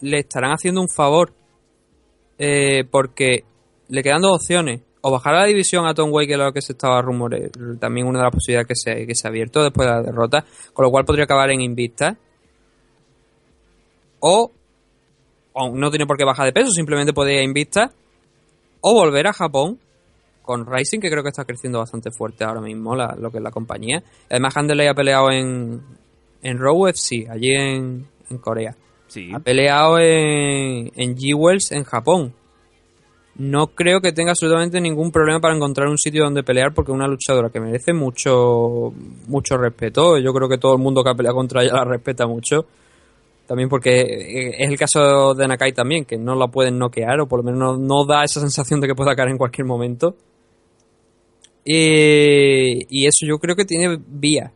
le 0.00 0.20
estarán 0.20 0.52
haciendo 0.52 0.80
un 0.80 0.88
favor. 0.88 1.32
Eh, 2.38 2.84
porque 2.88 3.44
le 3.88 4.02
quedan 4.02 4.22
dos 4.22 4.36
opciones. 4.36 4.80
O 5.00 5.10
bajar 5.10 5.34
la 5.34 5.46
división 5.46 5.86
a 5.86 5.94
Tom 5.94 6.12
Way, 6.12 6.28
que 6.28 6.34
es 6.34 6.38
lo 6.38 6.52
que 6.52 6.62
se 6.62 6.72
estaba 6.72 7.02
rumores, 7.02 7.50
también 7.80 8.06
una 8.06 8.20
de 8.20 8.24
las 8.26 8.32
posibilidades 8.32 8.68
que 8.68 8.74
se, 8.76 9.06
que 9.06 9.14
se 9.14 9.26
ha 9.26 9.30
abierto 9.30 9.62
después 9.62 9.88
de 9.88 9.94
la 9.94 10.02
derrota, 10.02 10.44
con 10.72 10.84
lo 10.84 10.90
cual 10.90 11.04
podría 11.04 11.24
acabar 11.24 11.50
en 11.50 11.62
Invicta. 11.62 12.16
O 14.20 14.52
no 15.74 15.90
tiene 15.90 16.06
por 16.06 16.16
qué 16.16 16.24
bajar 16.24 16.46
de 16.46 16.52
peso, 16.52 16.70
simplemente 16.70 17.12
puede 17.12 17.34
ir 17.34 17.40
a 17.40 17.44
Invicta 17.44 17.90
o 18.82 18.94
volver 18.94 19.26
a 19.26 19.32
Japón 19.32 19.80
con 20.42 20.64
Rising, 20.64 21.00
que 21.00 21.10
creo 21.10 21.22
que 21.22 21.30
está 21.30 21.44
creciendo 21.44 21.80
bastante 21.80 22.10
fuerte 22.10 22.44
ahora 22.44 22.60
mismo, 22.60 22.94
lo 22.94 23.30
que 23.30 23.38
es 23.38 23.42
la 23.42 23.50
compañía. 23.50 24.02
Además, 24.30 24.56
Handeley 24.56 24.86
ha 24.86 24.94
peleado 24.94 25.30
en, 25.30 25.82
en 26.42 26.58
Raw 26.58 26.86
UFC, 26.86 27.28
allí 27.30 27.52
en, 27.52 28.06
en 28.30 28.38
Corea. 28.38 28.76
Sí. 29.08 29.30
Ha 29.34 29.40
peleado 29.40 29.98
en, 29.98 30.92
en 30.94 31.16
G-Wells 31.16 31.72
en 31.72 31.84
Japón. 31.84 32.32
No 33.36 33.68
creo 33.68 34.00
que 34.00 34.12
tenga 34.12 34.32
absolutamente 34.32 34.80
ningún 34.80 35.10
problema 35.10 35.40
para 35.40 35.54
encontrar 35.54 35.88
un 35.88 35.98
sitio 35.98 36.24
donde 36.24 36.42
pelear 36.42 36.74
porque 36.74 36.92
es 36.92 36.94
una 36.94 37.08
luchadora 37.08 37.48
que 37.48 37.60
merece 37.60 37.92
mucho 37.92 38.92
mucho 39.26 39.56
respeto. 39.56 40.18
Yo 40.18 40.32
creo 40.32 40.48
que 40.48 40.58
todo 40.58 40.74
el 40.74 40.82
mundo 40.82 41.02
que 41.02 41.10
ha 41.10 41.14
peleado 41.14 41.36
contra 41.36 41.62
ella 41.62 41.74
la 41.74 41.84
respeta 41.84 42.26
mucho. 42.26 42.66
También 43.46 43.68
porque 43.68 44.00
eh, 44.00 44.56
es 44.58 44.70
el 44.70 44.78
caso 44.78 45.34
de 45.34 45.48
Nakai 45.48 45.72
también, 45.72 46.04
que 46.04 46.16
no 46.16 46.36
la 46.36 46.48
pueden 46.48 46.78
noquear 46.78 47.20
o 47.20 47.26
por 47.26 47.40
lo 47.40 47.50
menos 47.50 47.78
no, 47.78 47.84
no 47.84 48.04
da 48.04 48.22
esa 48.24 48.40
sensación 48.40 48.80
de 48.80 48.86
que 48.86 48.94
pueda 48.94 49.16
caer 49.16 49.30
en 49.30 49.38
cualquier 49.38 49.66
momento. 49.66 50.14
Y, 51.64 52.86
y 52.88 53.06
eso 53.06 53.26
yo 53.26 53.38
creo 53.38 53.56
que 53.56 53.64
tiene 53.64 53.98
vía. 54.06 54.52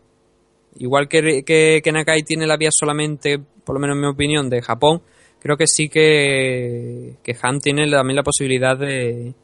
Igual 0.77 1.09
que, 1.09 1.43
que, 1.45 1.81
que 1.83 1.93
Nakai 1.93 2.23
tiene 2.23 2.47
la 2.47 2.57
vía 2.57 2.71
solamente, 2.73 3.39
por 3.39 3.75
lo 3.75 3.81
menos 3.81 3.97
en 3.97 4.01
mi 4.01 4.09
opinión, 4.09 4.51
de 4.51 4.63
Japón, 4.63 5.03
creo 5.41 5.57
que 5.57 5.67
sí 5.67 5.89
que, 5.89 7.17
que 7.23 7.37
Han 7.43 7.61
tiene 7.61 7.89
también 7.91 8.17
la 8.17 8.23
posibilidad 8.23 8.77
de, 8.77 9.35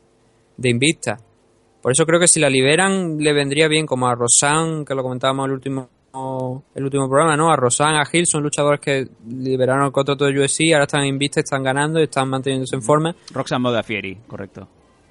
de 0.57 0.69
Invicta. 0.69 1.19
Por 1.83 1.93
eso 1.93 2.05
creo 2.05 2.21
que 2.21 2.29
si 2.29 2.41
la 2.41 2.51
liberan 2.51 3.19
le 3.19 3.33
vendría 3.33 3.69
bien 3.69 3.87
como 3.87 4.09
a 4.09 4.15
Rosan, 4.15 4.85
que 4.85 4.95
lo 4.95 5.03
comentábamos 5.03 5.47
el 5.47 5.53
último 5.53 5.89
el 6.75 6.85
último 6.85 7.09
programa, 7.09 7.37
¿no? 7.37 7.53
A 7.53 7.57
Rosan, 7.57 7.95
a 7.95 8.03
Hill, 8.11 8.27
son 8.27 8.43
luchadores 8.43 8.81
que 8.81 9.07
liberaron 9.29 9.87
el 9.87 9.93
contrato 9.93 10.25
de 10.25 10.39
UFC, 10.39 10.73
ahora 10.73 10.85
están 10.85 11.03
en 11.03 11.09
Invicta, 11.09 11.41
están 11.41 11.63
ganando 11.63 12.01
y 12.01 12.05
están 12.05 12.29
manteniéndose 12.29 12.75
en 12.75 12.83
forma. 12.83 13.15
Roxanne 13.33 13.63
Modafieri, 13.63 14.17
correcto. 14.27 14.67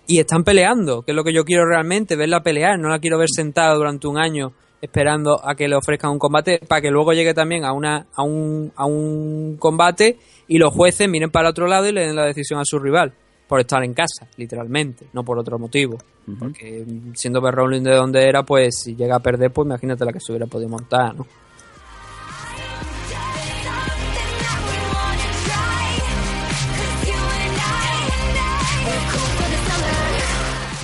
Y 0.08 0.20
están 0.20 0.44
peleando, 0.44 1.04
que 1.04 1.12
es 1.12 1.16
lo 1.16 1.24
que 1.24 1.34
yo 1.34 1.46
quiero 1.46 1.66
realmente, 1.66 2.16
verla 2.16 2.42
pelear. 2.42 2.78
No 2.80 2.90
la 2.90 3.00
quiero 3.00 3.18
ver 3.18 3.30
sentada 3.30 3.74
durante 3.76 4.08
un 4.08 4.18
año 4.18 4.52
esperando 4.82 5.40
a 5.44 5.56
que 5.56 5.68
le 5.68 5.76
ofrezcan 5.76 6.12
un 6.12 6.20
combate 6.20 6.60
para 6.68 6.82
que 6.82 6.90
luego 6.90 7.14
llegue 7.14 7.34
también 7.34 7.66
a, 7.66 7.74
una, 7.74 8.08
a, 8.14 8.24
un, 8.24 8.72
a 8.76 8.86
un 8.86 9.58
combate 9.58 10.18
y 10.48 10.58
los 10.58 10.74
jueces 10.74 11.10
miren 11.10 11.32
para 11.32 11.50
otro 11.50 11.68
lado 11.68 11.88
y 11.88 11.92
le 11.92 12.02
den 12.02 12.16
la 12.16 12.26
decisión 12.26 12.60
a 12.60 12.66
su 12.66 12.80
rival. 12.80 13.14
Por 13.48 13.60
estar 13.60 13.84
en 13.84 13.96
casa, 13.96 14.28
literalmente, 14.38 15.08
no 15.12 15.24
por 15.24 15.40
otro 15.40 15.58
motivo. 15.58 15.98
Porque 16.38 16.86
siendo 17.16 17.42
Beth 17.42 17.56
Rowling 17.56 17.82
de 17.82 17.96
donde 17.96 18.30
era, 18.30 18.44
pues 18.44 18.80
si 18.84 18.96
llega 18.96 19.16
a 19.16 19.20
perder, 19.20 19.52
pues 19.52 19.66
imagínate 19.66 20.06
la 20.06 20.14
que 20.14 20.20
se 20.20 20.32
hubiera 20.32 20.46
podido 20.46 20.70
montar, 20.70 21.16
¿no? 21.16 21.26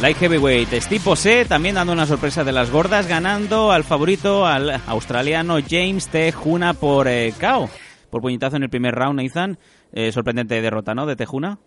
Light 0.06 0.18
Heavyweight, 0.18 0.69
Posé 1.03 1.45
también 1.45 1.73
dando 1.73 1.91
una 1.91 2.06
sorpresa 2.06 2.44
de 2.44 2.52
las 2.52 2.69
gordas, 2.69 3.07
ganando 3.07 3.72
al 3.72 3.84
favorito, 3.84 4.45
al 4.45 4.80
australiano 4.86 5.57
James 5.68 6.10
Tejuna 6.10 6.76
por 6.76 7.07
eh, 7.07 7.34
KO. 7.41 7.68
Por 8.11 8.22
puñetazo 8.22 8.57
en 8.57 8.61
el 8.61 8.69
primer 8.69 8.94
round, 8.94 9.19
Nathan. 9.19 9.57
Eh, 9.91 10.11
sorprendente 10.11 10.61
derrota, 10.61 10.94
¿no? 10.94 11.07
De 11.07 11.15
Tejuna. 11.15 11.57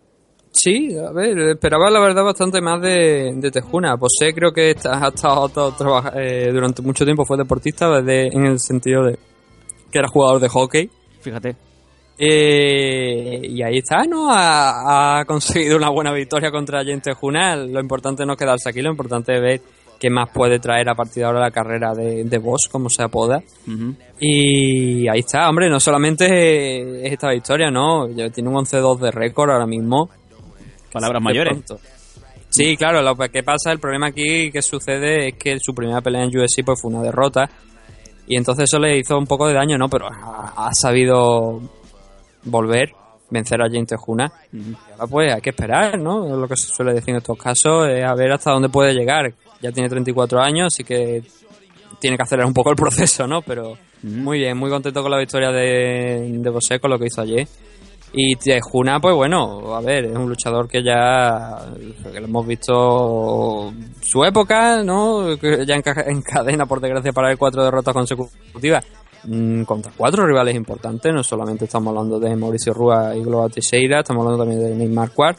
Sí, 0.51 0.87
a 0.97 1.11
ver, 1.11 1.37
esperaba 1.49 1.89
la 1.89 1.99
verdad 1.99 2.23
bastante 2.23 2.61
más 2.61 2.81
de, 2.81 3.33
de 3.35 3.51
Tejuna. 3.51 3.97
Posé 3.97 4.33
creo 4.33 4.53
que 4.53 4.73
ha 4.85 5.07
estado, 5.09 5.51
eh, 6.15 6.49
durante 6.53 6.81
mucho 6.81 7.03
tiempo, 7.03 7.25
fue 7.25 7.35
deportista 7.35 7.89
desde, 7.89 8.27
en 8.33 8.45
el 8.45 8.59
sentido 8.61 9.03
de 9.03 9.19
que 9.91 9.99
era 9.99 10.07
jugador 10.07 10.39
de 10.39 10.47
hockey. 10.47 10.89
Fíjate. 11.19 11.68
Eh, 12.21 13.39
y 13.43 13.63
ahí 13.63 13.77
está, 13.77 14.03
¿no? 14.03 14.29
Ha, 14.29 15.19
ha 15.19 15.25
conseguido 15.25 15.77
una 15.77 15.89
buena 15.89 16.11
victoria 16.11 16.51
contra 16.51 16.83
James 16.83 17.01
Tejuna. 17.01 17.55
Lo 17.55 17.79
importante 17.79 18.25
no 18.25 18.33
es 18.33 18.39
quedarse 18.39 18.69
aquí, 18.69 18.81
lo 18.81 18.91
importante 18.91 19.35
es 19.35 19.41
ver 19.41 19.61
qué 19.97 20.09
más 20.09 20.29
puede 20.29 20.59
traer 20.59 20.89
a 20.89 20.95
partir 20.95 21.21
de 21.21 21.25
ahora 21.25 21.39
la 21.39 21.51
carrera 21.51 21.93
de, 21.93 22.25
de 22.25 22.37
Boss, 22.37 22.67
como 22.69 22.89
se 22.89 23.03
apoda. 23.03 23.41
Y 24.19 25.07
ahí 25.07 25.19
está, 25.19 25.49
hombre, 25.49 25.69
no 25.69 25.79
solamente 25.79 27.05
es 27.05 27.13
esta 27.13 27.31
victoria, 27.31 27.71
¿no? 27.71 28.09
Ya 28.09 28.29
Tiene 28.29 28.49
un 28.49 28.55
11-2 28.55 28.99
de 28.99 29.11
récord 29.11 29.51
ahora 29.51 29.65
mismo. 29.65 30.09
Palabras 30.91 31.21
mayores. 31.21 31.53
pronto. 31.53 31.79
Sí, 32.49 32.75
claro, 32.75 33.01
lo 33.01 33.15
que 33.15 33.43
pasa, 33.43 33.71
el 33.71 33.79
problema 33.79 34.07
aquí 34.07 34.51
que 34.51 34.61
sucede 34.61 35.27
es 35.29 35.33
que 35.35 35.57
su 35.59 35.73
primera 35.73 36.01
pelea 36.01 36.23
en 36.23 36.29
UFC 36.29 36.65
pues 36.65 36.81
fue 36.81 36.91
una 36.91 37.03
derrota 37.03 37.47
y 38.25 38.35
entonces 38.35 38.63
eso 38.63 38.79
le 38.79 38.97
hizo 38.97 39.17
un 39.17 39.27
poco 39.27 39.47
de 39.47 39.53
daño, 39.53 39.77
¿no? 39.77 39.87
Pero 39.87 40.07
ha, 40.07 40.53
ha 40.55 40.69
sabido 40.73 41.61
volver, 42.43 42.91
vencer 43.29 43.61
a 43.61 43.65
James 43.69 43.87
Tejuna. 43.87 44.31
Y 44.53 44.73
ahora 44.93 45.07
pues 45.07 45.33
hay 45.33 45.41
que 45.41 45.49
esperar, 45.51 45.99
¿no? 45.99 46.25
Es 46.25 46.31
lo 46.33 46.47
que 46.47 46.55
se 46.55 46.67
suele 46.73 46.93
decir 46.93 47.09
en 47.11 47.17
estos 47.17 47.37
casos, 47.37 47.87
es 47.89 48.03
a 48.03 48.13
ver 48.15 48.31
hasta 48.31 48.51
dónde 48.51 48.69
puede 48.69 48.93
llegar. 48.93 49.33
Ya 49.61 49.71
tiene 49.71 49.89
34 49.89 50.39
años, 50.41 50.67
así 50.73 50.83
que 50.83 51.23
tiene 51.99 52.15
que 52.17 52.23
acelerar 52.23 52.47
un 52.47 52.53
poco 52.53 52.69
el 52.69 52.75
proceso, 52.77 53.27
¿no? 53.27 53.41
Pero 53.41 53.77
muy 54.03 54.39
bien, 54.39 54.57
muy 54.57 54.69
contento 54.69 55.01
con 55.01 55.11
la 55.11 55.17
victoria 55.17 55.49
de, 55.51 56.27
de 56.39 56.49
Bosé, 56.49 56.79
con 56.79 56.89
lo 56.91 56.97
que 56.97 57.07
hizo 57.07 57.21
ayer. 57.21 57.47
Y 58.11 58.35
Tejuna, 58.37 58.99
pues 58.99 59.13
bueno, 59.13 59.75
a 59.75 59.81
ver, 59.81 60.05
es 60.05 60.15
un 60.15 60.29
luchador 60.29 60.67
que 60.67 60.81
ya 60.81 61.59
que 62.11 62.19
lo 62.19 62.25
hemos 62.25 62.47
visto 62.47 63.71
su 64.01 64.23
época, 64.23 64.81
¿no? 64.81 65.37
Que 65.39 65.63
ya 65.65 65.75
enca- 65.75 66.05
encadena, 66.07 66.65
por 66.65 66.79
desgracia, 66.81 67.11
para 67.11 67.29
él 67.31 67.37
cuatro 67.37 67.63
derrotas 67.63 67.93
consecutivas 67.93 68.83
mm, 69.23 69.63
contra 69.63 69.91
cuatro 69.95 70.25
rivales 70.25 70.55
importantes. 70.55 71.13
No 71.13 71.23
solamente 71.23 71.65
estamos 71.65 71.89
hablando 71.89 72.19
de 72.19 72.35
Mauricio 72.35 72.73
Rúa 72.73 73.15
y 73.15 73.21
Globa 73.23 73.49
Teixeira, 73.49 73.99
estamos 73.99 74.25
hablando 74.25 74.43
también 74.45 74.61
de 74.69 74.75
Neymar 74.75 75.11
Quart. 75.11 75.37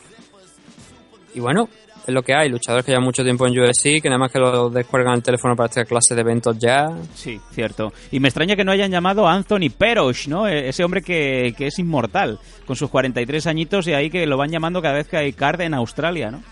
Y 1.35 1.41
bueno, 1.41 1.69
es 2.07 2.13
lo 2.15 2.23
que 2.23 2.35
hay, 2.35 2.49
luchadores 2.49 2.85
que 2.85 2.91
llevan 2.93 3.05
mucho 3.05 3.23
tiempo 3.23 3.47
en 3.47 3.57
UFC, 3.59 4.01
que 4.03 4.09
nada 4.09 4.19
más 4.19 4.33
que 4.33 4.39
lo 4.39 4.69
descuelgan 4.71 5.15
el 5.15 5.23
teléfono 5.23 5.55
para 5.55 5.69
esta 5.69 5.85
clase 5.85 6.15
de 6.15 6.23
eventos 6.23 6.59
ya. 6.59 6.89
Sí, 7.15 7.41
cierto. 7.53 7.93
Y 8.11 8.19
me 8.21 8.29
extraña 8.29 8.57
que 8.57 8.65
no 8.65 8.73
hayan 8.73 8.91
llamado 8.91 9.29
a 9.29 9.33
Anthony 9.35 9.71
Perosh, 9.77 10.27
¿no? 10.29 10.49
E- 10.49 10.69
Ese 10.69 10.83
hombre 10.83 11.03
que, 11.03 11.55
que 11.57 11.69
es 11.69 11.79
inmortal, 11.79 12.39
con 12.67 12.75
sus 12.75 12.91
43 12.91 13.47
añitos 13.47 13.87
y 13.87 13.93
ahí 13.93 14.11
que 14.11 14.27
lo 14.27 14.37
van 14.37 14.51
llamando 14.51 14.83
cada 14.83 14.95
vez 14.95 15.07
que 15.09 15.19
hay 15.19 15.33
card 15.33 15.61
en 15.61 15.75
Australia, 15.75 16.31
¿no? 16.31 16.43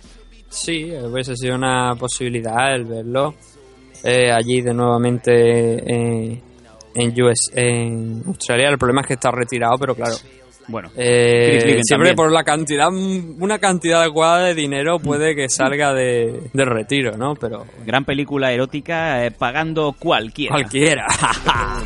Sí, 0.49 0.91
hubiese 1.03 1.35
sido 1.37 1.57
una 1.57 1.95
posibilidad 1.97 2.75
el 2.75 2.85
verlo 2.87 3.35
eh, 4.05 4.31
allí 4.31 4.63
de 4.63 4.73
nuevamente 4.73 5.33
eh, 6.33 6.43
en 6.99 7.23
US, 7.23 7.51
en 7.55 8.23
Australia. 8.27 8.69
El 8.69 8.79
problema 8.79 9.03
es 9.03 9.07
que 9.07 9.15
está 9.15 9.31
retirado, 9.31 9.77
pero 9.79 9.95
claro. 9.95 10.17
Bueno, 10.69 10.91
eh, 10.97 11.81
siempre 11.83 12.11
también. 12.11 12.17
por 12.17 12.31
la 12.31 12.45
cantidad, 12.45 12.89
una 12.91 13.59
cantidad 13.59 14.03
adecuada 14.03 14.49
de 14.49 14.55
dinero 14.55 14.99
puede 14.99 15.35
que 15.35 15.49
salga 15.49 15.95
de, 15.95 16.43
de 16.53 16.65
retiro, 16.67 17.17
¿no? 17.17 17.35
Pero 17.37 17.65
Gran 17.87 18.05
película 18.05 18.53
erótica, 18.53 19.25
eh, 19.25 19.31
pagando 19.31 19.95
cualquiera. 19.99 20.55
cualquiera. 20.55 21.07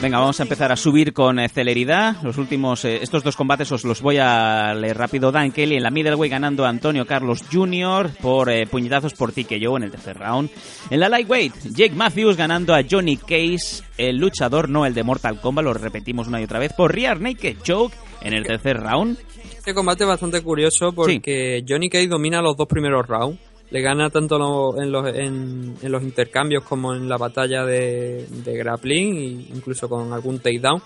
Venga, 0.00 0.18
vamos 0.18 0.38
a 0.40 0.44
empezar 0.44 0.72
a 0.72 0.76
subir 0.76 1.12
con 1.12 1.38
eh, 1.38 1.48
celeridad. 1.48 2.16
Los 2.22 2.38
últimos, 2.38 2.84
eh, 2.84 3.00
estos 3.02 3.22
dos 3.22 3.36
combates 3.36 3.70
os 3.72 3.84
los 3.84 4.00
voy 4.00 4.18
a 4.18 4.72
leer 4.74 4.96
rápido. 4.96 5.32
Dan 5.32 5.52
Kelly 5.52 5.76
en 5.76 5.82
la 5.82 5.90
middleweight 5.90 6.30
ganando 6.30 6.64
a 6.64 6.68
Antonio 6.68 7.06
Carlos 7.06 7.44
Jr. 7.50 8.10
por 8.20 8.50
eh, 8.50 8.66
puñetazos 8.66 9.14
por 9.14 9.32
ti 9.32 9.44
que 9.44 9.60
yo 9.60 9.76
en 9.76 9.82
el 9.82 9.90
tercer 9.90 10.18
round. 10.18 10.50
En 10.90 11.00
la 11.00 11.08
lightweight, 11.08 11.54
Jake 11.74 11.94
Matthews 11.94 12.36
ganando 12.36 12.74
a 12.74 12.82
Johnny 12.88 13.16
Case, 13.16 13.82
el 13.98 14.16
luchador, 14.16 14.68
no 14.68 14.86
el 14.86 14.94
de 14.94 15.02
Mortal 15.02 15.40
Kombat, 15.40 15.64
lo 15.64 15.74
repetimos 15.74 16.28
una 16.28 16.40
y 16.40 16.44
otra 16.44 16.58
vez, 16.58 16.72
por 16.72 16.94
Rear 16.94 17.20
Naked 17.20 17.58
Choke 17.62 17.94
en 18.22 18.34
el 18.34 18.44
tercer 18.44 18.78
round. 18.78 19.18
Este 19.56 19.74
combate 19.74 20.04
es 20.04 20.08
bastante 20.08 20.40
curioso 20.42 20.92
porque 20.92 21.64
Johnny 21.68 21.90
Cage 21.90 22.08
domina 22.08 22.40
los 22.40 22.56
dos 22.56 22.66
primeros 22.66 23.06
rounds. 23.06 23.49
Le 23.70 23.80
gana 23.82 24.10
tanto 24.10 24.36
lo- 24.38 24.80
en, 24.82 24.90
los, 24.90 25.06
en, 25.14 25.76
en 25.80 25.92
los 25.92 26.02
intercambios 26.02 26.64
como 26.64 26.92
en 26.94 27.08
la 27.08 27.16
batalla 27.16 27.64
de, 27.64 28.26
de 28.28 28.56
grappling, 28.56 29.16
e 29.16 29.56
incluso 29.56 29.88
con 29.88 30.12
algún 30.12 30.40
takedown. 30.40 30.82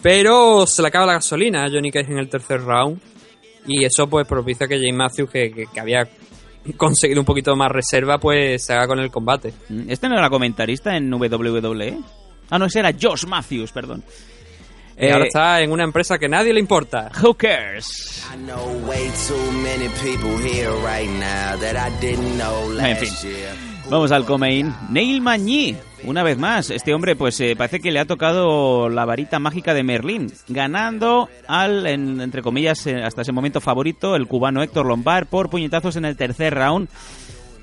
Pero 0.00 0.66
se 0.66 0.82
le 0.82 0.88
acaba 0.88 1.06
la 1.06 1.14
gasolina 1.14 1.64
a 1.64 1.70
Johnny 1.70 1.90
Cage 1.90 2.12
en 2.12 2.18
el 2.18 2.28
tercer 2.28 2.60
round. 2.62 3.00
Y 3.66 3.84
eso 3.84 4.08
pues 4.08 4.26
propicia 4.26 4.66
que 4.66 4.76
James 4.78 4.94
Matthews, 4.96 5.30
que, 5.30 5.66
había 5.80 6.08
conseguido 6.76 7.20
un 7.20 7.24
poquito 7.26 7.54
más 7.56 7.70
reserva, 7.70 8.18
pues 8.18 8.64
se 8.64 8.72
haga 8.72 8.86
con 8.88 8.98
el 8.98 9.10
combate. 9.10 9.52
¿Este 9.88 10.08
no 10.08 10.16
era 10.18 10.28
comentarista 10.30 10.96
en 10.96 11.12
WWE? 11.12 11.98
Ah, 12.50 12.58
no, 12.58 12.66
ese 12.66 12.80
era 12.80 12.92
Josh 13.00 13.24
Matthews, 13.26 13.70
perdón. 13.72 14.02
Y 15.00 15.08
ahora 15.08 15.24
está 15.26 15.60
en 15.62 15.72
una 15.72 15.84
empresa 15.84 16.18
que 16.18 16.28
nadie 16.28 16.52
le 16.52 16.60
importa. 16.60 17.10
Who 17.22 17.34
cares? 17.34 18.24
I 18.32 18.36
know 18.44 18.88
way 18.88 19.10
too 19.26 19.52
many 19.62 19.88
people 20.02 20.36
here 20.38 20.70
right 20.84 21.08
now 21.10 21.58
that 21.60 21.74
I 21.76 21.90
didn't 22.00 22.36
know 22.38 22.78
En 22.78 22.96
fin. 22.96 23.08
Vamos 23.90 24.12
al 24.12 24.24
Comain. 24.24 24.72
Neil 24.90 25.20
Magny, 25.20 25.76
una 26.04 26.22
vez 26.22 26.38
más. 26.38 26.70
Este 26.70 26.94
hombre, 26.94 27.16
pues 27.16 27.38
eh, 27.40 27.54
parece 27.56 27.80
que 27.80 27.90
le 27.90 27.98
ha 27.98 28.04
tocado 28.06 28.88
la 28.88 29.04
varita 29.04 29.38
mágica 29.38 29.74
de 29.74 29.82
Merlín, 29.82 30.32
ganando 30.48 31.28
al, 31.48 31.86
en- 31.86 32.20
entre 32.20 32.42
comillas, 32.42 32.86
eh, 32.86 33.02
hasta 33.02 33.22
ese 33.22 33.32
momento 33.32 33.60
favorito, 33.60 34.14
el 34.14 34.28
cubano 34.28 34.62
Héctor 34.62 34.86
Lombard, 34.86 35.26
por 35.26 35.50
puñetazos 35.50 35.96
en 35.96 36.04
el 36.04 36.16
tercer 36.16 36.54
round. 36.54 36.88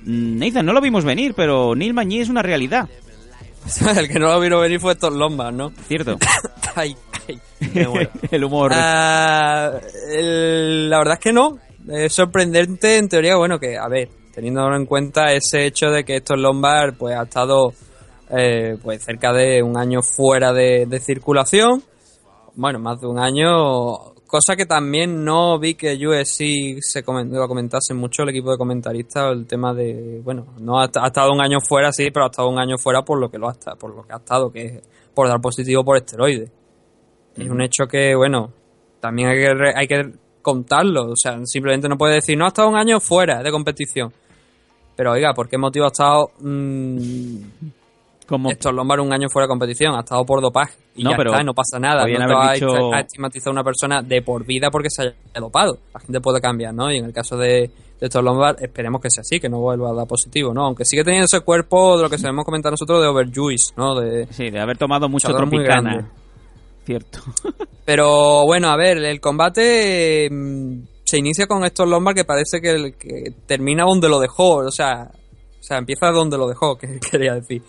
Mm, 0.03 0.37
Nathan, 0.39 0.65
no 0.65 0.73
lo 0.73 0.81
vimos 0.81 1.05
venir, 1.05 1.33
pero 1.35 1.73
Neil 1.73 1.93
Magny 1.93 2.19
es 2.19 2.29
una 2.29 2.41
realidad. 2.43 2.89
el 3.97 4.07
que 4.07 4.19
no 4.19 4.27
lo 4.27 4.39
vino 4.39 4.59
venir 4.59 4.79
fue 4.79 4.95
Thor 4.95 5.13
Lombard, 5.13 5.53
¿no? 5.53 5.71
Cierto. 5.87 6.17
Ay, 6.75 6.95
ay, 7.27 7.39
el 8.31 8.43
humor. 8.43 8.71
Ah, 8.73 9.71
el- 10.13 10.89
la 10.89 10.97
verdad 10.99 11.15
es 11.15 11.19
que 11.19 11.33
no. 11.33 11.57
Es 11.87 12.13
sorprendente 12.13 12.97
en 12.97 13.09
teoría, 13.09 13.35
bueno, 13.35 13.59
que, 13.59 13.77
a 13.77 13.87
ver, 13.87 14.09
teniendo 14.33 14.71
en 14.75 14.85
cuenta 14.85 15.33
ese 15.33 15.65
hecho 15.65 15.87
de 15.87 16.03
que 16.05 16.17
Héctor 16.17 16.37
Lombard 16.39 16.93
pues 16.95 17.15
ha 17.15 17.23
estado 17.23 17.73
eh, 18.29 18.77
pues 18.81 19.03
cerca 19.03 19.33
de 19.33 19.63
un 19.63 19.77
año 19.77 20.01
fuera 20.03 20.53
de, 20.53 20.85
de 20.85 20.99
circulación. 20.99 21.83
Bueno, 22.55 22.79
más 22.79 23.01
de 23.01 23.07
un 23.07 23.17
año. 23.19 24.13
Cosa 24.29 24.55
que 24.55 24.67
también 24.67 25.23
no 25.25 25.57
vi 25.57 25.73
que 25.73 25.95
USC 26.07 26.77
se 26.81 27.03
comen- 27.03 27.31
lo 27.31 27.47
comentase 27.47 27.95
mucho 27.95 28.21
el 28.21 28.29
equipo 28.29 28.51
de 28.51 28.57
comentaristas, 28.59 29.31
el 29.33 29.47
tema 29.47 29.73
de, 29.73 30.21
bueno, 30.23 30.53
no 30.59 30.79
ha, 30.79 30.83
ha 30.83 31.07
estado 31.07 31.33
un 31.33 31.41
año 31.41 31.57
fuera, 31.59 31.91
sí, 31.91 32.11
pero 32.11 32.25
ha 32.25 32.29
estado 32.29 32.47
un 32.47 32.59
año 32.59 32.77
fuera 32.77 33.01
por 33.01 33.19
lo 33.19 33.31
que 33.31 33.39
lo 33.39 33.49
ha 33.49 33.53
estado, 33.53 33.75
por 33.77 33.95
lo 33.95 34.03
que 34.05 34.13
ha 34.13 34.17
estado, 34.17 34.51
que 34.51 34.65
es 34.65 34.81
por 35.15 35.27
dar 35.27 35.41
positivo 35.41 35.83
por 35.83 35.97
esteroides. 35.97 36.51
Es 37.35 37.49
un 37.49 37.59
hecho 37.61 37.87
que, 37.87 38.13
bueno, 38.13 38.53
también 38.99 39.29
hay 39.29 39.37
que, 39.39 39.53
re- 39.55 39.73
hay 39.75 39.87
que 39.87 40.11
contarlo. 40.43 41.07
O 41.11 41.15
sea, 41.15 41.39
simplemente 41.45 41.89
no 41.89 41.97
puede 41.97 42.15
decir, 42.15 42.37
no 42.37 42.45
ha 42.45 42.49
estado 42.49 42.69
un 42.69 42.75
año 42.75 42.99
fuera 42.99 43.41
de 43.41 43.49
competición. 43.49 44.13
Pero 44.95 45.13
oiga, 45.13 45.33
¿por 45.33 45.49
qué 45.49 45.57
motivo 45.57 45.85
ha 45.85 45.87
estado 45.87 46.31
mm, 46.39 47.37
Como 48.29 48.49
Héctor 48.51 48.73
Lombard 48.75 48.99
un 49.01 49.11
año 49.11 49.27
fuera 49.27 49.45
de 49.45 49.49
competición? 49.49 49.95
Ha 49.95 49.99
estado 50.01 50.23
por 50.25 50.41
dopaje. 50.41 50.77
Y 50.95 51.03
No, 51.03 51.11
ya 51.11 51.17
pero 51.17 51.31
está, 51.31 51.43
no 51.43 51.53
pasa 51.53 51.79
nada. 51.79 52.05
No 52.05 52.47
te 52.47 52.53
dicho- 52.53 52.93
a 52.93 52.99
estigmatizar 53.01 53.49
a 53.49 53.51
una 53.53 53.63
persona 53.63 54.01
de 54.01 54.21
por 54.21 54.45
vida 54.45 54.69
porque 54.71 54.89
se 54.89 55.01
haya 55.01 55.13
dopado. 55.39 55.79
La 55.93 55.99
gente 55.99 56.21
puede 56.21 56.39
cambiar, 56.39 56.73
¿no? 56.73 56.91
Y 56.91 56.97
en 56.97 57.05
el 57.05 57.13
caso 57.13 57.35
de, 57.35 57.47
de 57.99 58.05
Héctor 58.05 58.23
Lombard, 58.23 58.61
esperemos 58.63 59.01
que 59.01 59.09
sea 59.09 59.21
así, 59.21 59.39
que 59.39 59.49
no 59.49 59.59
vuelva 59.59 59.89
a 59.89 59.93
dar 59.93 60.07
positivo, 60.07 60.53
¿no? 60.53 60.65
Aunque 60.65 60.85
sigue 60.85 61.03
teniendo 61.03 61.25
ese 61.25 61.41
cuerpo 61.41 61.97
de 61.97 62.03
lo 62.03 62.09
que 62.09 62.17
sabemos 62.17 62.45
comentar 62.45 62.71
nosotros 62.71 63.01
de 63.01 63.07
overjuice, 63.07 63.73
¿no? 63.75 63.99
De, 63.99 64.27
Sí, 64.31 64.49
de 64.51 64.59
haber 64.59 64.77
tomado 64.77 65.09
mucho 65.09 65.27
grande. 65.65 66.05
Cierto. 66.85 67.19
Pero 67.85 68.45
bueno, 68.45 68.69
a 68.69 68.77
ver, 68.77 68.97
el 68.97 69.19
combate 69.19 70.29
mm, 70.31 70.81
se 71.03 71.17
inicia 71.17 71.47
con 71.47 71.63
Héctor 71.65 71.87
Lombard 71.87 72.15
que 72.15 72.25
parece 72.25 72.61
que, 72.61 72.93
que 72.99 73.31
termina 73.47 73.83
donde 73.85 74.07
lo 74.09 74.19
dejó, 74.19 74.57
o 74.57 74.71
sea, 74.71 75.09
o 75.11 75.63
sea, 75.63 75.77
empieza 75.77 76.11
donde 76.11 76.37
lo 76.37 76.47
dejó, 76.47 76.77
que 76.79 76.99
quería 76.99 77.33
decir. 77.35 77.63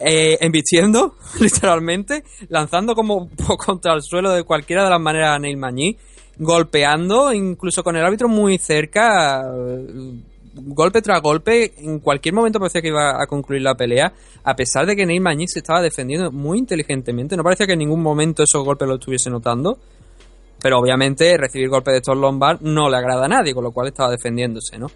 Eh, 0.00 0.38
embistiendo, 0.40 1.16
literalmente, 1.40 2.22
lanzando 2.48 2.94
como 2.94 3.28
contra 3.66 3.94
el 3.94 4.02
suelo 4.02 4.32
de 4.32 4.44
cualquiera 4.44 4.84
de 4.84 4.90
las 4.90 5.00
maneras 5.00 5.36
a 5.36 5.38
Neil 5.38 5.56
Magny, 5.56 5.96
golpeando, 6.38 7.32
incluso 7.32 7.82
con 7.82 7.96
el 7.96 8.04
árbitro 8.04 8.28
muy 8.28 8.58
cerca, 8.58 9.42
eh, 9.42 10.20
golpe 10.54 11.02
tras 11.02 11.20
golpe, 11.20 11.72
en 11.78 11.98
cualquier 11.98 12.34
momento 12.34 12.60
parecía 12.60 12.80
que 12.80 12.88
iba 12.88 13.20
a 13.20 13.26
concluir 13.26 13.62
la 13.62 13.74
pelea, 13.74 14.12
a 14.44 14.54
pesar 14.54 14.86
de 14.86 14.94
que 14.94 15.04
Neil 15.04 15.20
Magny 15.20 15.48
se 15.48 15.58
estaba 15.58 15.82
defendiendo 15.82 16.30
muy 16.30 16.58
inteligentemente. 16.58 17.36
No 17.36 17.42
parecía 17.42 17.66
que 17.66 17.72
en 17.72 17.80
ningún 17.80 18.02
momento 18.02 18.44
esos 18.44 18.64
golpes 18.64 18.86
lo 18.86 18.94
estuviese 18.94 19.30
notando. 19.30 19.78
Pero 20.60 20.78
obviamente 20.78 21.36
recibir 21.36 21.68
golpes 21.68 21.92
de 21.92 21.98
Héctor 21.98 22.16
Lombard 22.16 22.60
no 22.62 22.90
le 22.90 22.96
agrada 22.96 23.26
a 23.26 23.28
nadie, 23.28 23.54
con 23.54 23.62
lo 23.62 23.70
cual 23.70 23.88
estaba 23.88 24.10
defendiéndose, 24.10 24.76
¿no? 24.76 24.88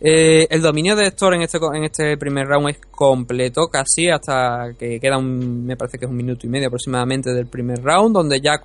Eh, 0.00 0.46
el 0.50 0.62
dominio 0.62 0.94
de 0.94 1.06
Héctor 1.06 1.34
en 1.34 1.42
este, 1.42 1.58
en 1.58 1.84
este 1.84 2.16
primer 2.16 2.46
round 2.46 2.70
es 2.70 2.78
completo, 2.90 3.66
casi 3.66 4.08
hasta 4.08 4.72
que 4.78 5.00
queda 5.00 5.18
un, 5.18 5.66
me 5.66 5.76
parece 5.76 5.98
que 5.98 6.04
es 6.04 6.10
un 6.10 6.16
minuto 6.16 6.46
y 6.46 6.50
medio 6.50 6.68
aproximadamente 6.68 7.32
del 7.32 7.46
primer 7.46 7.82
round, 7.82 8.14
donde 8.14 8.40
ya 8.40 8.62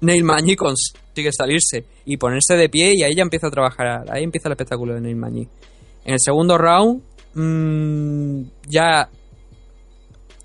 Neil 0.00 0.24
Magny 0.24 0.56
consigue 0.56 1.32
salirse 1.32 1.84
y 2.04 2.18
ponerse 2.18 2.56
de 2.56 2.68
pie 2.68 2.92
y 2.94 3.02
ahí 3.02 3.14
ya 3.14 3.22
empieza 3.22 3.46
a 3.46 3.50
trabajar, 3.50 4.04
ahí 4.10 4.24
empieza 4.24 4.48
el 4.48 4.52
espectáculo 4.52 4.94
de 4.94 5.00
Neil 5.00 5.16
Magny. 5.16 5.48
En 6.04 6.12
el 6.12 6.20
segundo 6.20 6.58
round 6.58 7.02
mmm, 7.32 8.42
ya 8.68 9.08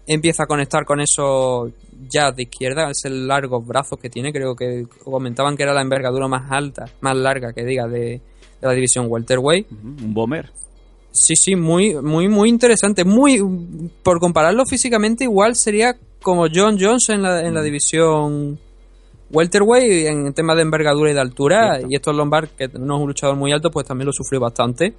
empieza 0.07 0.43
a 0.43 0.47
conectar 0.47 0.85
con 0.85 1.01
esos 1.01 1.71
jazz 2.07 2.33
de 2.33 2.43
izquierda, 2.43 2.89
esos 2.89 3.11
largos 3.11 3.67
brazos 3.67 3.99
que 3.99 4.09
tiene, 4.09 4.31
creo 4.31 4.55
que 4.55 4.85
comentaban 5.03 5.57
que 5.57 5.63
era 5.63 5.73
la 5.73 5.81
envergadura 5.81 6.29
más 6.29 6.49
alta, 6.49 6.85
más 7.01 7.17
larga 7.17 7.51
que 7.51 7.65
diga 7.65 7.87
de, 7.87 8.21
de 8.61 8.67
la 8.67 8.73
división 8.73 9.07
welterweight. 9.09 9.67
Un 9.71 10.13
bomber. 10.13 10.51
Sí, 11.11 11.35
sí, 11.35 11.55
muy, 11.55 11.95
muy, 11.95 12.27
muy 12.27 12.49
interesante. 12.49 13.03
Muy, 13.03 13.41
por 14.03 14.19
compararlo 14.19 14.65
físicamente, 14.65 15.23
igual 15.23 15.55
sería 15.55 15.97
como 16.21 16.47
John 16.53 16.77
Jones 16.79 17.09
en 17.09 17.21
la, 17.21 17.41
en 17.45 17.53
la 17.53 17.61
división 17.61 18.59
welterweight 19.31 20.07
en 20.07 20.33
tema 20.33 20.55
de 20.55 20.61
envergadura 20.61 21.11
y 21.11 21.13
de 21.13 21.21
altura. 21.21 21.75
Cierto. 21.75 21.87
Y 21.89 21.95
estos 21.95 22.15
Lombard, 22.15 22.49
que 22.49 22.67
no 22.67 22.95
es 22.95 23.01
un 23.01 23.07
luchador 23.07 23.35
muy 23.35 23.51
alto, 23.51 23.71
pues 23.71 23.85
también 23.85 24.07
lo 24.07 24.13
sufrió 24.13 24.39
bastante. 24.39 24.93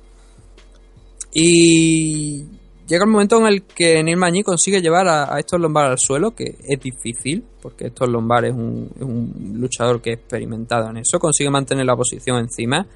Y 1.32 2.44
llega 2.88 3.04
el 3.04 3.10
momento 3.10 3.38
en 3.38 3.46
el 3.46 3.62
que 3.62 4.02
Neil 4.02 4.16
Magny 4.16 4.42
consigue 4.42 4.82
llevar 4.82 5.06
a, 5.06 5.32
a 5.32 5.38
estos 5.38 5.60
Lombard 5.60 5.92
al 5.92 5.98
suelo, 5.98 6.32
que 6.32 6.56
es 6.66 6.80
difícil, 6.80 7.44
porque 7.62 7.86
estos 7.86 8.08
Lombard 8.08 8.46
es 8.46 8.54
un, 8.54 8.90
es 8.96 9.02
un 9.02 9.52
luchador 9.54 10.02
que 10.02 10.10
es 10.10 10.18
experimentado 10.18 10.90
en 10.90 10.98
eso. 10.98 11.18
Consigue 11.20 11.50
mantener 11.50 11.86
la 11.86 11.94
posición 11.96 12.38
encima. 12.38 12.86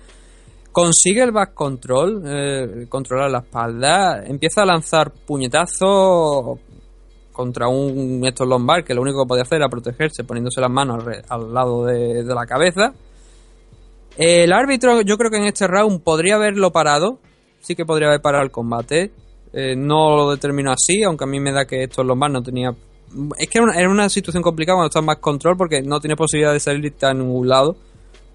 Consigue 0.75 1.23
el 1.23 1.31
back 1.31 1.55
control, 1.55 2.25
eh, 2.27 2.87
controlar 2.89 3.31
la 3.31 3.39
espalda. 3.39 4.25
Empieza 4.27 4.63
a 4.63 4.67
lanzar 4.67 5.13
puñetazos 5.13 6.59
contra 7.31 7.69
un 7.69 8.21
Héctor 8.27 8.49
Lombard 8.49 8.83
que 8.83 8.93
lo 8.93 9.03
único 9.03 9.23
que 9.23 9.29
podía 9.29 9.45
hacer 9.45 9.59
era 9.59 9.69
protegerse 9.69 10.25
poniéndose 10.25 10.61
las 10.61 10.73
manos 10.73 11.05
al, 11.29 11.55
lado 11.55 11.85
de, 11.85 12.25
la 12.25 12.45
cabeza. 12.45 12.93
El 14.19 14.53
árbitro, 14.53 15.01
yo 15.03 15.17
creo 15.17 15.31
que 15.31 15.37
en 15.37 15.45
este 15.45 15.69
round 15.69 16.03
podría 16.03 16.35
haberlo 16.35 16.73
parado. 16.73 17.21
Sí 17.61 17.77
que 17.77 17.87
podría 17.87 18.09
haber 18.09 18.21
parado 18.21 18.43
el 18.43 18.51
combate. 18.51 19.13
Eh, 19.53 19.77
no 19.77 20.17
lo 20.17 20.31
determinó 20.33 20.73
así, 20.73 21.05
aunque 21.05 21.23
a 21.23 21.29
mí 21.29 21.39
me 21.39 21.53
da 21.53 21.67
que 21.67 21.85
Héctor 21.85 22.05
Lombard 22.05 22.33
no 22.33 22.43
tenía. 22.43 22.75
Es 23.39 23.49
que 23.49 23.61
era 23.61 23.89
una, 23.89 24.09
situación 24.09 24.43
complicada 24.43 24.79
cuando 24.79 24.89
está 24.89 24.99
en 24.99 25.05
más 25.05 25.19
control 25.19 25.57
porque 25.57 25.83
no 25.83 26.01
tiene 26.01 26.17
posibilidad 26.17 26.53
de 26.53 26.59
salir 26.59 26.93
a 27.01 27.15
ningún 27.15 27.47
lado. 27.47 27.77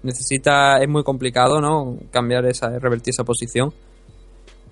Necesita. 0.02 0.78
Es 0.82 0.88
muy 0.88 1.02
complicado, 1.02 1.60
¿no? 1.60 1.96
Cambiar 2.10 2.46
esa. 2.46 2.78
revertir 2.78 3.10
esa 3.10 3.24
posición. 3.24 3.72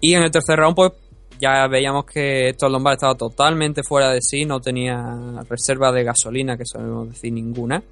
Y 0.00 0.14
en 0.14 0.22
el 0.22 0.30
tercer 0.30 0.59
round, 0.59 0.76
pues 0.76 0.92
ya 1.40 1.66
veíamos 1.68 2.05
que 2.05 2.48
Héctor 2.48 2.70
Lombard 2.70 2.94
estaba 2.94 3.14
totalmente 3.14 3.82
fuera 3.82 4.10
de 4.10 4.20
sí, 4.22 4.44
no 4.44 4.60
tenía 4.60 5.42
reserva 5.48 5.92
de 5.92 6.05
gasolina, 6.05 6.56
que 6.56 6.64
sabemos 6.64 7.09
decir 7.10 7.32
ninguna. 7.32 7.82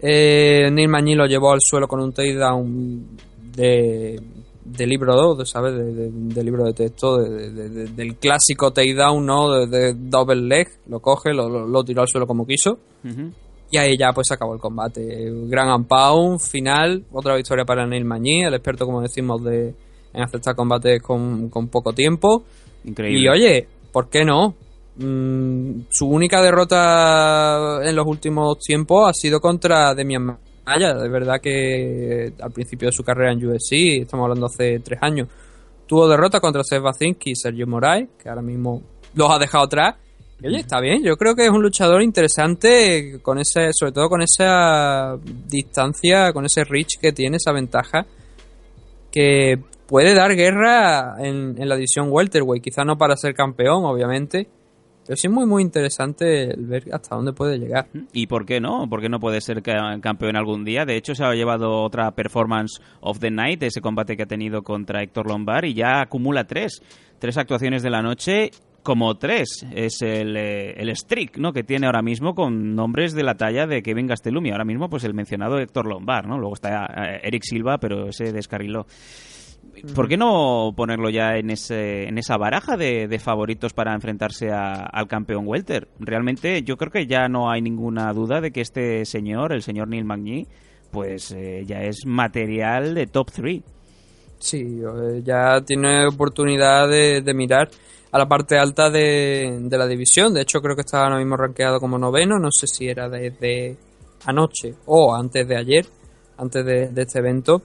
Eh, 0.00 0.68
Neil 0.72 0.88
Magny 0.88 1.14
lo 1.14 1.26
llevó 1.26 1.52
al 1.52 1.60
suelo 1.60 1.86
con 1.88 2.00
un 2.00 2.12
takedown 2.12 3.06
de, 3.54 4.20
de 4.64 4.86
libro 4.86 5.14
2, 5.14 5.48
¿sabes? 5.48 5.74
De, 5.74 5.84
de- 5.94 6.10
de 6.12 6.44
libro 6.44 6.64
de 6.64 6.72
texto, 6.74 7.18
de- 7.18 7.50
de- 7.50 7.68
de- 7.70 7.86
del 7.86 8.16
clásico 8.16 8.72
takedown, 8.72 9.24
¿no? 9.24 9.66
De, 9.66 9.94
double 9.94 10.36
leg, 10.42 10.68
lo 10.88 11.00
coge, 11.00 11.32
lo, 11.32 11.48
lo- 11.66 11.84
tiró 11.84 12.02
al 12.02 12.08
suelo 12.08 12.26
como 12.26 12.46
quiso. 12.46 12.78
Y 13.70 13.78
ahí 13.78 13.96
ya 13.98 14.12
pues 14.12 14.28
se 14.28 14.34
acabó 14.34 14.54
el 14.54 14.60
combate. 14.60 15.30
Gran 15.46 15.68
and 15.68 15.86
pound, 15.86 16.40
final, 16.40 17.04
otra 17.12 17.34
victoria 17.34 17.64
para 17.64 17.86
Neil 17.86 18.04
Magny, 18.04 18.42
el 18.42 18.54
experto, 18.54 18.86
como 18.86 19.00
decimos, 19.00 19.42
de 19.42 19.74
en 20.14 20.22
aceptar 20.22 20.54
combates 20.54 21.02
con, 21.02 21.48
con 21.50 21.68
poco 21.68 21.92
tiempo. 21.92 22.44
Increíble. 22.84 23.20
Y 23.20 23.28
oye, 23.28 23.68
¿por 23.92 24.08
qué 24.08 24.24
no? 24.24 24.54
Mm, 24.96 25.86
su 25.90 26.06
única 26.06 26.40
derrota 26.40 27.80
en 27.82 27.96
los 27.96 28.06
últimos 28.06 28.58
tiempos 28.60 29.10
ha 29.10 29.12
sido 29.12 29.40
contra 29.40 29.94
Demian 29.94 30.38
Maya. 30.64 30.94
De 30.94 31.08
verdad 31.08 31.40
que 31.40 32.32
al 32.40 32.52
principio 32.52 32.88
de 32.88 32.92
su 32.92 33.02
carrera 33.02 33.32
en 33.32 33.44
UFC, 33.44 34.02
estamos 34.02 34.24
hablando 34.24 34.46
hace 34.46 34.78
tres 34.78 35.00
años, 35.02 35.28
tuvo 35.86 36.08
derrota 36.08 36.40
contra 36.40 36.62
Seth 36.62 36.82
Bacinski 36.82 37.32
y 37.32 37.36
Sergio 37.36 37.66
Moraes, 37.66 38.08
que 38.22 38.28
ahora 38.28 38.42
mismo 38.42 38.82
los 39.14 39.30
ha 39.30 39.38
dejado 39.38 39.64
atrás. 39.64 39.96
Oye, 40.42 40.58
está 40.58 40.80
bien, 40.80 41.02
yo 41.02 41.16
creo 41.16 41.34
que 41.34 41.44
es 41.44 41.50
un 41.50 41.62
luchador 41.62 42.02
interesante, 42.02 43.18
con 43.22 43.38
ese, 43.38 43.70
sobre 43.72 43.92
todo 43.92 44.08
con 44.08 44.20
esa 44.20 45.16
distancia, 45.48 46.32
con 46.32 46.44
ese 46.44 46.64
reach 46.64 46.98
que 47.00 47.12
tiene, 47.12 47.36
esa 47.38 47.52
ventaja, 47.52 48.04
que 49.10 49.58
puede 49.86 50.14
dar 50.14 50.34
guerra 50.34 51.14
en, 51.18 51.56
la 51.68 51.76
división 51.76 52.08
welterweight, 52.10 52.62
quizá 52.62 52.84
no 52.84 52.98
para 52.98 53.16
ser 53.16 53.34
campeón, 53.34 53.84
obviamente, 53.84 54.48
pero 55.06 55.16
sí 55.16 55.26
es 55.28 55.32
muy 55.32 55.46
muy 55.46 55.62
interesante 55.62 56.54
ver 56.56 56.84
hasta 56.92 57.14
dónde 57.14 57.32
puede 57.32 57.58
llegar. 57.58 57.86
¿Y 58.12 58.26
por 58.26 58.44
qué 58.46 58.60
no? 58.60 58.88
¿Por 58.88 59.00
qué 59.02 59.08
no 59.08 59.20
puede 59.20 59.40
ser 59.40 59.62
ca- 59.62 59.98
campeón 60.00 60.36
algún 60.36 60.64
día? 60.64 60.84
De 60.84 60.96
hecho, 60.96 61.14
se 61.14 61.24
ha 61.24 61.32
llevado 61.34 61.82
otra 61.82 62.10
performance 62.12 62.80
of 63.00 63.18
the 63.18 63.30
night, 63.30 63.62
ese 63.62 63.80
combate 63.80 64.16
que 64.16 64.22
ha 64.24 64.26
tenido 64.26 64.62
contra 64.62 65.02
Héctor 65.02 65.28
Lombard, 65.28 65.64
y 65.66 65.74
ya 65.74 66.00
acumula 66.00 66.44
tres. 66.44 66.82
Tres 67.18 67.36
actuaciones 67.38 67.82
de 67.82 67.90
la 67.90 68.02
noche, 68.02 68.50
como 68.84 69.16
tres. 69.16 69.66
Es 69.74 70.00
el, 70.02 70.36
eh, 70.36 70.74
el 70.80 70.94
streak 70.96 71.38
¿no? 71.38 71.52
que 71.52 71.64
tiene 71.64 71.86
ahora 71.86 72.02
mismo 72.02 72.34
con 72.36 72.76
nombres 72.76 73.12
de 73.14 73.24
la 73.24 73.34
talla 73.34 73.66
de 73.66 73.82
Kevin 73.82 74.06
Gastelum. 74.06 74.46
Y 74.46 74.50
ahora 74.52 74.64
mismo, 74.64 74.88
pues 74.88 75.02
el 75.02 75.14
mencionado 75.14 75.58
Héctor 75.58 75.86
Lombard, 75.86 76.26
¿no? 76.26 76.38
Luego 76.38 76.54
está 76.54 76.86
eh, 76.86 77.20
Eric 77.24 77.42
Silva, 77.42 77.78
pero 77.78 78.08
ese 78.10 78.32
descarriló. 78.32 78.86
¿Por 79.94 80.08
qué 80.08 80.16
no 80.16 80.72
ponerlo 80.76 81.10
ya 81.10 81.36
en, 81.36 81.50
ese, 81.50 82.04
en 82.06 82.18
esa 82.18 82.36
baraja 82.36 82.76
de, 82.76 83.18
favoritos 83.18 83.72
para 83.72 83.94
enfrentarse 83.94 84.50
a- 84.52 84.84
al 84.84 85.08
campeón 85.08 85.44
welter? 85.46 85.88
Realmente 85.98 86.62
yo 86.62 86.76
creo 86.76 86.92
que 86.92 87.06
ya 87.06 87.28
no 87.28 87.50
hay 87.50 87.60
ninguna 87.62 88.12
duda 88.12 88.40
de 88.40 88.52
que 88.52 88.60
este 88.60 89.04
señor, 89.04 89.52
el 89.52 89.62
señor 89.62 89.88
Neil 89.88 90.04
Magny, 90.04 90.46
pues 90.92 91.32
eh, 91.32 91.64
ya 91.66 91.82
es 91.82 92.04
material 92.06 92.94
de 92.94 93.06
top 93.06 93.30
3. 93.32 93.62
Sí, 94.38 94.58
eh, 94.80 95.22
ya 95.24 95.60
tiene 95.66 96.06
oportunidad 96.06 96.88
de 96.88 97.34
mirar 97.34 97.68
a 98.14 98.18
la 98.18 98.28
parte 98.28 98.56
alta 98.56 98.90
de, 98.90 99.58
de 99.62 99.76
la 99.76 99.88
división. 99.88 100.32
De 100.32 100.42
hecho, 100.42 100.60
creo 100.60 100.76
que 100.76 100.82
está 100.82 101.02
ahora 101.02 101.18
mismo 101.18 101.36
rankeado 101.36 101.80
como 101.80 101.98
noveno. 101.98 102.38
No 102.38 102.48
sé 102.52 102.68
si 102.68 102.88
era 102.88 103.08
desde 103.08 103.76
anoche 104.26 104.72
o 104.86 105.12
antes 105.12 105.48
de 105.48 105.56
ayer, 105.56 105.84
antes 106.38 106.64
de, 106.64 106.92
este 106.94 107.18
evento. 107.18 107.60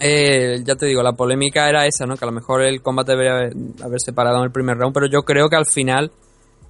Eh, 0.00 0.62
ya 0.64 0.76
te 0.76 0.86
digo, 0.86 1.02
la 1.02 1.12
polémica 1.12 1.68
era 1.68 1.84
esa, 1.84 2.06
¿no? 2.06 2.16
Que 2.16 2.24
a 2.24 2.28
lo 2.28 2.32
mejor 2.32 2.62
el 2.62 2.80
combate 2.80 3.12
debería 3.12 3.34
haber, 3.34 3.52
haberse 3.82 4.14
parado 4.14 4.38
en 4.38 4.44
el 4.44 4.50
primer 4.50 4.78
round, 4.78 4.94
pero 4.94 5.06
yo 5.06 5.24
creo 5.24 5.50
que 5.50 5.56
al 5.56 5.66
final 5.66 6.10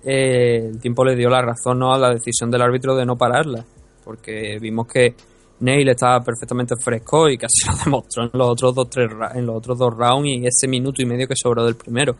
eh, 0.02 0.70
el 0.72 0.80
tiempo 0.80 1.04
le 1.04 1.14
dio 1.14 1.30
la 1.30 1.42
razón 1.42 1.78
¿no? 1.78 1.94
a 1.94 1.98
la 1.98 2.10
decisión 2.10 2.50
del 2.50 2.62
árbitro 2.62 2.96
de 2.96 3.06
no 3.06 3.14
pararla. 3.14 3.64
Porque 4.02 4.58
vimos 4.60 4.88
que 4.88 5.14
Neil 5.60 5.88
estaba 5.90 6.20
perfectamente 6.24 6.74
fresco 6.76 7.28
y 7.28 7.36
casi 7.36 7.68
lo 7.68 7.76
demostró 7.84 8.24
en 8.24 8.30
los 8.32 8.48
otros 8.48 8.74
dos, 8.74 8.90
tres, 8.90 9.10
en 9.34 9.46
los 9.46 9.56
otros 9.56 9.78
dos 9.78 9.94
rounds 9.94 10.28
y 10.28 10.46
ese 10.46 10.66
minuto 10.68 11.02
y 11.02 11.06
medio 11.06 11.28
que 11.28 11.34
sobró 11.36 11.64
del 11.64 11.76
primero. 11.76 12.16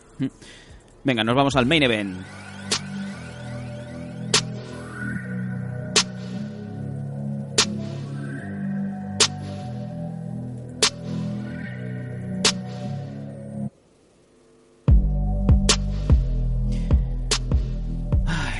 Venga, 1.02 1.24
nos 1.24 1.34
vamos 1.34 1.56
al 1.56 1.66
main 1.66 1.82
event. 1.82 2.18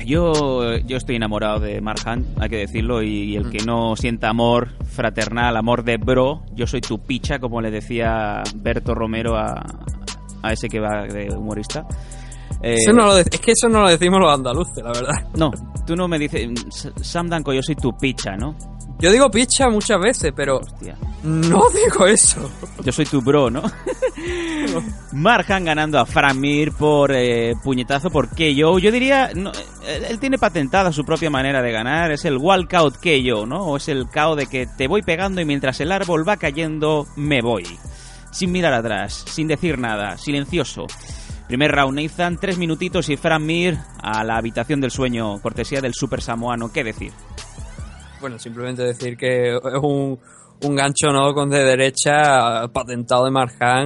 Yo, 0.03 0.77
yo 0.79 0.97
estoy 0.97 1.15
enamorado 1.15 1.61
de 1.61 1.79
Mark 1.79 2.01
Hunt, 2.05 2.25
hay 2.41 2.49
que 2.49 2.57
decirlo, 2.57 3.01
y, 3.01 3.31
y 3.31 3.35
el 3.37 3.49
que 3.49 3.63
no 3.63 3.95
sienta 3.95 4.27
amor 4.27 4.71
fraternal, 4.83 5.55
amor 5.55 5.85
de 5.85 5.95
bro, 5.95 6.43
yo 6.53 6.67
soy 6.67 6.81
tu 6.81 6.99
picha, 6.99 7.39
como 7.39 7.61
le 7.61 7.71
decía 7.71 8.43
Berto 8.57 8.93
Romero 8.93 9.37
a, 9.37 9.63
a 10.43 10.51
ese 10.51 10.67
que 10.67 10.81
va 10.81 11.05
de 11.05 11.29
humorista. 11.33 11.85
Eh, 12.63 12.75
Eso 12.77 12.93
no 12.93 13.05
lo 13.07 13.17
es 13.17 13.25
que 13.27 13.51
eso 13.53 13.67
no 13.69 13.81
lo 13.81 13.89
decimos 13.89 14.19
los 14.19 14.33
andaluces, 14.33 14.83
la 14.83 14.91
verdad. 14.91 15.27
no, 15.35 15.51
tú 15.87 15.95
no 15.95 16.07
me 16.07 16.19
dices, 16.19 16.47
"S- 16.67 16.91
Sam 17.01 17.27
Danko, 17.29 17.53
yo 17.53 17.61
soy 17.63 17.75
tu 17.75 17.91
picha, 17.97 18.35
¿no? 18.37 18.55
Yo 18.99 19.11
digo 19.11 19.31
picha 19.31 19.67
muchas 19.67 19.99
veces, 19.99 20.31
pero 20.35 20.61
no 21.23 21.63
digo 21.73 22.05
eso. 22.05 22.47
Yo 22.83 22.91
soy 22.91 23.05
tu 23.05 23.19
bro, 23.21 23.49
¿no? 23.49 23.63
Marjan 25.13 25.65
ganando 25.65 25.99
a 25.99 26.05
Framir 26.05 26.71
por 26.73 27.11
eh, 27.13 27.53
puñetazo 27.63 28.09
por 28.09 28.29
KO. 28.29 28.79
Yo 28.79 28.91
diría, 28.91 29.31
no, 29.35 29.51
él, 29.87 30.05
él 30.07 30.19
tiene 30.19 30.37
patentada 30.37 30.91
su 30.91 31.03
propia 31.03 31.29
manera 31.29 31.61
de 31.61 31.71
ganar. 31.71 32.11
Es 32.11 32.25
el 32.25 32.37
walkout 32.37 32.97
KO, 32.97 33.45
¿no? 33.45 33.65
O 33.65 33.77
es 33.77 33.87
el 33.87 34.07
KO 34.07 34.35
de 34.35 34.45
que 34.47 34.67
te 34.67 34.87
voy 34.87 35.01
pegando 35.01 35.41
y 35.41 35.45
mientras 35.45 35.79
el 35.81 35.91
árbol 35.91 36.27
va 36.27 36.37
cayendo, 36.37 37.07
me 37.15 37.41
voy. 37.41 37.65
sin 38.31 38.51
mirar 38.53 38.73
atrás, 38.73 39.25
sin 39.27 39.47
decir 39.47 39.77
nada, 39.77 40.17
silencioso. 40.17 40.85
Primer 41.51 41.69
round, 41.69 41.99
Nathan, 41.99 42.37
tres 42.39 42.57
minutitos 42.57 43.09
y 43.09 43.17
Fran 43.17 43.45
Mir 43.45 43.77
a 44.01 44.23
la 44.23 44.37
habitación 44.37 44.79
del 44.79 44.89
sueño, 44.89 45.41
cortesía 45.41 45.81
del 45.81 45.93
super 45.93 46.21
samoano. 46.21 46.71
¿Qué 46.71 46.81
decir? 46.81 47.11
Bueno, 48.21 48.39
simplemente 48.39 48.83
decir 48.83 49.17
que 49.17 49.57
es 49.57 49.79
un, 49.81 50.17
un 50.63 50.75
gancho 50.77 51.11
no 51.11 51.33
con 51.33 51.49
de 51.49 51.61
derecha 51.61 52.69
patentado 52.71 53.25
de 53.25 53.31
Marjan 53.31 53.83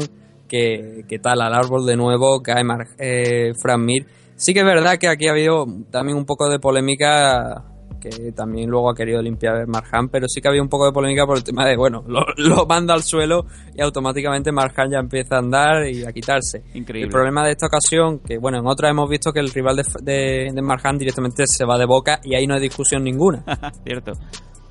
que, 0.47 1.05
que 1.09 1.17
tal 1.17 1.41
al 1.41 1.55
árbol 1.55 1.87
de 1.87 1.97
nuevo 1.97 2.39
cae 2.43 2.63
Mar, 2.63 2.85
eh, 2.99 3.53
Fran 3.59 3.83
Mir. 3.83 4.05
Sí 4.35 4.53
que 4.53 4.59
es 4.59 4.65
verdad 4.65 4.99
que 4.99 5.07
aquí 5.07 5.27
ha 5.27 5.31
habido 5.31 5.65
también 5.89 6.19
un 6.19 6.25
poco 6.25 6.47
de 6.47 6.59
polémica 6.59 7.65
que 8.09 8.31
también 8.31 8.69
luego 8.69 8.89
ha 8.89 8.95
querido 8.95 9.21
limpiar 9.21 9.67
Marjan, 9.67 10.09
pero 10.09 10.27
sí 10.27 10.41
que 10.41 10.47
había 10.47 10.61
un 10.61 10.69
poco 10.69 10.85
de 10.85 10.91
polémica 10.91 11.25
por 11.25 11.37
el 11.37 11.43
tema 11.43 11.65
de, 11.65 11.75
bueno, 11.75 12.03
lo, 12.07 12.25
lo 12.37 12.65
manda 12.65 12.93
al 12.93 13.03
suelo 13.03 13.45
y 13.73 13.81
automáticamente 13.81 14.51
Marjan 14.51 14.91
ya 14.91 14.99
empieza 14.99 15.35
a 15.35 15.39
andar 15.39 15.87
y 15.87 16.03
a 16.03 16.11
quitarse. 16.11 16.63
Increíble. 16.73 17.07
El 17.07 17.11
problema 17.11 17.43
de 17.45 17.51
esta 17.51 17.67
ocasión, 17.67 18.19
que 18.19 18.37
bueno, 18.37 18.59
en 18.59 18.67
otra 18.67 18.89
hemos 18.89 19.09
visto 19.09 19.31
que 19.31 19.39
el 19.39 19.49
rival 19.49 19.77
de, 19.77 19.83
de, 20.01 20.51
de 20.53 20.61
Marjan 20.61 20.97
directamente 20.97 21.43
se 21.47 21.65
va 21.65 21.77
de 21.77 21.85
boca 21.85 22.19
y 22.23 22.35
ahí 22.35 22.45
no 22.47 22.55
hay 22.55 22.61
discusión 22.61 23.03
ninguna. 23.03 23.43
Cierto. 23.83 24.13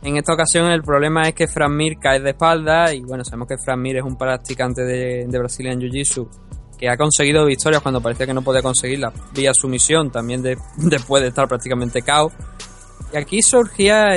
En 0.02 0.19
esta 0.19 0.35
ocasión 0.35 0.70
el 0.70 0.82
problema 0.82 1.23
es 1.23 1.35
que 1.35 1.48
Fran 1.48 1.74
Mir 1.74 1.97
cae 1.98 2.20
de 2.20 2.31
espalda 2.31 2.93
y 2.93 3.01
bueno, 3.01 3.24
sabemos 3.24 3.48
que 3.48 3.56
Fran 3.56 3.81
Mir 3.81 3.97
es 3.97 4.02
un 4.02 4.16
practicante 4.16 4.82
de, 4.82 5.27
de 5.27 5.39
Brazilian 5.39 5.81
Jiu-Jitsu 5.81 6.28
que 6.78 6.89
ha 6.89 6.97
conseguido 6.97 7.47
victorias 7.47 7.82
cuando 7.82 8.01
parecía 8.01 8.27
que 8.27 8.35
no 8.35 8.43
podía 8.43 8.62
conseguirlas 8.62 9.15
vía 9.32 9.52
sumisión, 9.55 10.11
también 10.11 10.43
de, 10.43 10.59
después 10.77 11.23
de 11.23 11.28
estar 11.28 11.48
prácticamente 11.48 12.02
cao. 12.02 12.31
Y 13.13 13.17
aquí 13.17 13.43
surgía 13.43 14.17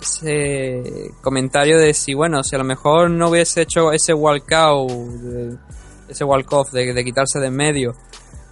ese 0.00 1.10
comentario 1.20 1.78
de 1.78 1.94
si 1.94 2.14
bueno, 2.14 2.42
si 2.42 2.54
a 2.56 2.58
lo 2.58 2.64
mejor 2.64 3.10
no 3.10 3.28
hubiese 3.30 3.62
hecho 3.62 3.92
ese 3.92 4.12
walkout, 4.14 4.90
ese 6.08 6.24
walk-off 6.24 6.70
de, 6.72 7.04
quitarse 7.04 7.38
de 7.40 7.46
en 7.46 7.56
medio, 7.56 7.94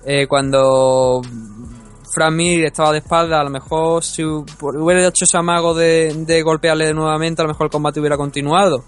eh, 0.06 0.26
cuando 0.26 1.20
Fran 2.14 2.34
Mir 2.36 2.64
estaba 2.64 2.92
de 2.92 2.98
espalda, 2.98 3.40
a 3.40 3.44
lo 3.44 3.50
mejor 3.50 4.02
si 4.02 4.22
hu- 4.22 4.44
hubiera 4.82 5.02
hecho 5.06 5.24
ese 5.24 5.36
amago 5.36 5.74
de, 5.74 6.12
de 6.26 6.42
golpearle 6.42 6.92
nuevamente, 6.94 7.42
a 7.42 7.44
lo 7.44 7.50
mejor 7.50 7.66
el 7.66 7.70
combate 7.70 8.00
hubiera 8.00 8.16
continuado. 8.16 8.84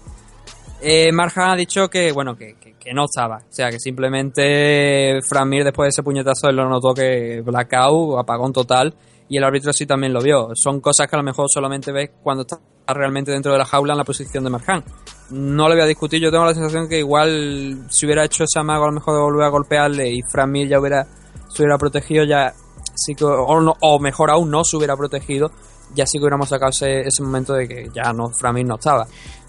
Eh, 0.81 1.11
Marjan 1.13 1.51
ha 1.51 1.55
dicho 1.55 1.87
que, 1.89 2.11
bueno, 2.11 2.35
que, 2.35 2.55
que- 2.59 2.73
no 2.93 3.05
estaba. 3.05 3.37
O 3.37 3.45
sea, 3.53 3.69
que 3.69 3.79
simplemente 3.79 5.19
Fran 5.29 5.47
Mir 5.47 5.63
después 5.63 5.85
de 5.85 5.89
ese 5.91 6.03
puñetazo 6.03 6.49
él 6.49 6.57
lo 6.57 6.67
notó 6.67 6.93
que 6.93 7.41
blackout, 7.41 8.19
apagón 8.19 8.51
total, 8.51 8.93
y 9.33 9.37
el 9.37 9.43
árbitro 9.43 9.73
sí 9.73 9.85
también 9.87 10.13
lo 10.13 10.21
vio. 10.21 10.49
Son 10.53 10.79
cosas 10.79 11.07
que 11.07 11.15
a 11.15 11.19
lo 11.19 11.23
mejor 11.23 11.47
solamente 11.49 11.91
ves 11.91 12.11
cuando 12.21 12.41
está 12.43 12.59
realmente 12.87 13.31
dentro 13.31 13.51
de 13.51 13.57
la 13.57 13.65
jaula 13.65 13.93
en 13.93 13.97
la 13.97 14.03
posición 14.03 14.43
de 14.43 14.49
Marjan. 14.51 14.83
No 15.31 15.67
le 15.67 15.75
voy 15.75 15.83
a 15.83 15.87
discutir, 15.87 16.21
yo 16.21 16.29
tengo 16.29 16.45
la 16.45 16.53
sensación 16.53 16.87
que 16.87 16.99
igual 16.99 17.85
si 17.89 18.05
hubiera 18.05 18.23
hecho 18.25 18.43
ese 18.43 18.59
amago 18.59 18.83
a 18.83 18.87
lo 18.87 18.93
mejor 18.93 19.15
de 19.15 19.21
volver 19.21 19.45
a 19.45 19.49
golpearle 19.49 20.09
y 20.11 20.21
Fran 20.21 20.51
Mir 20.51 20.67
ya 20.67 20.79
hubiera, 20.79 21.07
se 21.49 21.63
hubiera 21.63 21.77
protegido, 21.79 22.23
ya 22.25 22.53
o, 23.21 23.59
no- 23.59 23.75
o 23.81 23.99
mejor 23.99 24.29
aún 24.29 24.51
no 24.51 24.63
se 24.63 24.77
hubiera 24.77 24.95
protegido, 24.95 25.49
ya 25.95 26.05
sí 26.05 26.17
que 26.19 26.21
hubiéramos 26.23 26.49
sacado 26.49 26.69
ese, 26.69 27.01
ese 27.01 27.23
momento 27.23 27.53
de 27.53 27.67
que 27.67 27.89
ya 27.93 28.13
no, 28.13 28.29
Fran 28.29 28.53
Mir 28.53 28.67
no 28.67 28.75
estaba. 28.75 29.07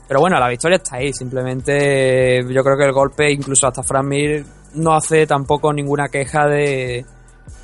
Pero 0.09 0.21
bueno, 0.21 0.39
la 0.39 0.49
victoria 0.49 0.77
está 0.77 0.97
ahí. 0.97 1.13
Simplemente 1.15 2.45
yo 2.49 2.63
creo 2.63 2.77
que 2.77 2.85
el 2.85 2.93
golpe, 2.93 3.31
incluso 3.33 3.67
hasta 3.67 3.83
Fran 3.83 4.07
Mir, 4.07 4.45
no 4.75 4.95
hace 4.95 5.27
tampoco 5.27 5.73
ninguna 5.73 6.09
queja 6.09 6.47
de. 6.47 7.05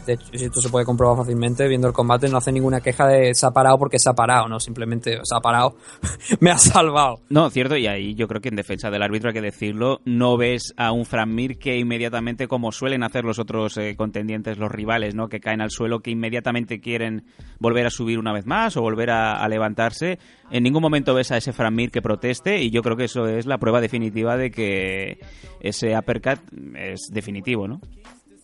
De 0.06 0.14
hecho, 0.14 0.24
esto 0.32 0.60
se 0.60 0.68
puede 0.70 0.84
comprobar 0.84 1.18
fácilmente 1.18 1.68
viendo 1.68 1.86
el 1.86 1.92
combate. 1.92 2.28
No 2.28 2.38
hace 2.38 2.52
ninguna 2.52 2.80
queja 2.80 3.06
de 3.06 3.34
se 3.34 3.46
ha 3.46 3.50
parado 3.50 3.78
porque 3.78 3.98
se 3.98 4.08
ha 4.10 4.14
parado, 4.14 4.48
¿no? 4.48 4.58
Simplemente 4.58 5.18
se 5.22 5.36
ha 5.36 5.40
parado. 5.40 5.76
me 6.40 6.50
ha 6.50 6.58
salvado. 6.58 7.20
No, 7.28 7.50
cierto, 7.50 7.76
y 7.76 7.86
ahí 7.86 8.14
yo 8.14 8.26
creo 8.26 8.40
que 8.40 8.48
en 8.48 8.56
defensa 8.56 8.90
del 8.90 9.02
árbitro 9.02 9.28
hay 9.28 9.34
que 9.34 9.40
decirlo, 9.40 10.00
no 10.04 10.36
ves 10.36 10.74
a 10.76 10.92
un 10.92 11.04
Fran 11.04 11.34
Mir 11.34 11.58
que 11.58 11.76
inmediatamente, 11.76 12.48
como 12.48 12.72
suelen 12.72 13.02
hacer 13.02 13.24
los 13.24 13.38
otros 13.38 13.76
eh, 13.76 13.94
contendientes, 13.96 14.58
los 14.58 14.70
rivales, 14.70 15.14
¿no? 15.14 15.28
Que 15.28 15.40
caen 15.40 15.60
al 15.60 15.70
suelo, 15.70 16.00
que 16.00 16.10
inmediatamente 16.10 16.80
quieren 16.80 17.24
volver 17.58 17.86
a 17.86 17.90
subir 17.90 18.18
una 18.18 18.32
vez 18.32 18.46
más 18.46 18.76
o 18.76 18.82
volver 18.82 19.10
a, 19.10 19.48
levantarse. 19.48 20.18
En 20.50 20.62
ningún 20.62 20.82
momento 20.82 21.14
ves 21.14 21.32
a 21.32 21.36
ese 21.36 21.52
Fran 21.52 21.74
Mir 21.74 21.90
que 21.90 22.02
proteste 22.02 22.62
y 22.62 22.70
yo 22.70 22.82
creo 22.82 22.96
que 22.96 23.04
eso 23.04 23.26
es 23.26 23.46
la 23.46 23.58
prueba 23.58 23.80
definitiva 23.80 24.36
de 24.36 24.50
que 24.50 25.18
ese 25.60 25.96
uppercut 25.96 26.40
es 26.76 27.08
definitivo, 27.12 27.66
¿no? 27.66 27.80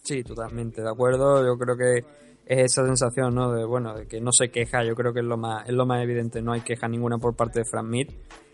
Sí, 0.06 0.22
totalmente 0.22 0.82
de 0.82 0.88
acuerdo. 0.88 1.44
Yo 1.44 1.58
creo 1.58 1.76
que 1.76 1.98
es 2.46 2.72
esa 2.72 2.86
sensación, 2.86 3.34
¿no? 3.34 3.50
De, 3.50 3.64
bueno, 3.64 3.92
de 3.92 4.06
que 4.06 4.20
no 4.20 4.30
se 4.30 4.50
queja. 4.50 4.84
Yo 4.84 4.94
creo 4.94 5.12
que 5.12 5.18
es 5.18 5.26
lo 5.26 5.36
más, 5.36 5.68
es 5.68 5.74
lo 5.74 5.84
más 5.84 6.00
evidente. 6.00 6.40
No 6.40 6.52
hay 6.52 6.60
queja 6.60 6.86
ninguna 6.86 7.18
por 7.18 7.34
parte 7.34 7.58
de 7.58 7.64
Fran 7.64 7.88
Mir. 7.90 8.06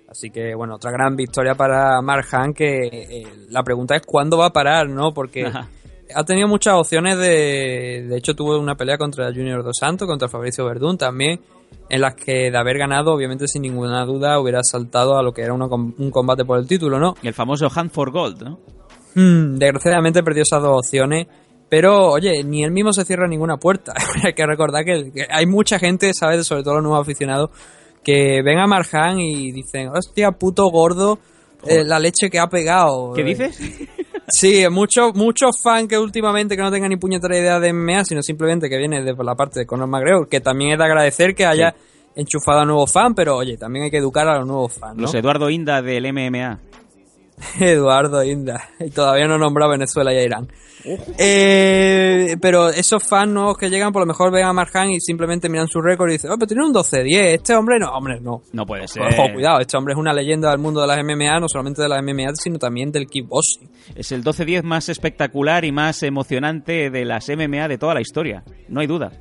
Así 0.09 0.31
que, 0.31 0.55
bueno, 0.55 0.77
otra 0.77 0.91
gran 0.91 1.15
victoria 1.15 1.55
para 1.55 2.01
Marjan, 2.01 2.55
que 2.55 2.87
eh, 2.87 3.27
la 3.51 3.63
pregunta 3.63 3.95
es 3.97 4.03
cuándo 4.07 4.39
va 4.39 4.47
a 4.47 4.53
parar, 4.53 4.89
¿no? 4.89 5.13
Porque 5.13 5.45
Ajá. 5.47 5.69
ha 6.15 6.25
tenido 6.25 6.49
muchas 6.49 6.75
opciones 6.75 7.19
de... 7.19 8.07
De 8.09 8.17
hecho, 8.17 8.35
tuvo 8.35 8.59
una 8.59 8.75
pelea 8.75 8.97
contra 8.97 9.27
Junior 9.27 9.63
Dos 9.63 9.77
Santos, 9.79 10.09
contra 10.09 10.29
Fabricio 10.29 10.65
Verdún 10.65 10.97
también, 10.97 11.39
en 11.91 12.01
las 12.01 12.15
que 12.15 12.51
de 12.51 12.57
haber 12.57 12.79
ganado, 12.79 13.13
obviamente 13.13 13.47
sin 13.47 13.61
ninguna 13.61 14.07
duda, 14.07 14.41
hubiera 14.41 14.63
saltado 14.63 15.19
a 15.19 15.23
lo 15.23 15.33
que 15.33 15.43
era 15.43 15.53
una 15.53 15.67
un 15.67 16.11
combate 16.11 16.47
por 16.47 16.59
el 16.59 16.67
título, 16.67 16.99
¿no? 16.99 17.15
El 17.23 17.35
famoso 17.35 17.69
Hand 17.75 17.91
for 17.91 18.11
Gold, 18.11 18.43
¿no? 18.43 18.59
Hmm, 19.15 19.59
desgraciadamente 19.59 20.23
perdió 20.23 20.43
esas 20.43 20.63
dos 20.63 20.79
opciones. 20.79 21.27
Pero, 21.73 22.11
oye, 22.11 22.45
ni 22.45 22.63
él 22.65 22.71
mismo 22.71 22.93
se 22.93 23.03
cierra 23.03 23.27
ninguna 23.27 23.57
puerta. 23.57 23.95
hay 24.23 24.35
que 24.35 24.45
recordar 24.45 24.85
que, 24.85 25.11
que 25.11 25.27
hay 25.27 25.47
mucha 25.47 25.79
gente, 25.79 26.13
¿sabes? 26.13 26.47
Sobre 26.47 26.63
todo 26.63 26.75
los 26.75 26.83
nuevos 26.83 27.01
aficionados, 27.01 27.49
que 28.05 28.43
ven 28.45 28.59
a 28.59 28.67
Marjan 28.67 29.19
y 29.19 29.53
dicen, 29.53 29.89
hostia, 29.89 30.33
puto 30.33 30.69
gordo, 30.69 31.19
eh, 31.67 31.83
la 31.83 31.99
leche 31.99 32.29
que 32.29 32.39
ha 32.39 32.47
pegado. 32.49 33.15
¿Qué 33.15 33.25
dices? 33.25 33.59
Sí, 34.29 34.65
muchos 34.71 35.15
muchos 35.15 35.61
fans 35.63 35.89
que 35.89 35.99
últimamente 35.99 36.57
que 36.57 36.63
no 36.63 36.71
tengan 36.71 36.91
ni 36.91 36.97
puñetera 36.97 37.37
idea 37.37 37.59
de 37.59 37.73
MMA, 37.73 38.05
sino 38.05 38.23
simplemente 38.23 38.69
que 38.69 38.79
viene 38.79 39.03
de 39.03 39.15
la 39.19 39.35
parte 39.35 39.61
de 39.61 39.67
Conor 39.67 39.89
McGregor, 39.89 40.29
que 40.29 40.41
también 40.41 40.71
es 40.73 40.79
de 40.79 40.85
agradecer 40.85 41.35
que 41.35 41.45
haya 41.45 41.75
enchufado 42.15 42.61
a 42.61 42.65
nuevos 42.65 42.91
fans, 42.91 43.15
pero 43.17 43.37
oye, 43.37 43.57
también 43.57 43.87
hay 43.87 43.91
que 43.91 43.99
educar 43.99 44.29
a 44.29 44.39
los 44.39 44.47
nuevos 44.47 44.73
fans, 44.73 44.97
¿no? 44.97 45.03
Los 45.03 45.15
Eduardo 45.15 45.51
Inda 45.51 45.83
del 45.83 46.11
MMA. 46.13 46.61
Eduardo 47.61 48.23
Inda. 48.23 48.71
Y 48.79 48.91
todavía 48.91 49.27
no 49.27 49.39
nombra 49.39 49.67
a 49.67 49.71
Venezuela 49.71 50.15
y 50.15 50.19
a 50.19 50.23
Irán. 50.23 50.49
Eh, 51.19 52.37
pero 52.41 52.69
esos 52.69 53.03
fans 53.03 53.33
nuevos 53.33 53.57
que 53.57 53.71
llegan, 53.71 53.93
por 53.93 54.03
lo 54.03 54.07
mejor 54.07 54.33
ven 54.33 54.45
a 54.45 54.53
Marjan 54.53 54.91
y 54.91 55.01
simplemente 55.01 55.49
miran 55.49 55.69
su 55.69 55.81
récord 55.81 56.11
y 56.11 56.13
dicen, 56.15 56.31
oh, 56.31 56.37
pero 56.37 56.47
tiene 56.47 56.65
un 56.65 56.75
12-10. 56.75 57.07
Este 57.35 57.55
hombre 57.55 57.79
no, 57.79 57.91
hombre, 57.93 58.21
no. 58.21 58.43
No 58.53 58.67
puede 58.67 58.89
ser. 58.89 59.03
Ojo, 59.03 59.33
cuidado, 59.33 59.61
este 59.61 59.77
hombre 59.77 59.95
es 59.95 59.99
una 59.99 60.13
leyenda 60.13 60.51
del 60.51 60.59
mundo 60.59 60.81
de 60.81 60.87
las 60.87 60.99
MMA, 61.05 61.41
no 61.41 61.49
solamente 61.49 61.83
de 61.83 61.89
las 61.89 62.03
MMA, 62.03 62.35
sino 62.35 62.59
también 62.59 62.91
del 62.93 63.07
kickboxing. 63.07 63.71
Es 63.95 64.13
el 64.13 64.25
12-10 64.25 64.63
más 64.63 64.89
espectacular 64.89 65.65
y 65.65 65.73
más 65.73 66.03
emocionante 66.03 66.91
de 66.91 67.05
las 67.05 67.29
MMA 67.29 67.69
de 67.69 67.79
toda 67.79 67.95
la 67.95 68.01
historia. 68.01 68.43
No 68.69 68.81
hay 68.81 68.87
duda. 68.87 69.13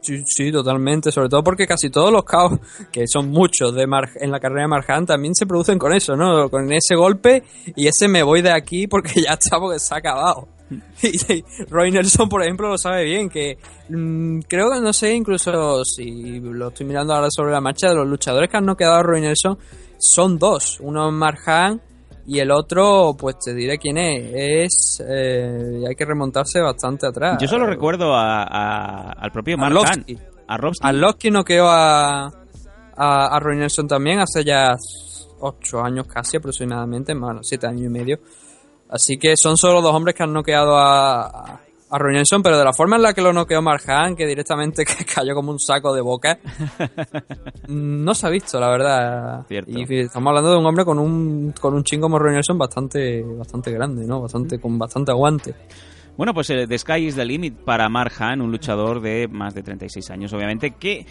Sí, 0.00 0.22
sí, 0.26 0.50
totalmente. 0.50 1.12
Sobre 1.12 1.28
todo 1.28 1.44
porque 1.44 1.66
casi 1.66 1.90
todos 1.90 2.12
los 2.12 2.24
caos, 2.24 2.58
que 2.92 3.06
son 3.06 3.30
muchos 3.30 3.74
de 3.74 3.86
Mar 3.86 4.08
en 4.20 4.30
la 4.30 4.40
carrera 4.40 4.62
de 4.62 4.68
Marjan, 4.68 5.06
también 5.06 5.34
se 5.34 5.46
producen 5.46 5.78
con 5.78 5.92
eso, 5.92 6.16
¿no? 6.16 6.48
Con 6.48 6.72
ese 6.72 6.94
golpe 6.94 7.42
y 7.76 7.86
ese 7.86 8.08
me 8.08 8.22
voy 8.22 8.42
de 8.42 8.52
aquí 8.52 8.86
porque 8.86 9.20
ya 9.24 9.34
está, 9.34 9.58
porque 9.58 9.78
se 9.78 9.94
ha 9.94 9.98
acabado. 9.98 10.48
Y, 11.02 11.44
Roy 11.68 11.90
Nelson, 11.90 12.28
por 12.28 12.42
ejemplo, 12.42 12.68
lo 12.68 12.78
sabe 12.78 13.04
bien, 13.04 13.28
que 13.28 13.58
mm, 13.88 14.40
creo 14.46 14.70
que 14.70 14.80
no 14.80 14.92
sé, 14.92 15.14
incluso 15.14 15.84
si 15.84 16.38
lo 16.38 16.68
estoy 16.68 16.86
mirando 16.86 17.12
ahora 17.12 17.26
sobre 17.28 17.50
la 17.50 17.60
marcha, 17.60 17.88
de 17.88 17.96
los 17.96 18.06
luchadores 18.06 18.48
que 18.48 18.56
han 18.56 18.66
noqueado 18.66 18.94
a 18.94 19.02
Roy 19.02 19.20
Nelson 19.20 19.58
son 19.98 20.38
dos. 20.38 20.78
Uno 20.80 21.08
es 21.08 21.12
Marjan 21.12 21.80
y 22.32 22.38
el 22.38 22.50
otro, 22.52 23.16
pues 23.18 23.38
te 23.44 23.52
diré 23.54 23.76
quién 23.78 23.98
es. 23.98 24.30
Es. 24.32 25.02
eh, 25.06 25.82
hay 25.88 25.94
que 25.96 26.04
remontarse 26.04 26.60
bastante 26.60 27.06
atrás. 27.08 27.38
Yo 27.40 27.48
solo 27.48 27.66
recuerdo 27.66 28.14
a, 28.14 28.42
a- 28.44 29.12
al 29.12 29.32
propio 29.32 29.58
Mark. 29.58 29.72
Arlovsky. 29.72 30.16
Arlovsky. 30.46 30.86
Arlovsky 30.86 31.30
noqueó 31.30 31.68
a, 31.68 32.26
a, 32.96 33.36
a 33.36 33.40
Roy 33.40 33.56
Nelson 33.56 33.88
también 33.88 34.20
hace 34.20 34.44
ya 34.44 34.76
ocho 35.40 35.82
años 35.82 36.06
casi 36.06 36.36
aproximadamente, 36.36 37.14
bueno, 37.14 37.40
siete 37.42 37.66
años 37.66 37.82
y 37.86 37.88
medio. 37.88 38.18
Así 38.90 39.16
que 39.18 39.34
son 39.36 39.56
solo 39.56 39.80
dos 39.80 39.94
hombres 39.94 40.14
que 40.14 40.22
han 40.22 40.32
noqueado 40.32 40.76
a, 40.76 41.60
a, 41.90 41.98
Roy 41.98 42.14
Nelson, 42.14 42.42
pero 42.42 42.58
de 42.58 42.64
la 42.64 42.72
forma 42.72 42.96
en 42.96 43.02
la 43.02 43.12
que 43.12 43.22
lo 43.22 43.32
noqueó 43.32 43.60
Marjan, 43.62 44.16
que 44.16 44.26
directamente 44.26 44.84
cayó 45.14 45.34
como 45.34 45.50
un 45.50 45.58
saco 45.58 45.94
de 45.94 46.00
boca, 46.00 46.38
no 47.68 48.14
se 48.14 48.26
ha 48.26 48.30
visto, 48.30 48.60
la 48.60 48.70
verdad. 48.70 49.46
Cierto. 49.46 49.70
Y 49.70 50.00
estamos 50.00 50.28
hablando 50.28 50.50
de 50.50 50.58
un 50.58 50.66
hombre 50.66 50.84
con 50.84 50.98
un, 50.98 51.52
con 51.60 51.74
un 51.74 51.84
chingo 51.84 52.02
como 52.02 52.18
Roy 52.18 52.34
Nelson 52.34 52.58
bastante, 52.58 53.22
bastante 53.22 53.70
grande, 53.72 54.06
¿no? 54.06 54.22
Bastante, 54.22 54.58
con 54.58 54.78
bastante 54.78 55.12
aguante. 55.12 55.54
Bueno, 56.16 56.34
pues 56.34 56.50
eh, 56.50 56.66
The 56.66 56.78
Sky 56.78 57.06
is 57.06 57.16
the 57.16 57.24
Limit 57.24 57.54
para 57.64 57.88
Mark 57.88 58.12
Hunt, 58.20 58.42
un 58.42 58.50
luchador 58.52 59.00
de 59.00 59.26
más 59.28 59.54
de 59.54 59.62
36 59.62 60.10
años, 60.10 60.32
obviamente, 60.32 60.72
que 60.72 61.06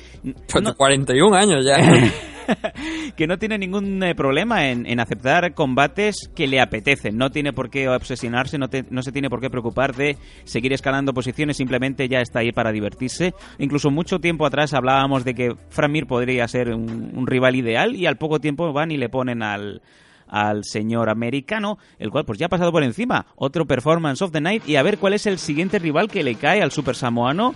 Pues 0.52 0.74
41 0.76 1.36
años 1.36 1.66
ya. 1.66 1.78
que 3.16 3.28
no 3.28 3.38
tiene 3.38 3.58
ningún 3.58 4.02
eh, 4.04 4.14
problema 4.16 4.70
en, 4.70 4.86
en 4.86 5.00
aceptar 5.00 5.54
combates 5.54 6.30
que 6.36 6.48
le 6.48 6.60
apetecen. 6.62 7.18
No 7.18 7.32
tiene 7.32 7.54
por 7.54 7.70
qué 7.70 7.88
obsesionarse, 7.90 8.58
no, 8.58 8.70
te- 8.70 8.86
no 8.90 9.02
se 9.02 9.12
tiene 9.12 9.30
por 9.30 9.40
qué 9.42 9.50
preocupar 9.50 9.96
de 9.96 10.16
seguir 10.44 10.74
escalando 10.74 11.14
posiciones, 11.14 11.58
simplemente 11.58 12.08
ya 12.08 12.20
está 12.22 12.40
ahí 12.40 12.52
para 12.52 12.72
divertirse. 12.72 13.34
Incluso 13.58 13.90
mucho 13.92 14.20
tiempo 14.20 14.46
atrás 14.46 14.74
hablábamos 14.74 15.26
de 15.26 15.34
que 15.34 15.56
Fran 15.70 15.92
Mir 15.92 16.06
podría 16.06 16.48
ser 16.48 16.70
un, 16.74 17.12
un 17.16 17.26
rival 17.28 17.56
ideal 17.56 17.96
y 17.96 18.06
al 18.06 18.18
poco 18.18 18.40
tiempo 18.40 18.72
van 18.74 18.92
y 18.92 18.98
le 18.98 19.10
ponen 19.10 19.42
al, 19.44 19.82
al 20.30 20.64
señor 20.64 21.10
americano, 21.10 21.78
el 21.98 22.12
cual 22.12 22.26
pues 22.26 22.40
ya 22.40 22.48
ha 22.48 22.50
pasado 22.50 22.72
por 22.72 22.84
encima. 22.84 23.26
Otro 23.36 23.66
performance 23.66 24.22
of 24.22 24.32
the 24.32 24.42
night 24.42 24.68
y 24.68 24.76
a 24.76 24.84
ver 24.84 24.98
cuál 24.98 25.14
es 25.14 25.26
el 25.26 25.40
siguiente 25.40 25.80
rival 25.80 26.10
que 26.10 26.24
le 26.24 26.36
cae 26.36 26.62
al 26.62 26.72
super 26.72 26.96
samoano. 26.96 27.56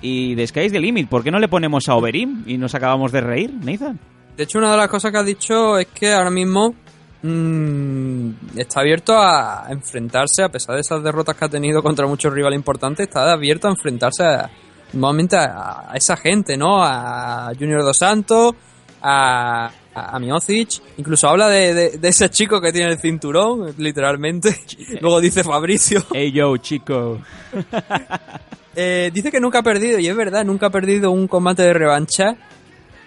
Y 0.00 0.34
de 0.36 0.46
Sky's 0.46 0.72
the 0.72 0.78
Limit, 0.78 1.08
¿por 1.08 1.24
qué 1.24 1.30
no 1.30 1.40
le 1.40 1.48
ponemos 1.48 1.88
a 1.88 1.96
Overeem 1.96 2.44
y 2.46 2.56
nos 2.56 2.74
acabamos 2.74 3.10
de 3.10 3.20
reír, 3.20 3.52
Nathan? 3.52 3.98
De 4.36 4.44
hecho, 4.44 4.58
una 4.58 4.70
de 4.70 4.76
las 4.76 4.88
cosas 4.88 5.10
que 5.10 5.18
has 5.18 5.26
dicho 5.26 5.76
es 5.78 5.88
que 5.88 6.12
ahora 6.12 6.30
mismo 6.30 6.72
mm, 7.22 8.30
está 8.56 8.80
abierto 8.80 9.18
a 9.18 9.66
enfrentarse, 9.70 10.44
a 10.44 10.48
pesar 10.48 10.76
de 10.76 10.82
esas 10.82 11.02
derrotas 11.02 11.34
que 11.34 11.44
ha 11.44 11.48
tenido 11.48 11.82
contra 11.82 12.06
muchos 12.06 12.32
rivales 12.32 12.56
importantes, 12.56 13.08
está 13.08 13.32
abierto 13.32 13.66
a 13.66 13.72
enfrentarse 13.72 14.22
a, 14.22 14.48
nuevamente 14.92 15.36
a, 15.36 15.90
a 15.90 15.96
esa 15.96 16.16
gente, 16.16 16.56
¿no? 16.56 16.84
A 16.84 17.50
Junior 17.58 17.82
Dos 17.82 17.98
Santos, 17.98 18.54
a, 19.02 19.70
a, 19.94 20.16
a 20.16 20.18
Miocic, 20.18 20.80
incluso 20.96 21.28
habla 21.28 21.48
de, 21.48 21.74
de- 21.74 21.98
de 21.98 22.08
ese 22.08 22.28
chico 22.30 22.60
que 22.60 22.72
tiene 22.72 22.92
el 22.92 22.98
cinturón, 22.98 23.74
literalmente. 23.78 24.56
Luego 25.00 25.20
dice 25.20 25.42
Fabricio. 25.44 26.04
Hey 26.12 26.32
yo, 26.32 26.56
chico. 26.58 27.18
Eh, 28.80 29.10
dice 29.12 29.32
que 29.32 29.40
nunca 29.40 29.58
ha 29.58 29.62
perdido, 29.64 29.98
y 29.98 30.06
es 30.06 30.14
verdad, 30.14 30.44
nunca 30.44 30.66
ha 30.66 30.70
perdido 30.70 31.10
un 31.10 31.26
combate 31.26 31.62
de 31.62 31.72
revancha. 31.72 32.36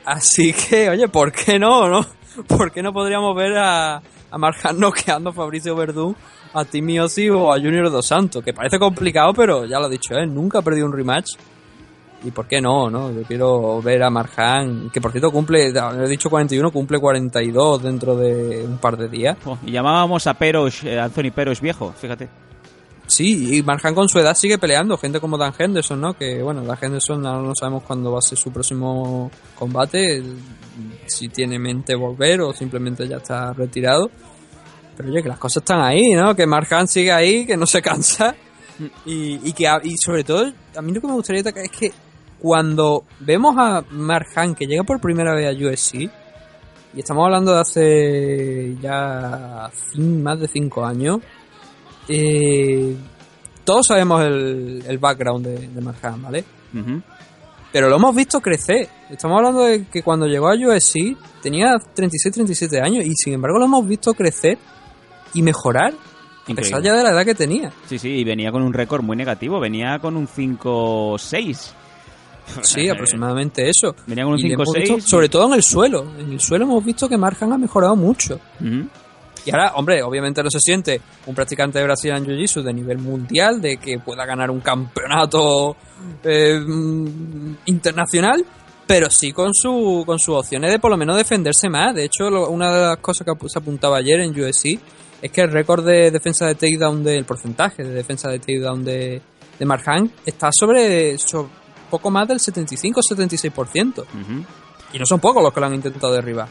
Así 0.03 0.51
que, 0.51 0.89
oye, 0.89 1.07
¿por 1.07 1.31
qué 1.31 1.57
no, 1.59 1.88
no? 1.88 2.05
¿Por 2.45 2.73
qué 2.73 2.81
no 2.84 2.91
podríamos 2.91 3.34
ver 3.38 3.57
a, 3.57 3.95
a 4.31 4.38
Marjan 4.38 4.77
noqueando 4.77 5.30
a 5.30 5.34
Fabricio 5.34 5.73
Verdún, 5.76 6.13
a 6.53 6.65
Timmy 6.65 6.99
Ozzy 6.99 7.30
o 7.30 7.53
a 7.53 7.55
Junior 7.57 7.89
Dos 7.89 8.05
Santos? 8.05 8.43
Que 8.43 8.51
parece 8.53 8.80
complicado, 8.80 9.34
pero 9.34 9.65
ya 9.65 9.80
lo 9.80 9.88
he 9.88 9.91
dicho, 9.91 10.13
¿eh? 10.15 10.27
Nunca 10.27 10.59
ha 10.59 10.61
perdido 10.61 10.88
un 10.88 10.93
rematch. 10.93 11.35
¿Y 12.23 12.31
por 12.31 12.48
qué 12.48 12.61
no, 12.61 12.89
no? 12.89 13.11
Yo 13.11 13.23
quiero 13.23 13.81
ver 13.81 14.03
a 14.03 14.10
Marjan, 14.10 14.91
que 14.91 15.02
por 15.02 15.11
cierto 15.11 15.31
cumple, 15.31 15.69
he 15.69 16.07
dicho 16.07 16.30
41, 16.30 16.72
cumple 16.72 16.99
42 16.99 17.81
dentro 17.81 18.15
de 18.15 18.64
un 18.64 18.77
par 18.77 18.95
de 18.95 19.07
días. 19.07 19.38
Oh, 19.45 19.57
y 19.65 19.72
llamábamos 19.72 20.27
a 20.27 20.35
Peros, 20.35 20.84
eh, 20.84 20.99
Anthony 20.99 21.31
Peros 21.34 21.61
viejo, 21.61 21.91
fíjate. 21.93 22.30
Sí, 23.07 23.57
y 23.57 23.64
Marjan 23.64 23.93
con 23.93 24.07
su 24.07 24.19
edad 24.19 24.38
sigue 24.38 24.57
peleando. 24.57 24.98
Gente 24.98 25.19
como 25.19 25.38
Dan 25.38 25.53
Henderson, 25.57 25.99
¿no? 25.99 26.14
Que 26.14 26.41
bueno, 26.41 26.64
Dan 26.64 26.77
Henderson 26.80 27.26
ahora 27.26 27.45
no 27.45 27.53
sabemos 27.60 27.84
cuándo 27.84 28.11
va 28.11 28.19
a 28.19 28.22
ser 28.22 28.38
su 28.38 28.53
próximo 28.53 29.30
combate. 29.56 30.23
Si 31.07 31.27
tiene 31.27 31.60
mente 31.60 31.93
volver 31.93 32.39
o 32.39 32.53
simplemente 32.53 33.06
ya 33.07 33.18
está 33.18 33.52
retirado. 33.52 34.10
Pero 34.95 35.10
oye, 35.10 35.23
que 35.23 35.27
las 35.27 35.39
cosas 35.39 35.61
están 35.61 35.81
ahí, 35.81 36.14
¿no? 36.14 36.34
Que 36.35 36.45
Marjan 36.45 36.88
sigue 36.88 37.11
ahí, 37.11 37.45
que 37.45 37.57
no 37.57 37.65
se 37.65 37.81
cansa. 37.81 38.34
Y, 39.06 39.48
y 39.48 39.53
que 39.53 39.69
y 39.84 39.95
sobre 39.98 40.23
todo, 40.23 40.49
a 40.76 40.81
mí 40.81 40.93
lo 40.93 41.02
que 41.02 41.07
me 41.07 41.14
gustaría 41.14 41.41
es 41.41 41.69
que 41.69 41.91
cuando 42.41 43.03
vemos 43.19 43.55
a 43.57 43.84
Marjan 43.91 44.55
que 44.55 44.65
llega 44.65 44.84
por 44.84 44.99
primera 44.99 45.35
vez 45.35 45.47
a 45.47 45.51
USC, 45.51 46.09
y 46.93 46.99
estamos 46.99 47.23
hablando 47.23 47.53
de 47.53 47.61
hace 47.61 48.77
ya 48.81 49.69
más 49.97 50.39
de 50.39 50.47
5 50.47 50.85
años, 50.85 51.19
eh, 52.07 52.95
todos 53.63 53.85
sabemos 53.88 54.23
el, 54.23 54.84
el 54.88 54.97
background 54.97 55.45
de, 55.45 55.68
de 55.68 55.81
Marjan, 55.81 56.22
¿vale? 56.22 56.43
Pero 57.72 57.89
lo 57.89 57.97
hemos 57.97 58.15
visto 58.15 58.41
crecer. 58.41 58.89
Estamos 59.09 59.38
hablando 59.38 59.63
de 59.63 59.85
que 59.85 60.01
cuando 60.01 60.26
llegó 60.26 60.49
a 60.49 60.55
USC 60.55 61.15
tenía 61.41 61.76
36-37 61.95 62.81
años 62.84 63.05
y 63.05 63.13
sin 63.15 63.34
embargo 63.34 63.59
lo 63.59 63.65
hemos 63.65 63.88
visto 63.88 64.13
crecer 64.13 64.57
y 65.34 65.41
mejorar 65.41 65.93
a 65.93 66.55
pesar 66.55 66.80
Increíble. 66.80 66.84
ya 66.84 66.93
de 66.95 67.03
la 67.03 67.11
edad 67.11 67.26
que 67.26 67.35
tenía. 67.35 67.72
Sí, 67.88 67.99
sí, 67.99 68.09
y 68.09 68.23
venía 68.23 68.51
con 68.51 68.63
un 68.63 68.73
récord 68.73 69.03
muy 69.03 69.15
negativo, 69.15 69.59
venía 69.59 69.99
con 69.99 70.18
un 70.18 70.27
5-6. 70.27 71.73
Sí, 72.63 72.89
aproximadamente 72.89 73.69
eso. 73.69 73.95
Venía 74.07 74.23
con 74.26 74.34
un 74.34 74.39
Y 74.39 74.43
le 74.43 74.53
hemos 74.53 74.72
visto, 74.73 74.97
5-6. 74.97 75.01
Sobre 75.01 75.30
todo 75.30 75.47
en 75.47 75.53
el 75.53 75.63
suelo. 75.63 76.05
En 76.19 76.31
el 76.34 76.39
suelo 76.39 76.65
hemos 76.65 76.84
visto 76.84 77.07
que 77.07 77.18
Marjan 77.18 77.51
ha 77.53 77.57
mejorado 77.57 77.95
mucho. 77.95 78.39
Y 79.43 79.49
ahora, 79.51 79.72
hombre, 79.76 80.03
obviamente 80.03 80.43
no 80.43 80.51
se 80.51 80.59
siente 80.59 81.01
un 81.26 81.34
practicante 81.34 81.80
de 81.80 81.85
Brazilian 81.85 82.23
Jiu-Jitsu 82.26 82.61
de 82.61 82.73
nivel 82.73 82.99
mundial, 82.99 83.59
de 83.59 83.77
que 83.77 83.97
pueda 83.99 84.23
ganar 84.26 84.51
un 84.51 84.59
campeonato 84.59 85.76
eh, 86.23 86.59
mm, 86.59 87.53
internacional, 87.65 88.45
pero 88.85 89.09
sí 89.09 89.31
con 89.31 89.53
su 89.53 90.03
con 90.05 90.19
sus 90.19 90.35
opciones 90.35 90.69
de 90.72 90.77
por 90.80 90.91
lo 90.91 90.97
menos 90.97 91.18
defenderse 91.18 91.69
más. 91.69 91.95
De 91.95 92.05
hecho, 92.05 92.30
lo- 92.30 92.49
una 92.49 92.72
de 92.72 92.85
las 92.88 92.97
cosas 92.97 93.26
que 93.26 93.49
se 93.49 93.57
apuntaba 93.59 93.97
ayer 93.97 94.19
en 94.19 94.31
UFC 94.31 94.80
es 95.22 95.31
que 95.31 95.41
el 95.41 95.51
récord 95.51 95.85
de 95.85 96.11
defensa 96.11 96.45
de 96.47 96.55
takedown 96.55 97.03
del 97.03 97.26
porcentaje 97.26 97.84
de 97.84 97.91
defensa 97.93 98.30
de 98.30 98.39
takedown 98.39 98.84
de, 98.84 99.22
de 99.57 99.65
Marjan 99.65 100.11
está 100.26 100.49
sobre, 100.51 101.18
so- 101.18 101.49
poco 101.91 102.09
más 102.09 102.27
del 102.27 102.39
75-76%. 102.39 103.99
Ujú. 103.99 104.45
Y 104.93 104.99
no 104.99 105.05
son 105.05 105.19
pocos 105.19 105.43
los 105.43 105.53
que 105.53 105.59
lo 105.59 105.68
han 105.68 105.76
intentado 105.76 106.11
derribar. 106.11 106.47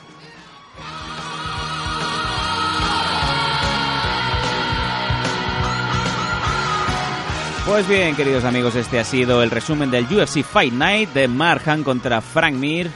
Pues 7.67 7.87
bien, 7.87 8.17
queridos 8.17 8.45
amigos, 8.45 8.75
este 8.75 8.99
ha 8.99 9.05
sido 9.05 9.43
el 9.45 9.51
resumen 9.51 9.91
del 9.91 10.05
UFC 10.05 10.43
Fight 10.43 10.73
Night 10.73 11.11
de 11.11 11.29
Marjan 11.29 11.85
contra 11.85 12.21
Frank 12.21 12.55
Mir. 12.55 12.91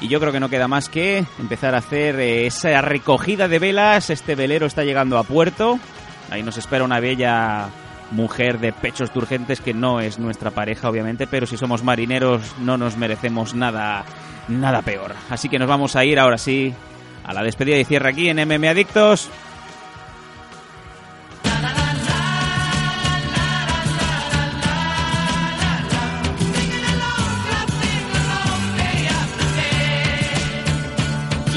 Y 0.00 0.08
yo 0.08 0.18
creo 0.18 0.32
que 0.32 0.40
no 0.40 0.48
queda 0.48 0.66
más 0.66 0.88
que 0.88 1.24
empezar 1.38 1.74
a 1.74 1.78
hacer 1.78 2.18
eh, 2.18 2.46
esa 2.46 2.82
recogida 2.82 3.48
de 3.48 3.58
velas. 3.58 4.10
Este 4.10 4.34
velero 4.34 4.66
está 4.66 4.82
llegando 4.82 5.18
a 5.18 5.22
puerto. 5.22 5.78
Ahí 6.30 6.42
nos 6.42 6.58
espera 6.58 6.84
una 6.84 6.98
bella 7.00 7.70
mujer 8.10 8.58
de 8.58 8.72
pechos 8.72 9.10
turgentes 9.10 9.60
que 9.60 9.74
no 9.74 10.00
es 10.00 10.18
nuestra 10.18 10.50
pareja, 10.50 10.88
obviamente, 10.88 11.26
pero 11.26 11.46
si 11.46 11.56
somos 11.56 11.82
marineros 11.82 12.54
no 12.60 12.76
nos 12.76 12.96
merecemos 12.96 13.54
nada, 13.54 14.04
nada 14.48 14.82
peor. 14.82 15.14
Así 15.30 15.48
que 15.48 15.58
nos 15.58 15.68
vamos 15.68 15.96
a 15.96 16.04
ir 16.04 16.18
ahora 16.18 16.38
sí 16.38 16.74
a 17.24 17.32
la 17.32 17.42
despedida 17.42 17.76
y 17.78 17.84
cierre 17.84 18.10
aquí 18.10 18.28
en 18.28 18.38
MM 18.38 18.68
Adictos. 18.68 19.30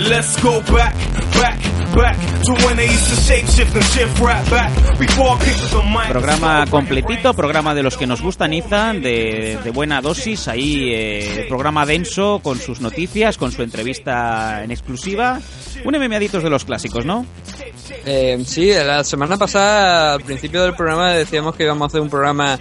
Let's 0.10 0.42
go 0.42 0.62
back, 0.62 0.96
back, 1.36 1.60
back 1.94 2.29
Programa 6.10 6.66
completito, 6.68 7.34
programa 7.34 7.76
de 7.76 7.84
los 7.84 7.98
que 7.98 8.08
nos 8.08 8.22
gustan, 8.22 8.54
Izan, 8.54 9.02
de, 9.02 9.60
de 9.64 9.72
buena 9.72 10.02
dosis, 10.02 10.48
ahí 10.48 10.90
eh, 10.94 11.46
programa 11.50 11.86
denso 11.86 12.40
con 12.42 12.60
sus 12.60 12.80
noticias, 12.82 13.38
con 13.38 13.52
su 13.52 13.62
entrevista 13.62 14.64
en 14.64 14.72
exclusiva. 14.72 15.40
Un 15.84 15.96
MMAditos 15.98 16.42
de 16.44 16.50
los 16.50 16.66
clásicos, 16.66 17.06
¿no? 17.06 17.26
Eh, 18.06 18.42
sí, 18.46 18.72
la 18.72 19.04
semana 19.04 19.38
pasada, 19.38 20.14
al 20.14 20.22
principio 20.22 20.64
del 20.64 20.76
programa, 20.76 21.12
decíamos 21.14 21.56
que 21.56 21.64
íbamos 21.64 21.84
a 21.84 21.88
hacer 21.88 22.02
un 22.02 22.10
programa 22.10 22.58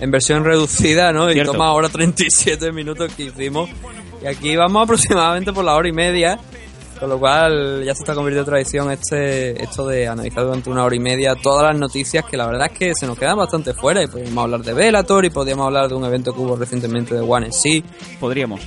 en 0.00 0.10
versión 0.10 0.44
reducida, 0.44 1.12
¿no? 1.12 1.30
Y 1.30 1.34
Cierto. 1.34 1.52
toma 1.52 1.66
ahora 1.66 1.88
37 1.88 2.72
minutos 2.72 3.12
que 3.14 3.24
hicimos. 3.24 3.68
Y 4.22 4.26
aquí 4.26 4.56
vamos 4.56 4.82
aproximadamente 4.84 5.52
por 5.52 5.64
la 5.64 5.74
hora 5.74 5.88
y 5.88 5.92
media. 5.92 6.38
Con 6.98 7.08
lo 7.08 7.18
cual 7.18 7.84
ya 7.84 7.94
se 7.94 8.02
está 8.02 8.14
convirtiendo 8.14 8.42
en 8.42 8.46
tradición 8.46 8.90
este, 8.90 9.62
esto 9.62 9.86
de 9.86 10.08
analizar 10.08 10.44
durante 10.44 10.68
una 10.68 10.84
hora 10.84 10.96
y 10.96 10.98
media 10.98 11.36
todas 11.36 11.70
las 11.70 11.78
noticias 11.78 12.24
que 12.24 12.36
la 12.36 12.46
verdad 12.46 12.68
es 12.72 12.78
que 12.78 12.94
se 12.94 13.06
nos 13.06 13.18
quedan 13.18 13.36
bastante 13.36 13.72
fuera. 13.72 14.02
Y 14.02 14.06
podríamos 14.08 14.44
hablar 14.44 14.62
de 14.62 14.74
Bellator 14.74 15.24
y 15.24 15.30
podríamos 15.30 15.66
hablar 15.66 15.88
de 15.88 15.94
un 15.94 16.04
evento 16.04 16.32
que 16.32 16.40
hubo 16.40 16.56
recientemente 16.56 17.14
de 17.14 17.20
One 17.20 17.52
sí 17.52 17.84
Podríamos. 18.18 18.60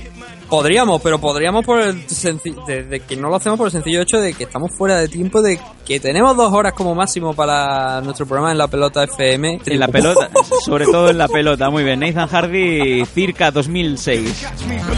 Podríamos, 0.52 1.00
pero 1.00 1.18
podríamos 1.18 1.64
por 1.64 1.80
el 1.80 2.06
senci- 2.08 2.62
de, 2.66 2.84
de 2.84 3.00
que 3.00 3.16
no 3.16 3.30
lo 3.30 3.36
hacemos 3.36 3.56
por 3.56 3.68
el 3.68 3.72
sencillo 3.72 4.02
hecho 4.02 4.18
de 4.20 4.34
que 4.34 4.44
estamos 4.44 4.70
fuera 4.76 4.98
de 4.98 5.08
tiempo, 5.08 5.40
de 5.40 5.58
que 5.86 5.98
tenemos 5.98 6.36
dos 6.36 6.52
horas 6.52 6.74
como 6.74 6.94
máximo 6.94 7.32
para 7.32 8.02
nuestro 8.02 8.26
programa 8.26 8.52
en 8.52 8.58
la 8.58 8.68
pelota 8.68 9.02
FM. 9.04 9.60
En 9.64 9.80
la 9.80 9.88
pelota, 9.88 10.28
sobre 10.62 10.84
todo 10.84 11.08
en 11.08 11.16
la 11.16 11.26
pelota, 11.28 11.70
muy 11.70 11.84
bien. 11.84 12.00
Nathan 12.00 12.28
Hardy, 12.28 13.02
circa 13.06 13.50
2006. 13.50 14.46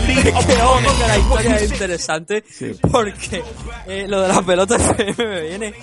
que 0.08 0.62
ojo 0.62 0.80
que 0.98 1.06
la 1.08 1.18
historia 1.18 1.56
es 1.56 1.70
interesante 1.70 2.44
porque 2.90 3.42
eh, 3.86 4.06
lo 4.08 4.22
de 4.22 4.28
la 4.28 4.42
pelota 4.42 4.74
FM 4.74 5.14
me 5.24 5.40
viene 5.42 5.74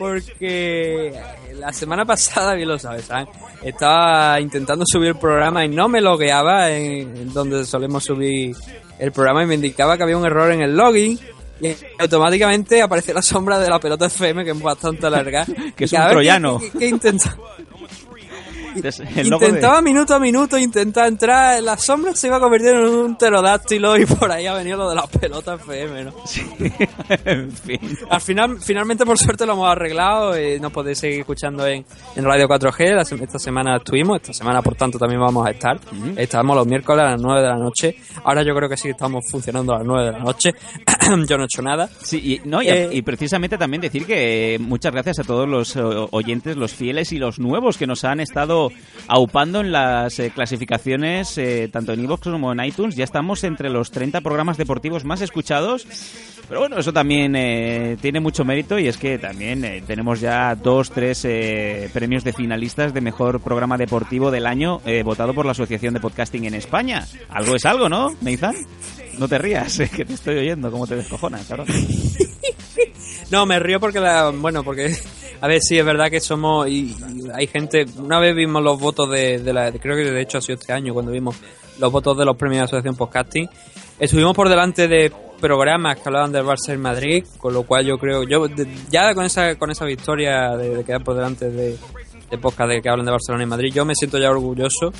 porque 0.00 1.12
la 1.58 1.72
semana 1.72 2.04
pasada, 2.04 2.54
bien 2.54 2.68
lo 2.68 2.78
sabes, 2.78 3.04
¿sabes? 3.04 3.28
estaba 3.62 4.40
intentando 4.40 4.84
subir 4.86 5.08
el 5.10 5.16
programa 5.16 5.64
y 5.64 5.68
no 5.68 5.88
me 5.88 6.00
logueaba 6.00 6.70
en, 6.70 7.16
en 7.16 7.32
donde 7.32 7.64
solemos 7.66 8.02
subir 8.04 8.56
el 8.98 9.12
programa 9.12 9.42
y 9.42 9.46
me 9.46 9.54
indicaba 9.54 9.96
que 9.96 10.02
había 10.02 10.16
un 10.16 10.24
error 10.24 10.50
en 10.52 10.62
el 10.62 10.76
login 10.76 11.18
y 11.60 11.76
automáticamente 11.98 12.80
aparece 12.80 13.12
la 13.12 13.20
sombra 13.22 13.58
de 13.58 13.68
la 13.68 13.78
pelota 13.78 14.06
FM 14.06 14.44
que 14.44 14.50
es 14.52 14.60
bastante 14.62 15.08
larga 15.10 15.44
Que 15.76 15.84
es 15.84 15.90
cada 15.90 16.04
un 16.04 16.08
vez 16.08 16.14
troyano. 16.14 16.58
que, 16.58 16.70
que- 16.70 16.78
que 16.78 16.88
intenta- 16.88 17.36
Logo 18.74 19.40
de- 19.40 19.46
Intentaba 19.46 19.80
minuto 19.82 20.14
a 20.14 20.18
minuto, 20.20 20.58
intentaba 20.58 21.06
entrar 21.06 21.58
en 21.58 21.64
las 21.64 21.82
sombras, 21.82 22.18
se 22.18 22.26
iba 22.28 22.36
a 22.36 22.40
convertir 22.40 22.70
en 22.70 22.84
un 22.86 23.16
pterodáctilo 23.16 23.96
y 23.98 24.06
por 24.06 24.30
ahí 24.30 24.46
ha 24.46 24.54
venido 24.54 24.76
lo 24.78 24.88
de 24.90 24.96
las 24.96 25.06
pelotas 25.08 25.60
FM, 25.60 26.04
¿no? 26.04 26.12
en 27.24 27.50
fin. 27.52 27.78
Al 28.08 28.20
final, 28.20 28.60
finalmente 28.60 29.04
por 29.04 29.18
suerte 29.18 29.46
lo 29.46 29.52
hemos 29.54 29.68
arreglado 29.70 30.38
y 30.40 30.60
nos 30.60 30.72
podéis 30.72 30.98
seguir 30.98 31.20
escuchando 31.20 31.66
en, 31.66 31.84
en 32.16 32.24
Radio 32.24 32.46
4G. 32.48 32.94
La 32.94 33.02
sem- 33.04 33.22
esta 33.22 33.38
semana 33.38 33.76
estuvimos, 33.76 34.16
esta 34.16 34.32
semana 34.32 34.62
por 34.62 34.74
tanto 34.74 34.98
también 34.98 35.20
vamos 35.20 35.46
a 35.46 35.50
estar. 35.50 35.78
Estamos 36.16 36.56
los 36.56 36.66
miércoles 36.66 37.04
a 37.04 37.10
las 37.12 37.20
9 37.20 37.40
de 37.42 37.48
la 37.48 37.56
noche. 37.56 37.96
Ahora 38.24 38.42
yo 38.42 38.54
creo 38.54 38.68
que 38.68 38.76
sí 38.76 38.88
estamos 38.90 39.24
funcionando 39.30 39.72
a 39.74 39.78
las 39.78 39.86
9 39.86 40.04
de 40.06 40.12
la 40.12 40.18
noche. 40.20 40.50
yo 41.28 41.36
no 41.36 41.42
he 41.44 41.46
hecho 41.46 41.62
nada. 41.62 41.88
Sí, 42.02 42.18
y, 42.44 42.48
no, 42.48 42.62
y, 42.62 42.68
Eh, 42.68 42.88
y 42.92 43.02
precisamente 43.02 43.58
también 43.58 43.80
decir 43.80 44.06
que 44.06 44.54
eh, 44.54 44.58
muchas 44.58 44.92
gracias 44.92 45.18
a 45.20 45.24
todos 45.24 45.48
los 45.48 45.74
eh, 45.76 45.80
oyentes, 46.12 46.56
los 46.56 46.72
fieles 46.72 47.12
y 47.12 47.18
los 47.18 47.38
nuevos 47.38 47.76
que 47.78 47.86
nos 47.86 48.04
han 48.04 48.20
estado 48.20 48.59
aupando 49.08 49.60
en 49.60 49.72
las 49.72 50.18
eh, 50.18 50.30
clasificaciones, 50.34 51.36
eh, 51.38 51.68
tanto 51.72 51.92
en 51.92 52.04
iVoox 52.04 52.22
como 52.22 52.52
en 52.52 52.64
iTunes. 52.64 52.96
Ya 52.96 53.04
estamos 53.04 53.44
entre 53.44 53.70
los 53.70 53.90
30 53.90 54.20
programas 54.20 54.56
deportivos 54.56 55.04
más 55.04 55.20
escuchados. 55.20 55.86
Pero 56.50 56.62
bueno, 56.62 56.78
eso 56.78 56.92
también 56.92 57.36
eh, 57.36 57.96
tiene 58.00 58.18
mucho 58.18 58.44
mérito 58.44 58.76
y 58.76 58.88
es 58.88 58.96
que 58.96 59.18
también 59.18 59.64
eh, 59.64 59.84
tenemos 59.86 60.18
ya 60.18 60.56
dos, 60.56 60.90
tres 60.90 61.24
eh, 61.24 61.88
premios 61.92 62.24
de 62.24 62.32
finalistas 62.32 62.92
de 62.92 63.00
mejor 63.00 63.38
programa 63.38 63.78
deportivo 63.78 64.32
del 64.32 64.46
año 64.46 64.80
eh, 64.84 65.04
votado 65.04 65.32
por 65.32 65.46
la 65.46 65.52
Asociación 65.52 65.94
de 65.94 66.00
Podcasting 66.00 66.46
en 66.46 66.54
España. 66.54 67.06
Algo 67.28 67.54
es 67.54 67.64
algo, 67.64 67.88
¿no, 67.88 68.16
Nathan? 68.20 68.56
No 69.16 69.28
te 69.28 69.38
rías, 69.38 69.78
que 69.96 70.04
te 70.04 70.14
estoy 70.14 70.38
oyendo, 70.38 70.72
cómo 70.72 70.88
te 70.88 70.96
descojonas, 70.96 71.46
cabrón. 71.46 71.68
No, 73.30 73.46
me 73.46 73.60
río 73.60 73.78
porque, 73.78 74.00
la, 74.00 74.30
bueno, 74.30 74.64
porque, 74.64 74.92
a 75.40 75.46
ver, 75.48 75.60
sí, 75.60 75.78
es 75.78 75.84
verdad 75.84 76.10
que 76.10 76.20
somos, 76.20 76.68
y, 76.68 76.96
y 77.14 77.22
hay 77.34 77.46
gente, 77.46 77.86
una 77.98 78.18
vez 78.18 78.34
vimos 78.34 78.62
los 78.62 78.78
votos 78.78 79.10
de, 79.10 79.40
la, 79.52 79.72
creo 79.72 79.96
que 79.96 80.04
de 80.10 80.20
hecho 80.20 80.38
ha 80.38 80.42
sido 80.42 80.58
este 80.58 80.72
año 80.72 80.92
cuando 80.92 81.12
vimos 81.12 81.36
los 81.78 81.90
votos 81.90 82.16
de 82.18 82.24
los 82.24 82.36
premios 82.36 82.56
de 82.56 82.60
la 82.60 82.64
Asociación 82.64 82.96
Podcasting, 82.96 83.48
estuvimos 83.98 84.36
por 84.36 84.48
delante 84.48 84.86
de 84.86 85.10
programas 85.40 85.96
que 85.96 86.02
hablaban 86.04 86.32
del 86.32 86.44
Barça 86.44 86.76
Madrid, 86.76 87.24
con 87.38 87.54
lo 87.54 87.62
cual 87.62 87.86
yo 87.86 87.98
creo, 87.98 88.24
yo 88.24 88.46
ya 88.90 89.14
con 89.14 89.24
esa, 89.24 89.56
con 89.56 89.70
esa 89.70 89.86
victoria 89.86 90.56
de, 90.56 90.76
de 90.76 90.84
quedar 90.84 91.02
por 91.02 91.14
delante 91.14 91.50
de, 91.50 91.78
de 92.30 92.38
podcast 92.38 92.70
de 92.70 92.80
que 92.82 92.88
hablan 92.88 93.06
de 93.06 93.12
Barcelona 93.12 93.44
y 93.44 93.46
Madrid, 93.46 93.72
yo 93.74 93.84
me 93.84 93.94
siento 93.94 94.18
ya 94.18 94.30
orgulloso, 94.30 94.92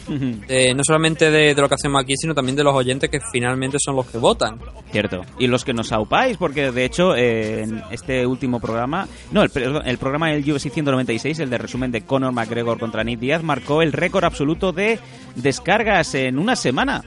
de, 0.48 0.74
no 0.74 0.82
solamente 0.85 1.31
de, 1.31 1.55
de 1.55 1.61
lo 1.61 1.69
que 1.69 1.74
hacemos 1.77 2.02
aquí, 2.02 2.15
sino 2.16 2.35
también 2.35 2.57
de 2.57 2.65
los 2.65 2.74
oyentes 2.74 3.09
que 3.11 3.20
finalmente 3.32 3.77
son 3.78 3.97
los 3.97 4.07
que 4.07 4.19
votan. 4.19 4.59
Cierto. 4.90 5.20
Y 5.39 5.47
los 5.47 5.65
que 5.65 5.73
nos 5.73 5.93
aupáis, 5.93 6.36
porque 6.36 6.70
de 6.73 6.85
hecho 6.85 7.15
eh, 7.15 7.62
en 7.62 7.82
este 7.90 8.27
último 8.27 8.59
programa, 8.61 9.07
no, 9.31 9.43
el, 9.43 9.51
programa 9.98 10.31
del 10.31 10.51
UFC 10.52 10.70
196, 10.70 11.39
el 11.39 11.51
de 11.51 11.59
resumen 11.59 11.90
de 11.93 12.02
Conor 12.02 12.32
McGregor 12.32 12.78
contra 12.78 13.05
Nick 13.05 13.20
Díaz, 13.20 13.43
marcó 13.43 13.82
el 13.82 13.93
récord 13.93 14.24
absoluto 14.24 14.73
de 14.73 14.98
descargas 15.36 16.15
en 16.15 16.39
una 16.39 16.57
semana. 16.57 17.02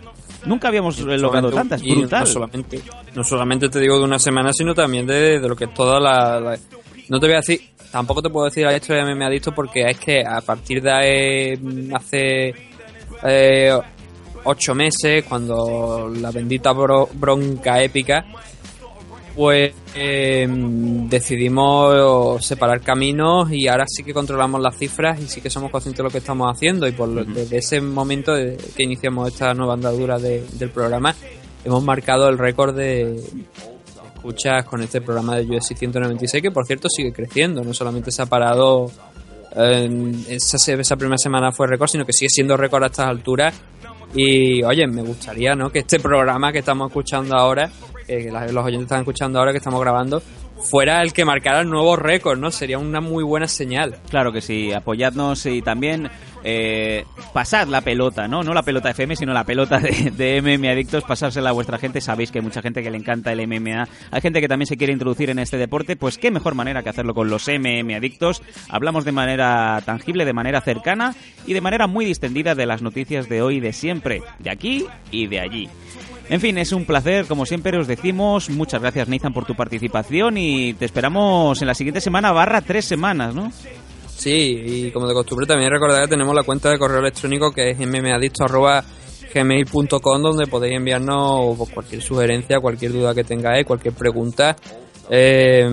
Nunca 0.46 0.68
habíamos 0.68 1.00
eh, 1.00 1.18
logrado 1.18 1.52
tantas, 1.52 1.82
brutal. 1.82 2.22
No 2.22 2.26
solamente, 2.26 2.82
no 3.16 3.24
solamente 3.24 3.70
te 3.70 3.80
digo 3.80 3.98
de 3.98 4.04
una 4.04 4.20
semana, 4.20 4.52
sino 4.54 4.74
también 4.76 5.06
de, 5.08 5.40
de 5.40 5.48
lo 5.48 5.56
que 5.56 5.66
es 5.66 5.74
toda 5.74 6.00
la, 6.00 6.40
la- 6.40 6.58
No 7.10 7.20
te 7.20 7.28
voy 7.28 7.36
a 7.36 7.38
decir, 7.38 7.62
tampoco 7.94 8.22
te 8.24 8.30
puedo 8.30 8.46
decir 8.46 8.66
la 8.66 8.76
historia 8.76 9.06
de 9.06 9.14
MMA 9.16 9.28
Adicto 9.28 9.54
porque 9.54 9.84
es 9.88 9.98
que 10.00 10.26
a 10.26 10.42
partir 10.42 10.82
de 10.82 11.54
eh, 11.54 11.60
hace 11.94 12.54
eh, 13.24 13.80
ocho 14.44 14.74
meses, 14.76 15.24
cuando 15.30 16.12
la 16.20 16.32
bendita 16.32 16.74
bro- 16.74 17.08
bronca 17.14 17.82
épica, 17.82 18.26
pues 19.36 19.74
eh, 19.96 20.48
decidimos 20.50 22.46
separar 22.46 22.82
caminos 22.82 23.52
y 23.52 23.68
ahora 23.68 23.86
sí 23.88 24.04
que 24.04 24.14
controlamos 24.14 24.60
las 24.60 24.76
cifras 24.78 25.20
y 25.22 25.28
sí 25.28 25.40
que 25.42 25.50
somos 25.50 25.72
conscientes 25.72 25.98
de 26.00 26.04
lo 26.04 26.10
que 26.10 26.18
estamos 26.18 26.52
haciendo. 26.52 26.88
Y 26.88 26.92
por 26.92 27.08
lo- 27.10 27.24
desde 27.24 27.58
ese 27.58 27.80
momento 27.80 28.34
que 28.36 28.84
iniciamos 28.84 29.32
esta 29.32 29.54
nueva 29.54 29.76
andadura 29.76 30.18
de- 30.20 30.44
del 30.54 30.70
programa 30.72 31.16
hemos 31.66 31.84
marcado 31.84 32.28
el 32.28 32.38
récord 32.38 32.76
de 32.76 33.24
escuchas 34.24 34.64
con 34.64 34.82
este 34.82 35.02
programa 35.02 35.36
de 35.36 35.44
UFC 35.44 35.76
196 35.76 36.42
que 36.42 36.50
por 36.50 36.66
cierto 36.66 36.88
sigue 36.88 37.12
creciendo. 37.12 37.62
No 37.62 37.74
solamente 37.74 38.10
se 38.10 38.22
ha 38.22 38.26
parado 38.26 38.90
en 39.54 40.26
esa, 40.30 40.58
esa 40.74 40.96
primera 40.96 41.18
semana 41.18 41.52
fue 41.52 41.68
récord 41.68 41.90
sino 41.90 42.06
que 42.06 42.14
sigue 42.14 42.30
siendo 42.30 42.56
récord 42.56 42.84
a 42.84 42.88
estas 42.88 43.08
alturas. 43.08 43.54
Y 44.16 44.64
oye 44.64 44.88
me 44.88 45.02
gustaría 45.02 45.56
no 45.56 45.70
que 45.70 45.80
este 45.80 46.00
programa 46.00 46.54
que 46.54 46.60
estamos 46.60 46.88
escuchando 46.88 47.36
ahora 47.36 47.70
eh, 48.08 48.24
que 48.24 48.32
los 48.32 48.66
oyentes 48.66 48.86
están 48.86 49.00
escuchando 49.02 49.40
ahora 49.40 49.52
que 49.52 49.58
estamos 49.58 49.82
grabando 49.82 50.22
fuera 50.64 51.02
el 51.02 51.12
que 51.12 51.26
marcara 51.26 51.60
el 51.60 51.70
nuevo 51.70 51.98
récord 51.98 52.40
no 52.40 52.50
sería 52.50 52.78
una 52.78 53.02
muy 53.02 53.26
buena 53.26 53.48
señal. 53.50 53.98
Claro 54.10 54.32
que 54.32 54.40
sí, 54.40 54.72
apoyadnos 54.72 55.46
y 55.46 55.62
también 55.62 56.10
eh, 56.44 57.06
pasad 57.32 57.68
la 57.68 57.82
pelota, 57.82 58.28
¿no? 58.28 58.44
No 58.44 58.54
la 58.54 58.64
pelota 58.64 58.90
FM, 58.90 59.16
sino 59.16 59.34
la 59.34 59.44
pelota 59.44 59.80
de, 59.80 60.42
MM 60.42 60.68
Adictos, 60.68 61.04
pasársela 61.04 61.50
a 61.50 61.54
vuestra 61.54 61.78
gente. 61.78 62.02
Sabéis 62.02 62.32
que 62.32 62.40
hay 62.40 62.44
mucha 62.44 62.62
gente 62.62 62.84
que 62.84 62.92
le 62.92 62.98
encanta 62.98 63.32
el 63.32 63.48
MMA. 63.48 63.88
Hay 64.12 64.22
gente 64.22 64.42
que 64.42 64.48
también 64.48 64.68
se 64.68 64.78
quiere 64.78 64.94
introducir 64.94 65.30
en 65.30 65.40
este 65.40 65.58
deporte, 65.58 65.96
pues 65.96 66.18
qué 66.18 66.32
mejor 66.32 66.56
manera 66.56 66.84
que 66.84 66.90
hacerlo 66.90 67.14
con 67.14 67.30
los 67.30 67.48
MM 67.48 67.96
Adictos. 67.96 68.42
Hablamos 68.70 69.06
de 69.06 69.12
manera 69.12 69.82
tangible, 69.86 70.26
de 70.26 70.34
manera 70.34 70.62
cercana 70.62 71.16
y 71.46 71.54
de 71.54 71.62
manera 71.62 71.88
muy 71.88 72.06
distendida 72.06 72.56
de 72.56 72.66
las 72.66 72.82
noticias 72.82 73.30
de 73.30 73.42
hoy 73.42 73.58
y 73.58 73.60
de 73.62 73.74
siempre, 73.74 74.22
de 74.40 74.50
aquí 74.50 74.86
y 75.12 75.28
de 75.28 75.40
allí. 75.40 75.70
En 76.30 76.40
fin, 76.40 76.58
es 76.58 76.72
un 76.72 76.86
placer, 76.86 77.26
como 77.26 77.46
siempre 77.46 77.78
os 77.78 77.88
decimos. 77.88 78.50
Muchas 78.50 78.82
gracias, 78.82 79.08
Nathan, 79.08 79.34
por 79.34 79.46
tu 79.46 79.56
participación 79.56 80.38
y 80.38 80.74
te 80.74 80.86
esperamos 80.86 81.62
en 81.62 81.68
la 81.68 81.74
siguiente 81.74 82.02
semana 82.02 82.32
barra 82.32 82.62
tres 82.62 82.86
semanas, 82.86 83.36
¿no? 83.36 83.52
Sí, 84.18 84.62
y 84.66 84.92
como 84.92 85.08
de 85.08 85.14
costumbre 85.14 85.46
también 85.46 85.72
recordad 85.72 86.02
que 86.02 86.08
tenemos 86.08 86.36
la 86.36 86.44
cuenta 86.44 86.70
de 86.70 86.80
correo 86.80 87.00
electrónico 87.00 87.52
que 87.52 87.72
es 87.72 87.80
mmadicto.gmail.com 87.80 90.22
donde 90.22 90.48
podéis 90.48 90.78
enviarnos 90.78 91.58
pues, 91.58 91.70
cualquier 91.72 92.02
sugerencia, 92.02 92.60
cualquier 92.60 92.92
duda 92.94 93.14
que 93.14 93.24
tengáis, 93.24 93.66
cualquier 93.66 93.94
pregunta 93.94 94.56
eh, 95.10 95.70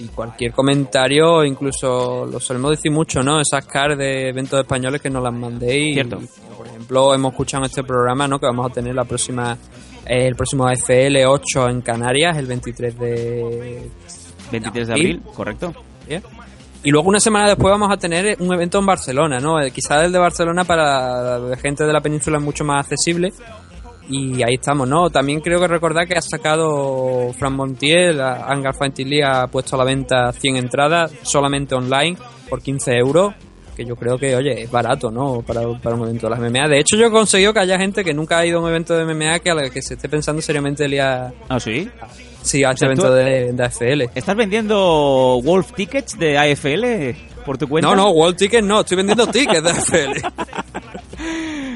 y 0.00 0.08
cualquier 0.08 0.52
comentario, 0.52 1.44
incluso 1.44 2.26
lo 2.26 2.40
solemos 2.40 2.70
decir 2.70 2.90
mucho, 2.90 3.22
¿no? 3.22 3.40
Esas 3.40 3.66
cards 3.66 3.98
de 3.98 4.30
eventos 4.30 4.58
españoles 4.58 5.00
que 5.00 5.10
nos 5.10 5.22
las 5.22 5.32
mandéis. 5.32 5.94
Cierto. 5.94 6.20
Y, 6.22 6.56
por 6.56 6.66
ejemplo, 6.66 7.14
hemos 7.14 7.32
escuchado 7.32 7.64
en 7.64 7.70
este 7.70 7.84
programa, 7.84 8.26
¿no? 8.26 8.38
Que 8.38 8.46
vamos 8.46 8.70
a 8.70 8.72
tener 8.72 8.94
la 8.94 9.04
próxima, 9.04 9.56
eh, 10.06 10.26
el 10.26 10.34
próximo 10.34 10.68
FL 10.70 11.26
8 11.26 11.68
en 11.68 11.82
Canarias, 11.82 12.38
el 12.38 12.46
23 12.46 12.98
de 12.98 13.90
23 14.50 14.88
de 14.88 14.92
abril, 14.92 15.22
correcto. 15.34 15.74
Bien. 16.08 16.22
Y 16.84 16.90
luego 16.90 17.08
una 17.08 17.18
semana 17.20 17.48
después 17.48 17.70
vamos 17.72 17.90
a 17.90 17.96
tener 17.96 18.36
un 18.40 18.52
evento 18.52 18.78
en 18.78 18.86
Barcelona, 18.86 19.40
¿no? 19.40 19.60
Eh, 19.60 19.70
Quizás 19.70 20.04
el 20.04 20.12
de 20.12 20.18
Barcelona 20.18 20.64
para 20.64 21.38
la 21.38 21.56
gente 21.56 21.84
de 21.84 21.92
la 21.92 22.00
península 22.00 22.38
es 22.38 22.44
mucho 22.44 22.62
más 22.64 22.80
accesible. 22.84 23.32
Y 24.10 24.42
ahí 24.42 24.54
estamos, 24.56 24.86
¿no? 24.86 25.08
También 25.08 25.40
creo 25.40 25.58
que 25.58 25.66
recordar 25.66 26.06
que 26.06 26.14
ha 26.14 26.20
sacado 26.20 27.32
Fran 27.38 27.54
Montiel, 27.56 28.20
a- 28.20 28.44
Hangar 28.52 28.74
Fighting 28.76 29.08
League 29.08 29.24
ha 29.24 29.46
puesto 29.46 29.76
a 29.76 29.78
la 29.78 29.84
venta 29.84 30.30
100 30.32 30.56
entradas 30.56 31.10
solamente 31.22 31.74
online 31.74 32.18
por 32.50 32.60
15 32.60 32.92
euros. 32.98 33.32
Que 33.74 33.84
yo 33.86 33.96
creo 33.96 34.18
que, 34.18 34.36
oye, 34.36 34.62
es 34.64 34.70
barato, 34.70 35.10
¿no? 35.10 35.40
Para, 35.40 35.62
para 35.82 35.96
un 35.96 36.02
evento 36.02 36.28
de 36.28 36.30
las 36.30 36.38
MMA. 36.38 36.68
De 36.68 36.78
hecho, 36.80 36.96
yo 36.96 37.06
he 37.06 37.10
conseguido 37.10 37.52
que 37.54 37.60
haya 37.60 37.76
gente 37.78 38.04
que 38.04 38.12
nunca 38.14 38.38
ha 38.38 38.46
ido 38.46 38.58
a 38.58 38.62
un 38.62 38.68
evento 38.68 38.94
de 38.94 39.04
MMA 39.06 39.38
que 39.40 39.50
a 39.50 39.54
la 39.54 39.70
que 39.70 39.80
se 39.82 39.94
esté 39.94 40.08
pensando 40.08 40.40
seriamente 40.42 40.84
el 40.84 40.94
ir 40.94 41.00
a, 41.00 41.32
¿Ah, 41.48 41.58
sí? 41.58 41.88
Sí, 42.44 42.64
a 42.64 42.70
este 42.70 42.86
O 42.86 42.96
sea, 42.96 43.06
evento 43.06 43.14
de, 43.14 43.52
de 43.52 43.64
AFL. 43.64 44.02
¿Estás 44.14 44.36
vendiendo 44.36 45.40
Wolf 45.42 45.72
Tickets 45.72 46.18
de 46.18 46.38
AFL 46.38 47.42
por 47.44 47.58
tu 47.58 47.68
cuenta? 47.68 47.88
No, 47.88 47.96
no, 47.96 48.10
World 48.10 48.36
Tickets 48.36 48.66
no, 48.66 48.80
estoy 48.80 48.98
vendiendo 48.98 49.26
tickets 49.26 49.62
de 49.62 49.70
AFL. 49.70 50.26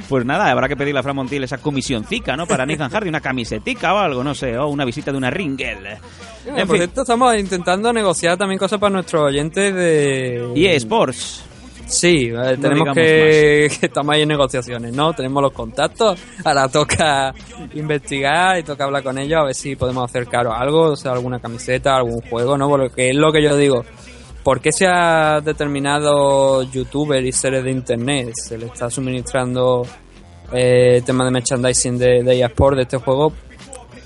Pues 0.09 0.25
nada, 0.25 0.51
habrá 0.51 0.69
que 0.69 0.77
pedirle 0.77 1.01
a 1.01 1.03
Fran 1.03 1.17
Montiel 1.17 1.45
esa 1.45 1.59
comisioncica, 1.59 2.35
¿no? 2.35 2.47
Para 2.47 2.65
Nathan 2.65 2.91
Hardy, 2.91 3.11
una 3.11 3.21
camisetica 3.21 3.93
o 3.93 3.99
algo, 3.99 4.25
no 4.25 4.35
sé, 4.35 4.57
o 4.57 4.69
una 4.69 4.87
visita 4.87 5.13
de 5.13 5.19
una 5.19 5.31
ringel. 5.31 5.87
En 6.47 6.55
por 6.67 6.69
fin, 6.69 6.77
cierto, 6.77 7.03
estamos 7.03 7.37
intentando 7.37 7.93
negociar 7.93 8.39
también 8.39 8.59
cosas 8.59 8.79
para 8.81 8.91
nuestros 8.91 9.25
oyentes 9.25 9.75
de... 9.75 10.51
EA 10.57 10.73
Sports. 10.77 11.45
Sí, 11.89 12.27
eh, 12.27 12.33
No 12.33 12.59
tenemos 12.59 12.95
que, 12.95 13.69
que 13.81 13.87
estamos 13.87 14.15
ahí 14.15 14.23
en 14.23 14.29
negociaciones, 14.29 14.93
¿no? 14.93 15.13
Tenemos 15.15 15.43
los 15.43 15.53
contactos, 15.53 16.21
ahora 16.45 16.69
toca 16.69 17.35
investigar 17.75 18.59
y 18.59 18.63
toca 18.63 18.85
hablar 18.85 19.03
con 19.03 19.19
ellos 19.19 19.41
a 19.41 19.45
ver 19.45 19.55
si 19.55 19.75
podemos 19.75 20.09
hacer 20.09 20.27
caro 20.27 20.53
algo, 20.53 20.93
o 20.93 20.97
sea, 20.97 21.13
alguna 21.13 21.41
camiseta, 21.41 21.97
algún 21.97 22.21
juego, 22.21 22.57
¿no? 22.59 22.69
Porque 22.69 23.11
es 23.11 23.17
lo 23.17 23.33
que 23.33 23.43
yo 23.43 23.57
digo. 23.57 23.85
¿Por 24.45 24.61
qué 24.61 24.71
se 24.71 24.87
ha 24.87 25.41
determinado 25.41 26.63
youtuber 26.63 27.25
y 27.25 27.33
series 27.33 27.65
de 27.65 27.71
internet? 27.71 28.33
Se 28.35 28.57
le 28.57 28.67
está 28.67 28.89
suministrando 28.89 29.83
eh, 30.53 31.03
tema 31.05 31.25
de 31.25 31.31
merchandising 31.31 31.99
de, 31.99 32.23
de 32.23 32.41
eSport 32.41 32.77
de 32.77 32.83
este 32.83 32.99
juego 32.99 33.33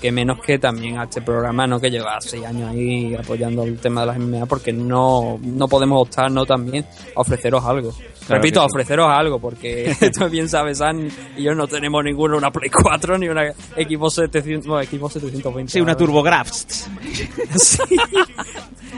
que 0.03 0.11
menos 0.11 0.41
que 0.41 0.59
también 0.59 0.97
a 0.97 1.03
este 1.05 1.21
programa, 1.21 1.65
¿no? 1.65 1.79
Que 1.79 1.89
lleva 1.89 2.19
seis 2.19 2.43
años 2.43 2.71
ahí 2.71 3.15
apoyando 3.15 3.63
el 3.63 3.79
tema 3.79 4.01
de 4.01 4.07
las 4.07 4.19
MMA, 4.19 4.45
porque 4.47 4.73
no, 4.73 5.39
no 5.41 5.67
podemos 5.69 6.01
optar, 6.01 6.29
¿no? 6.29 6.45
También 6.45 6.85
a 7.15 7.21
ofreceros 7.21 7.63
algo. 7.63 7.93
Claro 7.93 8.41
Repito, 8.41 8.59
a 8.59 8.63
sí. 8.63 8.69
ofreceros 8.73 9.07
algo, 9.09 9.39
porque 9.39 9.95
tú 10.13 10.27
bien 10.27 10.49
sabes, 10.49 10.79
San 10.79 11.07
y 11.37 11.43
yo 11.43 11.55
no 11.55 11.67
tenemos 11.67 12.03
ninguno 12.03 12.35
una 12.35 12.51
Play 12.51 12.69
4 12.69 13.17
ni 13.17 13.29
una 13.29 13.53
equipo 13.77 14.09
700, 14.09 14.67
no, 14.67 14.81
equipo 14.81 15.07
720. 15.07 15.71
Sí, 15.71 15.79
una. 15.79 15.95
TurboGrafx. 15.95 16.89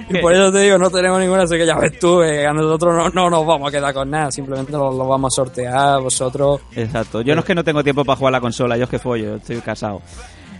Y 0.07 0.19
por 0.19 0.33
eso 0.33 0.51
te 0.51 0.59
digo, 0.59 0.77
no 0.77 0.91
tenemos 0.91 1.19
ninguna, 1.19 1.43
así 1.43 1.57
que 1.57 1.65
ya 1.65 1.79
ves 1.79 1.97
tú, 1.97 2.21
eh, 2.21 2.45
a 2.45 2.53
nosotros 2.53 2.93
no, 2.95 3.09
no 3.09 3.29
nos 3.29 3.45
vamos 3.45 3.69
a 3.69 3.71
quedar 3.71 3.91
con 3.91 4.07
nada, 4.07 4.29
simplemente 4.29 4.73
lo, 4.73 4.91
lo 4.91 5.07
vamos 5.07 5.33
a 5.33 5.35
sortear 5.35 5.99
vosotros. 5.99 6.61
Exacto. 6.75 7.21
Yo 7.21 7.33
no 7.33 7.39
es 7.39 7.45
que 7.45 7.55
no 7.55 7.63
tengo 7.63 7.83
tiempo 7.83 8.05
para 8.05 8.15
jugar 8.15 8.33
a 8.33 8.37
la 8.37 8.41
consola, 8.41 8.77
yo 8.77 8.83
es 8.83 8.89
que 8.89 8.99
follo, 8.99 9.37
estoy 9.37 9.61
casado. 9.61 10.03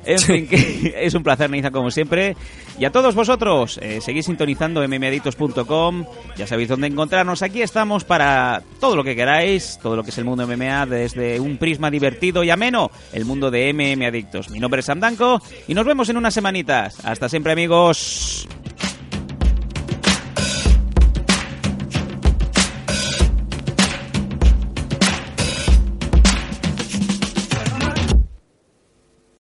En 0.05 0.19
fin, 0.19 0.47
que 0.47 0.93
es 1.01 1.13
un 1.13 1.23
placer, 1.23 1.49
Neiza, 1.49 1.71
como 1.71 1.91
siempre. 1.91 2.35
Y 2.77 2.85
a 2.85 2.91
todos 2.91 3.15
vosotros, 3.15 3.79
eh, 3.81 4.01
seguís 4.01 4.25
sintonizando 4.25 4.85
mmaditos.com. 4.87 6.05
Ya 6.35 6.47
sabéis 6.47 6.69
dónde 6.69 6.87
encontrarnos. 6.87 7.41
Aquí 7.41 7.61
estamos 7.61 8.03
para 8.03 8.61
todo 8.79 8.95
lo 8.95 9.03
que 9.03 9.15
queráis, 9.15 9.79
todo 9.81 9.95
lo 9.95 10.03
que 10.03 10.09
es 10.09 10.17
el 10.17 10.25
mundo 10.25 10.45
MMA, 10.47 10.85
desde 10.85 11.39
un 11.39 11.57
prisma 11.57 11.89
divertido 11.89 12.43
y 12.43 12.49
ameno, 12.49 12.91
el 13.13 13.25
mundo 13.25 13.49
de 13.49 13.73
MM 13.73 14.05
Adictos. 14.05 14.49
Mi 14.49 14.59
nombre 14.59 14.81
es 14.81 14.85
Sam 14.85 14.99
Danko 14.99 15.41
y 15.67 15.73
nos 15.73 15.85
vemos 15.85 16.09
en 16.09 16.17
unas 16.17 16.33
semanitas. 16.33 17.03
Hasta 17.03 17.29
siempre, 17.29 17.53
amigos. 17.53 18.47